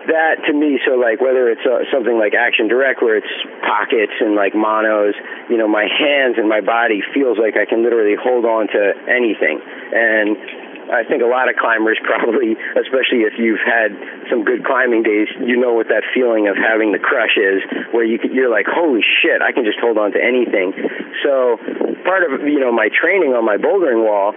that 0.10 0.40
to 0.48 0.54
me, 0.56 0.80
so 0.88 0.96
like 0.96 1.20
whether 1.22 1.52
it's 1.52 1.62
uh, 1.68 1.84
something 1.94 2.18
like 2.18 2.34
Action 2.34 2.68
Direct 2.68 3.04
where 3.04 3.18
it's 3.20 3.34
pockets 3.62 4.16
and 4.18 4.34
like 4.34 4.56
monos, 4.56 5.14
you 5.52 5.58
know, 5.58 5.68
my 5.68 5.86
hands 5.86 6.40
and 6.40 6.48
my 6.48 6.62
body 6.62 7.04
feels 7.14 7.38
like 7.38 7.60
I 7.60 7.70
can 7.70 7.84
literally 7.84 8.16
hold 8.16 8.46
on 8.46 8.66
to 8.72 8.82
anything, 9.06 9.62
and 9.62 10.34
I 10.92 11.04
think 11.04 11.22
a 11.22 11.30
lot 11.30 11.50
of 11.50 11.56
climbers 11.60 12.00
probably, 12.08 12.56
especially 12.80 13.28
if 13.28 13.36
you've 13.38 13.62
had 13.64 13.92
some 14.32 14.44
good 14.44 14.64
climbing 14.64 15.04
days, 15.04 15.28
you 15.44 15.58
know 15.58 15.74
what 15.74 15.88
that 15.90 16.04
feeling 16.14 16.48
of 16.48 16.56
having 16.56 16.92
the 16.92 17.00
crush 17.00 17.36
is, 17.36 17.64
where 17.92 18.04
you 18.04 18.20
you're 18.32 18.52
like, 18.52 18.66
holy 18.68 19.04
shit, 19.04 19.42
I 19.42 19.52
can 19.52 19.64
just 19.66 19.80
hold 19.80 19.98
on 19.98 20.12
to 20.14 20.20
anything. 20.20 20.74
So 21.24 21.60
part 22.04 22.24
of 22.24 22.48
you 22.48 22.60
know 22.60 22.72
my 22.72 22.90
training 22.90 23.36
on 23.36 23.46
my 23.46 23.58
bouldering 23.58 24.04
wall. 24.04 24.34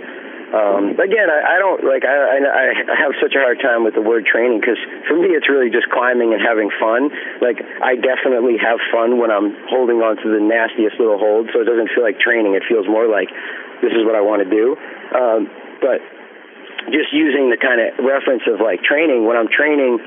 Um, 0.50 0.98
again, 0.98 1.30
I, 1.30 1.54
I 1.54 1.56
don't 1.62 1.86
like 1.86 2.02
I, 2.02 2.10
I 2.10 2.38
I 2.42 2.96
have 2.98 3.14
such 3.22 3.38
a 3.38 3.40
hard 3.40 3.62
time 3.62 3.86
with 3.86 3.94
the 3.94 4.02
word 4.02 4.26
training 4.26 4.58
because 4.58 4.82
for 5.06 5.14
me 5.14 5.30
it's 5.30 5.46
really 5.46 5.70
just 5.70 5.86
climbing 5.94 6.34
and 6.34 6.42
having 6.42 6.74
fun. 6.82 7.14
Like 7.38 7.62
I 7.62 7.94
definitely 7.94 8.58
have 8.58 8.82
fun 8.90 9.22
when 9.22 9.30
I'm 9.30 9.54
holding 9.70 10.02
on 10.02 10.18
to 10.18 10.26
the 10.26 10.42
nastiest 10.42 10.98
little 10.98 11.22
hold, 11.22 11.54
so 11.54 11.62
it 11.62 11.70
doesn't 11.70 11.94
feel 11.94 12.02
like 12.02 12.18
training. 12.18 12.58
It 12.58 12.66
feels 12.66 12.90
more 12.90 13.06
like 13.06 13.30
this 13.78 13.94
is 13.94 14.02
what 14.02 14.18
I 14.18 14.22
want 14.26 14.42
to 14.42 14.50
do. 14.50 14.74
Um, 15.14 15.46
but 15.78 16.02
just 16.88 17.12
using 17.12 17.50
the 17.52 17.60
kind 17.60 17.80
of 17.80 18.00
reference 18.00 18.42
of 18.48 18.60
like 18.60 18.82
training, 18.82 19.26
when 19.26 19.36
I'm 19.36 19.48
training 19.48 20.00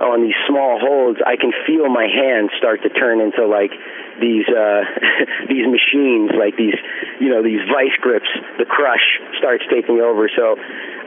on 0.00 0.22
these 0.22 0.38
small 0.46 0.78
holds, 0.78 1.18
I 1.26 1.36
can 1.36 1.52
feel 1.66 1.90
my 1.90 2.06
hands 2.06 2.50
start 2.56 2.82
to 2.82 2.90
turn 2.90 3.20
into 3.20 3.46
like 3.46 3.74
these 4.22 4.46
uh, 4.46 4.82
these 5.50 5.66
machines, 5.66 6.32
like 6.38 6.56
these 6.56 6.78
you 7.20 7.28
know 7.28 7.42
these 7.42 7.60
vice 7.68 7.94
grips. 8.00 8.30
The 8.58 8.64
crush 8.64 9.04
starts 9.38 9.64
taking 9.70 10.00
over. 10.00 10.30
So. 10.32 10.56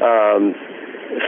Um, 0.04 0.56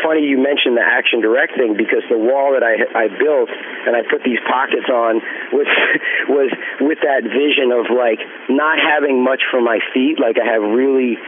funny 0.02 0.24
you 0.24 0.40
mentioned 0.40 0.78
the 0.80 0.86
action 0.86 1.20
direct 1.20 1.60
thing 1.60 1.76
because 1.76 2.04
the 2.08 2.18
wall 2.18 2.56
that 2.56 2.64
I 2.64 2.80
I 2.96 3.12
built 3.12 3.52
and 3.52 3.96
I 3.96 4.02
put 4.08 4.24
these 4.24 4.40
pockets 4.48 4.88
on 4.88 5.20
was 5.52 5.68
was 6.30 6.50
with 6.80 7.00
that 7.04 7.28
vision 7.28 7.76
of 7.76 7.92
like 7.92 8.24
not 8.48 8.80
having 8.80 9.24
much 9.24 9.44
for 9.52 9.60
my 9.60 9.80
feet 9.94 10.20
like 10.20 10.40
I 10.40 10.48
have 10.48 10.64
really 10.64 11.20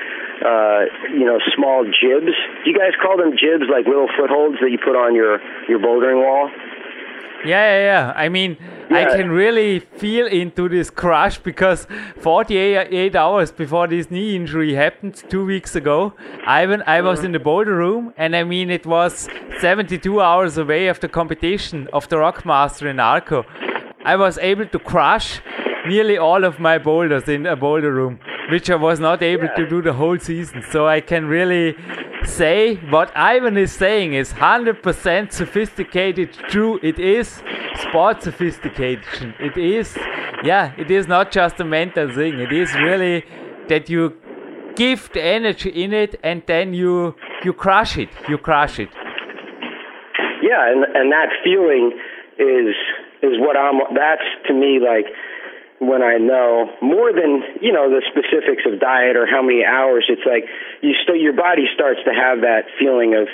uh, 0.43 0.85
you 1.13 1.25
know, 1.25 1.39
small 1.55 1.85
jibs. 1.85 2.33
Do 2.63 2.69
you 2.69 2.77
guys 2.77 2.93
call 3.01 3.17
them 3.17 3.31
jibs, 3.31 3.65
like 3.71 3.85
little 3.85 4.09
footholds 4.17 4.57
that 4.61 4.71
you 4.71 4.77
put 4.77 4.95
on 4.95 5.15
your 5.15 5.39
your 5.69 5.79
bouldering 5.79 6.21
wall? 6.23 6.49
Yeah, 7.45 7.77
yeah, 7.77 7.83
yeah. 7.83 8.13
I 8.15 8.27
mean, 8.27 8.57
yeah. 8.89 8.97
I 8.97 9.05
can 9.15 9.29
really 9.29 9.79
feel 9.79 10.25
into 10.25 10.67
this 10.67 10.89
crush 10.89 11.37
because 11.37 11.85
48 12.21 13.15
hours 13.15 13.51
before 13.51 13.87
this 13.87 14.09
knee 14.09 14.35
injury 14.35 14.73
happened 14.73 15.23
two 15.29 15.45
weeks 15.45 15.75
ago, 15.75 16.13
Ivan, 16.47 16.81
I 16.87 17.01
was 17.01 17.23
in 17.23 17.33
the 17.33 17.39
boulder 17.39 17.75
room, 17.75 18.13
and 18.17 18.35
I 18.35 18.43
mean, 18.43 18.71
it 18.71 18.87
was 18.87 19.29
72 19.59 20.19
hours 20.19 20.57
away 20.57 20.87
of 20.87 20.99
the 21.01 21.07
competition 21.07 21.87
of 21.93 22.09
the 22.09 22.15
Rockmaster 22.15 22.89
in 22.89 22.99
Arco. 22.99 23.45
I 24.03 24.15
was 24.15 24.39
able 24.39 24.65
to 24.67 24.79
crush 24.79 25.39
nearly 25.85 26.17
all 26.17 26.43
of 26.43 26.59
my 26.59 26.79
boulders 26.79 27.29
in 27.29 27.45
a 27.45 27.55
boulder 27.55 27.93
room 27.93 28.19
which 28.49 28.69
I 28.69 28.75
was 28.75 28.99
not 28.99 29.21
able 29.21 29.45
yeah. 29.45 29.55
to 29.55 29.69
do 29.69 29.81
the 29.81 29.93
whole 29.93 30.19
season. 30.19 30.63
So 30.71 30.87
I 30.87 31.01
can 31.01 31.25
really 31.25 31.75
say 32.23 32.75
what 32.89 33.15
Ivan 33.15 33.57
is 33.57 33.71
saying 33.71 34.13
is 34.13 34.33
100% 34.33 35.31
sophisticated. 35.31 36.33
True, 36.49 36.79
it 36.81 36.99
is 36.99 37.41
sport 37.79 38.23
sophistication. 38.23 39.33
It 39.39 39.57
is, 39.57 39.97
yeah, 40.43 40.73
it 40.77 40.91
is 40.91 41.07
not 41.07 41.31
just 41.31 41.59
a 41.59 41.65
mental 41.65 42.13
thing. 42.13 42.39
It 42.39 42.51
is 42.51 42.73
really 42.75 43.23
that 43.69 43.89
you 43.89 44.15
give 44.75 45.09
the 45.13 45.23
energy 45.23 45.69
in 45.69 45.93
it 45.93 46.19
and 46.23 46.43
then 46.47 46.73
you 46.73 47.15
you 47.43 47.53
crush 47.53 47.97
it. 47.97 48.09
You 48.27 48.37
crush 48.37 48.79
it. 48.79 48.89
Yeah, 50.41 50.71
and 50.71 50.83
and 50.95 51.11
that 51.11 51.29
feeling 51.43 51.91
is 52.37 52.75
is 53.21 53.39
what 53.39 53.55
I'm. 53.57 53.79
That's 53.95 54.27
to 54.47 54.53
me 54.53 54.79
like 54.79 55.05
when 55.79 56.01
I 56.01 56.17
know 56.17 56.71
more 56.81 57.11
than 57.11 57.43
you 57.61 57.73
know 57.73 57.89
the 57.89 58.01
specifics 58.07 58.63
of 58.65 58.79
diet 58.79 59.15
or 59.17 59.25
how 59.27 59.41
many 59.41 59.63
hours. 59.65 60.05
It's 60.07 60.25
like 60.25 60.45
you 60.81 60.93
still 61.03 61.15
your 61.15 61.33
body 61.33 61.67
starts 61.73 61.99
to 62.05 62.13
have 62.13 62.41
that 62.41 62.65
feeling 62.79 63.15
of 63.15 63.27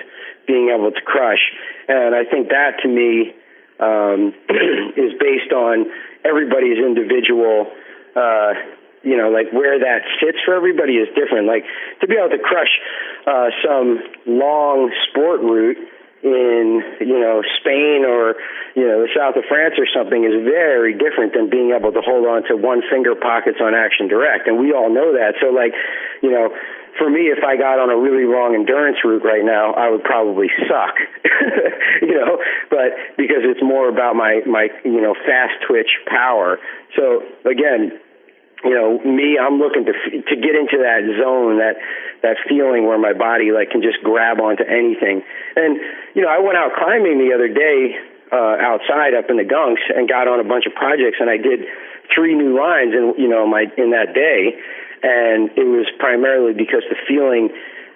being 0.47 0.73
able 0.73 0.91
to 0.91 1.01
crush, 1.01 1.41
and 1.87 2.15
I 2.15 2.25
think 2.25 2.49
that 2.49 2.81
to 2.81 2.87
me 2.87 3.33
um, 3.79 4.33
is 4.97 5.13
based 5.19 5.53
on 5.53 5.85
everybody's 6.25 6.77
individual. 6.77 7.69
Uh, 8.15 8.53
you 9.03 9.17
know, 9.17 9.29
like 9.29 9.51
where 9.51 9.79
that 9.79 10.05
sits 10.21 10.37
for 10.45 10.53
everybody 10.53 10.93
is 10.93 11.09
different. 11.15 11.47
Like 11.47 11.65
to 12.01 12.07
be 12.07 12.15
able 12.17 12.29
to 12.29 12.41
crush 12.41 12.69
uh, 13.25 13.49
some 13.65 13.99
long 14.27 14.91
sport 15.09 15.41
route 15.41 15.77
in 16.23 16.83
you 17.01 17.17
know 17.17 17.41
Spain 17.59 18.05
or 18.05 18.37
you 18.75 18.85
know 18.85 19.01
the 19.01 19.09
south 19.17 19.35
of 19.35 19.43
France 19.49 19.75
or 19.77 19.89
something 19.89 20.23
is 20.23 20.45
very 20.45 20.93
different 20.93 21.33
than 21.33 21.49
being 21.49 21.73
able 21.73 21.91
to 21.91 22.01
hold 22.01 22.27
on 22.27 22.43
to 22.45 22.55
one 22.55 22.81
finger 22.89 23.15
pockets 23.15 23.57
on 23.61 23.73
Action 23.73 24.07
Direct, 24.07 24.47
and 24.47 24.59
we 24.59 24.73
all 24.73 24.93
know 24.93 25.13
that. 25.17 25.35
So 25.41 25.49
like, 25.49 25.73
you 26.21 26.29
know, 26.29 26.53
for 26.97 27.09
me, 27.09 27.33
if 27.33 27.43
I 27.43 27.57
got 27.57 27.79
on 27.79 27.89
a 27.89 27.97
really 27.97 28.29
long 28.29 28.53
endurance 28.53 28.97
route 29.03 29.23
right 29.23 29.43
now, 29.43 29.73
I 29.73 29.89
would 29.89 30.03
probably 30.03 30.47
suck, 30.69 30.95
you 32.01 32.13
know. 32.13 32.37
But 32.69 33.17
because 33.17 33.41
it's 33.41 33.63
more 33.63 33.89
about 33.89 34.15
my 34.15 34.41
my 34.45 34.69
you 34.85 35.01
know 35.01 35.15
fast 35.25 35.57
twitch 35.67 35.89
power. 36.05 36.59
So 36.95 37.23
again, 37.49 37.97
you 38.63 38.75
know, 38.77 38.99
me, 39.01 39.37
I'm 39.41 39.57
looking 39.57 39.85
to 39.85 39.93
to 39.93 40.35
get 40.37 40.53
into 40.53 40.77
that 40.85 41.01
zone, 41.17 41.57
that 41.57 41.81
that 42.21 42.37
feeling 42.47 42.85
where 42.85 42.97
my 42.97 43.13
body 43.13 43.51
like 43.51 43.71
can 43.71 43.81
just 43.81 43.97
grab 44.03 44.39
onto 44.39 44.63
anything. 44.63 45.23
And 45.55 45.77
you 46.13 46.21
know, 46.21 46.29
I 46.29 46.39
went 46.39 46.57
out 46.57 46.71
climbing 46.77 47.17
the 47.17 47.33
other 47.33 47.49
day 47.49 47.97
uh, 48.31 48.55
outside 48.61 49.13
up 49.17 49.29
in 49.29 49.37
the 49.37 49.47
gunks 49.47 49.81
and 49.89 50.07
got 50.07 50.27
on 50.27 50.39
a 50.39 50.47
bunch 50.47 50.65
of 50.65 50.73
projects, 50.73 51.17
and 51.19 51.29
I 51.29 51.37
did 51.37 51.65
three 52.13 52.35
new 52.35 52.53
lines 52.53 52.93
in 52.93 53.13
you 53.17 53.27
know 53.27 53.47
my 53.47 53.65
in 53.77 53.91
that 53.91 54.13
day, 54.13 54.53
and 55.01 55.49
it 55.57 55.65
was 55.65 55.89
primarily 55.97 56.53
because 56.53 56.83
the 56.89 56.97
feeling 57.07 57.49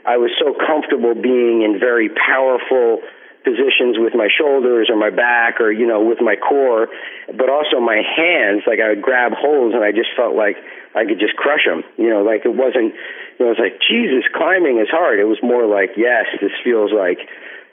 I 0.05 0.17
was 0.17 0.31
so 0.37 0.53
comfortable 0.53 1.13
being 1.13 1.61
in 1.61 1.79
very 1.79 2.09
powerful 2.09 3.01
positions 3.45 4.01
with 4.01 4.17
my 4.17 4.27
shoulders 4.27 4.89
or 4.89 4.97
my 4.97 5.09
back 5.13 5.61
or 5.61 5.71
you 5.71 5.85
know 5.85 6.03
with 6.03 6.19
my 6.19 6.35
core 6.35 6.89
but 7.37 7.49
also 7.49 7.79
my 7.79 8.01
hands 8.01 8.65
like 8.65 8.79
i 8.81 8.89
would 8.89 9.01
grab 9.01 9.31
holes 9.37 9.73
and 9.73 9.83
i 9.83 9.91
just 9.91 10.09
felt 10.17 10.35
like 10.35 10.57
i 10.97 11.05
could 11.05 11.19
just 11.19 11.37
crush 11.37 11.63
them 11.63 11.83
you 11.97 12.09
know 12.09 12.25
like 12.25 12.41
it 12.43 12.55
wasn't 12.57 12.91
you 13.37 13.39
know 13.39 13.53
it 13.53 13.55
was 13.55 13.61
like 13.61 13.77
jesus 13.85 14.25
climbing 14.33 14.81
is 14.81 14.89
hard. 14.89 15.19
It 15.19 15.29
was 15.29 15.37
more 15.43 15.65
like 15.69 15.93
yes 15.95 16.25
this 16.41 16.51
feels 16.63 16.91
like 16.91 17.21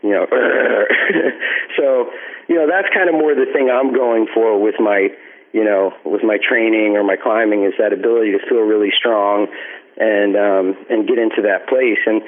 you 0.05 0.13
know 0.13 0.29
so 1.77 2.13
you 2.47 2.55
know 2.55 2.69
that's 2.69 2.93
kind 2.93 3.09
of 3.09 3.17
more 3.17 3.35
the 3.35 3.49
thing 3.53 3.73
i'm 3.73 3.95
going 3.95 4.29
for 4.35 4.61
with 4.61 4.77
my 4.79 5.09
you 5.53 5.65
know 5.65 5.95
with 6.05 6.23
my 6.23 6.37
training 6.37 6.97
or 6.97 7.03
my 7.03 7.17
climbing 7.17 7.65
is 7.65 7.73
that 7.79 7.93
ability 7.93 8.33
to 8.33 8.41
feel 8.49 8.61
really 8.61 8.93
strong 8.93 9.49
and 9.97 10.37
um 10.37 10.77
and 10.89 11.07
get 11.07 11.19
into 11.19 11.43
that 11.43 11.69
place. 11.69 12.01
And 12.07 12.23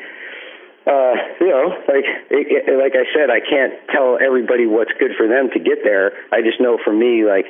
uh, 0.86 1.14
you 1.40 1.48
know, 1.48 1.68
like 1.88 2.04
it, 2.30 2.78
like 2.78 2.94
I 2.94 3.04
said, 3.14 3.30
I 3.30 3.40
can't 3.40 3.74
tell 3.90 4.18
everybody 4.20 4.66
what's 4.66 4.92
good 4.98 5.12
for 5.16 5.26
them 5.28 5.50
to 5.52 5.58
get 5.58 5.78
there. 5.84 6.12
I 6.32 6.42
just 6.42 6.60
know 6.60 6.78
for 6.82 6.92
me, 6.92 7.24
like, 7.24 7.46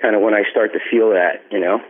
kind 0.00 0.14
of 0.14 0.22
when 0.22 0.34
I 0.34 0.42
start 0.50 0.72
to 0.72 0.80
feel 0.90 1.10
that, 1.10 1.42
you 1.50 1.60
know. 1.60 1.80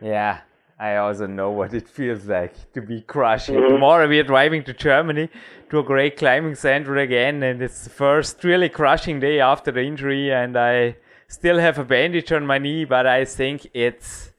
Yeah, 0.00 0.40
I 0.78 0.96
also 0.96 1.26
know 1.26 1.50
what 1.50 1.74
it 1.74 1.88
feels 1.88 2.26
like 2.26 2.72
to 2.72 2.80
be 2.80 3.00
crushing. 3.00 3.56
Mm-hmm. 3.56 3.74
Tomorrow 3.74 4.08
we 4.08 4.20
are 4.20 4.24
driving 4.24 4.62
to 4.64 4.72
Germany 4.72 5.28
to 5.70 5.78
a 5.80 5.82
great 5.82 6.16
climbing 6.16 6.54
center 6.54 6.96
again, 6.96 7.42
and 7.42 7.60
it's 7.62 7.84
the 7.84 7.90
first 7.90 8.44
really 8.44 8.68
crushing 8.68 9.20
day 9.20 9.40
after 9.40 9.72
the 9.72 9.82
injury, 9.82 10.32
and 10.32 10.56
I 10.56 10.96
still 11.26 11.58
have 11.58 11.78
a 11.78 11.84
bandage 11.84 12.32
on 12.32 12.46
my 12.46 12.58
knee, 12.58 12.84
but 12.84 13.06
I 13.06 13.24
think 13.24 13.66
it's 13.74 14.32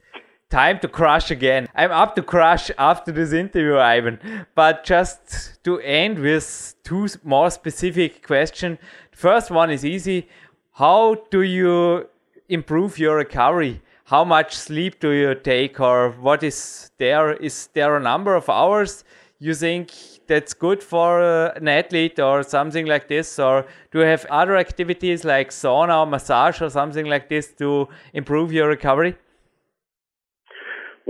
time 0.50 0.80
to 0.80 0.88
crush 0.88 1.30
again. 1.30 1.68
I'm 1.74 1.92
up 1.92 2.16
to 2.16 2.22
crush 2.22 2.70
after 2.76 3.12
this 3.12 3.32
interview, 3.32 3.78
Ivan. 3.78 4.18
But 4.54 4.84
just 4.84 5.62
to 5.64 5.78
end 5.80 6.18
with 6.18 6.74
two 6.82 7.08
more 7.22 7.50
specific 7.50 8.26
questions. 8.26 8.78
First 9.12 9.50
one 9.50 9.70
is 9.70 9.84
easy. 9.84 10.28
How 10.72 11.16
do 11.30 11.42
you 11.42 12.08
improve 12.48 12.98
your 12.98 13.16
recovery? 13.16 13.80
How 14.04 14.24
much 14.24 14.56
sleep 14.56 14.98
do 14.98 15.10
you 15.10 15.36
take, 15.36 15.78
or 15.78 16.10
what 16.10 16.42
is 16.42 16.90
there? 16.98 17.34
Is 17.34 17.68
there 17.74 17.96
a 17.96 18.00
number 18.00 18.34
of 18.34 18.50
hours 18.50 19.04
you 19.38 19.54
think 19.54 19.92
that's 20.26 20.52
good 20.52 20.82
for 20.82 21.20
an 21.56 21.68
athlete, 21.68 22.18
or 22.18 22.42
something 22.42 22.86
like 22.86 23.06
this? 23.06 23.38
Or 23.38 23.66
do 23.92 24.00
you 24.00 24.04
have 24.04 24.26
other 24.26 24.56
activities 24.56 25.24
like 25.24 25.50
sauna 25.50 26.00
or 26.00 26.06
massage 26.06 26.60
or 26.60 26.70
something 26.70 27.06
like 27.06 27.28
this 27.28 27.52
to 27.58 27.88
improve 28.12 28.52
your 28.52 28.68
recovery? 28.68 29.16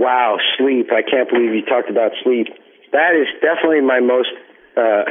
Wow, 0.01 0.41
sleep. 0.57 0.89
I 0.89 1.05
can't 1.05 1.29
believe 1.29 1.53
you 1.53 1.61
talked 1.61 1.93
about 1.93 2.09
sleep. 2.25 2.49
That 2.89 3.13
is 3.13 3.29
definitely 3.37 3.85
my 3.85 4.01
most 4.01 4.33
uh, 4.73 5.05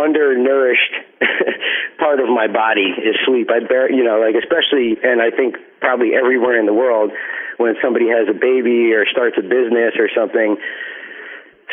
undernourished 0.00 0.96
part 2.00 2.24
of 2.24 2.32
my 2.32 2.48
body 2.48 2.88
is 2.88 3.20
sleep. 3.28 3.52
I 3.52 3.60
bear, 3.60 3.92
you 3.92 4.00
know, 4.00 4.24
like 4.24 4.32
especially, 4.32 4.96
and 5.04 5.20
I 5.20 5.28
think 5.28 5.60
probably 5.84 6.16
everywhere 6.16 6.58
in 6.58 6.64
the 6.64 6.72
world, 6.72 7.12
when 7.58 7.76
somebody 7.84 8.08
has 8.08 8.24
a 8.24 8.32
baby 8.32 8.96
or 8.96 9.04
starts 9.12 9.36
a 9.36 9.44
business 9.44 9.92
or 10.00 10.08
something, 10.16 10.56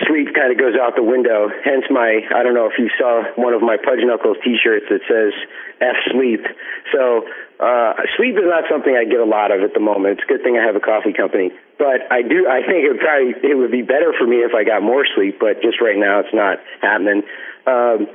sleep 0.08 0.36
kind 0.36 0.52
of 0.52 0.60
goes 0.60 0.76
out 0.76 1.00
the 1.00 1.08
window. 1.08 1.48
Hence 1.64 1.88
my, 1.88 2.20
I 2.36 2.44
don't 2.44 2.54
know 2.54 2.68
if 2.68 2.76
you 2.78 2.92
saw 3.00 3.24
one 3.40 3.54
of 3.54 3.62
my 3.62 3.78
Pudge 3.78 4.04
Knuckles 4.04 4.38
t-shirts 4.44 4.92
that 4.92 5.08
says 5.08 5.32
F 5.80 5.96
sleep. 6.12 6.44
So 6.92 7.24
uh, 7.64 7.94
sleep 8.18 8.36
is 8.36 8.48
not 8.48 8.66
something 8.70 8.92
I 8.92 9.06
get 9.08 9.20
a 9.20 9.30
lot 9.30 9.56
of 9.56 9.62
at 9.62 9.74
the 9.74 9.80
moment. 9.80 10.20
It's 10.20 10.28
a 10.28 10.32
good 10.32 10.44
thing 10.44 10.60
I 10.60 10.66
have 10.66 10.76
a 10.76 10.84
coffee 10.84 11.14
company, 11.14 11.52
but 11.82 12.06
I 12.14 12.22
do. 12.22 12.46
I 12.46 12.62
think 12.62 12.86
it 12.86 12.94
would 12.94 13.02
probably 13.02 13.34
it 13.42 13.58
would 13.58 13.74
be 13.74 13.82
better 13.82 14.14
for 14.14 14.30
me 14.30 14.46
if 14.46 14.54
I 14.54 14.62
got 14.62 14.86
more 14.86 15.02
sleep. 15.18 15.42
But 15.42 15.66
just 15.66 15.82
right 15.82 15.98
now, 15.98 16.22
it's 16.22 16.34
not 16.34 16.62
happening. 16.86 17.26
Um, 17.66 18.06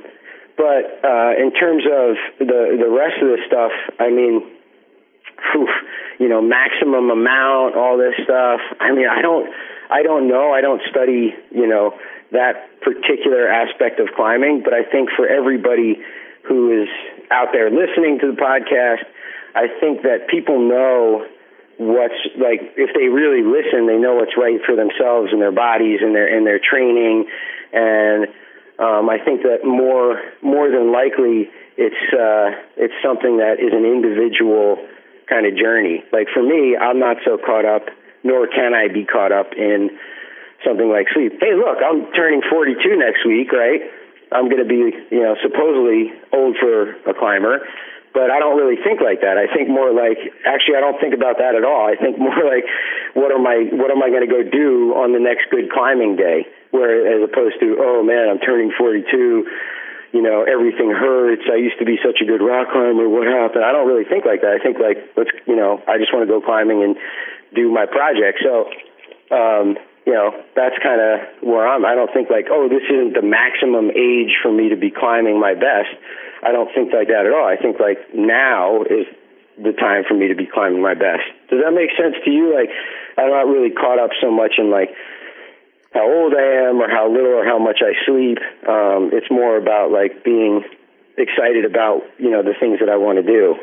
but 0.55 1.03
uh, 1.03 1.35
in 1.35 1.51
terms 1.51 1.83
of 1.83 2.15
the 2.39 2.79
the 2.79 2.87
rest 2.87 3.19
of 3.19 3.27
the 3.27 3.43
stuff, 3.43 3.75
I 3.99 4.07
mean, 4.07 4.39
whew, 5.51 5.67
you 6.17 6.29
know, 6.31 6.39
maximum 6.39 7.11
amount, 7.11 7.75
all 7.75 7.99
this 7.99 8.15
stuff. 8.23 8.63
I 8.79 8.95
mean, 8.95 9.11
I 9.11 9.21
don't, 9.21 9.51
I 9.91 9.99
don't 10.01 10.31
know. 10.31 10.55
I 10.55 10.61
don't 10.61 10.81
study, 10.89 11.35
you 11.51 11.67
know, 11.67 11.91
that 12.31 12.71
particular 12.79 13.51
aspect 13.51 13.99
of 13.99 14.07
climbing. 14.15 14.63
But 14.63 14.73
I 14.73 14.87
think 14.87 15.09
for 15.11 15.27
everybody 15.27 15.99
who 16.47 16.71
is 16.71 16.87
out 17.29 17.49
there 17.51 17.69
listening 17.69 18.19
to 18.23 18.31
the 18.31 18.39
podcast 18.39 19.03
I 19.57 19.65
think 19.81 20.03
that 20.03 20.29
people 20.29 20.61
know 20.61 21.25
what's 21.77 22.17
like 22.37 22.73
if 22.75 22.93
they 22.93 23.07
really 23.07 23.45
listen, 23.45 23.87
they 23.87 23.97
know 23.97 24.15
what's 24.15 24.37
right 24.37 24.59
for 24.65 24.75
themselves 24.75 25.29
and 25.31 25.41
their 25.41 25.53
bodies 25.53 26.01
and 26.01 26.13
their 26.13 26.27
and 26.27 26.45
their 26.45 26.59
training, 26.59 27.25
and 27.73 28.27
um, 28.79 29.09
I 29.09 29.17
think 29.23 29.41
that 29.43 29.65
more 29.65 30.21
more 30.41 30.69
than 30.69 30.91
likely 30.91 31.49
it's 31.77 32.03
uh, 32.13 32.57
it's 32.75 32.97
something 33.05 33.37
that 33.37 33.61
is 33.61 33.73
an 33.73 33.85
individual 33.85 34.77
kind 35.29 35.45
of 35.45 35.55
journey. 35.57 36.03
Like 36.11 36.27
for 36.33 36.41
me, 36.41 36.75
I'm 36.75 36.99
not 36.99 37.17
so 37.25 37.37
caught 37.37 37.65
up, 37.65 37.89
nor 38.23 38.47
can 38.47 38.73
I 38.73 38.87
be 38.91 39.05
caught 39.05 39.31
up 39.31 39.53
in 39.53 39.97
something 40.65 40.89
like 40.89 41.07
sleep. 41.13 41.37
Hey, 41.39 41.53
look, 41.53 41.77
I'm 41.77 42.11
turning 42.13 42.41
42 42.49 42.97
next 42.97 43.25
week, 43.25 43.51
right? 43.51 43.81
I'm 44.31 44.49
going 44.49 44.59
to 44.59 44.67
be, 44.67 44.91
you 45.11 45.23
know, 45.23 45.35
supposedly 45.41 46.11
old 46.33 46.57
for 46.59 46.97
a 47.07 47.13
climber 47.13 47.63
but 48.17 48.33
I 48.33 48.41
don't 48.41 48.57
really 48.57 48.81
think 48.81 48.97
like 48.97 49.21
that. 49.21 49.37
I 49.37 49.45
think 49.45 49.69
more 49.69 49.93
like 49.93 50.17
actually 50.41 50.73
I 50.73 50.81
don't 50.81 50.97
think 50.97 51.13
about 51.13 51.37
that 51.37 51.53
at 51.53 51.61
all. 51.61 51.85
I 51.85 51.93
think 51.93 52.17
more 52.27 52.41
like 52.41 52.65
what 53.13 53.29
am 53.29 53.45
I 53.45 53.69
what 53.77 53.93
am 53.93 54.01
I 54.01 54.09
going 54.09 54.25
to 54.25 54.33
go 54.33 54.41
do 54.41 54.97
on 54.97 55.13
the 55.13 55.21
next 55.21 55.53
good 55.53 55.69
climbing 55.69 56.17
day? 56.17 56.49
Where 56.73 57.05
as 57.05 57.21
opposed 57.21 57.61
to 57.61 57.77
oh 57.77 58.01
man, 58.01 58.25
I'm 58.25 58.41
turning 58.41 58.73
42, 58.73 59.45
you 60.17 60.23
know, 60.25 60.41
everything 60.49 60.89
hurts. 60.89 61.45
I 61.45 61.61
used 61.61 61.77
to 61.77 61.85
be 61.85 62.01
such 62.01 62.17
a 62.17 62.25
good 62.25 62.41
rock 62.41 62.73
climber. 62.73 63.05
What 63.05 63.29
happened? 63.29 63.61
I 63.61 63.69
don't 63.69 63.85
really 63.85 64.09
think 64.09 64.25
like 64.25 64.41
that. 64.41 64.57
I 64.57 64.59
think 64.65 64.81
like 64.81 64.97
let's 65.13 65.29
you 65.45 65.55
know, 65.55 65.77
I 65.85 66.01
just 66.01 66.09
want 66.09 66.25
to 66.25 66.31
go 66.31 66.41
climbing 66.41 66.81
and 66.81 66.97
do 67.53 67.69
my 67.69 67.85
project. 67.85 68.41
So 68.41 68.65
um 69.29 69.77
you 70.09 70.15
know, 70.15 70.31
that's 70.55 70.79
kind 70.81 71.03
of 71.03 71.43
where 71.43 71.67
I'm. 71.67 71.83
I 71.83 71.93
don't 71.93 72.07
think 72.15 72.31
like, 72.31 72.47
oh, 72.49 72.71
this 72.71 72.81
isn't 72.87 73.11
the 73.11 73.21
maximum 73.21 73.91
age 73.91 74.39
for 74.41 74.49
me 74.49 74.69
to 74.71 74.79
be 74.79 74.89
climbing 74.89 75.37
my 75.37 75.53
best. 75.53 75.91
I 76.43 76.51
don't 76.51 76.69
think 76.73 76.93
like 76.93 77.07
that 77.07 77.25
at 77.25 77.33
all. 77.33 77.47
I 77.47 77.57
think 77.57 77.79
like 77.79 77.97
now 78.13 78.83
is 78.83 79.05
the 79.57 79.73
time 79.73 80.03
for 80.07 80.13
me 80.13 80.27
to 80.27 80.35
be 80.35 80.45
climbing 80.45 80.81
my 80.81 80.93
best. 80.93 81.25
Does 81.49 81.61
that 81.63 81.73
make 81.73 81.89
sense 81.97 82.15
to 82.25 82.29
you? 82.29 82.53
Like, 82.53 82.69
I'm 83.17 83.29
not 83.29 83.49
really 83.49 83.73
caught 83.73 83.97
up 83.97 84.11
so 84.21 84.29
much 84.29 84.53
in 84.57 84.69
like 84.69 84.89
how 85.93 86.05
old 86.05 86.33
I 86.33 86.69
am 86.69 86.77
or 86.77 86.89
how 86.89 87.09
little 87.09 87.33
or 87.33 87.45
how 87.45 87.57
much 87.57 87.81
I 87.81 87.97
sleep. 88.05 88.37
Um, 88.69 89.09
it's 89.13 89.31
more 89.31 89.57
about 89.57 89.91
like 89.91 90.23
being 90.23 90.63
excited 91.17 91.65
about 91.65 92.05
you 92.19 92.29
know 92.29 92.43
the 92.43 92.53
things 92.59 92.79
that 92.79 92.89
I 92.89 92.97
want 92.97 93.17
to 93.17 93.25
do 93.25 93.57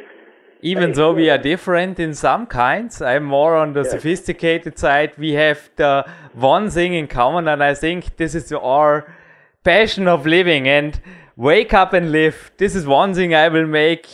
even 0.64 0.92
though 0.92 1.12
we 1.12 1.28
are 1.28 1.36
different 1.36 2.00
in 2.00 2.14
some 2.14 2.46
kinds, 2.46 3.02
I'm 3.02 3.24
more 3.24 3.54
on 3.54 3.74
the 3.74 3.82
yeah. 3.82 3.90
sophisticated 3.90 4.78
side. 4.78 5.12
We 5.18 5.32
have 5.32 5.68
the 5.76 6.06
one 6.32 6.70
thing 6.70 6.94
in 6.94 7.06
common, 7.06 7.46
and 7.48 7.62
I 7.62 7.74
think 7.74 8.16
this 8.16 8.34
is 8.34 8.50
our 8.50 9.14
passion 9.62 10.08
of 10.08 10.26
living 10.26 10.66
and 10.66 10.98
wake 11.36 11.74
up 11.74 11.92
and 11.92 12.12
live. 12.12 12.52
This 12.56 12.74
is 12.74 12.86
one 12.86 13.14
thing 13.14 13.34
I 13.34 13.48
will 13.48 13.66
make 13.66 14.06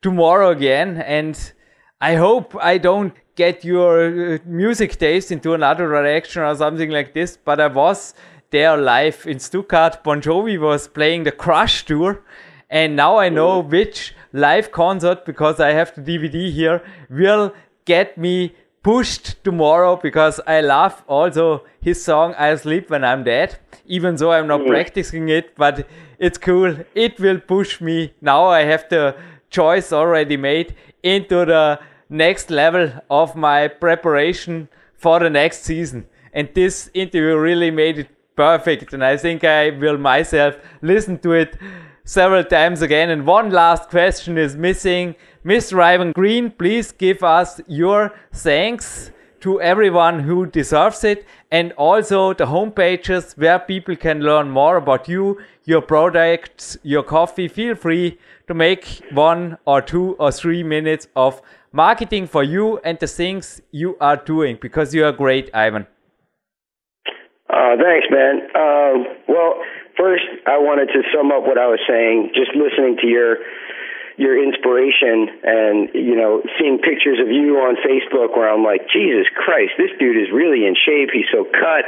tomorrow 0.00 0.50
again, 0.50 0.98
and 0.98 1.52
I 2.00 2.14
hope 2.14 2.56
I 2.60 2.78
don't 2.78 3.14
get 3.34 3.64
your 3.64 4.34
uh, 4.34 4.38
music 4.44 4.98
taste 4.98 5.32
into 5.32 5.54
another 5.54 5.88
direction 5.88 6.42
or 6.42 6.54
something 6.54 6.90
like 6.90 7.14
this. 7.14 7.36
But 7.36 7.60
I 7.60 7.68
was 7.68 8.14
there 8.50 8.76
live 8.76 9.26
in 9.26 9.38
Stuttgart. 9.38 10.02
Bon 10.02 10.20
Jovi 10.20 10.60
was 10.60 10.88
playing 10.88 11.24
the 11.24 11.32
Crush 11.32 11.84
tour, 11.84 12.22
and 12.70 12.96
now 12.96 13.18
I 13.18 13.28
know 13.28 13.60
which 13.60 14.14
live 14.32 14.72
concert 14.72 15.24
because 15.24 15.60
I 15.60 15.72
have 15.72 15.94
the 15.94 16.02
DVD 16.02 16.50
here 16.50 16.82
will 17.10 17.54
get 17.84 18.16
me 18.16 18.54
pushed 18.82 19.42
tomorrow 19.44 19.96
because 19.96 20.40
I 20.46 20.60
love 20.60 21.04
also 21.06 21.64
his 21.80 22.02
song 22.02 22.34
I 22.34 22.54
Sleep 22.56 22.90
When 22.90 23.04
I'm 23.04 23.24
Dead, 23.24 23.58
even 23.86 24.16
though 24.16 24.32
I'm 24.32 24.48
not 24.48 24.66
practicing 24.66 25.28
it, 25.28 25.54
but 25.56 25.86
it's 26.22 26.38
cool. 26.38 26.76
It 26.94 27.18
will 27.18 27.40
push 27.40 27.80
me. 27.80 28.14
Now 28.20 28.46
I 28.46 28.60
have 28.60 28.88
the 28.88 29.16
choice 29.50 29.92
already 29.92 30.36
made 30.36 30.76
into 31.02 31.44
the 31.44 31.80
next 32.08 32.48
level 32.48 32.92
of 33.10 33.34
my 33.34 33.66
preparation 33.66 34.68
for 34.94 35.18
the 35.18 35.28
next 35.28 35.64
season. 35.64 36.06
And 36.32 36.48
this 36.54 36.90
interview 36.94 37.36
really 37.36 37.72
made 37.72 37.98
it 37.98 38.08
perfect. 38.36 38.92
And 38.92 39.04
I 39.04 39.16
think 39.16 39.42
I 39.42 39.70
will 39.70 39.98
myself 39.98 40.54
listen 40.80 41.18
to 41.18 41.32
it 41.32 41.58
several 42.04 42.44
times 42.44 42.82
again. 42.82 43.10
And 43.10 43.26
one 43.26 43.50
last 43.50 43.90
question 43.90 44.38
is 44.38 44.54
missing. 44.54 45.16
Mr. 45.44 45.82
Ivan 45.82 46.12
Greene, 46.12 46.52
please 46.52 46.92
give 46.92 47.24
us 47.24 47.60
your 47.66 48.14
thanks 48.32 49.10
to 49.42 49.60
everyone 49.60 50.20
who 50.20 50.46
deserves 50.46 51.04
it 51.04 51.26
and 51.50 51.72
also 51.72 52.32
the 52.32 52.46
home 52.46 52.72
pages 52.72 53.34
where 53.34 53.58
people 53.58 53.94
can 53.94 54.20
learn 54.20 54.50
more 54.50 54.76
about 54.76 55.08
you, 55.08 55.40
your 55.64 55.82
products, 55.82 56.76
your 56.82 57.02
coffee. 57.02 57.48
Feel 57.48 57.74
free 57.74 58.18
to 58.48 58.54
make 58.54 59.02
one 59.12 59.58
or 59.64 59.80
two 59.80 60.16
or 60.18 60.32
three 60.32 60.62
minutes 60.62 61.08
of 61.14 61.40
marketing 61.72 62.26
for 62.26 62.42
you 62.42 62.78
and 62.78 62.98
the 62.98 63.06
things 63.06 63.60
you 63.70 63.96
are 64.00 64.16
doing 64.16 64.58
because 64.60 64.94
you 64.94 65.04
are 65.04 65.12
great, 65.12 65.50
Ivan. 65.54 65.86
Uh, 67.50 67.76
thanks, 67.76 68.06
man. 68.10 68.40
Uh, 68.54 68.94
well, 69.28 69.54
First, 69.96 70.24
I 70.46 70.56
wanted 70.56 70.88
to 70.96 71.02
sum 71.12 71.30
up 71.32 71.44
what 71.44 71.58
I 71.58 71.68
was 71.68 71.80
saying. 71.86 72.32
Just 72.34 72.56
listening 72.56 72.96
to 73.02 73.06
your 73.06 73.36
your 74.16 74.36
inspiration 74.36 75.28
and 75.42 75.88
you 75.94 76.16
know 76.16 76.42
seeing 76.58 76.78
pictures 76.78 77.18
of 77.20 77.28
you 77.28 77.56
on 77.58 77.76
Facebook 77.80 78.36
where 78.36 78.48
I'm 78.48 78.64
like 78.64 78.88
Jesus 78.92 79.26
Christ 79.34 79.72
this 79.78 79.90
dude 79.98 80.16
is 80.16 80.30
really 80.32 80.66
in 80.66 80.74
shape. 80.74 81.10
He's 81.12 81.28
so 81.32 81.44
cut. 81.44 81.84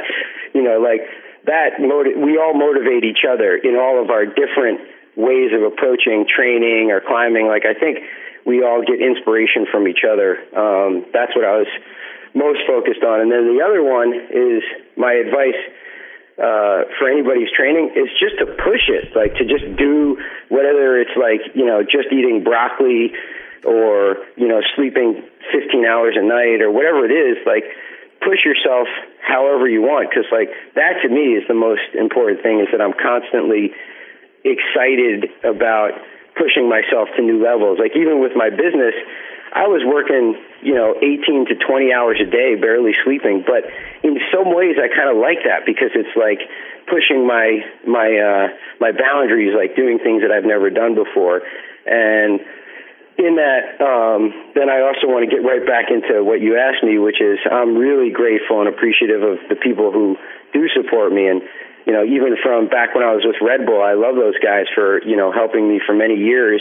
You 0.53 0.63
know 0.63 0.79
like 0.79 1.05
that 1.45 1.77
motiv- 1.79 2.17
we 2.17 2.37
all 2.37 2.53
motivate 2.53 3.03
each 3.03 3.25
other 3.27 3.55
in 3.55 3.75
all 3.75 4.01
of 4.01 4.09
our 4.09 4.25
different 4.25 4.81
ways 5.15 5.53
of 5.53 5.63
approaching 5.63 6.25
training 6.27 6.91
or 6.91 7.01
climbing. 7.01 7.47
Like 7.47 7.63
I 7.65 7.77
think 7.77 7.99
we 8.45 8.61
all 8.61 8.83
get 8.85 9.01
inspiration 9.01 9.65
from 9.71 9.87
each 9.87 10.05
other. 10.05 10.37
Um, 10.53 11.05
that's 11.13 11.35
what 11.35 11.45
I 11.45 11.57
was 11.57 11.71
most 12.35 12.59
focused 12.67 13.01
on. 13.01 13.21
And 13.21 13.31
then 13.31 13.55
the 13.55 13.63
other 13.63 13.81
one 13.81 14.13
is 14.13 14.61
my 14.97 15.13
advice 15.13 15.57
uh, 16.35 16.83
for 16.99 17.07
anybody's 17.07 17.47
training 17.55 17.95
is 17.95 18.11
just 18.19 18.35
to 18.39 18.45
push 18.59 18.91
it, 18.91 19.15
like 19.15 19.35
to 19.39 19.47
just 19.47 19.63
do 19.79 20.19
whatever 20.49 20.99
it's 20.99 21.15
like, 21.15 21.55
you 21.55 21.65
know, 21.65 21.81
just 21.81 22.11
eating 22.11 22.43
broccoli 22.43 23.15
or, 23.63 24.19
you 24.35 24.47
know, 24.47 24.59
sleeping 24.75 25.23
15 25.51 25.85
hours 25.85 26.15
a 26.19 26.23
night 26.23 26.59
or 26.59 26.71
whatever 26.71 27.07
it 27.07 27.13
is, 27.15 27.39
like 27.47 27.63
push 28.19 28.43
yourself 28.43 28.87
however 29.23 29.69
you 29.69 29.81
want. 29.81 30.11
Cause 30.11 30.27
like 30.31 30.51
that 30.75 30.99
to 31.03 31.09
me 31.09 31.39
is 31.39 31.47
the 31.47 31.55
most 31.55 31.87
important 31.95 32.43
thing 32.43 32.59
is 32.59 32.67
that 32.75 32.83
I'm 32.83 32.93
constantly 32.93 33.71
excited 34.43 35.31
about 35.43 35.95
pushing 36.35 36.67
myself 36.67 37.07
to 37.15 37.23
new 37.23 37.39
levels. 37.39 37.79
Like 37.79 37.95
even 37.95 38.19
with 38.19 38.35
my 38.35 38.51
business, 38.51 38.93
I 39.55 39.71
was 39.71 39.87
working, 39.87 40.35
you 40.59 40.75
know, 40.75 40.99
18 40.99 41.47
to 41.47 41.55
20 41.55 41.95
hours 41.95 42.19
a 42.19 42.27
day, 42.27 42.59
barely 42.59 42.91
sleeping. 43.07 43.47
But 43.47 43.63
in 44.03 44.19
some 44.27 44.51
ways, 44.51 44.75
I 44.75 44.91
kind 44.91 45.07
of 45.07 45.15
like 45.15 45.47
that 45.47 45.63
because 45.63 45.95
it's 45.95 46.11
like 46.19 46.43
pushing 46.91 47.23
my 47.23 47.63
my 47.87 48.11
uh, 48.19 48.45
my 48.83 48.91
boundaries, 48.91 49.55
like 49.55 49.79
doing 49.79 50.03
things 50.03 50.27
that 50.27 50.35
I've 50.35 50.43
never 50.43 50.67
done 50.67 50.91
before. 50.91 51.39
And 51.87 52.43
in 53.15 53.39
that, 53.39 53.79
um, 53.79 54.51
then 54.59 54.67
I 54.67 54.83
also 54.83 55.07
want 55.07 55.23
to 55.23 55.31
get 55.31 55.39
right 55.39 55.63
back 55.63 55.87
into 55.87 56.19
what 56.19 56.43
you 56.43 56.59
asked 56.59 56.83
me, 56.83 56.99
which 56.99 57.23
is 57.23 57.39
I'm 57.47 57.79
really 57.79 58.11
grateful 58.11 58.59
and 58.59 58.67
appreciative 58.67 59.23
of 59.23 59.39
the 59.47 59.55
people 59.55 59.95
who 59.95 60.19
do 60.51 60.67
support 60.75 61.15
me 61.15 61.31
and 61.31 61.41
you 61.85 61.93
know, 61.93 62.03
even 62.03 62.33
from 62.41 62.67
back 62.67 62.97
when 62.97 63.05
I 63.05 63.13
was 63.13 63.21
with 63.21 63.37
Red 63.45 63.61
Bull, 63.69 63.77
I 63.77 63.93
love 63.93 64.17
those 64.17 64.33
guys 64.41 64.65
for, 64.73 65.05
you 65.05 65.15
know, 65.15 65.31
helping 65.31 65.69
me 65.69 65.79
for 65.85 65.93
many 65.93 66.15
years 66.17 66.59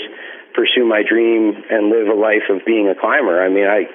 pursue 0.54 0.86
my 0.86 1.02
dream 1.02 1.52
and 1.68 1.90
live 1.90 2.08
a 2.08 2.14
life 2.14 2.46
of 2.48 2.64
being 2.64 2.88
a 2.88 2.94
climber. 2.94 3.42
I 3.42 3.50
mean, 3.50 3.66
I 3.66 3.90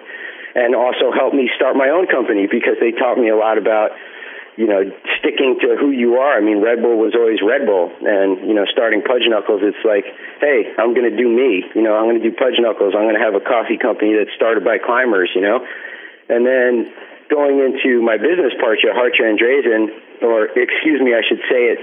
and 0.56 0.76
also 0.76 1.12
helped 1.12 1.36
me 1.36 1.50
start 1.56 1.76
my 1.76 1.90
own 1.90 2.08
company 2.08 2.48
because 2.50 2.76
they 2.80 2.92
taught 2.92 3.18
me 3.18 3.30
a 3.30 3.38
lot 3.38 3.58
about 3.58 3.92
you 4.58 4.68
know 4.68 4.84
sticking 5.20 5.58
to 5.64 5.80
who 5.80 5.92
you 5.92 6.20
are. 6.20 6.36
I 6.36 6.42
mean, 6.42 6.62
Red 6.62 6.82
Bull 6.84 7.00
was 7.00 7.16
always 7.16 7.40
Red 7.42 7.66
Bull, 7.66 7.92
and 8.04 8.44
you 8.44 8.54
know, 8.54 8.66
starting 8.68 9.02
Pudge 9.02 9.26
Knuckles, 9.26 9.62
it's 9.64 9.84
like, 9.88 10.06
hey, 10.44 10.74
I'm 10.78 10.94
going 10.94 11.10
to 11.10 11.16
do 11.16 11.28
me. 11.32 11.64
You 11.74 11.82
know, 11.82 11.96
I'm 11.96 12.12
going 12.12 12.20
to 12.22 12.26
do 12.26 12.36
Pudge 12.36 12.60
Knuckles. 12.60 12.94
I'm 12.94 13.08
going 13.08 13.18
to 13.18 13.24
have 13.24 13.36
a 13.36 13.44
coffee 13.44 13.78
company 13.78 14.20
that's 14.20 14.36
started 14.36 14.66
by 14.68 14.78
climbers. 14.78 15.32
You 15.34 15.42
know, 15.42 15.58
and 16.28 16.46
then 16.46 16.92
going 17.30 17.62
into 17.62 18.02
my 18.02 18.18
business 18.18 18.52
partner, 18.60 18.92
Hartje 18.92 19.22
Andresen, 19.22 19.94
or 20.26 20.50
excuse 20.58 21.00
me, 21.00 21.14
I 21.14 21.22
should 21.24 21.40
say 21.48 21.78
it 21.78 21.80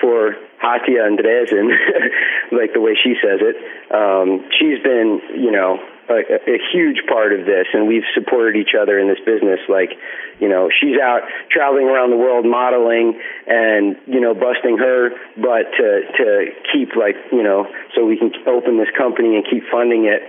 for 0.00 0.34
Hatia 0.62 1.06
Andresen, 1.06 1.70
like 2.52 2.72
the 2.72 2.80
way 2.80 2.94
she 3.02 3.14
says 3.22 3.40
it. 3.40 3.56
Um, 3.94 4.48
she's 4.58 4.82
been, 4.82 5.20
you 5.36 5.50
know, 5.50 5.78
a, 6.08 6.56
a 6.56 6.58
huge 6.72 7.04
part 7.06 7.32
of 7.32 7.44
this, 7.44 7.66
and 7.72 7.86
we've 7.86 8.06
supported 8.14 8.56
each 8.56 8.74
other 8.74 8.98
in 8.98 9.08
this 9.08 9.20
business. 9.24 9.60
Like, 9.68 9.92
you 10.40 10.48
know, 10.48 10.68
she's 10.72 10.96
out 10.96 11.22
traveling 11.50 11.86
around 11.86 12.10
the 12.10 12.16
world 12.16 12.46
modeling 12.46 13.20
and 13.46 13.96
you 14.06 14.20
know 14.20 14.34
busting 14.34 14.78
her, 14.78 15.10
but 15.36 15.68
to 15.76 15.88
to 16.16 16.46
keep 16.72 16.96
like 16.96 17.16
you 17.30 17.42
know, 17.42 17.66
so 17.94 18.06
we 18.06 18.16
can 18.16 18.32
open 18.46 18.78
this 18.78 18.90
company 18.96 19.36
and 19.36 19.44
keep 19.48 19.64
funding 19.70 20.06
it. 20.06 20.22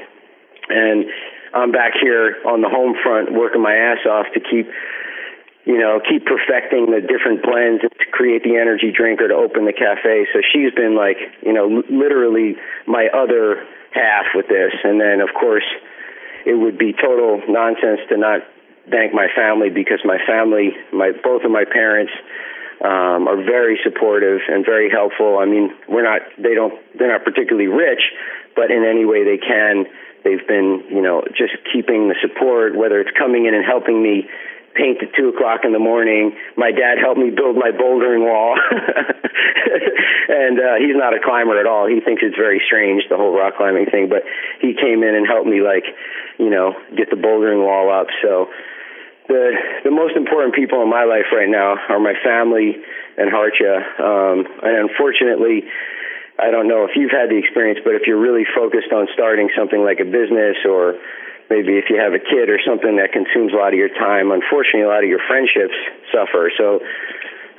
And 0.69 1.05
I'm 1.53 1.71
back 1.71 1.93
here 1.99 2.37
on 2.45 2.61
the 2.61 2.69
home 2.69 2.95
front 3.01 3.33
working 3.33 3.61
my 3.61 3.73
ass 3.73 4.05
off 4.05 4.27
to 4.33 4.39
keep 4.39 4.67
you 5.69 5.77
know, 5.77 6.01
keep 6.01 6.25
perfecting 6.25 6.89
the 6.89 6.97
different 6.97 7.45
blends 7.45 7.85
to 7.85 8.05
create 8.09 8.41
the 8.41 8.57
energy 8.57 8.89
drink 8.89 9.21
or 9.21 9.29
to 9.29 9.37
open 9.37 9.69
the 9.69 9.77
cafe. 9.77 10.25
So 10.33 10.41
she's 10.41 10.73
been 10.73 10.97
like, 10.97 11.21
you 11.45 11.53
know, 11.53 11.85
literally 11.93 12.57
my 12.89 13.05
other 13.13 13.69
half 13.93 14.33
with 14.33 14.49
this. 14.49 14.73
And 14.81 14.97
then, 14.99 15.21
of 15.21 15.29
course, 15.37 15.69
it 16.41 16.57
would 16.57 16.79
be 16.81 16.97
total 16.97 17.45
nonsense 17.45 18.01
to 18.09 18.17
not 18.17 18.41
thank 18.89 19.13
my 19.13 19.29
family 19.37 19.69
because 19.69 20.01
my 20.01 20.17
family, 20.25 20.73
my 20.89 21.13
both 21.21 21.45
of 21.45 21.51
my 21.53 21.69
parents, 21.69 22.13
um, 22.81 23.29
are 23.29 23.37
very 23.37 23.77
supportive 23.85 24.41
and 24.49 24.65
very 24.65 24.89
helpful. 24.89 25.37
I 25.37 25.45
mean, 25.45 25.69
we're 25.85 26.01
not, 26.01 26.25
they 26.41 26.57
don't, 26.57 26.73
they're 26.97 27.13
not 27.13 27.21
particularly 27.21 27.69
rich, 27.69 28.01
but 28.55 28.71
in 28.71 28.81
any 28.81 29.05
way 29.05 29.21
they 29.21 29.37
can, 29.37 29.85
they've 30.23 30.47
been, 30.47 30.81
you 30.89 31.03
know, 31.03 31.21
just 31.37 31.53
keeping 31.71 32.09
the 32.09 32.15
support, 32.25 32.73
whether 32.75 32.99
it's 32.99 33.13
coming 33.13 33.45
in 33.45 33.53
and 33.53 33.63
helping 33.63 34.01
me 34.01 34.25
paint 34.75 35.01
at 35.01 35.13
two 35.15 35.29
o'clock 35.29 35.61
in 35.63 35.73
the 35.73 35.79
morning. 35.79 36.35
My 36.57 36.71
dad 36.71 36.97
helped 36.97 37.19
me 37.19 37.29
build 37.29 37.55
my 37.55 37.71
bouldering 37.71 38.25
wall, 38.25 38.57
and 40.29 40.59
uh, 40.59 40.75
he's 40.79 40.95
not 40.95 41.13
a 41.13 41.19
climber 41.23 41.59
at 41.59 41.65
all. 41.65 41.87
He 41.87 41.99
thinks 42.01 42.21
it's 42.23 42.37
very 42.37 42.61
strange 42.65 43.03
the 43.09 43.17
whole 43.17 43.35
rock 43.35 43.57
climbing 43.57 43.87
thing, 43.87 44.09
but 44.09 44.23
he 44.61 44.73
came 44.73 45.03
in 45.03 45.15
and 45.15 45.25
helped 45.27 45.47
me 45.47 45.61
like, 45.61 45.85
you 46.37 46.49
know, 46.49 46.73
get 46.95 47.09
the 47.09 47.17
bouldering 47.17 47.63
wall 47.65 47.89
up. 47.89 48.07
So 48.21 48.49
the 49.27 49.53
the 49.83 49.91
most 49.91 50.15
important 50.15 50.55
people 50.55 50.81
in 50.81 50.89
my 50.89 51.03
life 51.03 51.29
right 51.31 51.49
now 51.49 51.77
are 51.89 51.99
my 51.99 52.13
family 52.23 52.77
and 53.17 53.31
Hartja. 53.31 53.75
Um, 53.99 54.45
and 54.63 54.89
unfortunately. 54.89 55.65
I 56.39 56.51
don't 56.51 56.69
know 56.69 56.87
if 56.87 56.95
you've 56.95 57.11
had 57.11 57.27
the 57.27 57.35
experience, 57.35 57.83
but 57.83 57.99
if 57.99 58.07
you're 58.07 58.15
really 58.15 58.47
focused 58.55 58.95
on 58.95 59.11
starting 59.11 59.49
something 59.59 59.83
like 59.83 59.99
a 59.99 60.07
business 60.07 60.55
or 60.63 60.95
maybe 61.49 61.77
if 61.77 61.89
you 61.89 61.97
have 61.97 62.13
a 62.13 62.21
kid 62.21 62.49
or 62.49 62.59
something 62.65 62.97
that 62.97 63.11
consumes 63.11 63.53
a 63.53 63.57
lot 63.57 63.73
of 63.73 63.79
your 63.79 63.89
time, 63.89 64.31
unfortunately, 64.31 64.85
a 64.85 64.91
lot 64.91 65.03
of 65.03 65.09
your 65.09 65.21
friendships 65.27 65.75
suffer. 66.13 66.51
So, 66.57 66.79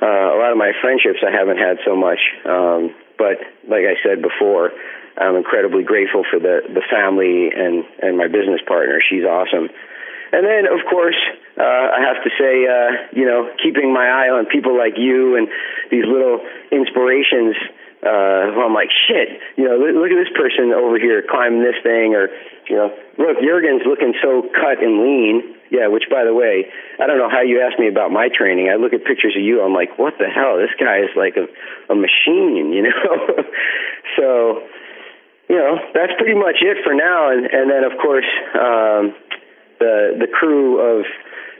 uh, 0.01 0.27
a 0.33 0.37
lot 0.39 0.51
of 0.51 0.57
my 0.57 0.71
friendships 0.81 1.19
I 1.21 1.29
haven't 1.29 1.57
had 1.57 1.77
so 1.85 1.95
much. 1.95 2.19
Um, 2.45 2.95
but 3.17 3.37
like 3.69 3.85
I 3.85 3.95
said 4.01 4.23
before, 4.23 4.71
I'm 5.17 5.35
incredibly 5.35 5.83
grateful 5.83 6.23
for 6.25 6.39
the 6.39 6.65
the 6.73 6.81
family 6.89 7.51
and 7.53 7.85
and 8.01 8.17
my 8.17 8.27
business 8.27 8.61
partner. 8.65 8.97
She's 9.03 9.23
awesome. 9.23 9.69
And 10.31 10.47
then, 10.47 10.63
of 10.65 10.79
course, 10.89 11.19
uh, 11.59 11.85
I 11.91 11.99
have 12.07 12.23
to 12.23 12.31
say, 12.39 12.63
uh, 12.63 13.11
you 13.11 13.27
know, 13.27 13.51
keeping 13.61 13.93
my 13.93 14.07
eye 14.07 14.31
on 14.31 14.45
people 14.47 14.77
like 14.77 14.95
you 14.95 15.35
and 15.35 15.49
these 15.91 16.07
little 16.07 16.39
inspirations 16.71 17.59
uh, 18.01 18.55
who 18.55 18.63
I'm 18.63 18.73
like, 18.73 18.89
shit, 19.07 19.29
you 19.57 19.67
know, 19.67 19.77
look, 19.77 19.93
look 19.93 20.09
at 20.09 20.17
this 20.17 20.33
person 20.33 20.73
over 20.73 20.97
here 20.97 21.21
climbing 21.21 21.61
this 21.61 21.77
thing, 21.83 22.15
or, 22.15 22.33
you 22.71 22.79
know, 22.79 22.87
look, 23.19 23.43
Jurgen's 23.43 23.83
looking 23.83 24.15
so 24.23 24.47
cut 24.55 24.79
and 24.79 25.03
lean. 25.03 25.59
Yeah, 25.75 25.91
which 25.91 26.07
by 26.07 26.23
the 26.23 26.33
way, 26.33 26.71
I 26.99 27.07
don't 27.07 27.19
know 27.19 27.27
how 27.27 27.43
you 27.43 27.59
asked 27.59 27.79
me 27.79 27.87
about 27.87 28.11
my 28.11 28.31
training. 28.31 28.71
I 28.71 28.79
look 28.79 28.95
at 28.95 29.03
pictures 29.03 29.35
of 29.35 29.43
you, 29.43 29.59
I'm 29.59 29.75
like, 29.75 29.99
what 29.99 30.15
the 30.19 30.31
hell? 30.31 30.55
This 30.55 30.71
guy 30.79 31.03
is 31.03 31.11
like 31.15 31.35
a, 31.35 31.51
a 31.91 31.95
machine, 31.95 32.71
you 32.71 32.83
know? 32.87 33.03
so, 34.15 34.63
you 35.51 35.59
know, 35.59 35.79
that's 35.93 36.11
pretty 36.15 36.35
much 36.35 36.63
it 36.63 36.79
for 36.83 36.95
now. 36.95 37.31
And, 37.31 37.43
and 37.43 37.71
then, 37.71 37.83
of 37.83 37.99
course, 37.99 38.27
um, 38.55 39.15
the, 39.79 40.15
the 40.19 40.27
crew 40.31 40.79
of, 40.79 41.05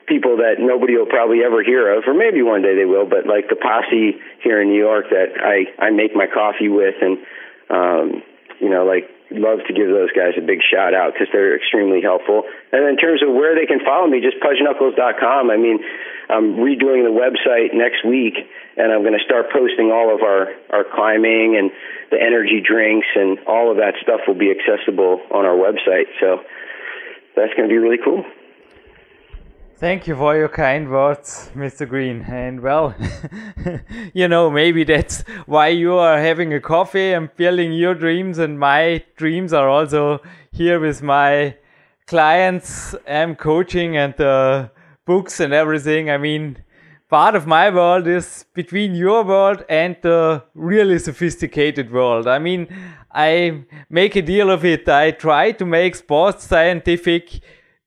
people 0.08 0.36
that 0.44 0.56
nobody 0.60 0.98
will 0.98 1.06
probably 1.06 1.40
ever 1.40 1.64
hear 1.64 1.96
of, 1.96 2.04
or 2.06 2.14
maybe 2.14 2.42
one 2.42 2.62
day 2.62 2.76
they 2.76 2.84
will, 2.84 3.08
but 3.08 3.24
like 3.28 3.48
the 3.48 3.56
posse 3.56 4.20
here 4.44 4.60
in 4.60 4.68
New 4.68 4.78
York 4.78 5.06
that 5.10 5.40
I, 5.40 5.72
I 5.80 5.90
make 5.92 6.14
my 6.14 6.28
coffee 6.28 6.68
with 6.68 6.96
and, 7.00 7.18
um, 7.70 8.22
you 8.60 8.68
know, 8.68 8.84
like 8.84 9.08
love 9.32 9.60
to 9.68 9.74
give 9.74 9.88
those 9.88 10.12
guys 10.12 10.36
a 10.38 10.44
big 10.44 10.60
shout 10.62 10.94
out 10.94 11.14
because 11.14 11.28
they're 11.32 11.56
extremely 11.56 12.02
helpful. 12.02 12.44
And 12.72 12.84
in 12.88 12.98
terms 12.98 13.24
of 13.24 13.34
where 13.34 13.56
they 13.56 13.66
can 13.66 13.80
follow 13.80 14.08
me, 14.08 14.20
just 14.20 14.38
pudgeknuckles.com. 14.44 15.50
I 15.50 15.58
mean, 15.58 15.80
I'm 16.30 16.60
redoing 16.60 17.04
the 17.08 17.16
website 17.16 17.74
next 17.74 18.04
week 18.06 18.36
and 18.78 18.92
I'm 18.92 19.04
going 19.04 19.18
to 19.18 19.24
start 19.24 19.52
posting 19.52 19.92
all 19.92 20.14
of 20.14 20.22
our, 20.22 20.52
our 20.72 20.84
climbing 20.84 21.56
and 21.58 21.72
the 22.12 22.20
energy 22.20 22.60
drinks 22.60 23.08
and 23.16 23.40
all 23.48 23.72
of 23.72 23.78
that 23.78 23.96
stuff 24.02 24.22
will 24.28 24.40
be 24.40 24.52
accessible 24.52 25.22
on 25.32 25.46
our 25.46 25.56
website. 25.56 26.12
So 26.20 26.44
that's 27.36 27.54
going 27.56 27.68
to 27.68 27.72
be 27.72 27.80
really 27.80 28.00
cool. 28.04 28.26
Thank 29.82 30.06
you 30.06 30.16
for 30.16 30.38
your 30.38 30.48
kind 30.48 30.92
words, 30.92 31.50
Mr. 31.56 31.90
Greene. 31.90 32.22
And 32.22 32.62
well, 32.62 32.94
you 34.14 34.28
know, 34.28 34.52
maybe 34.52 34.84
that's 34.84 35.24
why 35.48 35.70
you 35.70 35.96
are 35.96 36.20
having 36.20 36.54
a 36.54 36.60
coffee 36.60 37.14
and 37.14 37.36
building 37.36 37.74
your 37.74 37.96
dreams, 37.96 38.38
and 38.38 38.60
my 38.60 39.04
dreams 39.16 39.54
are 39.54 39.68
also 39.68 40.22
here 40.52 40.80
with 40.80 41.02
my 41.02 41.58
clients. 42.06 42.94
I'm 43.08 43.36
coaching 43.36 43.98
and 43.98 44.14
the 44.18 44.70
books 45.08 45.40
and 45.40 45.52
everything. 45.52 46.12
I 46.12 46.18
mean, 46.20 46.64
part 47.10 47.34
of 47.34 47.48
my 47.48 47.72
world 47.72 48.06
is 48.06 48.46
between 48.54 48.94
your 48.94 49.24
world 49.24 49.66
and 49.68 49.98
the 50.04 50.44
really 50.54 51.00
sophisticated 51.00 51.92
world. 51.92 52.28
I 52.28 52.38
mean, 52.38 52.68
I 53.12 53.64
make 53.90 54.16
a 54.16 54.22
deal 54.22 54.52
of 54.52 54.64
it. 54.64 54.88
I 54.88 55.10
try 55.10 55.54
to 55.54 55.66
make 55.66 55.96
sports 55.96 56.46
scientific 56.46 57.42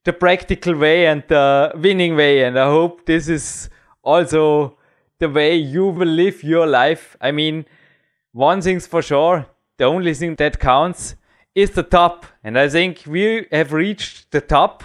the 0.05 0.12
practical 0.12 0.76
way 0.76 1.06
and 1.06 1.24
the 1.28 1.72
winning 1.76 2.16
way. 2.16 2.44
And 2.44 2.59
I 2.59 2.66
hope 2.66 3.06
this 3.06 3.28
is 3.28 3.70
also 4.02 4.76
the 5.18 5.28
way 5.28 5.56
you 5.56 5.86
will 5.86 6.09
live 6.09 6.43
your 6.43 6.66
life. 6.66 7.16
I 7.20 7.32
mean, 7.32 7.64
one 8.32 8.60
thing's 8.60 8.86
for 8.86 9.02
sure, 9.02 9.47
the 9.78 9.85
only 9.85 10.14
thing 10.14 10.35
that 10.36 10.59
counts 10.59 11.16
is 11.55 11.70
the 11.70 11.82
top. 11.82 12.26
And 12.43 12.59
I 12.59 12.68
think 12.68 13.05
we 13.06 13.47
have 13.51 13.72
reached 13.72 14.31
the 14.31 14.40
top 14.40 14.85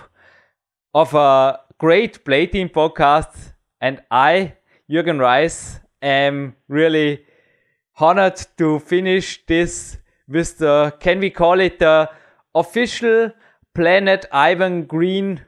of 0.94 1.14
a 1.14 1.60
great 1.78 2.24
Platin 2.24 2.70
podcast. 2.70 3.54
And 3.82 4.02
I, 4.12 4.54
Jürgen 4.90 5.20
Reis, 5.20 5.80
am 6.02 6.56
really 6.68 7.26
honored 7.98 8.40
to 8.58 8.80
finish 8.80 9.46
this 9.46 9.98
with 10.28 10.60
the, 10.60 10.94
can 11.00 11.20
we 11.20 11.30
call 11.30 11.60
it 11.60 11.80
the 11.80 12.10
official 12.56 13.32
Planet 13.76 14.26
Ivan 14.32 14.84
Greene 14.84 15.42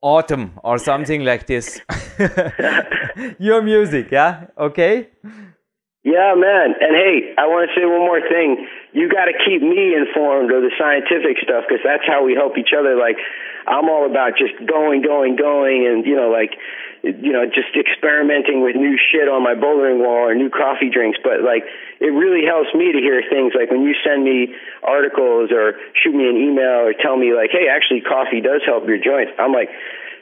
autumn 0.00 0.58
or 0.62 0.78
something 0.78 1.24
like 1.24 1.46
this. 1.46 1.80
Your 3.38 3.62
music, 3.62 4.10
yeah? 4.10 4.46
Okay? 4.56 5.08
Yeah, 6.04 6.32
man. 6.38 6.72
And 6.80 6.94
hey, 6.96 7.34
I 7.36 7.44
want 7.50 7.68
to 7.68 7.74
say 7.76 7.84
one 7.84 8.00
more 8.06 8.22
thing. 8.22 8.66
You 8.92 9.10
got 9.10 9.26
to 9.26 9.36
keep 9.44 9.60
me 9.60 9.92
informed 9.92 10.48
of 10.54 10.62
the 10.62 10.72
scientific 10.78 11.36
stuff 11.42 11.68
because 11.68 11.84
that's 11.84 12.06
how 12.06 12.24
we 12.24 12.32
help 12.32 12.56
each 12.56 12.72
other. 12.72 12.96
Like, 12.96 13.20
I'm 13.66 13.90
all 13.90 14.08
about 14.08 14.38
just 14.38 14.56
going, 14.64 15.02
going, 15.02 15.36
going, 15.36 15.84
and, 15.84 16.06
you 16.06 16.16
know, 16.16 16.30
like, 16.32 16.56
you 17.02 17.32
know, 17.32 17.46
just 17.46 17.74
experimenting 17.78 18.62
with 18.62 18.74
new 18.74 18.98
shit 18.98 19.28
on 19.28 19.42
my 19.42 19.54
bouldering 19.54 20.02
wall 20.02 20.28
or 20.28 20.34
new 20.34 20.50
coffee 20.50 20.90
drinks. 20.90 21.18
But 21.22 21.42
like, 21.46 21.62
it 22.00 22.10
really 22.10 22.44
helps 22.44 22.74
me 22.74 22.90
to 22.92 22.98
hear 22.98 23.22
things 23.30 23.54
like 23.54 23.70
when 23.70 23.82
you 23.82 23.94
send 24.02 24.24
me 24.24 24.54
articles 24.82 25.50
or 25.52 25.78
shoot 25.94 26.14
me 26.14 26.28
an 26.28 26.36
email 26.36 26.86
or 26.86 26.94
tell 26.94 27.16
me 27.16 27.34
like, 27.34 27.50
hey, 27.50 27.70
actually, 27.70 28.02
coffee 28.02 28.40
does 28.40 28.62
help 28.66 28.86
your 28.86 28.98
joints. 28.98 29.30
I'm 29.38 29.52
like, 29.52 29.70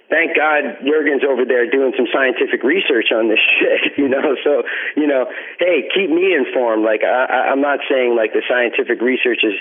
thank 0.09 0.37
God 0.37 0.85
Jurgen's 0.85 1.25
over 1.25 1.45
there 1.45 1.69
doing 1.71 1.93
some 1.97 2.07
scientific 2.13 2.63
research 2.63 3.11
on 3.11 3.29
this 3.29 3.41
shit, 3.59 3.99
you 4.01 4.09
know. 4.09 4.37
So, 4.45 4.63
you 4.97 5.07
know, 5.07 5.27
hey, 5.59 5.89
keep 5.95 6.11
me 6.11 6.35
informed. 6.35 6.85
Like, 6.85 7.03
I, 7.03 7.53
I'm 7.53 7.61
not 7.61 7.81
saying 7.89 8.15
like 8.15 8.33
the 8.33 8.43
scientific 8.49 9.01
research 9.01 9.41
is 9.43 9.57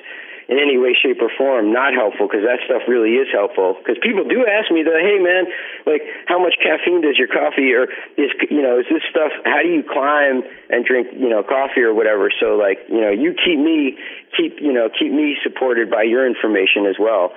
in 0.48 0.60
any 0.60 0.78
way, 0.78 0.94
shape, 0.94 1.18
or 1.22 1.32
form 1.34 1.74
not 1.74 1.94
helpful 1.94 2.28
because 2.28 2.46
that 2.46 2.62
stuff 2.66 2.86
really 2.88 3.18
is 3.18 3.28
helpful. 3.34 3.76
Because 3.80 3.98
people 4.02 4.24
do 4.24 4.46
ask 4.46 4.70
me, 4.70 4.84
that, 4.84 5.02
hey 5.02 5.18
man, 5.18 5.50
like 5.86 6.06
how 6.28 6.38
much 6.38 6.56
caffeine 6.62 7.02
does 7.02 7.18
your 7.18 7.28
coffee 7.28 7.74
or 7.74 7.90
is 8.18 8.32
you 8.50 8.62
know 8.62 8.80
is 8.80 8.86
this 8.90 9.04
stuff? 9.10 9.32
How 9.46 9.62
do 9.62 9.70
you 9.70 9.84
climb 9.84 10.44
and 10.70 10.86
drink 10.86 11.08
you 11.14 11.30
know 11.30 11.42
coffee 11.42 11.82
or 11.82 11.94
whatever? 11.94 12.30
So 12.30 12.56
like 12.56 12.80
you 12.90 13.02
know 13.02 13.10
you 13.10 13.34
keep 13.34 13.58
me 13.58 13.98
keep 14.38 14.62
you 14.62 14.74
know 14.74 14.90
keep 14.90 15.12
me 15.12 15.36
supported 15.42 15.90
by 15.90 16.04
your 16.04 16.26
information 16.28 16.86
as 16.86 16.96
well, 17.00 17.34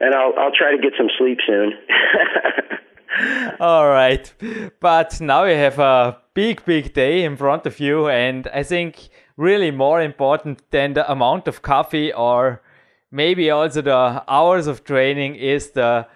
and 0.00 0.14
I'll 0.14 0.34
I'll 0.36 0.54
try 0.54 0.76
to 0.76 0.80
get 0.80 0.92
some 0.96 1.08
sleep 1.16 1.38
soon. 1.46 1.72
All 3.60 3.88
right. 3.88 4.32
But 4.80 5.20
now 5.20 5.44
you 5.44 5.56
have 5.56 5.78
a 5.78 6.18
big, 6.34 6.64
big 6.64 6.92
day 6.94 7.24
in 7.24 7.36
front 7.36 7.66
of 7.66 7.78
you. 7.80 8.08
And 8.08 8.48
I 8.48 8.62
think 8.62 9.08
really 9.36 9.70
more 9.70 10.00
important 10.00 10.62
than 10.70 10.94
the 10.94 11.10
amount 11.10 11.48
of 11.48 11.62
coffee 11.62 12.12
or 12.12 12.62
maybe 13.10 13.50
also 13.50 13.82
the 13.82 14.24
hours 14.28 14.66
of 14.66 14.84
training 14.84 15.36
is 15.36 15.70
the 15.70 16.06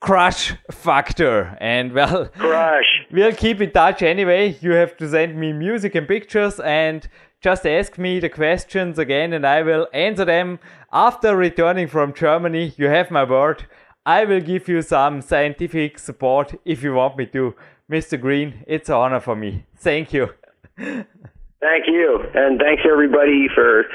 crush 0.00 0.52
factor. 0.70 1.56
And 1.60 1.92
well 1.92 2.26
crush. 2.26 2.84
we'll 3.10 3.34
keep 3.34 3.60
in 3.60 3.70
touch 3.70 4.02
anyway. 4.02 4.56
You 4.60 4.72
have 4.72 4.96
to 4.98 5.08
send 5.08 5.36
me 5.36 5.52
music 5.52 5.94
and 5.94 6.06
pictures 6.06 6.60
and 6.60 7.08
just 7.40 7.66
ask 7.66 7.98
me 7.98 8.20
the 8.20 8.28
questions 8.30 8.98
again 8.98 9.32
and 9.34 9.46
i 9.46 9.62
will 9.62 9.86
answer 9.92 10.24
them. 10.24 10.58
After 10.92 11.36
returning 11.36 11.88
from 11.88 12.12
germany 12.12 12.74
you 12.76 12.86
have 12.86 13.10
my 13.10 13.24
word. 13.24 13.66
I 14.06 14.26
will 14.26 14.40
give 14.40 14.68
you 14.68 14.82
some 14.82 15.22
scientific 15.22 15.98
support 15.98 16.54
if 16.64 16.82
you 16.82 16.92
want 16.92 17.16
me 17.16 17.26
to. 17.26 17.54
Mr 17.90 18.20
Greene 18.20 18.64
it's 18.66 18.88
an 18.88 18.96
honor 18.96 19.20
for 19.20 19.36
me. 19.36 19.64
Thank 19.76 20.12
you 20.12 20.30
Thank 21.64 21.88
you, 21.88 22.20
and 22.34 22.60
thanks 22.60 22.82
everybody 22.84 23.48
for 23.48 23.88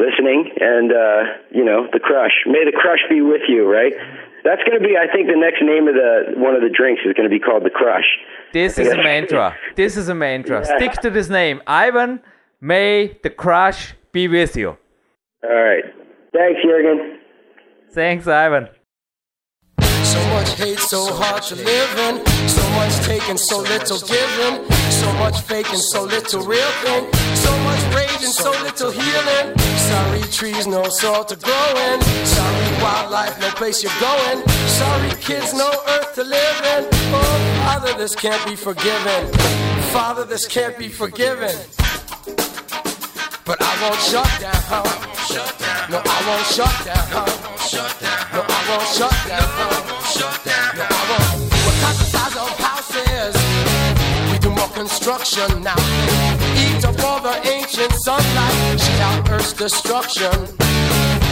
listening. 0.00 0.48
And 0.56 0.90
uh, 0.90 1.20
you 1.52 1.64
know, 1.64 1.86
the 1.92 2.00
crush. 2.00 2.32
May 2.46 2.64
the 2.64 2.72
crush 2.72 3.04
be 3.10 3.20
with 3.20 3.42
you. 3.46 3.70
Right. 3.70 3.92
That's 4.42 4.62
going 4.64 4.80
to 4.80 4.86
be, 4.86 4.96
I 4.96 5.04
think, 5.12 5.28
the 5.28 5.36
next 5.36 5.60
name 5.60 5.86
of 5.86 5.92
the 5.92 6.32
one 6.40 6.54
of 6.54 6.62
the 6.62 6.70
drinks 6.70 7.02
is 7.04 7.12
going 7.12 7.28
to 7.28 7.30
be 7.30 7.38
called 7.38 7.62
the 7.62 7.68
Crush. 7.68 8.08
This 8.54 8.78
is 8.78 8.88
a 8.88 8.96
mantra. 9.10 9.54
This 9.76 9.98
is 9.98 10.08
a 10.08 10.14
mantra. 10.14 10.66
Yeah. 10.66 10.76
Stick 10.78 10.92
to 11.02 11.10
this 11.10 11.28
name, 11.28 11.60
Ivan. 11.66 12.20
May 12.60 13.18
the 13.22 13.28
Crush 13.28 13.94
be 14.12 14.26
with 14.28 14.56
you. 14.56 14.78
All 15.44 15.50
right. 15.50 15.84
Thanks, 16.32 16.60
Jurgen. 16.64 17.18
Thanks, 17.92 18.26
Ivan. 18.26 18.68
So 20.10 20.20
much 20.34 20.50
hate, 20.54 20.78
so 20.80 21.12
hard 21.12 21.42
to 21.44 21.54
live 21.54 21.92
in. 22.06 22.26
So 22.48 22.62
much 22.70 22.94
taken, 23.06 23.38
so 23.38 23.58
little 23.60 24.00
given. 24.00 24.66
So 25.00 25.12
much 25.14 25.40
faking, 25.42 25.78
so 25.92 26.02
little 26.02 26.42
real 26.42 26.72
thing. 26.82 27.06
So 27.36 27.52
much 27.60 27.82
rage 27.94 28.22
and 28.22 28.34
so 28.34 28.50
little 28.62 28.90
healing. 28.90 29.56
Sorry 29.90 30.22
trees, 30.32 30.66
no 30.66 30.88
soil 30.88 31.24
to 31.24 31.36
grow 31.36 31.68
in. 31.88 32.00
Sorry 32.26 32.82
wildlife, 32.82 33.40
no 33.40 33.50
place 33.50 33.82
you're 33.82 34.00
going. 34.00 34.46
Sorry 34.80 35.10
kids, 35.20 35.54
no 35.54 35.70
earth 35.94 36.14
to 36.16 36.24
live 36.24 36.58
in. 36.74 36.88
Oh, 37.14 37.62
Father, 37.64 37.96
this 37.96 38.14
can't 38.16 38.44
be 38.44 38.56
forgiven. 38.56 39.20
Father, 39.94 40.24
this 40.24 40.46
can't 40.46 40.76
be 40.76 40.88
forgiven. 40.88 41.54
But 43.46 43.58
I 43.62 43.72
won't 43.82 44.00
shut 44.10 44.30
down. 44.40 44.84
No, 45.90 46.02
I 46.04 46.18
won't 46.26 46.46
shut 46.46 46.74
down. 46.84 47.10
No, 48.34 48.42
I 48.46 48.60
won't 48.68 48.88
shut 48.88 49.28
down. 49.28 49.89
Construction 54.80 55.62
now. 55.62 55.76
Eat 56.56 56.82
up 56.86 56.98
all 57.04 57.20
the 57.20 57.36
ancient 57.46 57.92
sunlight, 58.00 58.80
shit 58.80 59.00
out 59.00 59.28
Earth's 59.30 59.52
destruction. 59.52 60.32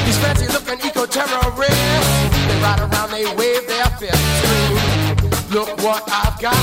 These 0.04 0.18
fancy 0.18 0.48
looking 0.48 0.78
eco 0.86 1.06
terrorists, 1.06 2.10
they 2.46 2.58
ride 2.60 2.80
around, 2.80 3.10
they 3.10 3.24
wave 3.40 3.66
their 3.66 3.88
fists. 3.98 5.50
Look 5.50 5.70
what 5.82 6.02
I've 6.08 6.38
got. 6.38 6.60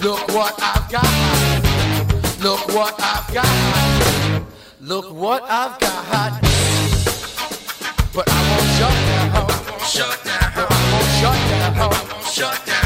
Look 0.00 0.26
what 0.28 0.54
I've 0.62 0.86
got. 0.90 1.12
Look 2.40 2.62
what 2.74 2.94
I've 2.98 3.28
got. 3.34 4.42
Look 4.80 5.12
what 5.12 5.42
I've 5.42 5.78
got. 5.78 6.40
But 8.14 8.26
I 8.28 8.40
won't 8.48 8.68
shut 8.78 8.96
down. 9.08 9.28
I 9.36 9.40
won't 9.40 9.82
shut 9.94 10.24
down. 10.24 10.52
I 10.56 10.64
won't 10.92 11.10
shut 11.20 11.38
down. 11.50 11.74
I 11.74 11.86
won't 11.86 12.24
shut 12.24 12.66
down. 12.66 12.79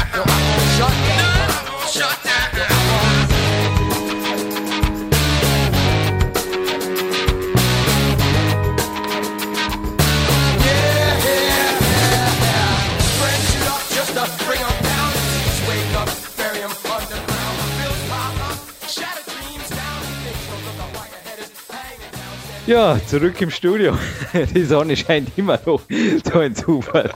Ja, 22.67 22.97
zurück 23.05 23.39
im 23.41 23.51
Studio. 23.51 23.93
Die 24.55 24.63
Sonne 24.63 24.95
scheint 24.95 25.29
immer 25.37 25.59
noch. 25.67 25.81
So 26.23 26.39
ein 26.39 26.55
Zufall. 26.55 27.11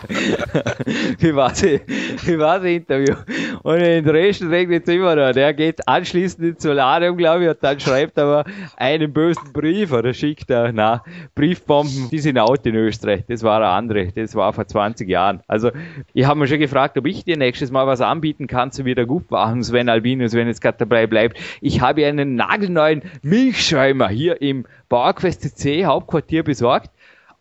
Wie 1.17 1.33
war 1.33 1.49
das, 1.49 1.63
wie 1.63 2.37
war 2.37 2.59
das 2.59 2.67
Interview? 2.67 3.15
Und 3.63 3.77
in 3.79 4.05
Dresden 4.05 4.49
regnet 4.49 4.87
es 4.87 4.93
immer 4.93 5.15
noch. 5.15 5.31
Der 5.31 5.55
geht 5.55 5.87
anschließend 5.87 6.47
ins 6.49 6.63
Solarium, 6.63 7.17
glaube 7.17 7.43
ich, 7.45 7.49
und 7.49 7.57
dann 7.61 7.79
schreibt 7.79 8.17
er 8.17 8.23
aber 8.25 8.51
einen 8.77 9.11
bösen 9.11 9.51
Brief 9.51 9.91
oder 9.91 10.13
schickt 10.13 10.51
er, 10.51 10.71
na, 10.71 11.03
Briefbomben, 11.33 12.09
die 12.11 12.19
sind 12.19 12.37
out 12.37 12.65
in 12.67 12.75
Österreich. 12.75 13.23
Das 13.27 13.41
war 13.41 13.57
eine 13.57 13.69
andere. 13.69 14.11
Das 14.11 14.35
war 14.35 14.53
vor 14.53 14.67
20 14.67 15.09
Jahren. 15.09 15.41
Also, 15.47 15.71
ich 16.13 16.25
habe 16.25 16.39
mir 16.39 16.47
schon 16.47 16.59
gefragt, 16.59 16.97
ob 16.97 17.07
ich 17.07 17.25
dir 17.25 17.37
nächstes 17.37 17.71
Mal 17.71 17.87
was 17.87 18.01
anbieten 18.01 18.45
kann 18.45 18.71
zum 18.71 18.85
Wiedergutmachung, 18.85 19.63
Sven 19.63 19.89
Albinus, 19.89 20.33
wenn 20.33 20.47
es 20.47 20.61
gerade 20.61 20.77
dabei 20.77 21.07
bleibt. 21.07 21.39
Ich 21.61 21.81
habe 21.81 22.05
einen 22.05 22.35
nagelneuen 22.35 23.01
Milchschäumer 23.23 24.09
hier 24.09 24.41
im 24.41 24.65
PowerQuest 24.89 25.57
C 25.57 25.85
Hauptquartier 25.85 26.43
besorgt. 26.43 26.89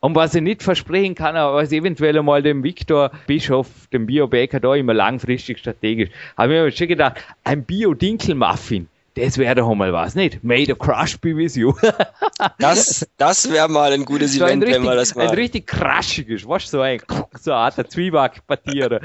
Und 0.00 0.14
was 0.14 0.34
ich 0.34 0.42
nicht 0.42 0.62
versprechen 0.62 1.16
kann, 1.16 1.34
aber 1.34 1.56
was 1.56 1.72
eventuell 1.72 2.16
einmal 2.16 2.42
dem 2.42 2.62
Viktor 2.62 3.10
Bischof, 3.26 3.88
dem 3.92 4.06
Bio-Baker 4.06 4.60
da 4.60 4.76
immer 4.76 4.94
langfristig 4.94 5.58
strategisch, 5.58 6.10
habe 6.36 6.54
ich 6.54 6.60
mir 6.60 6.70
schon 6.70 6.88
gedacht, 6.88 7.24
ein 7.42 7.64
Bio-Dinkel-Muffin 7.64 8.88
das 9.18 9.38
wäre 9.38 9.54
doch 9.54 9.74
mal 9.74 9.92
was, 9.92 10.14
nicht? 10.14 10.42
Made 10.42 10.72
a 10.72 10.74
crush 10.74 11.18
be 11.18 11.36
with 11.36 11.56
you. 11.56 11.74
das 12.58 13.08
das 13.16 13.50
wäre 13.52 13.68
mal 13.68 13.92
ein 13.92 14.04
gutes 14.04 14.34
so 14.34 14.44
Event, 14.44 14.62
ein 14.62 14.62
richtig, 14.62 14.82
wenn 14.82 14.90
wir 14.90 14.94
das 14.96 15.14
mal. 15.14 15.28
Ein 15.28 15.34
richtig 15.34 15.66
crushiges, 15.66 16.48
weißt 16.48 16.66
du, 16.66 16.78
so 16.78 16.80
ein, 16.80 17.00
so 17.38 17.52
eine 17.52 17.60
Art 17.60 17.92
Zwiebackpartier. 17.92 19.00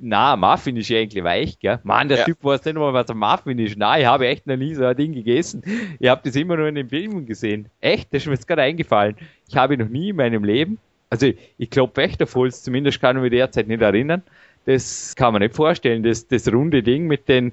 Na, 0.00 0.36
Muffin 0.36 0.76
ist 0.76 0.90
eigentlich 0.90 1.24
weich, 1.24 1.58
gell? 1.58 1.80
Mann, 1.82 2.08
der 2.08 2.18
ja. 2.18 2.24
Typ 2.24 2.42
weiß 2.42 2.64
nicht 2.64 2.76
mal, 2.76 2.92
was 2.92 3.08
ein 3.08 3.18
Muffin 3.18 3.58
ist. 3.58 3.76
Nein, 3.76 4.02
ich 4.02 4.06
habe 4.06 4.26
echt 4.26 4.46
noch 4.46 4.56
nie 4.56 4.74
so 4.74 4.84
ein 4.84 4.96
Ding 4.96 5.12
gegessen. 5.12 5.62
Ich 5.98 6.08
habe 6.08 6.20
das 6.24 6.36
immer 6.36 6.56
nur 6.56 6.68
in 6.68 6.74
den 6.74 6.88
Filmen 6.88 7.26
gesehen. 7.26 7.68
Echt, 7.80 8.12
das 8.12 8.22
ist 8.22 8.26
mir 8.26 8.34
jetzt 8.34 8.46
gerade 8.46 8.62
eingefallen. 8.62 9.16
Ich 9.48 9.56
habe 9.56 9.76
noch 9.76 9.88
nie 9.88 10.10
in 10.10 10.16
meinem 10.16 10.44
Leben, 10.44 10.78
also 11.10 11.30
ich 11.58 11.70
glaube 11.70 12.08
Holz, 12.34 12.62
zumindest 12.62 13.00
kann 13.00 13.16
ich 13.16 13.22
mich 13.22 13.30
derzeit 13.30 13.68
nicht 13.68 13.82
erinnern. 13.82 14.22
Das 14.66 15.14
kann 15.14 15.32
man 15.32 15.42
nicht 15.42 15.54
vorstellen. 15.54 16.02
Das, 16.02 16.26
das 16.26 16.52
runde 16.52 16.82
Ding 16.82 17.06
mit 17.06 17.28
den 17.28 17.52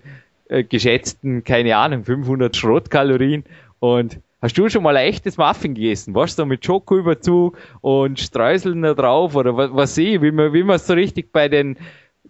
äh, 0.52 0.64
geschätzten, 0.66 1.44
keine 1.46 1.78
Ahnung, 1.78 2.04
500 2.04 2.56
Schrottkalorien. 2.56 3.46
Und 3.80 4.20
hast 4.42 4.58
du 4.58 4.68
schon 4.68 4.84
mal 4.84 4.98
ein 4.98 5.08
echtes 5.08 5.38
Muffin 5.38 5.74
gegessen? 5.74 6.14
Was 6.14 6.36
so 6.36 6.46
mit 6.46 6.66
Schokoüberzug 6.66 7.58
und 7.80 8.20
Streuseln 8.20 8.82
da 8.82 8.94
drauf 8.94 9.36
oder 9.36 9.56
was, 9.56 9.70
was 9.74 9.96
sehe 9.96 10.16
ich, 10.16 10.22
wie 10.22 10.32
man, 10.32 10.52
wie 10.52 10.64
man 10.64 10.78
so 10.78 10.94
richtig 10.94 11.32
bei 11.32 11.48
den, 11.48 11.78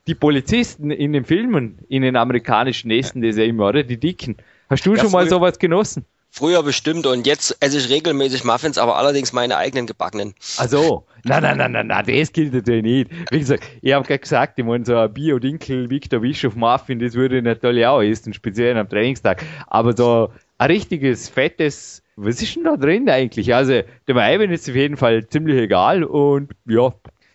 die 0.06 0.14
Polizisten 0.14 0.92
in 0.92 1.14
den 1.14 1.26
Filmen, 1.26 1.80
in 1.90 2.04
den 2.04 2.16
amerikanischen 2.16 2.92
Essen, 2.92 3.24
das 3.24 3.38
ja 3.38 3.44
immer, 3.44 3.70
oder? 3.70 3.82
Die 3.82 3.98
Dicken. 3.98 4.38
Hast 4.70 4.86
du 4.86 4.94
ja, 4.94 5.02
schon 5.02 5.12
mal 5.12 5.28
sowas 5.28 5.58
genossen? 5.58 6.06
Früher 6.34 6.64
bestimmt 6.64 7.06
und 7.08 7.28
jetzt 7.28 7.58
esse 7.60 7.78
ich 7.78 7.90
regelmäßig 7.90 8.46
Muffins, 8.46 8.78
aber 8.78 8.96
allerdings 8.96 9.34
meine 9.34 9.58
eigenen 9.58 9.86
gebackenen. 9.86 10.34
Also, 10.56 11.06
nein, 11.26 11.44
nein, 11.44 11.58
nein, 11.58 11.74
nein, 11.74 11.88
nein, 11.88 12.06
das 12.08 12.32
gilt 12.32 12.54
natürlich 12.54 12.84
nicht. 12.84 13.12
Wie 13.32 13.40
gesagt, 13.40 13.66
ich 13.82 13.92
habe 13.92 14.08
gerade 14.08 14.20
gesagt, 14.20 14.58
ich 14.58 14.64
meine, 14.64 14.86
so 14.86 14.96
ein 14.96 15.14
Bio-Dinkel 15.14 15.90
Victor 15.90 16.22
Bischof 16.22 16.56
Muffin, 16.56 17.00
das 17.00 17.16
würde 17.16 17.40
ich 17.40 17.44
natürlich 17.44 17.86
auch 17.86 18.02
essen, 18.02 18.34
speziell 18.34 18.78
am 18.78 18.88
Trainingstag. 18.88 19.44
Aber 19.68 19.96
so 19.96 20.30
ein 20.58 20.72
richtiges, 20.72 21.28
fettes, 21.28 22.02
was 22.16 22.42
ist 22.42 22.56
denn 22.56 22.64
da 22.64 22.78
drin 22.78 23.10
eigentlich? 23.10 23.54
Also, 23.54 23.82
der 24.08 24.16
Weiben 24.16 24.52
ist 24.52 24.70
auf 24.70 24.76
jeden 24.76 24.96
Fall 24.96 25.28
ziemlich 25.28 25.58
egal 25.58 26.06
und 26.06 26.54
ja, 26.66 26.94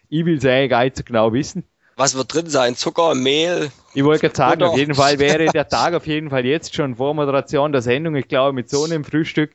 ich 0.09 0.25
will 0.25 0.39
es 0.39 0.47
eigentlich 0.47 0.71
gar 0.71 0.85
nicht 0.85 0.97
so 0.97 1.05
genau 1.05 1.35
wissen. 1.35 1.65
Was 1.97 2.15
wird 2.15 2.35
drin 2.35 2.47
sein? 2.47 2.77
Zucker, 2.77 3.15
Mehl? 3.15 3.71
Ich 3.95 4.05
wollte 4.05 4.21
gerade 4.23 4.37
sagen, 4.37 4.59
Butter. 4.59 4.71
auf 4.71 4.79
jeden 4.79 4.95
Fall 4.95 5.19
wäre 5.19 5.47
der 5.47 5.67
Tag 5.69 5.95
auf 5.95 6.07
jeden 6.07 6.29
Fall 6.29 6.45
jetzt 6.45 6.75
schon 6.75 6.97
vor 6.97 7.15
Moderation 7.15 7.73
der 7.73 7.81
Sendung. 7.81 8.17
Ich 8.17 8.29
glaube, 8.29 8.53
mit 8.53 8.69
so 8.69 8.85
einem 8.85 9.03
Frühstück 9.03 9.53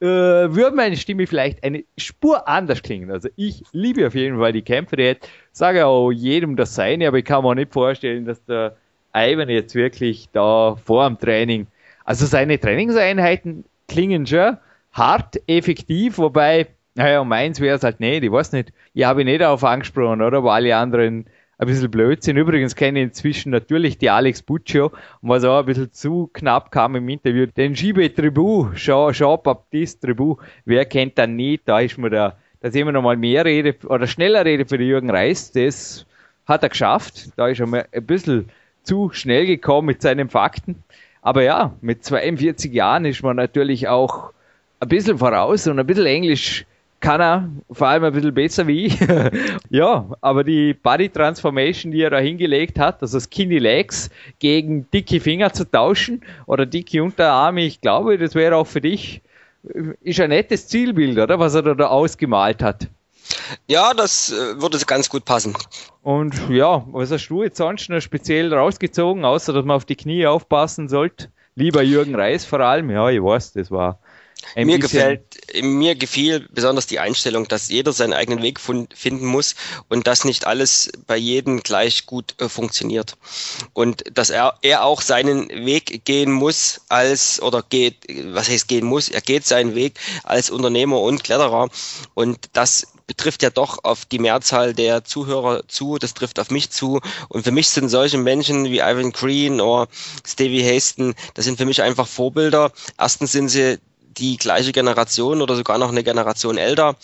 äh, 0.00 0.06
würde 0.06 0.74
meine 0.74 0.96
Stimme 0.96 1.26
vielleicht 1.26 1.62
eine 1.62 1.84
Spur 1.98 2.48
anders 2.48 2.82
klingen. 2.82 3.10
Also 3.10 3.28
ich 3.36 3.62
liebe 3.72 4.06
auf 4.06 4.14
jeden 4.14 4.38
Fall 4.38 4.52
die 4.52 4.62
Kämpfe. 4.62 5.18
Sage 5.52 5.86
auch 5.86 6.10
jedem 6.10 6.56
das 6.56 6.74
Seine, 6.74 7.08
aber 7.08 7.18
ich 7.18 7.26
kann 7.26 7.44
mir 7.44 7.50
auch 7.50 7.54
nicht 7.54 7.74
vorstellen, 7.74 8.24
dass 8.24 8.42
der 8.46 8.74
Ivan 9.14 9.50
jetzt 9.50 9.74
wirklich 9.74 10.28
da 10.32 10.76
vor 10.82 11.06
dem 11.06 11.18
Training, 11.18 11.66
also 12.06 12.24
seine 12.24 12.58
Trainingseinheiten 12.58 13.64
klingen 13.86 14.26
schon 14.26 14.56
hart, 14.92 15.40
effektiv, 15.46 16.16
wobei, 16.16 16.68
naja, 16.94 17.22
meins 17.22 17.60
wäre 17.60 17.76
es 17.76 17.84
halt 17.84 18.00
nicht, 18.00 18.24
ich 18.24 18.32
weiß 18.32 18.52
nicht, 18.52 18.72
ich 18.94 19.04
habe 19.04 19.20
ihn 19.20 19.26
nicht 19.26 19.42
darauf 19.42 19.62
angesprochen, 19.62 20.22
oder? 20.22 20.38
Aber 20.38 20.54
alle 20.54 20.74
anderen 20.74 21.26
ein 21.62 21.68
bisschen 21.68 21.90
Blödsinn. 21.92 22.36
Übrigens 22.36 22.74
kenne 22.74 22.98
ich 22.98 23.04
inzwischen 23.04 23.50
natürlich 23.50 23.96
die 23.96 24.10
Alex 24.10 24.42
Buccio 24.42 24.86
und 24.86 25.28
was 25.28 25.44
auch 25.44 25.60
ein 25.60 25.66
bisschen 25.66 25.92
zu 25.92 26.28
knapp 26.32 26.72
kam 26.72 26.96
im 26.96 27.08
Interview, 27.08 27.46
den 27.46 27.74
Gibe 27.74 28.12
Tribu, 28.12 28.72
Jean, 28.74 29.12
Jean 29.12 29.38
Baptiste 29.40 30.08
Tribu, 30.08 30.38
wer 30.64 30.84
kennt 30.86 31.18
dann 31.18 31.36
nicht, 31.36 31.62
da 31.66 31.78
ist 31.78 31.98
mir 31.98 32.10
da, 32.10 32.36
da 32.60 32.70
sehen 32.72 32.86
wir 32.86 32.92
nochmal 32.92 33.16
mehr 33.16 33.44
Rede 33.44 33.76
oder 33.86 34.08
schneller 34.08 34.44
Rede 34.44 34.66
für 34.66 34.76
den 34.76 34.88
Jürgen 34.88 35.10
Reis, 35.10 35.52
das 35.52 36.04
hat 36.46 36.64
er 36.64 36.68
geschafft, 36.68 37.30
da 37.36 37.46
ist 37.46 37.60
er 37.60 37.68
mal 37.68 37.86
ein 37.92 38.06
bisschen 38.06 38.48
zu 38.82 39.10
schnell 39.12 39.46
gekommen 39.46 39.86
mit 39.86 40.02
seinen 40.02 40.28
Fakten. 40.28 40.82
Aber 41.20 41.44
ja, 41.44 41.76
mit 41.80 42.02
42 42.02 42.72
Jahren 42.72 43.04
ist 43.04 43.22
man 43.22 43.36
natürlich 43.36 43.86
auch 43.86 44.32
ein 44.80 44.88
bisschen 44.88 45.18
voraus 45.18 45.68
und 45.68 45.78
ein 45.78 45.86
bisschen 45.86 46.06
Englisch 46.06 46.66
kann 47.02 47.20
er 47.20 47.50
vor 47.70 47.88
allem 47.88 48.04
ein 48.04 48.12
bisschen 48.12 48.32
besser 48.32 48.66
wie 48.66 48.86
ich. 48.86 48.98
ja, 49.70 50.08
aber 50.22 50.44
die 50.44 50.72
Body 50.72 51.10
Transformation, 51.10 51.92
die 51.92 52.00
er 52.00 52.10
da 52.10 52.18
hingelegt 52.18 52.78
hat, 52.78 53.02
also 53.02 53.20
Skinny 53.20 53.58
Legs 53.58 54.08
gegen 54.38 54.90
dicke 54.90 55.20
Finger 55.20 55.52
zu 55.52 55.70
tauschen 55.70 56.22
oder 56.46 56.64
dicke 56.64 57.02
Unterarme, 57.02 57.62
ich 57.64 57.80
glaube, 57.82 58.16
das 58.16 58.34
wäre 58.34 58.56
auch 58.56 58.66
für 58.66 58.80
dich, 58.80 59.20
ist 60.00 60.20
ein 60.20 60.30
nettes 60.30 60.68
Zielbild, 60.68 61.18
oder? 61.18 61.38
Was 61.38 61.54
er 61.54 61.62
da 61.62 61.88
ausgemalt 61.88 62.62
hat. 62.62 62.88
Ja, 63.68 63.94
das 63.94 64.32
äh, 64.32 64.60
würde 64.60 64.78
ganz 64.86 65.08
gut 65.08 65.24
passen. 65.24 65.54
Und 66.02 66.34
ja, 66.48 66.84
was 66.90 67.10
hast 67.10 67.28
du 67.28 67.42
jetzt 67.42 67.58
sonst 67.58 67.88
noch 67.88 68.00
speziell 68.00 68.52
rausgezogen, 68.52 69.24
außer 69.24 69.52
dass 69.52 69.64
man 69.64 69.76
auf 69.76 69.84
die 69.84 69.96
Knie 69.96 70.26
aufpassen 70.26 70.88
sollte? 70.88 71.28
Lieber 71.54 71.82
Jürgen 71.82 72.14
Reis 72.14 72.44
vor 72.44 72.60
allem, 72.60 72.90
ja, 72.90 73.10
ich 73.10 73.22
weiß, 73.22 73.52
das 73.52 73.70
war 73.70 73.98
ein 74.54 74.66
mir 74.66 74.78
gefällt, 74.78 75.22
mir 75.60 75.94
gefiel 75.94 76.48
besonders 76.50 76.86
die 76.86 76.98
Einstellung, 76.98 77.48
dass 77.48 77.68
jeder 77.68 77.92
seinen 77.92 78.12
eigenen 78.12 78.42
Weg 78.42 78.60
finden 78.60 79.26
muss 79.26 79.54
und 79.88 80.06
dass 80.06 80.24
nicht 80.24 80.46
alles 80.46 80.90
bei 81.06 81.16
jedem 81.16 81.62
gleich 81.62 82.06
gut 82.06 82.34
äh, 82.38 82.48
funktioniert. 82.48 83.16
Und 83.72 84.04
dass 84.12 84.30
er, 84.30 84.58
er 84.62 84.84
auch 84.84 85.00
seinen 85.00 85.48
Weg 85.48 86.04
gehen 86.04 86.32
muss 86.32 86.82
als, 86.88 87.40
oder 87.42 87.62
geht, 87.62 87.96
was 88.26 88.48
heißt 88.48 88.68
gehen 88.68 88.86
muss, 88.86 89.08
er 89.08 89.20
geht 89.20 89.46
seinen 89.46 89.74
Weg 89.74 89.98
als 90.24 90.50
Unternehmer 90.50 91.00
und 91.00 91.24
Kletterer. 91.24 91.68
Und 92.14 92.38
das 92.52 92.86
betrifft 93.06 93.42
ja 93.42 93.50
doch 93.50 93.84
auf 93.84 94.04
die 94.04 94.18
Mehrzahl 94.18 94.74
der 94.74 95.04
Zuhörer 95.04 95.68
zu, 95.68 95.98
das 95.98 96.14
trifft 96.14 96.38
auf 96.38 96.50
mich 96.50 96.70
zu. 96.70 97.00
Und 97.28 97.44
für 97.44 97.50
mich 97.50 97.68
sind 97.68 97.88
solche 97.88 98.18
Menschen 98.18 98.64
wie 98.64 98.78
Ivan 98.78 99.12
Green 99.12 99.60
oder 99.60 99.88
Stevie 100.26 100.64
Haston, 100.64 101.14
das 101.34 101.44
sind 101.44 101.58
für 101.58 101.66
mich 101.66 101.82
einfach 101.82 102.06
Vorbilder. 102.06 102.72
Erstens 102.98 103.32
sind 103.32 103.48
sie 103.48 103.78
die 104.18 104.36
gleiche 104.36 104.72
Generation 104.72 105.42
oder 105.42 105.56
sogar 105.56 105.78
noch 105.78 105.88
eine 105.90 106.04
Generation 106.04 106.58
älter 106.58 106.96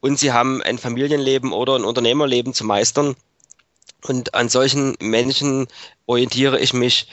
und 0.00 0.18
sie 0.18 0.32
haben 0.32 0.62
ein 0.62 0.78
Familienleben 0.78 1.52
oder 1.52 1.76
ein 1.76 1.84
Unternehmerleben 1.84 2.54
zu 2.54 2.64
meistern. 2.64 3.16
Und 4.04 4.34
an 4.34 4.48
solchen 4.48 4.96
Menschen 5.00 5.68
orientiere 6.06 6.58
ich 6.58 6.72
mich 6.72 7.06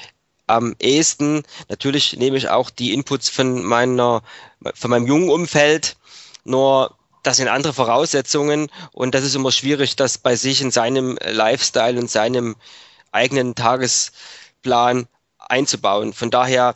am 0.47 0.75
ehesten. 0.79 1.43
Natürlich 1.67 2.17
nehme 2.17 2.37
ich 2.37 2.49
auch 2.49 2.69
die 2.69 2.93
Inputs 2.93 3.29
von 3.29 3.63
meiner, 3.63 4.23
von 4.73 4.89
meinem 4.89 5.05
jungen 5.07 5.29
Umfeld, 5.29 5.97
nur 6.43 6.95
das 7.23 7.37
sind 7.37 7.47
andere 7.47 7.73
Voraussetzungen 7.73 8.71
und 8.91 9.13
das 9.13 9.23
ist 9.23 9.35
immer 9.35 9.51
schwierig, 9.51 9.95
das 9.95 10.17
bei 10.17 10.35
sich 10.35 10.61
in 10.61 10.71
seinem 10.71 11.17
Lifestyle 11.23 11.99
und 11.99 12.09
seinem 12.09 12.55
eigenen 13.11 13.55
Tagesplan 13.55 15.07
einzubauen. 15.37 16.13
Von 16.13 16.31
daher 16.31 16.75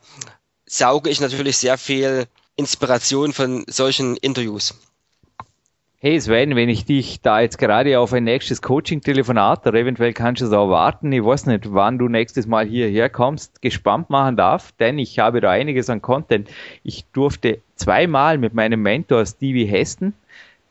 sauge 0.66 1.10
ich 1.10 1.22
natürlich 1.22 1.58
sehr 1.58 1.78
viel 1.78 2.28
Inspiration 2.56 3.34
von 3.34 3.64
solchen 3.68 4.16
Interviews. 4.18 4.80
Hey 5.98 6.22
Sven, 6.22 6.56
wenn 6.56 6.70
ich 6.70 6.86
dich 6.86 7.20
da 7.22 7.40
jetzt 7.40 7.58
gerade 7.58 7.98
auf 7.98 8.14
ein 8.14 8.26
nächstes 8.26 8.62
Coaching-Telefonat 8.62 9.66
oder 9.66 9.80
eventuell 9.80 10.14
kannst 10.14 10.42
du 10.42 10.46
es 10.46 10.52
auch 10.52 10.70
warten, 10.70 11.12
ich 11.12 11.24
weiß 11.24 11.48
nicht, 11.48 11.74
wann 11.74 11.98
du 11.98 12.10
nächstes 12.10 12.46
Mal 12.46 12.68
hierher 12.68 13.10
kommst, 13.10 13.62
gespannt 13.64 14.12
machen 14.12 14.36
darf, 14.36 14.72
denn 14.74 15.00
ich 15.00 15.18
habe 15.18 15.42
da 15.42 15.50
einiges 15.50 15.90
an 15.90 16.04
Content. 16.04 16.48
Ich 16.84 17.06
durfte 17.06 17.60
zweimal 17.76 18.38
mit 18.38 18.54
meinem 18.54 18.84
Mentor 18.84 19.26
Stevie 19.26 19.66
Heston, 19.66 20.14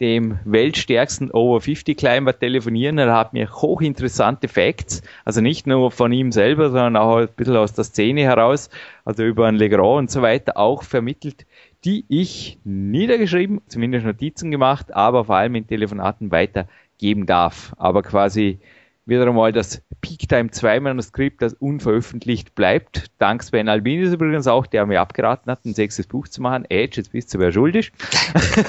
dem 0.02 0.38
weltstärksten 0.44 1.30
Over 1.30 1.60
50 1.60 1.96
Climber 1.96 2.38
telefonieren. 2.38 2.98
Er 2.98 3.14
hat 3.14 3.32
mir 3.32 3.50
hochinteressante 3.50 4.48
Facts, 4.48 5.02
also 5.24 5.40
nicht 5.40 5.66
nur 5.66 5.90
von 5.90 6.12
ihm 6.12 6.32
selber, 6.32 6.70
sondern 6.70 6.96
auch 6.96 7.16
ein 7.18 7.28
bisschen 7.36 7.56
aus 7.56 7.72
der 7.72 7.84
Szene 7.84 8.22
heraus, 8.22 8.68
also 9.04 9.22
über 9.22 9.46
ein 9.46 9.54
Legrand 9.54 9.98
und 9.98 10.10
so 10.10 10.20
weiter 10.20 10.56
auch 10.56 10.82
vermittelt, 10.82 11.46
die 11.84 12.04
ich 12.08 12.58
niedergeschrieben, 12.64 13.60
zumindest 13.66 14.06
Notizen 14.06 14.50
gemacht, 14.50 14.94
aber 14.94 15.24
vor 15.24 15.36
allem 15.36 15.54
in 15.54 15.66
Telefonaten 15.66 16.30
weitergeben 16.30 17.26
darf. 17.26 17.74
Aber 17.76 18.02
quasi 18.02 18.58
wieder 19.04 19.26
einmal 19.26 19.52
das 19.52 19.82
Peak 20.00 20.28
Time 20.28 20.50
2 20.50 20.80
Manuskript, 20.80 21.42
das 21.42 21.54
unveröffentlicht 21.54 22.54
bleibt. 22.54 23.10
Dank 23.18 23.42
Sven 23.42 23.68
Albinis 23.68 24.12
übrigens 24.12 24.46
auch, 24.46 24.66
der 24.66 24.86
mir 24.86 25.00
abgeraten 25.00 25.50
hat, 25.50 25.64
ein 25.64 25.74
sechstes 25.74 26.06
Buch 26.06 26.28
zu 26.28 26.40
machen. 26.40 26.64
Edge, 26.68 27.00
jetzt 27.00 27.10
bist 27.10 27.34
du 27.34 27.40
wer 27.40 27.50
schuldig. 27.50 27.92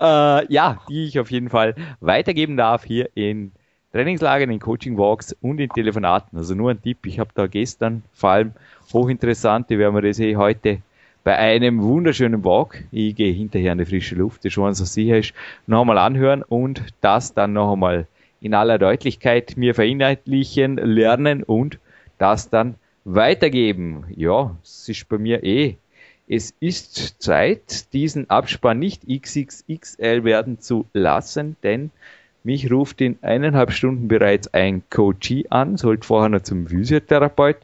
äh, 0.00 0.52
ja, 0.52 0.80
die 0.88 1.04
ich 1.04 1.18
auf 1.20 1.30
jeden 1.30 1.50
Fall 1.50 1.74
weitergeben 2.00 2.56
darf 2.56 2.84
hier 2.84 3.10
in 3.14 3.52
Trainingslagern, 3.92 4.50
in 4.50 4.58
Coaching 4.58 4.96
Walks 4.96 5.34
und 5.40 5.58
in 5.60 5.68
Telefonaten. 5.68 6.38
Also 6.38 6.54
nur 6.54 6.70
ein 6.70 6.80
Tipp, 6.80 7.04
ich 7.04 7.18
habe 7.18 7.30
da 7.34 7.46
gestern 7.46 8.02
vor 8.12 8.30
allem 8.30 8.52
hochinteressante, 8.92 9.78
werden 9.78 9.94
wir 9.94 10.02
das 10.02 10.18
eh 10.18 10.36
heute 10.36 10.80
bei 11.26 11.36
einem 11.38 11.82
wunderschönen 11.82 12.44
Walk, 12.44 12.84
ich 12.92 13.16
gehe 13.16 13.32
hinterher 13.32 13.72
in 13.72 13.78
die 13.78 13.84
frische 13.84 14.14
Luft, 14.14 14.44
das 14.44 14.52
schon 14.52 14.72
so 14.74 14.84
sicher 14.84 15.18
ist, 15.18 15.34
noch 15.66 15.80
einmal 15.80 15.98
anhören 15.98 16.44
und 16.44 16.84
das 17.00 17.34
dann 17.34 17.52
noch 17.52 17.72
einmal 17.72 18.06
in 18.40 18.54
aller 18.54 18.78
Deutlichkeit 18.78 19.56
mir 19.56 19.74
verinnerlichen, 19.74 20.76
lernen 20.76 21.42
und 21.42 21.80
das 22.18 22.48
dann 22.48 22.76
weitergeben. 23.04 24.04
Ja, 24.14 24.54
es 24.62 24.88
ist 24.88 25.08
bei 25.08 25.18
mir 25.18 25.42
eh. 25.42 25.78
Es 26.28 26.54
ist 26.60 27.20
Zeit, 27.20 27.92
diesen 27.92 28.30
Abspann 28.30 28.78
nicht 28.78 29.02
XXXL 29.08 30.22
werden 30.22 30.60
zu 30.60 30.86
lassen, 30.92 31.56
denn 31.64 31.90
mich 32.44 32.70
ruft 32.70 33.00
in 33.00 33.18
eineinhalb 33.22 33.72
Stunden 33.72 34.06
bereits 34.06 34.54
ein 34.54 34.84
Coachie 34.90 35.46
an, 35.50 35.76
sollte 35.76 36.06
vorher 36.06 36.28
noch 36.28 36.42
zum 36.42 36.68
Physiotherapeut. 36.68 37.56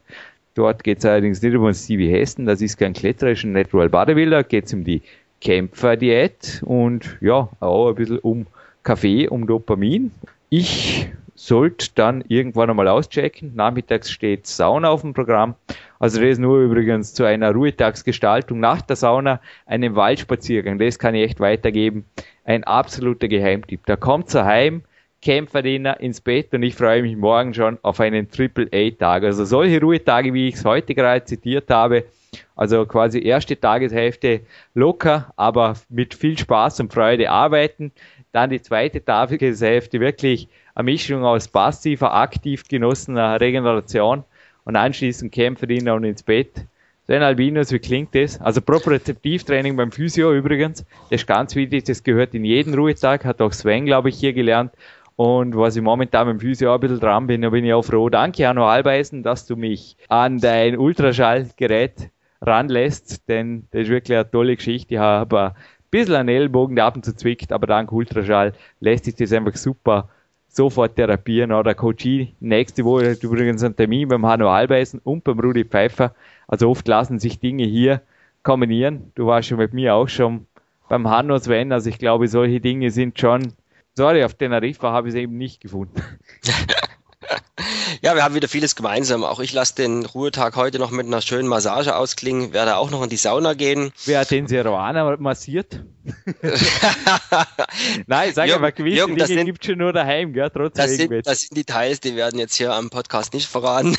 Dort 0.55 0.83
geht 0.83 0.99
es 0.99 1.05
allerdings 1.05 1.41
nicht 1.41 1.55
um 1.55 1.73
Stevie 1.73 2.11
Hessen, 2.11 2.45
das 2.45 2.61
ist 2.61 2.77
kein 2.77 2.93
Kletterer, 2.93 3.31
ist 3.31 3.43
ein 3.43 3.53
Natural 3.53 3.89
Bodybuilder, 3.89 4.43
geht 4.43 4.65
es 4.65 4.73
um 4.73 4.83
die 4.83 5.01
Kämpferdiät 5.41 6.61
und 6.65 7.17
ja, 7.21 7.49
auch 7.59 7.89
ein 7.89 7.95
bisschen 7.95 8.19
um 8.19 8.45
Kaffee, 8.83 9.27
um 9.27 9.47
Dopamin. 9.47 10.11
Ich 10.49 11.09
sollte 11.35 11.87
dann 11.95 12.23
irgendwann 12.27 12.69
einmal 12.69 12.87
auschecken. 12.87 13.53
Nachmittags 13.55 14.11
steht 14.11 14.47
Sauna 14.47 14.89
auf 14.89 15.01
dem 15.01 15.13
Programm. 15.13 15.55
Also 15.99 16.21
das 16.21 16.37
nur 16.37 16.59
übrigens 16.59 17.13
zu 17.13 17.23
einer 17.23 17.51
Ruhetagsgestaltung 17.51 18.59
nach 18.59 18.81
der 18.81 18.95
Sauna 18.95 19.41
einen 19.65 19.95
Waldspaziergang. 19.95 20.77
Das 20.77 20.99
kann 20.99 21.15
ich 21.15 21.23
echt 21.23 21.39
weitergeben. 21.39 22.05
Ein 22.45 22.63
absoluter 22.63 23.27
Geheimtipp. 23.27 23.81
Da 23.85 23.95
kommt 23.95 24.33
ihr 24.35 24.45
heim, 24.45 24.83
Kämpferdiener 25.23 26.01
ins 26.01 26.19
Bett 26.19 26.53
und 26.53 26.63
ich 26.63 26.75
freue 26.75 27.01
mich 27.01 27.15
morgen 27.15 27.53
schon 27.53 27.79
auf 27.81 28.01
einen 28.01 28.29
Triple 28.29 28.67
A-Tag. 28.73 29.23
Also 29.23 29.45
solche 29.45 29.79
Ruhetage, 29.79 30.33
wie 30.33 30.49
ich 30.49 30.55
es 30.55 30.65
heute 30.65 30.93
gerade 30.93 31.23
zitiert 31.23 31.69
habe, 31.69 32.03
also 32.57 32.85
quasi 32.85 33.23
erste 33.23 33.57
Tageshälfte 33.57 34.41
locker, 34.73 35.31
aber 35.37 35.75
mit 35.87 36.13
viel 36.13 36.37
Spaß 36.37 36.81
und 36.81 36.93
Freude 36.93 37.29
arbeiten. 37.29 37.93
Dann 38.33 38.49
die 38.49 38.61
zweite 38.61 39.03
Tageshälfte 39.03 40.01
wirklich 40.01 40.49
eine 40.75 40.91
Mischung 40.91 41.23
aus 41.23 41.47
passiver, 41.47 42.13
aktiv 42.13 42.67
genossener 42.67 43.39
Regeneration 43.39 44.25
und 44.65 44.75
anschließend 44.75 45.31
Kämpferdiener 45.31 45.95
und 45.95 46.03
ins 46.03 46.23
Bett. 46.23 46.65
Sven 47.05 47.21
Albinus, 47.21 47.71
wie 47.71 47.79
klingt 47.79 48.13
das? 48.13 48.41
Also 48.41 48.61
Propriozeptivtraining 48.61 49.75
beim 49.77 49.91
Physio 49.91 50.33
übrigens, 50.33 50.85
das 51.09 51.21
ist 51.21 51.27
ganz 51.27 51.55
wichtig, 51.55 51.85
das 51.85 52.03
gehört 52.03 52.33
in 52.33 52.43
jeden 52.43 52.73
Ruhetag, 52.73 53.23
hat 53.23 53.41
auch 53.41 53.53
Sven, 53.53 53.85
glaube 53.85 54.09
ich, 54.09 54.15
hier 54.15 54.33
gelernt. 54.33 54.71
Und 55.15 55.55
was 55.55 55.75
ich 55.75 55.81
momentan 55.81 56.27
beim 56.27 56.39
Physio 56.39 56.73
ein 56.73 56.79
bisschen 56.79 56.99
dran 56.99 57.27
bin, 57.27 57.41
da 57.41 57.49
bin 57.49 57.65
ich 57.65 57.73
auch 57.73 57.83
froh. 57.83 58.09
Danke, 58.09 58.47
Hanno 58.47 58.67
Albeisen, 58.67 59.23
dass 59.23 59.45
du 59.45 59.55
mich 59.55 59.95
an 60.09 60.39
dein 60.39 60.77
Ultraschallgerät 60.77 62.09
ranlässt, 62.41 63.29
denn 63.29 63.67
das 63.71 63.83
ist 63.83 63.89
wirklich 63.89 64.17
eine 64.17 64.29
tolle 64.29 64.55
Geschichte. 64.55 64.95
Ich 64.95 64.99
habe 64.99 65.51
ein 65.51 65.53
bisschen 65.91 66.15
einen 66.15 66.29
Ellbogen, 66.29 66.75
der 66.75 66.85
ab 66.85 66.95
und 66.95 67.05
zu 67.05 67.15
zwickt, 67.15 67.51
aber 67.51 67.67
dank 67.67 67.91
Ultraschall 67.91 68.53
lässt 68.79 69.05
sich 69.05 69.15
das 69.15 69.31
einfach 69.33 69.55
super 69.55 70.09
sofort 70.47 70.95
therapieren. 70.95 71.51
Oder 71.51 71.73
Coach 71.75 72.07
nächste 72.39 72.83
Woche 72.83 73.11
hat 73.11 73.23
übrigens 73.23 73.63
einen 73.63 73.75
Termin 73.75 74.07
beim 74.07 74.25
Hanno 74.25 74.49
Albeisen 74.49 74.99
und 75.03 75.23
beim 75.23 75.39
Rudi 75.39 75.63
Pfeiffer 75.63 76.13
also 76.47 76.69
oft 76.69 76.87
lassen 76.87 77.19
sich 77.19 77.39
Dinge 77.39 77.65
hier 77.65 78.01
kombinieren. 78.43 79.11
Du 79.15 79.25
warst 79.25 79.47
schon 79.47 79.57
mit 79.57 79.73
mir 79.73 79.95
auch 79.95 80.07
schon 80.07 80.45
beim 80.89 81.09
Hanno 81.09 81.37
Sven. 81.39 81.71
Also 81.71 81.89
ich 81.89 81.97
glaube, 81.97 82.27
solche 82.27 82.59
Dinge 82.59 82.91
sind 82.91 83.17
schon, 83.19 83.53
sorry, 83.95 84.23
auf 84.23 84.33
Teneriffa 84.35 84.91
habe 84.91 85.07
ich 85.07 85.15
es 85.15 85.19
eben 85.19 85.37
nicht 85.37 85.61
gefunden. 85.61 86.01
Ja, 88.01 88.15
wir 88.15 88.23
haben 88.23 88.35
wieder 88.35 88.49
vieles 88.49 88.75
gemeinsam. 88.75 89.23
Auch 89.23 89.39
ich 89.39 89.53
lasse 89.53 89.75
den 89.75 90.05
Ruhetag 90.05 90.57
heute 90.57 90.77
noch 90.77 90.91
mit 90.91 91.05
einer 91.05 91.21
schönen 91.21 91.47
Massage 91.47 91.95
ausklingen, 91.95 92.51
werde 92.51 92.75
auch 92.75 92.91
noch 92.91 93.01
in 93.01 93.09
die 93.09 93.15
Sauna 93.15 93.53
gehen. 93.53 93.93
Wer 94.05 94.19
hat 94.19 94.31
den 94.31 94.47
Seruana 94.47 95.15
massiert? 95.17 95.85
Nein, 98.07 98.33
sag 98.33 98.59
mal, 98.59 98.73
gewisse 98.73 98.97
Jürgen, 98.97 99.15
Dinge 99.15 99.45
gibt 99.45 99.63
es 99.63 99.67
schon 99.67 99.77
nur 99.77 99.93
daheim, 99.93 100.33
gell? 100.33 100.49
Trotz 100.49 100.75
das 100.75 100.91
sind, 100.91 101.25
das 101.25 101.41
sind 101.43 101.55
Details, 101.55 102.01
die 102.01 102.17
werden 102.17 102.39
jetzt 102.39 102.55
hier 102.55 102.73
am 102.73 102.89
Podcast 102.89 103.33
nicht 103.33 103.47
verraten. 103.47 103.95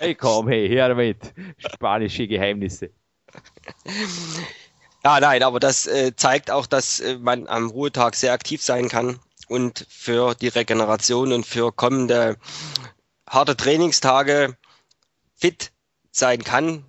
Hey, 0.00 0.14
komm, 0.14 0.48
hey, 0.48 0.68
her 0.68 0.88
damit. 0.88 1.32
Spanische 1.58 2.26
Geheimnisse. 2.26 2.90
Ja, 5.02 5.18
nein, 5.18 5.42
aber 5.42 5.60
das 5.60 5.86
äh, 5.86 6.14
zeigt 6.14 6.50
auch, 6.50 6.66
dass 6.66 7.00
äh, 7.00 7.16
man 7.16 7.48
am 7.48 7.70
Ruhetag 7.70 8.14
sehr 8.14 8.34
aktiv 8.34 8.62
sein 8.62 8.88
kann 8.90 9.18
und 9.48 9.86
für 9.88 10.34
die 10.34 10.48
Regeneration 10.48 11.32
und 11.32 11.46
für 11.46 11.72
kommende 11.72 12.36
harte 13.28 13.56
Trainingstage 13.56 14.56
fit 15.36 15.72
sein 16.10 16.44
kann. 16.44 16.84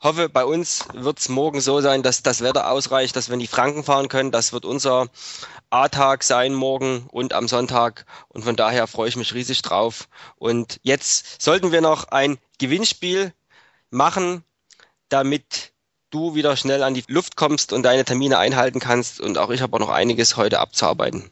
Hoffe, 0.00 0.28
bei 0.28 0.44
uns 0.44 0.84
wird 0.94 1.18
es 1.18 1.28
morgen 1.28 1.60
so 1.60 1.80
sein, 1.80 2.04
dass 2.04 2.22
das 2.22 2.42
Wetter 2.42 2.70
ausreicht, 2.70 3.16
dass 3.16 3.28
wir 3.28 3.34
in 3.34 3.40
die 3.40 3.48
Franken 3.48 3.82
fahren 3.82 4.08
können. 4.08 4.30
Das 4.30 4.52
wird 4.52 4.64
unser 4.64 5.08
A-Tag 5.70 6.22
sein 6.22 6.54
morgen 6.54 7.08
und 7.10 7.32
am 7.32 7.48
Sonntag. 7.48 8.06
Und 8.28 8.44
von 8.44 8.54
daher 8.54 8.86
freue 8.86 9.08
ich 9.08 9.16
mich 9.16 9.34
riesig 9.34 9.62
drauf. 9.62 10.08
Und 10.36 10.78
jetzt 10.84 11.42
sollten 11.42 11.72
wir 11.72 11.80
noch 11.80 12.04
ein 12.04 12.38
Gewinnspiel 12.58 13.32
machen, 13.90 14.44
damit 15.08 15.72
du 16.10 16.34
wieder 16.34 16.56
schnell 16.56 16.82
an 16.82 16.94
die 16.94 17.04
Luft 17.08 17.36
kommst 17.36 17.72
und 17.72 17.84
deine 17.84 18.04
Termine 18.04 18.38
einhalten 18.38 18.80
kannst. 18.80 19.20
Und 19.20 19.38
auch 19.38 19.50
ich 19.50 19.62
habe 19.62 19.74
auch 19.74 19.80
noch 19.80 19.90
einiges 19.90 20.36
heute 20.36 20.60
abzuarbeiten. 20.60 21.24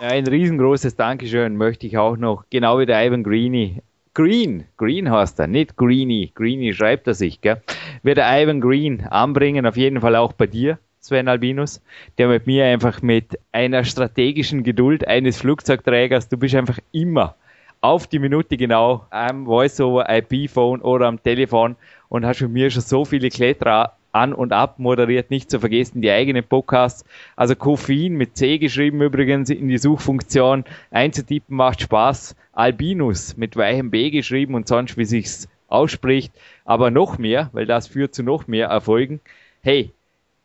Ein 0.00 0.26
riesengroßes 0.26 0.96
Dankeschön 0.96 1.56
möchte 1.56 1.86
ich 1.86 1.96
auch 1.96 2.16
noch, 2.16 2.44
genau 2.50 2.78
wie 2.78 2.86
der 2.86 3.04
Ivan 3.04 3.22
Greeny. 3.24 3.82
Green, 4.14 4.64
Green 4.76 5.10
heißt 5.10 5.40
er, 5.40 5.46
nicht 5.46 5.76
Greeny. 5.76 6.30
Greeny 6.34 6.74
schreibt 6.74 7.06
er 7.06 7.14
sich, 7.14 7.40
gell? 7.40 7.62
Wird 8.02 8.18
der 8.18 8.42
Ivan 8.42 8.60
Green 8.60 9.06
anbringen, 9.06 9.64
auf 9.64 9.76
jeden 9.76 10.00
Fall 10.02 10.16
auch 10.16 10.34
bei 10.34 10.46
dir. 10.46 10.78
Sven 11.00 11.26
Albinus, 11.26 11.80
der 12.18 12.28
mit 12.28 12.46
mir 12.46 12.66
einfach 12.66 13.02
mit 13.02 13.38
einer 13.50 13.84
strategischen 13.84 14.62
Geduld 14.62 15.08
eines 15.08 15.38
Flugzeugträgers, 15.38 16.28
du 16.28 16.36
bist 16.36 16.54
einfach 16.54 16.78
immer 16.92 17.34
auf 17.80 18.06
die 18.06 18.20
Minute 18.20 18.56
genau 18.56 19.06
am 19.10 19.46
Voice-over 19.46 20.08
IP-Phone 20.08 20.80
oder 20.80 21.08
am 21.08 21.20
Telefon 21.20 21.74
und 22.08 22.24
hast 22.24 22.40
mit 22.42 22.52
mir 22.52 22.70
schon 22.70 22.82
so 22.82 23.04
viele 23.04 23.30
Kletterer 23.30 23.96
an 24.12 24.32
und 24.32 24.52
ab 24.52 24.78
moderiert, 24.78 25.30
nicht 25.30 25.50
zu 25.50 25.60
vergessen 25.60 26.02
die 26.02 26.10
eigenen 26.10 26.44
Podcasts. 26.44 27.04
Also 27.36 27.56
Koffein 27.56 28.14
mit 28.14 28.36
C 28.36 28.58
geschrieben 28.58 29.02
übrigens 29.02 29.50
in 29.50 29.68
die 29.68 29.78
Suchfunktion 29.78 30.64
einzutippen 30.90 31.56
macht 31.56 31.82
Spaß. 31.82 32.36
Albinus 32.52 33.36
mit 33.36 33.56
weichem 33.56 33.90
B 33.90 34.10
geschrieben 34.10 34.54
und 34.54 34.68
sonst 34.68 34.96
wie 34.98 35.06
sich's 35.06 35.48
ausspricht, 35.68 36.32
aber 36.64 36.90
noch 36.90 37.18
mehr, 37.18 37.48
weil 37.52 37.66
das 37.66 37.86
führt 37.86 38.14
zu 38.14 38.22
noch 38.22 38.46
mehr 38.46 38.68
Erfolgen. 38.68 39.20
Hey, 39.62 39.90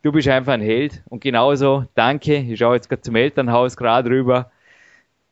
du 0.02 0.14
bist 0.14 0.28
einfach 0.30 0.54
ein 0.54 0.62
Held 0.62 1.04
und 1.10 1.22
genauso, 1.22 1.86
danke, 1.96 2.38
ich 2.38 2.58
schaue 2.58 2.76
jetzt 2.76 2.88
gerade 2.88 3.02
zum 3.02 3.16
Elternhaus 3.16 3.76
gerade 3.76 4.10
rüber, 4.10 4.50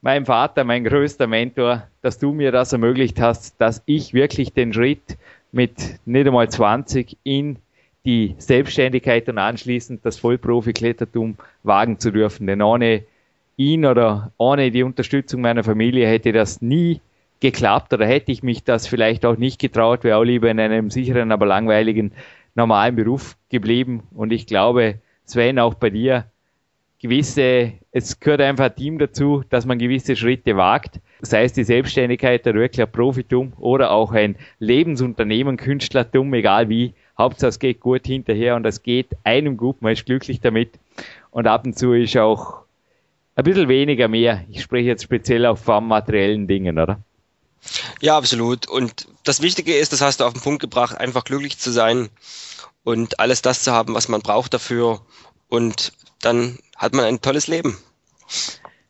mein 0.01 0.25
Vater, 0.25 0.65
mein 0.65 0.83
größter 0.83 1.25
Mentor, 1.25 1.87
dass 2.01 2.19
du 2.19 2.31
mir 2.31 2.51
das 2.51 2.73
ermöglicht 2.73 3.19
hast, 3.19 3.59
dass 3.59 3.81
ich 3.85 4.13
wirklich 4.13 4.53
den 4.53 4.71
Schritt 4.71 5.17
mit 5.51 5.99
nicht 6.05 6.27
einmal 6.27 6.49
20 6.49 7.17
in 7.23 7.57
die 8.05 8.35
Selbstständigkeit 8.37 9.27
und 9.29 9.37
anschließend 9.37 10.05
das 10.05 10.17
Vollprofi-Klettertum 10.19 11.35
wagen 11.63 11.99
zu 11.99 12.11
dürfen. 12.11 12.47
Denn 12.47 12.61
ohne 12.61 13.03
ihn 13.57 13.85
oder 13.85 14.31
ohne 14.37 14.71
die 14.71 14.83
Unterstützung 14.83 15.41
meiner 15.41 15.63
Familie 15.63 16.07
hätte 16.07 16.31
das 16.31 16.61
nie 16.61 17.01
geklappt 17.39 17.93
oder 17.93 18.05
hätte 18.05 18.31
ich 18.31 18.43
mich 18.43 18.63
das 18.63 18.87
vielleicht 18.87 19.25
auch 19.25 19.37
nicht 19.37 19.59
getraut, 19.59 20.03
wäre 20.03 20.17
auch 20.17 20.23
lieber 20.23 20.49
in 20.49 20.59
einem 20.59 20.89
sicheren, 20.89 21.31
aber 21.31 21.45
langweiligen 21.45 22.11
normalen 22.53 22.95
Beruf 22.95 23.35
geblieben. 23.49 24.03
Und 24.13 24.31
ich 24.31 24.47
glaube, 24.47 24.99
Sven, 25.25 25.59
auch 25.59 25.73
bei 25.73 25.89
dir, 25.89 26.25
gewisse, 27.01 27.73
es 27.91 28.19
gehört 28.19 28.41
einfach 28.41 28.65
ein 28.65 28.75
Team 28.75 28.97
dazu, 28.99 29.43
dass 29.49 29.65
man 29.65 29.77
gewisse 29.77 30.15
Schritte 30.15 30.55
wagt, 30.55 30.99
sei 31.21 31.43
es 31.43 31.53
die 31.53 31.63
Selbstständigkeit 31.63 32.47
oder 32.47 32.59
wirklich 32.59 32.85
ein 32.85 32.91
Profitum 32.91 33.53
oder 33.57 33.91
auch 33.91 34.11
ein 34.11 34.37
Lebensunternehmen, 34.59 35.57
Künstlertum, 35.57 36.33
egal 36.33 36.69
wie. 36.69 36.93
Hauptsache 37.17 37.49
es 37.49 37.59
geht 37.59 37.79
gut 37.79 38.05
hinterher 38.05 38.55
und 38.55 38.65
es 38.65 38.83
geht 38.83 39.07
einem 39.23 39.57
gut, 39.57 39.81
man 39.81 39.93
ist 39.93 40.05
glücklich 40.05 40.41
damit. 40.41 40.71
Und 41.31 41.47
ab 41.47 41.65
und 41.65 41.77
zu 41.77 41.93
ist 41.93 42.15
auch 42.17 42.65
ein 43.35 43.43
bisschen 43.43 43.69
weniger 43.69 44.07
mehr. 44.07 44.43
Ich 44.49 44.61
spreche 44.61 44.87
jetzt 44.87 45.03
speziell 45.03 45.45
auch 45.45 45.57
von 45.57 45.87
materiellen 45.87 46.47
Dingen, 46.47 46.79
oder? 46.79 46.99
Ja, 48.01 48.17
absolut. 48.17 48.67
Und 48.67 49.07
das 49.23 49.41
Wichtige 49.41 49.75
ist, 49.75 49.91
das 49.91 50.01
hast 50.01 50.19
du 50.19 50.25
auf 50.25 50.33
den 50.33 50.41
Punkt 50.41 50.61
gebracht, 50.61 50.97
einfach 50.97 51.23
glücklich 51.23 51.57
zu 51.57 51.71
sein 51.71 52.09
und 52.83 53.19
alles 53.19 53.41
das 53.41 53.63
zu 53.63 53.71
haben, 53.71 53.95
was 53.95 54.07
man 54.07 54.21
braucht 54.21 54.53
dafür. 54.53 55.01
Und 55.49 55.93
dann 56.21 56.59
hat 56.77 56.93
man 56.93 57.05
ein 57.05 57.21
tolles 57.21 57.47
Leben. 57.47 57.77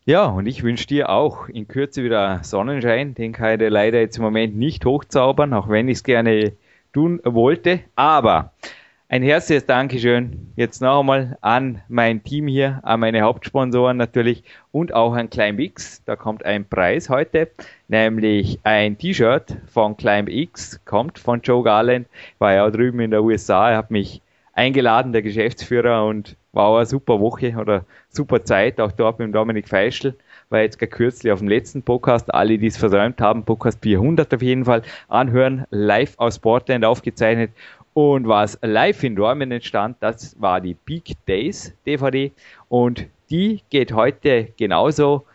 Ja, 0.05 0.25
und 0.25 0.45
ich 0.45 0.61
wünsche 0.61 0.85
dir 0.85 1.09
auch 1.09 1.47
in 1.47 1.67
Kürze 1.67 2.03
wieder 2.03 2.43
Sonnenschein. 2.43 3.15
Den 3.15 3.33
kann 3.33 3.59
ich 3.59 3.69
leider 3.69 3.99
jetzt 3.99 4.17
im 4.17 4.23
Moment 4.23 4.55
nicht 4.55 4.85
hochzaubern, 4.85 5.53
auch 5.53 5.67
wenn 5.67 5.87
ich 5.87 5.97
es 5.97 6.03
gerne 6.03 6.53
tun 6.95 7.19
wollte. 7.25 7.81
Aber 7.97 8.53
ein 9.09 9.21
herzliches 9.21 9.65
Dankeschön 9.65 10.53
jetzt 10.55 10.81
noch 10.81 11.01
einmal 11.01 11.37
an 11.41 11.81
mein 11.89 12.23
Team 12.23 12.47
hier, 12.47 12.79
an 12.83 13.01
meine 13.01 13.21
Hauptsponsoren 13.21 13.97
natürlich 13.97 14.45
und 14.71 14.93
auch 14.93 15.13
an 15.13 15.29
ClimbX. 15.29 16.03
Da 16.05 16.15
kommt 16.15 16.45
ein 16.45 16.67
Preis 16.67 17.09
heute, 17.09 17.51
nämlich 17.89 18.59
ein 18.63 18.97
T-Shirt 18.97 19.57
von 19.67 19.97
ClimbX, 19.97 20.79
kommt 20.85 21.19
von 21.19 21.41
Joe 21.41 21.63
Garland, 21.63 22.07
war 22.39 22.53
ja 22.53 22.69
drüben 22.71 23.01
in 23.01 23.11
der 23.11 23.23
USA, 23.23 23.71
er 23.71 23.77
hat 23.77 23.91
mich 23.91 24.21
eingeladen, 24.53 25.11
der 25.11 25.21
Geschäftsführer 25.21 26.05
und 26.05 26.37
war 26.53 26.67
auch 26.67 26.77
eine 26.77 26.85
super 26.85 27.19
Woche 27.19 27.55
oder 27.57 27.83
super 28.09 28.45
Zeit, 28.45 28.79
auch 28.79 28.93
dort 28.93 29.19
mit 29.19 29.35
Dominik 29.35 29.67
Feischl 29.67 30.15
war 30.49 30.61
jetzt 30.61 30.79
gar 30.79 30.87
kürzlich 30.87 31.31
auf 31.31 31.39
dem 31.39 31.47
letzten 31.47 31.83
Podcast, 31.83 32.33
alle, 32.33 32.57
die 32.57 32.67
es 32.67 32.77
versäumt 32.77 33.21
haben, 33.21 33.43
Podcast 33.45 33.79
400 33.81 34.33
auf 34.33 34.41
jeden 34.41 34.65
Fall, 34.65 34.83
anhören, 35.07 35.65
live 35.69 36.13
aus 36.17 36.39
Portland 36.39 36.85
aufgezeichnet. 36.85 37.51
Und 37.93 38.27
was 38.27 38.59
live 38.61 39.03
in 39.03 39.15
Dormen 39.15 39.51
entstand, 39.51 39.97
das 40.01 40.39
war 40.39 40.59
die 40.59 40.73
Peak 40.73 41.13
Days 41.27 41.73
DVD 41.85 42.31
und 42.67 43.07
die 43.29 43.61
geht 43.69 43.93
heute 43.93 44.49
genauso. 44.57 45.25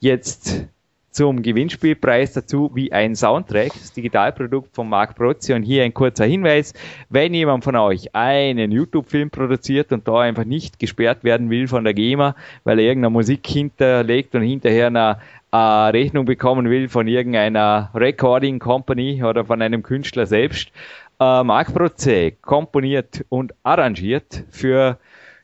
Jetzt 0.00 0.66
zum 1.14 1.42
Gewinnspielpreis 1.42 2.32
dazu 2.32 2.72
wie 2.74 2.90
ein 2.90 3.14
Soundtrack, 3.14 3.72
das 3.72 3.92
Digitalprodukt 3.92 4.74
von 4.74 4.88
Marc 4.88 5.14
Prozzi. 5.14 5.52
Und 5.52 5.62
hier 5.62 5.84
ein 5.84 5.94
kurzer 5.94 6.24
Hinweis, 6.24 6.74
wenn 7.08 7.32
jemand 7.32 7.62
von 7.62 7.76
euch 7.76 8.12
einen 8.16 8.72
YouTube-Film 8.72 9.30
produziert 9.30 9.92
und 9.92 10.08
da 10.08 10.20
einfach 10.20 10.44
nicht 10.44 10.80
gesperrt 10.80 11.22
werden 11.22 11.50
will 11.50 11.68
von 11.68 11.84
der 11.84 11.94
GEMA, 11.94 12.34
weil 12.64 12.80
er 12.80 12.86
irgendeine 12.86 13.12
Musik 13.12 13.46
hinterlegt 13.46 14.34
und 14.34 14.42
hinterher 14.42 14.88
eine 14.88 15.18
äh, 15.52 15.56
Rechnung 15.56 16.24
bekommen 16.24 16.68
will 16.68 16.88
von 16.88 17.06
irgendeiner 17.06 17.90
Recording 17.94 18.58
Company 18.58 19.22
oder 19.22 19.44
von 19.44 19.62
einem 19.62 19.84
Künstler 19.84 20.26
selbst, 20.26 20.72
äh, 21.20 21.44
Marc 21.44 21.72
Proze 21.72 22.32
komponiert 22.42 23.24
und 23.28 23.54
arrangiert 23.62 24.42
für 24.50 24.98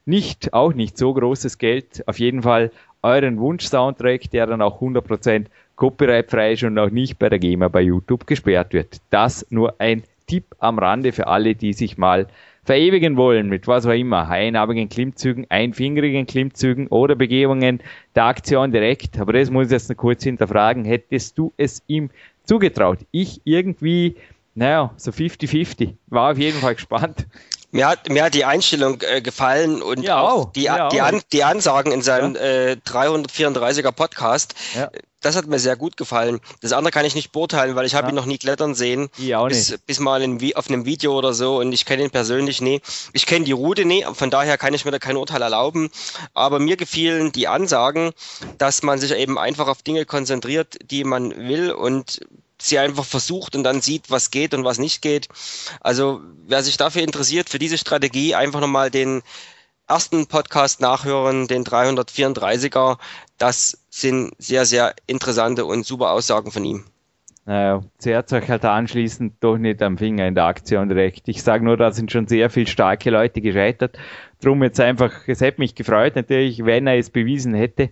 nicht, 0.04 0.52
auch 0.52 0.74
nicht 0.74 0.98
so 0.98 1.14
großes 1.14 1.58
Geld, 1.58 2.02
auf 2.08 2.18
jeden 2.18 2.42
Fall 2.42 2.72
euren 3.02 3.38
Wunsch-Soundtrack, 3.38 4.30
der 4.30 4.46
dann 4.46 4.62
auch 4.62 4.80
100% 4.80 5.46
copyrightfrei 5.80 6.52
ist 6.52 6.62
und 6.62 6.78
auch 6.78 6.90
nicht 6.90 7.18
bei 7.18 7.30
der 7.30 7.38
GEMA 7.38 7.68
bei 7.68 7.80
YouTube 7.80 8.26
gesperrt 8.26 8.74
wird. 8.74 8.98
Das 9.08 9.46
nur 9.48 9.80
ein 9.80 10.02
Tipp 10.26 10.44
am 10.58 10.78
Rande 10.78 11.10
für 11.10 11.26
alle, 11.26 11.54
die 11.54 11.72
sich 11.72 11.96
mal 11.96 12.26
verewigen 12.64 13.16
wollen 13.16 13.48
mit 13.48 13.66
was 13.66 13.86
auch 13.86 13.92
immer, 13.92 14.28
einarmigen 14.28 14.90
Klimmzügen, 14.90 15.46
einfingerigen 15.48 16.26
Klimmzügen 16.26 16.86
oder 16.88 17.14
Begehungen 17.14 17.80
der 18.14 18.24
Aktion 18.24 18.72
direkt. 18.72 19.18
Aber 19.18 19.32
das 19.32 19.50
muss 19.50 19.66
ich 19.66 19.72
jetzt 19.72 19.88
noch 19.88 19.96
kurz 19.96 20.22
hinterfragen. 20.22 20.84
Hättest 20.84 21.38
du 21.38 21.52
es 21.56 21.82
ihm 21.86 22.10
zugetraut? 22.44 22.98
Ich 23.10 23.40
irgendwie 23.44 24.16
Naja, 24.54 24.92
so 24.96 25.10
50-50. 25.12 25.94
War 26.08 26.32
auf 26.32 26.38
jeden 26.38 26.58
Fall 26.58 26.74
gespannt. 26.74 27.26
Mir 27.72 27.86
hat, 27.86 28.08
mir 28.08 28.24
hat 28.24 28.34
die 28.34 28.44
Einstellung 28.44 29.00
äh, 29.02 29.20
gefallen 29.20 29.80
und 29.80 30.02
ja, 30.02 30.20
auch 30.20 30.52
die, 30.52 30.62
ja, 30.62 30.88
die, 30.88 31.00
An, 31.00 31.22
die 31.32 31.44
Ansagen 31.44 31.92
in 31.92 32.02
seinem 32.02 32.34
ja. 32.34 32.40
äh, 32.40 32.76
334er 32.84 33.92
Podcast. 33.92 34.54
Das 35.20 35.36
hat 35.36 35.46
mir 35.46 35.58
sehr 35.58 35.76
gut 35.76 35.96
gefallen. 35.96 36.40
Das 36.62 36.72
andere 36.72 36.90
kann 36.90 37.04
ich 37.04 37.14
nicht 37.14 37.30
beurteilen, 37.30 37.76
weil 37.76 37.84
ich 37.84 37.94
habe 37.94 38.08
ihn 38.08 38.14
noch 38.14 38.24
nie 38.24 38.38
klettern 38.38 38.74
sehen. 38.74 39.10
Auch 39.34 39.48
bis, 39.48 39.78
bis 39.86 40.00
mal 40.00 40.22
in, 40.22 40.40
auf 40.56 40.68
einem 40.68 40.86
Video 40.86 41.16
oder 41.16 41.34
so 41.34 41.58
und 41.58 41.72
ich 41.72 41.84
kenne 41.84 42.02
ihn 42.04 42.10
persönlich 42.10 42.60
nie. 42.60 42.80
Ich 43.12 43.26
kenne 43.26 43.44
die 43.44 43.52
Route 43.52 43.84
nie, 43.84 44.04
von 44.14 44.30
daher 44.30 44.56
kann 44.56 44.74
ich 44.74 44.84
mir 44.84 44.90
da 44.90 44.98
kein 44.98 45.18
Urteil 45.18 45.42
erlauben. 45.42 45.90
Aber 46.32 46.58
mir 46.58 46.76
gefielen 46.76 47.32
die 47.32 47.48
Ansagen, 47.48 48.12
dass 48.58 48.82
man 48.82 48.98
sich 48.98 49.12
eben 49.12 49.38
einfach 49.38 49.68
auf 49.68 49.82
Dinge 49.82 50.06
konzentriert, 50.06 50.78
die 50.90 51.04
man 51.04 51.36
will 51.36 51.70
und 51.70 52.20
sie 52.62 52.78
einfach 52.78 53.04
versucht 53.04 53.56
und 53.56 53.64
dann 53.64 53.80
sieht, 53.80 54.10
was 54.10 54.30
geht 54.30 54.54
und 54.54 54.64
was 54.64 54.78
nicht 54.78 55.02
geht. 55.02 55.28
Also 55.80 56.20
wer 56.46 56.62
sich 56.62 56.76
dafür 56.76 57.02
interessiert, 57.02 57.48
für 57.48 57.58
diese 57.58 57.78
Strategie, 57.78 58.34
einfach 58.34 58.60
nochmal 58.60 58.90
den 58.90 59.22
ersten 59.88 60.26
Podcast 60.26 60.80
nachhören, 60.80 61.48
den 61.48 61.64
334er. 61.64 62.98
Das 63.38 63.78
sind 63.90 64.32
sehr, 64.38 64.64
sehr 64.64 64.94
interessante 65.06 65.64
und 65.64 65.84
super 65.84 66.12
Aussagen 66.12 66.52
von 66.52 66.64
ihm. 66.64 66.84
Naja, 67.46 67.82
zuerst 67.98 68.32
euch 68.32 68.48
halt 68.48 68.64
anschließend 68.64 69.34
doch 69.40 69.58
nicht 69.58 69.82
am 69.82 69.98
Finger 69.98 70.28
in 70.28 70.36
der 70.36 70.44
Aktion 70.44 70.88
direkt. 70.88 71.26
Ich 71.26 71.42
sage 71.42 71.64
nur, 71.64 71.76
da 71.76 71.90
sind 71.90 72.12
schon 72.12 72.28
sehr 72.28 72.50
viele 72.50 72.68
starke 72.68 73.10
Leute 73.10 73.40
gescheitert. 73.40 73.98
Drum 74.40 74.62
jetzt 74.62 74.78
einfach, 74.78 75.26
es 75.26 75.40
hätte 75.40 75.60
mich 75.60 75.74
gefreut 75.74 76.14
natürlich, 76.14 76.64
wenn 76.64 76.86
er 76.86 76.96
es 76.96 77.10
bewiesen 77.10 77.54
hätte. 77.54 77.90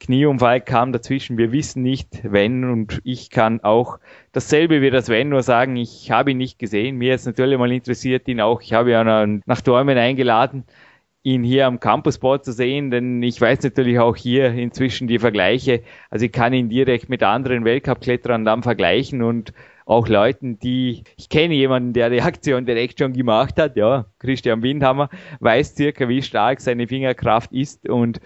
Knieunfall 0.00 0.60
kam 0.60 0.92
dazwischen. 0.92 1.38
Wir 1.38 1.52
wissen 1.52 1.82
nicht, 1.82 2.20
wenn 2.22 2.64
und 2.64 3.00
ich 3.04 3.30
kann 3.30 3.60
auch 3.60 3.98
dasselbe 4.32 4.80
wie 4.80 4.90
das 4.90 5.08
Wenn 5.08 5.30
nur 5.30 5.42
sagen, 5.42 5.76
ich 5.76 6.10
habe 6.10 6.30
ihn 6.30 6.38
nicht 6.38 6.58
gesehen. 6.58 6.96
Mir 6.96 7.14
ist 7.14 7.26
natürlich 7.26 7.58
mal 7.58 7.72
interessiert 7.72 8.28
ihn 8.28 8.40
auch. 8.40 8.60
Ich 8.62 8.72
habe 8.72 8.92
ihn 8.92 9.42
nach 9.46 9.60
Dormen 9.60 9.98
eingeladen, 9.98 10.64
ihn 11.22 11.42
hier 11.42 11.66
am 11.66 11.80
Campusboard 11.80 12.44
zu 12.44 12.52
sehen, 12.52 12.90
denn 12.90 13.22
ich 13.22 13.40
weiß 13.40 13.62
natürlich 13.62 13.98
auch 13.98 14.16
hier 14.16 14.52
inzwischen 14.52 15.08
die 15.08 15.18
Vergleiche. 15.18 15.82
Also 16.10 16.26
ich 16.26 16.32
kann 16.32 16.52
ihn 16.52 16.68
direkt 16.68 17.08
mit 17.08 17.22
anderen 17.22 17.64
Weltcup-Kletterern 17.64 18.44
dann 18.44 18.62
vergleichen 18.62 19.22
und 19.22 19.52
auch 19.84 20.06
Leuten, 20.06 20.58
die, 20.58 21.02
ich 21.16 21.28
kenne 21.30 21.54
jemanden, 21.54 21.94
der 21.94 22.10
die 22.10 22.20
Aktion 22.20 22.66
direkt 22.66 22.98
schon 22.98 23.14
gemacht 23.14 23.58
hat, 23.58 23.74
ja, 23.76 24.04
Christian 24.18 24.62
Windhammer, 24.62 25.08
weiß 25.40 25.74
circa, 25.74 26.08
wie 26.08 26.22
stark 26.22 26.60
seine 26.60 26.86
Fingerkraft 26.86 27.52
ist 27.52 27.88
und 27.88 28.20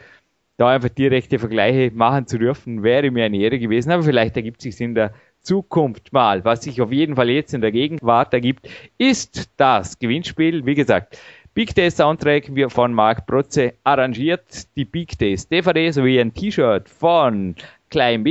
da 0.57 0.69
einfach 0.69 0.91
direkte 0.91 1.39
Vergleiche 1.39 1.91
machen 1.95 2.27
zu 2.27 2.39
dürfen, 2.39 2.83
wäre 2.83 3.11
mir 3.11 3.25
eine 3.25 3.39
Ehre 3.39 3.59
gewesen. 3.59 3.91
Aber 3.91 4.03
vielleicht 4.03 4.37
ergibt 4.37 4.63
sich 4.63 4.81
in 4.81 4.95
der 4.95 5.13
Zukunft 5.41 6.13
mal. 6.13 6.45
Was 6.45 6.63
sich 6.63 6.81
auf 6.81 6.93
jeden 6.93 7.17
Fall 7.17 7.31
jetzt 7.31 7.55
in 7.55 7.61
der 7.61 7.73
Gegenwart 7.73 8.33
ergibt, 8.33 8.69
ist 8.99 9.51
das 9.57 9.99
Gewinnspiel. 9.99 10.65
Wie 10.67 10.75
gesagt, 10.75 11.19
Big 11.55 11.75
Day 11.75 11.91
Soundtrack 11.91 12.51
von 12.69 12.95
Marc 12.95 13.27
Protze 13.27 13.75
arrangiert, 13.85 14.75
die 14.77 14.87
Big 14.87 15.19
Days 15.19 15.49
DVD 15.49 15.91
sowie 15.91 16.19
ein 16.19 16.33
T-Shirt 16.33 16.89
von 16.89 17.57
Klein. 17.91 18.25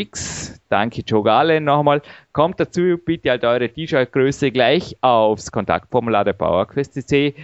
Danke 0.69 1.03
Joe 1.05 1.23
Gale 1.23 1.61
nochmal. 1.61 2.01
Kommt 2.33 2.59
dazu 2.59 2.97
bitte 3.05 3.29
halt 3.29 3.43
eure 3.43 3.69
T-Shirt-Größe 3.69 4.51
gleich 4.51 4.97
aufs 5.01 5.51
Kontaktformular 5.51 6.25
der 6.25 6.33
PowerQuest.cc 6.33 7.35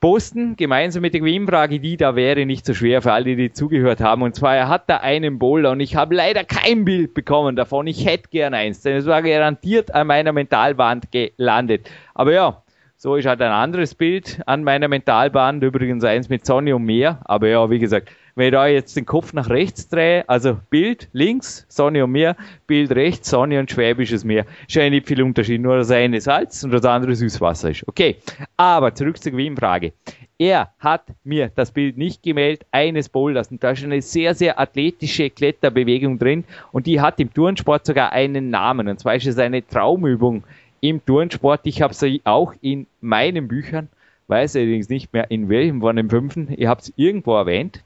posten, 0.00 0.56
gemeinsam 0.56 1.02
mit 1.02 1.12
der 1.12 1.20
Gewinnfrage, 1.20 1.78
die 1.78 1.96
da 1.96 2.16
wäre 2.16 2.46
nicht 2.46 2.64
so 2.64 2.72
schwer 2.72 3.02
für 3.02 3.12
alle, 3.12 3.36
die 3.36 3.52
zugehört 3.52 4.00
haben. 4.00 4.22
Und 4.22 4.34
zwar, 4.34 4.56
er 4.56 4.68
hat 4.68 4.88
da 4.88 4.98
einen 4.98 5.38
Boulder 5.38 5.72
und 5.72 5.80
ich 5.80 5.94
habe 5.94 6.14
leider 6.14 6.42
kein 6.44 6.84
Bild 6.84 7.12
bekommen 7.14 7.54
davon. 7.54 7.86
Ich 7.86 8.06
hätte 8.06 8.30
gern 8.30 8.54
eins, 8.54 8.80
denn 8.80 8.96
es 8.96 9.06
war 9.06 9.22
garantiert 9.22 9.94
an 9.94 10.06
meiner 10.06 10.32
Mentalwand 10.32 11.12
gelandet. 11.12 11.90
Aber 12.14 12.32
ja, 12.32 12.62
so 12.96 13.16
ist 13.16 13.26
halt 13.26 13.40
ein 13.42 13.52
anderes 13.52 13.94
Bild 13.94 14.40
an 14.46 14.64
meiner 14.64 14.88
Mentalband, 14.88 15.62
übrigens 15.62 16.04
eins 16.04 16.28
mit 16.28 16.44
Sonne 16.46 16.76
und 16.76 16.84
Meer. 16.84 17.20
Aber 17.24 17.48
ja, 17.48 17.70
wie 17.70 17.78
gesagt, 17.78 18.10
wenn 18.34 18.46
ich 18.46 18.52
da 18.52 18.66
jetzt 18.66 18.96
den 18.96 19.06
Kopf 19.06 19.32
nach 19.32 19.48
rechts 19.48 19.88
drehe, 19.88 20.28
also 20.28 20.58
Bild 20.70 21.08
links, 21.12 21.66
Sonne 21.68 22.04
und 22.04 22.12
Meer, 22.12 22.36
Bild 22.66 22.90
rechts, 22.92 23.30
Sonne 23.30 23.58
und 23.58 23.70
Schwäbisches 23.70 24.24
Meer, 24.24 24.46
ist 24.66 24.74
ja 24.74 24.88
nicht 24.88 25.06
viel 25.06 25.22
Unterschied, 25.22 25.60
nur 25.60 25.76
das 25.76 25.90
eine 25.90 26.20
Salz 26.20 26.62
und 26.64 26.70
das 26.70 26.84
andere 26.84 27.14
Süßwasser 27.14 27.70
ist. 27.70 27.86
Okay, 27.88 28.16
aber 28.56 28.94
zurück 28.94 29.22
zur 29.22 29.32
Gewinnfrage. 29.32 29.92
Er 30.40 30.70
hat 30.78 31.02
mir 31.22 31.50
das 31.54 31.70
Bild 31.70 31.98
nicht 31.98 32.22
gemeldet, 32.22 32.66
eines 32.70 33.10
Boulders. 33.10 33.50
Und 33.50 33.62
da 33.62 33.72
ist 33.72 33.84
eine 33.84 34.00
sehr, 34.00 34.34
sehr 34.34 34.58
athletische 34.58 35.28
Kletterbewegung 35.28 36.18
drin. 36.18 36.44
Und 36.72 36.86
die 36.86 36.98
hat 36.98 37.20
im 37.20 37.30
Turnsport 37.34 37.84
sogar 37.84 38.12
einen 38.12 38.48
Namen. 38.48 38.88
Und 38.88 38.98
zwar 38.98 39.16
ist 39.16 39.26
es 39.26 39.36
eine 39.36 39.66
Traumübung 39.66 40.44
im 40.80 41.04
Turnsport. 41.04 41.60
Ich 41.64 41.82
habe 41.82 41.92
sie 41.92 42.22
auch 42.24 42.54
in 42.62 42.86
meinen 43.02 43.48
Büchern, 43.48 43.90
weiß 44.28 44.56
allerdings 44.56 44.88
nicht 44.88 45.12
mehr 45.12 45.30
in 45.30 45.50
welchem 45.50 45.82
von 45.82 45.96
den 45.96 46.08
fünften. 46.08 46.48
Ich 46.56 46.66
habe 46.66 46.80
es 46.80 46.90
irgendwo 46.96 47.36
erwähnt. 47.36 47.82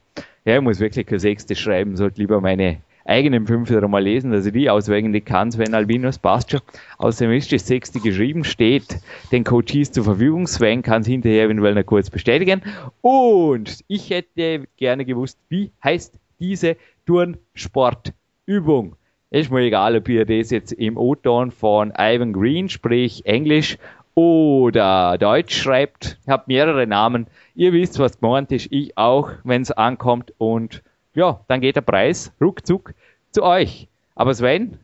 Ja, 0.46 0.56
ich 0.56 0.62
muss 0.62 0.78
wirklich 0.78 1.06
kein 1.06 1.18
sechstes 1.18 1.58
schreiben, 1.58 1.96
sollte 1.96 2.20
lieber 2.20 2.38
meine 2.38 2.82
eigenen 3.06 3.46
Fünfer 3.46 3.86
mal 3.88 4.02
lesen, 4.02 4.30
dass 4.30 4.44
ich 4.44 4.52
die 4.52 4.68
auswendig 4.68 5.24
kann. 5.24 5.50
Sven 5.50 5.72
Albinus 5.72 6.18
passt 6.18 6.50
schon. 6.50 6.60
Außerdem 6.98 7.32
ist 7.32 7.50
das 7.50 7.66
sechste 7.66 7.98
geschrieben, 7.98 8.44
steht 8.44 8.98
den 9.32 9.44
Coaches 9.44 9.92
zur 9.92 10.04
Verfügung. 10.04 10.46
Sven 10.46 10.82
kann 10.82 11.00
es 11.00 11.06
hinterher 11.06 11.44
eventuell 11.44 11.74
noch 11.74 11.86
kurz 11.86 12.10
bestätigen. 12.10 12.60
Und 13.00 13.84
ich 13.88 14.10
hätte 14.10 14.66
gerne 14.76 15.06
gewusst, 15.06 15.38
wie 15.48 15.70
heißt 15.82 16.18
diese 16.38 16.76
Turnsportübung? 17.06 18.96
Ist 19.30 19.50
mir 19.50 19.62
egal, 19.62 19.96
ob 19.96 20.08
ihr 20.10 20.26
das 20.26 20.50
jetzt 20.50 20.72
im 20.72 20.98
O-Ton 20.98 21.52
von 21.52 21.90
Ivan 21.98 22.34
Green, 22.34 22.68
sprich 22.68 23.24
Englisch 23.24 23.78
oder 24.14 25.18
Deutsch 25.18 25.60
schreibt. 25.60 26.18
Ich 26.22 26.28
habe 26.28 26.44
mehrere 26.46 26.86
Namen. 26.86 27.26
Ihr 27.54 27.72
wisst, 27.72 27.98
was 27.98 28.20
gemeint 28.20 28.52
ist. 28.52 28.68
Ich 28.70 28.96
auch, 28.96 29.30
wenn 29.44 29.62
es 29.62 29.70
ankommt. 29.70 30.32
Und 30.38 30.82
ja, 31.14 31.40
dann 31.48 31.60
geht 31.60 31.76
der 31.76 31.82
Preis 31.82 32.32
ruckzuck 32.40 32.94
zu 33.30 33.42
euch. 33.42 33.88
Aber 34.14 34.34
Sven, 34.34 34.78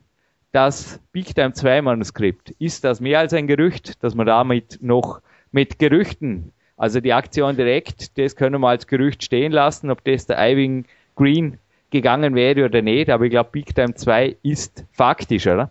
das 0.52 1.01
Big 1.12 1.35
Time 1.35 1.52
2 1.52 1.82
Manuskript, 1.82 2.51
ist 2.59 2.85
das 2.85 3.01
mehr 3.01 3.20
als 3.20 3.32
ein 3.32 3.47
Gerücht, 3.47 4.02
dass 4.02 4.15
man 4.15 4.27
damit 4.27 4.78
noch 4.82 5.20
mit 5.52 5.78
Gerüchten, 5.78 6.52
also 6.77 7.01
die 7.01 7.12
Aktion 7.12 7.57
direkt, 7.57 8.19
das 8.19 8.36
können 8.36 8.61
wir 8.61 8.69
als 8.69 8.86
Gerücht 8.86 9.23
stehen 9.23 9.52
lassen, 9.52 9.90
ob 9.90 10.05
das 10.05 10.27
der 10.27 10.39
Iving 10.39 10.86
Green 11.15 11.59
gegangen 11.90 12.35
wäre 12.35 12.65
oder 12.65 12.82
nicht, 12.82 13.11
aber 13.11 13.24
ich 13.24 13.31
glaube, 13.31 13.51
Big 13.52 13.74
Time 13.74 13.94
2 13.94 14.36
ist 14.43 14.85
faktisch, 14.93 15.47
oder? 15.47 15.70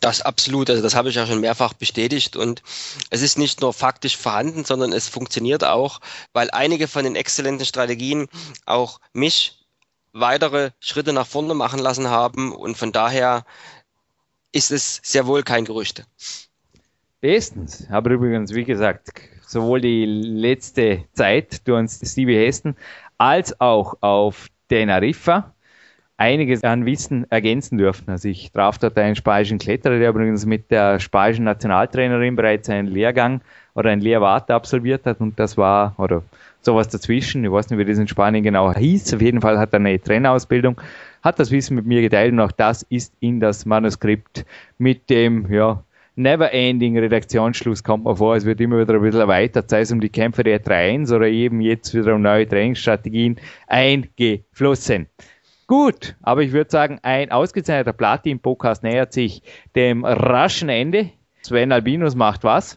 Das 0.00 0.20
absolut, 0.20 0.68
also 0.68 0.82
das 0.82 0.94
habe 0.94 1.08
ich 1.08 1.14
ja 1.14 1.26
schon 1.26 1.40
mehrfach 1.40 1.72
bestätigt 1.72 2.36
und 2.36 2.62
es 3.08 3.22
ist 3.22 3.38
nicht 3.38 3.62
nur 3.62 3.72
faktisch 3.72 4.16
vorhanden, 4.16 4.64
sondern 4.66 4.92
es 4.92 5.08
funktioniert 5.08 5.64
auch, 5.64 6.00
weil 6.34 6.50
einige 6.50 6.86
von 6.86 7.04
den 7.04 7.16
exzellenten 7.16 7.64
Strategien 7.64 8.28
auch 8.66 9.00
mich 9.14 9.58
weitere 10.12 10.72
Schritte 10.80 11.14
nach 11.14 11.26
vorne 11.26 11.54
machen 11.54 11.78
lassen 11.78 12.08
haben 12.08 12.52
und 12.52 12.76
von 12.76 12.92
daher 12.92 13.46
ist 14.52 14.70
es 14.70 15.00
sehr 15.02 15.26
wohl 15.26 15.42
kein 15.42 15.64
Gerücht. 15.64 16.04
Bestens. 17.20 17.86
Aber 17.90 18.10
übrigens, 18.10 18.52
wie 18.54 18.64
gesagt, 18.64 19.08
sowohl 19.46 19.80
die 19.80 20.04
letzte 20.04 21.04
Zeit 21.14 21.66
durch 21.66 21.78
uns 21.78 22.00
Stevie 22.04 22.36
Hesten 22.36 22.76
als 23.18 23.60
auch 23.60 23.94
auf 24.02 24.48
Teneriffa 24.68 25.54
einiges 26.20 26.62
an 26.64 26.84
Wissen 26.84 27.26
ergänzen 27.30 27.78
dürfen. 27.78 28.10
Also 28.10 28.28
ich 28.28 28.52
traf 28.52 28.76
dort 28.76 28.98
einen 28.98 29.16
spanischen 29.16 29.58
Kletterer, 29.58 29.98
der 29.98 30.10
übrigens 30.10 30.44
mit 30.44 30.70
der 30.70 31.00
spanischen 31.00 31.44
Nationaltrainerin 31.44 32.36
bereits 32.36 32.68
einen 32.68 32.88
Lehrgang 32.88 33.40
oder 33.74 33.88
ein 33.88 34.00
Lehrwart 34.00 34.50
absolviert 34.50 35.06
hat 35.06 35.20
und 35.20 35.38
das 35.38 35.56
war, 35.56 35.94
oder 35.96 36.22
sowas 36.60 36.88
dazwischen, 36.88 37.42
ich 37.42 37.50
weiß 37.50 37.70
nicht, 37.70 37.78
wie 37.78 37.86
das 37.86 37.96
in 37.96 38.06
Spanien 38.06 38.44
genau 38.44 38.74
hieß, 38.74 39.14
auf 39.14 39.22
jeden 39.22 39.40
Fall 39.40 39.58
hat 39.58 39.72
er 39.72 39.80
eine 39.80 39.98
Trainerausbildung, 39.98 40.78
hat 41.22 41.38
das 41.38 41.50
Wissen 41.50 41.74
mit 41.74 41.86
mir 41.86 42.02
geteilt 42.02 42.32
und 42.32 42.40
auch 42.40 42.52
das 42.52 42.82
ist 42.82 43.14
in 43.20 43.40
das 43.40 43.64
Manuskript 43.64 44.44
mit 44.76 45.08
dem, 45.08 45.50
ja, 45.50 45.82
Never-Ending 46.16 46.98
Redaktionsschluss 46.98 47.82
kommt 47.82 48.04
man 48.04 48.16
vor, 48.16 48.36
es 48.36 48.44
wird 48.44 48.60
immer 48.60 48.78
wieder 48.78 48.92
ein 48.92 49.00
bisschen 49.00 49.20
erweitert, 49.20 49.70
sei 49.70 49.80
es 49.80 49.92
um 49.92 50.00
die 50.00 50.10
Kämpfe 50.10 50.42
der 50.42 50.62
3-1 50.62 51.16
oder 51.16 51.28
eben 51.28 51.62
jetzt 51.62 51.94
wieder 51.94 52.14
um 52.14 52.20
neue 52.20 52.46
Trainingsstrategien 52.46 53.36
eingeflossen. 53.68 55.06
Gut, 55.70 56.16
aber 56.20 56.42
ich 56.42 56.50
würde 56.50 56.68
sagen, 56.68 56.98
ein 57.04 57.30
ausgezeichneter 57.30 57.92
Platin-Podcast 57.92 58.82
nähert 58.82 59.12
sich 59.12 59.40
dem 59.76 60.04
raschen 60.04 60.68
Ende. 60.68 61.10
Sven 61.42 61.70
Albinus 61.70 62.16
macht 62.16 62.42
was? 62.42 62.76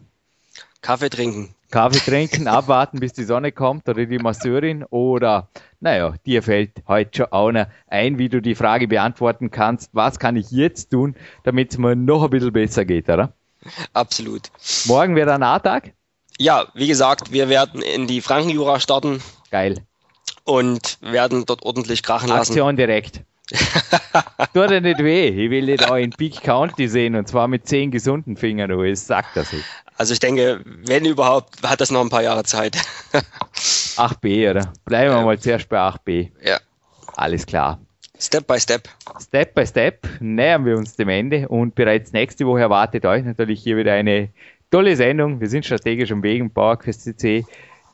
Kaffee 0.82 1.10
trinken. 1.10 1.56
Kaffee 1.72 1.98
trinken, 1.98 2.48
abwarten, 2.48 3.00
bis 3.00 3.14
die 3.14 3.24
Sonne 3.24 3.52
kommt 3.52 3.90
oder 3.90 4.06
die 4.06 4.20
Masseurin 4.20 4.84
oder, 4.84 5.50
naja, 5.80 6.14
dir 6.28 6.44
fällt 6.44 6.84
heute 6.88 7.18
schon 7.18 7.32
auch 7.32 7.52
noch 7.52 7.66
ein, 7.88 8.20
wie 8.20 8.30
du 8.30 8.44
die 8.44 8.54
Frage 8.54 8.88
beantworten 8.88 9.50
kannst, 9.50 9.90
was 9.94 10.20
kann 10.20 10.36
ich 10.36 10.52
jetzt 10.52 10.92
tun, 10.92 11.16
damit 11.46 11.72
es 11.72 11.80
mir 11.80 11.96
noch 11.96 12.24
ein 12.24 12.30
bisschen 12.30 12.54
besser 12.54 12.86
geht, 12.86 13.10
oder? 13.10 13.34
Absolut. 13.94 14.52
Morgen 14.86 15.16
wäre 15.16 15.34
ein 15.34 15.42
A-Tag? 15.42 15.94
Ja, 16.38 16.68
wie 16.76 16.86
gesagt, 16.86 17.32
wir 17.32 17.50
werden 17.50 17.82
in 17.82 18.06
die 18.06 18.22
Frankenjura 18.22 18.80
starten. 18.80 19.20
Geil 19.50 19.84
und 20.44 20.98
werden 21.02 21.46
dort 21.46 21.64
ordentlich 21.64 22.04
krachen 22.04 22.30
lassen. 22.30 22.52
Aktion 22.52 22.76
direkt. 22.76 23.22
Tut 24.54 24.72
er 24.72 24.82
nicht 24.82 25.00
weh. 25.00 25.28
Ich 25.28 25.50
will 25.50 25.66
dich 25.66 25.78
da 25.78 25.98
in 25.98 26.12
Peak 26.12 26.42
County 26.42 26.88
sehen 26.88 27.16
und 27.16 27.28
zwar 27.28 27.48
mit 27.48 27.68
zehn 27.68 27.92
gesunden 27.92 28.38
Fingern. 28.38 28.70
Du, 28.70 28.82
es 28.84 29.06
sagt 29.06 29.36
das 29.36 29.52
nicht. 29.52 29.66
Also 29.98 30.14
ich 30.14 30.20
denke, 30.20 30.62
wenn 30.66 31.06
überhaupt, 31.06 31.62
hat 31.64 31.82
das 31.82 31.92
noch 31.92 32.02
ein 32.02 32.10
paar 32.10 32.24
Jahre 32.24 32.44
Zeit. 32.44 32.78
8b, 33.96 34.50
oder? 34.50 34.74
Bleiben 34.86 35.12
wir 35.12 35.20
ja. 35.20 35.26
mal 35.26 35.40
zuerst 35.40 35.70
bei 35.70 35.78
8b. 35.78 36.32
Ja. 36.44 36.60
Alles 37.16 37.46
klar. 37.46 37.80
Step 38.20 38.48
by 38.48 38.60
Step. 38.60 38.88
Step 39.20 39.54
by 39.54 39.68
Step 39.68 40.08
nähern 40.20 40.66
wir 40.66 40.78
uns 40.78 40.96
dem 40.96 41.10
Ende 41.10 41.48
und 41.50 41.76
bereits 41.76 42.14
nächste 42.14 42.48
Woche 42.48 42.62
erwartet 42.62 43.06
euch 43.06 43.24
natürlich 43.24 43.62
hier 43.62 43.76
wieder 43.78 43.94
eine 43.94 44.30
tolle 44.72 44.96
Sendung. 44.96 45.42
Wir 45.42 45.50
sind 45.50 45.66
strategisch 45.66 46.12
am 46.12 46.24
Weg 46.24 46.40
im 46.40 46.50
PowerQuest 46.50 47.04
CC 47.04 47.46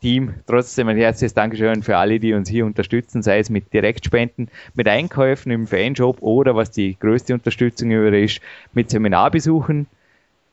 Team. 0.01 0.34
Trotzdem 0.47 0.88
ein 0.88 0.97
herzliches 0.97 1.34
Dankeschön 1.34 1.84
für 1.84 1.97
alle, 1.97 2.19
die 2.19 2.34
uns 2.34 2.49
hier 2.49 2.65
unterstützen, 2.65 3.21
sei 3.21 3.39
es 3.39 3.49
mit 3.49 3.73
Direktspenden, 3.73 4.49
mit 4.73 4.88
Einkäufen 4.88 5.51
im 5.51 5.67
Fanshop 5.67 6.21
oder 6.21 6.55
was 6.55 6.71
die 6.71 6.97
größte 6.99 7.34
Unterstützung 7.34 7.91
über 7.91 8.11
ist, 8.17 8.41
mit 8.73 8.89
Seminarbesuchen, 8.89 9.88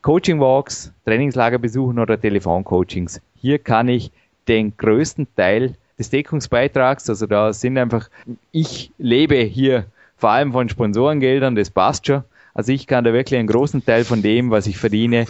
Coaching 0.02 0.40
Walks, 0.40 0.92
Trainingslagerbesuchen 1.04 1.98
oder 1.98 2.20
Telefoncoachings. 2.20 3.20
Hier 3.36 3.58
kann 3.58 3.88
ich 3.88 4.10
den 4.48 4.76
größten 4.76 5.26
Teil 5.36 5.74
des 5.98 6.10
Deckungsbeitrags, 6.10 7.08
also 7.08 7.26
da 7.26 7.52
sind 7.52 7.78
einfach, 7.78 8.08
ich 8.52 8.92
lebe 8.98 9.36
hier 9.36 9.86
vor 10.16 10.30
allem 10.30 10.52
von 10.52 10.68
Sponsorengeldern, 10.68 11.56
das 11.56 11.70
passt 11.70 12.06
schon. 12.06 12.22
Also 12.54 12.72
ich 12.72 12.86
kann 12.86 13.04
da 13.04 13.12
wirklich 13.12 13.38
einen 13.38 13.48
großen 13.48 13.84
Teil 13.84 14.04
von 14.04 14.22
dem, 14.22 14.50
was 14.50 14.66
ich 14.66 14.78
verdiene, 14.78 15.26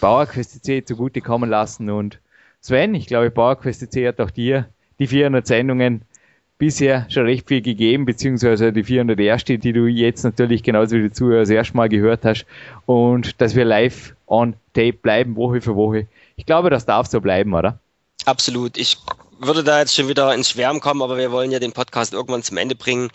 PowerQuest 0.00 0.64
CC 0.64 0.84
zugutekommen 0.84 1.48
lassen 1.48 1.90
und 1.90 2.18
Sven, 2.64 2.94
ich 2.94 3.06
glaube, 3.06 3.30
PowerQuest 3.30 3.94
hat 3.94 4.20
auch 4.22 4.30
dir 4.30 4.70
die 4.98 5.06
400 5.06 5.46
Sendungen 5.46 6.00
bisher 6.56 7.04
schon 7.10 7.26
recht 7.26 7.46
viel 7.46 7.60
gegeben, 7.60 8.06
beziehungsweise 8.06 8.72
die 8.72 8.84
400 8.84 9.20
erste, 9.20 9.58
die 9.58 9.74
du 9.74 9.84
jetzt 9.86 10.24
natürlich 10.24 10.62
genauso 10.62 10.96
wie 10.96 11.02
die 11.02 11.12
Zuhörer 11.12 11.40
das 11.40 11.50
erste 11.50 11.76
Mal 11.76 11.90
gehört 11.90 12.24
hast 12.24 12.46
und 12.86 13.38
dass 13.42 13.54
wir 13.54 13.66
live 13.66 14.16
on 14.26 14.54
tape 14.72 14.94
bleiben, 14.94 15.36
Woche 15.36 15.60
für 15.60 15.76
Woche. 15.76 16.06
Ich 16.36 16.46
glaube, 16.46 16.70
das 16.70 16.86
darf 16.86 17.06
so 17.06 17.20
bleiben, 17.20 17.52
oder? 17.52 17.78
Absolut. 18.24 18.78
Ich 18.78 18.96
würde 19.46 19.64
da 19.64 19.80
jetzt 19.80 19.94
schon 19.94 20.08
wieder 20.08 20.34
ins 20.34 20.50
Schwärmen 20.50 20.80
kommen, 20.80 21.02
aber 21.02 21.16
wir 21.16 21.32
wollen 21.32 21.50
ja 21.50 21.58
den 21.58 21.72
Podcast 21.72 22.12
irgendwann 22.12 22.42
zum 22.42 22.56
Ende 22.56 22.74
bringen. 22.74 23.10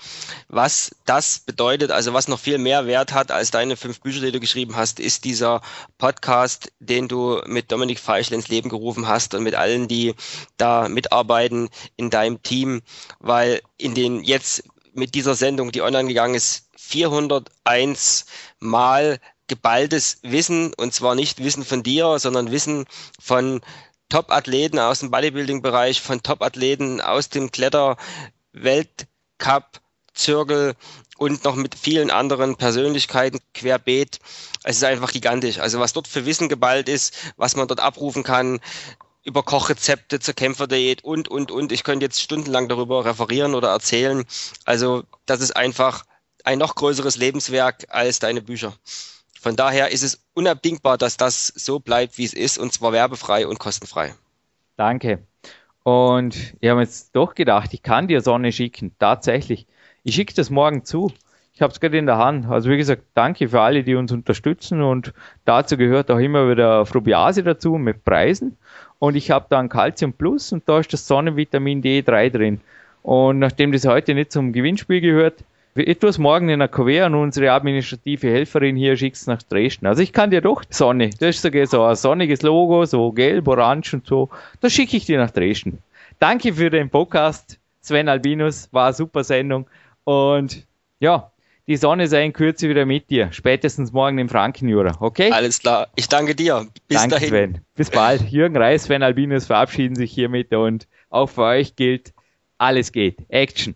Was 0.47 0.91
das 1.05 1.39
bedeutet, 1.39 1.91
also 1.91 2.13
was 2.13 2.27
noch 2.27 2.39
viel 2.39 2.57
mehr 2.57 2.87
Wert 2.87 3.13
hat 3.13 3.31
als 3.31 3.51
deine 3.51 3.77
fünf 3.77 4.01
Bücher, 4.01 4.21
die 4.21 4.31
du 4.31 4.39
geschrieben 4.39 4.75
hast, 4.75 4.99
ist 4.99 5.23
dieser 5.23 5.61
Podcast, 5.97 6.71
den 6.79 7.07
du 7.07 7.41
mit 7.45 7.71
Dominik 7.71 7.99
Feischl 7.99 8.33
ins 8.33 8.47
Leben 8.47 8.69
gerufen 8.69 9.07
hast 9.07 9.33
und 9.33 9.43
mit 9.43 9.55
allen, 9.55 9.87
die 9.87 10.15
da 10.57 10.89
mitarbeiten 10.89 11.69
in 11.97 12.09
deinem 12.09 12.41
Team, 12.43 12.81
weil 13.19 13.61
in 13.77 13.95
den 13.95 14.23
jetzt 14.23 14.63
mit 14.93 15.15
dieser 15.15 15.35
Sendung, 15.35 15.71
die 15.71 15.81
online 15.81 16.07
gegangen 16.07 16.35
ist, 16.35 16.69
401 16.75 18.25
Mal 18.59 19.19
geballtes 19.47 20.19
Wissen 20.21 20.73
und 20.75 20.93
zwar 20.93 21.15
nicht 21.15 21.43
Wissen 21.43 21.65
von 21.65 21.83
dir, 21.83 22.19
sondern 22.19 22.51
Wissen 22.51 22.85
von 23.19 23.61
Top-Athleten 24.09 24.79
aus 24.79 24.99
dem 24.99 25.11
Bodybuilding-Bereich, 25.11 26.01
von 26.01 26.23
Top-Athleten 26.23 27.01
aus 27.01 27.29
dem 27.29 27.51
Kletter-Weltcup, 27.51 29.79
Zirkel 30.13 30.75
und 31.17 31.43
noch 31.43 31.55
mit 31.55 31.75
vielen 31.75 32.11
anderen 32.11 32.55
Persönlichkeiten 32.55 33.39
querbeet. 33.53 34.19
Es 34.63 34.77
ist 34.77 34.83
einfach 34.83 35.11
gigantisch. 35.11 35.59
Also 35.59 35.79
was 35.79 35.93
dort 35.93 36.07
für 36.07 36.25
Wissen 36.25 36.49
geballt 36.49 36.89
ist, 36.89 37.13
was 37.37 37.55
man 37.55 37.67
dort 37.67 37.79
abrufen 37.79 38.23
kann, 38.23 38.59
über 39.23 39.43
Kochrezepte 39.43 40.19
zur 40.19 40.33
Kämpferdiät 40.33 41.03
und, 41.03 41.27
und, 41.27 41.51
und. 41.51 41.71
Ich 41.71 41.83
könnte 41.83 42.05
jetzt 42.05 42.21
stundenlang 42.21 42.67
darüber 42.67 43.05
referieren 43.05 43.53
oder 43.53 43.69
erzählen. 43.69 44.25
Also 44.65 45.03
das 45.25 45.41
ist 45.41 45.55
einfach 45.55 46.05
ein 46.43 46.57
noch 46.57 46.75
größeres 46.75 47.17
Lebenswerk 47.17 47.85
als 47.89 48.19
deine 48.19 48.41
Bücher. 48.41 48.73
Von 49.39 49.55
daher 49.55 49.91
ist 49.91 50.03
es 50.03 50.21
unabdingbar, 50.33 50.97
dass 50.97 51.15
das 51.15 51.47
so 51.47 51.79
bleibt, 51.79 52.17
wie 52.17 52.25
es 52.25 52.33
ist, 52.33 52.57
und 52.57 52.73
zwar 52.73 52.91
werbefrei 52.91 53.47
und 53.47 53.57
kostenfrei. 53.57 54.13
Danke. 54.75 55.19
Und 55.83 56.55
ich 56.59 56.69
habe 56.69 56.81
jetzt 56.81 57.15
doch 57.15 57.35
gedacht, 57.35 57.73
ich 57.73 57.81
kann 57.81 58.09
dir 58.09 58.19
Sonne 58.19 58.51
schicken. 58.51 58.91
Tatsächlich. 58.99 59.65
Ich 60.03 60.15
schicke 60.15 60.33
das 60.33 60.49
morgen 60.49 60.83
zu. 60.83 61.13
Ich 61.53 61.61
habe 61.61 61.71
es 61.71 61.79
gerade 61.79 61.97
in 61.97 62.05
der 62.05 62.17
Hand. 62.17 62.47
Also 62.47 62.69
wie 62.69 62.75
gesagt, 62.75 63.03
danke 63.13 63.47
für 63.47 63.61
alle, 63.61 63.83
die 63.83 63.95
uns 63.95 64.11
unterstützen. 64.11 64.81
Und 64.81 65.13
dazu 65.45 65.77
gehört 65.77 66.11
auch 66.11 66.19
immer 66.19 66.49
wieder 66.49 66.85
Frubiase 66.85 67.41
dazu 67.41 67.73
mit 67.73 68.03
Preisen. 68.03 68.57
Und 68.99 69.15
ich 69.15 69.31
habe 69.31 69.45
da 69.49 69.59
ein 69.59 69.69
Calcium 69.69 70.11
Plus 70.11 70.51
und 70.51 70.67
da 70.67 70.79
ist 70.79 70.91
das 70.91 71.07
Sonnenvitamin 71.07 71.81
D3 71.81 72.29
drin. 72.29 72.61
Und 73.03 73.39
nachdem 73.39 73.71
das 73.71 73.85
heute 73.85 74.13
nicht 74.13 74.33
zum 74.33 74.51
Gewinnspiel 74.51 74.99
gehört, 74.99 75.45
etwas 75.75 76.17
morgen 76.17 76.49
in 76.49 76.59
der 76.59 76.67
KW 76.67 77.01
an 77.01 77.15
unsere 77.15 77.51
administrative 77.51 78.27
Helferin 78.27 78.75
hier 78.75 78.97
schickst 78.97 79.27
nach 79.27 79.41
Dresden. 79.43 79.87
Also 79.87 80.01
ich 80.01 80.13
kann 80.13 80.31
dir 80.31 80.41
doch 80.41 80.63
Sonne, 80.69 81.09
das 81.09 81.35
ist 81.35 81.41
sogar 81.41 81.65
so 81.67 81.83
ein 81.83 81.95
sonniges 81.95 82.41
Logo, 82.41 82.85
so 82.85 83.11
gelb, 83.11 83.47
orange 83.47 83.93
und 83.93 84.07
so. 84.07 84.29
Das 84.61 84.73
schicke 84.73 84.97
ich 84.97 85.05
dir 85.05 85.17
nach 85.19 85.31
Dresden. 85.31 85.79
Danke 86.19 86.53
für 86.53 86.69
den 86.69 86.89
Podcast, 86.89 87.59
Sven 87.81 88.09
Albinus, 88.09 88.67
war 88.71 88.87
eine 88.87 88.93
super 88.93 89.23
Sendung 89.23 89.67
und 90.03 90.65
ja, 90.99 91.31
die 91.69 91.77
Sonne 91.77 92.07
sei 92.07 92.25
in 92.25 92.33
Kürze 92.33 92.67
wieder 92.67 92.87
mit 92.87 93.11
dir. 93.11 93.31
Spätestens 93.31 93.93
morgen 93.93 94.17
im 94.17 94.27
Frankenjura, 94.27 94.97
okay? 95.01 95.31
Alles 95.31 95.59
klar. 95.59 95.87
Ich 95.95 96.09
danke 96.09 96.33
dir. 96.33 96.67
Bis 96.87 96.97
danke, 96.97 97.15
dahin. 97.15 97.29
Sven. 97.29 97.61
Bis 97.75 97.91
bald. 97.91 98.23
Jürgen 98.31 98.57
Reis, 98.57 98.85
Sven 98.85 99.03
Albinus 99.03 99.45
verabschieden 99.45 99.95
sich 99.95 100.11
hiermit 100.11 100.51
und 100.51 100.87
auch 101.11 101.27
für 101.27 101.43
euch 101.43 101.75
gilt, 101.75 102.11
alles 102.57 102.91
geht. 102.91 103.17
Action. 103.29 103.75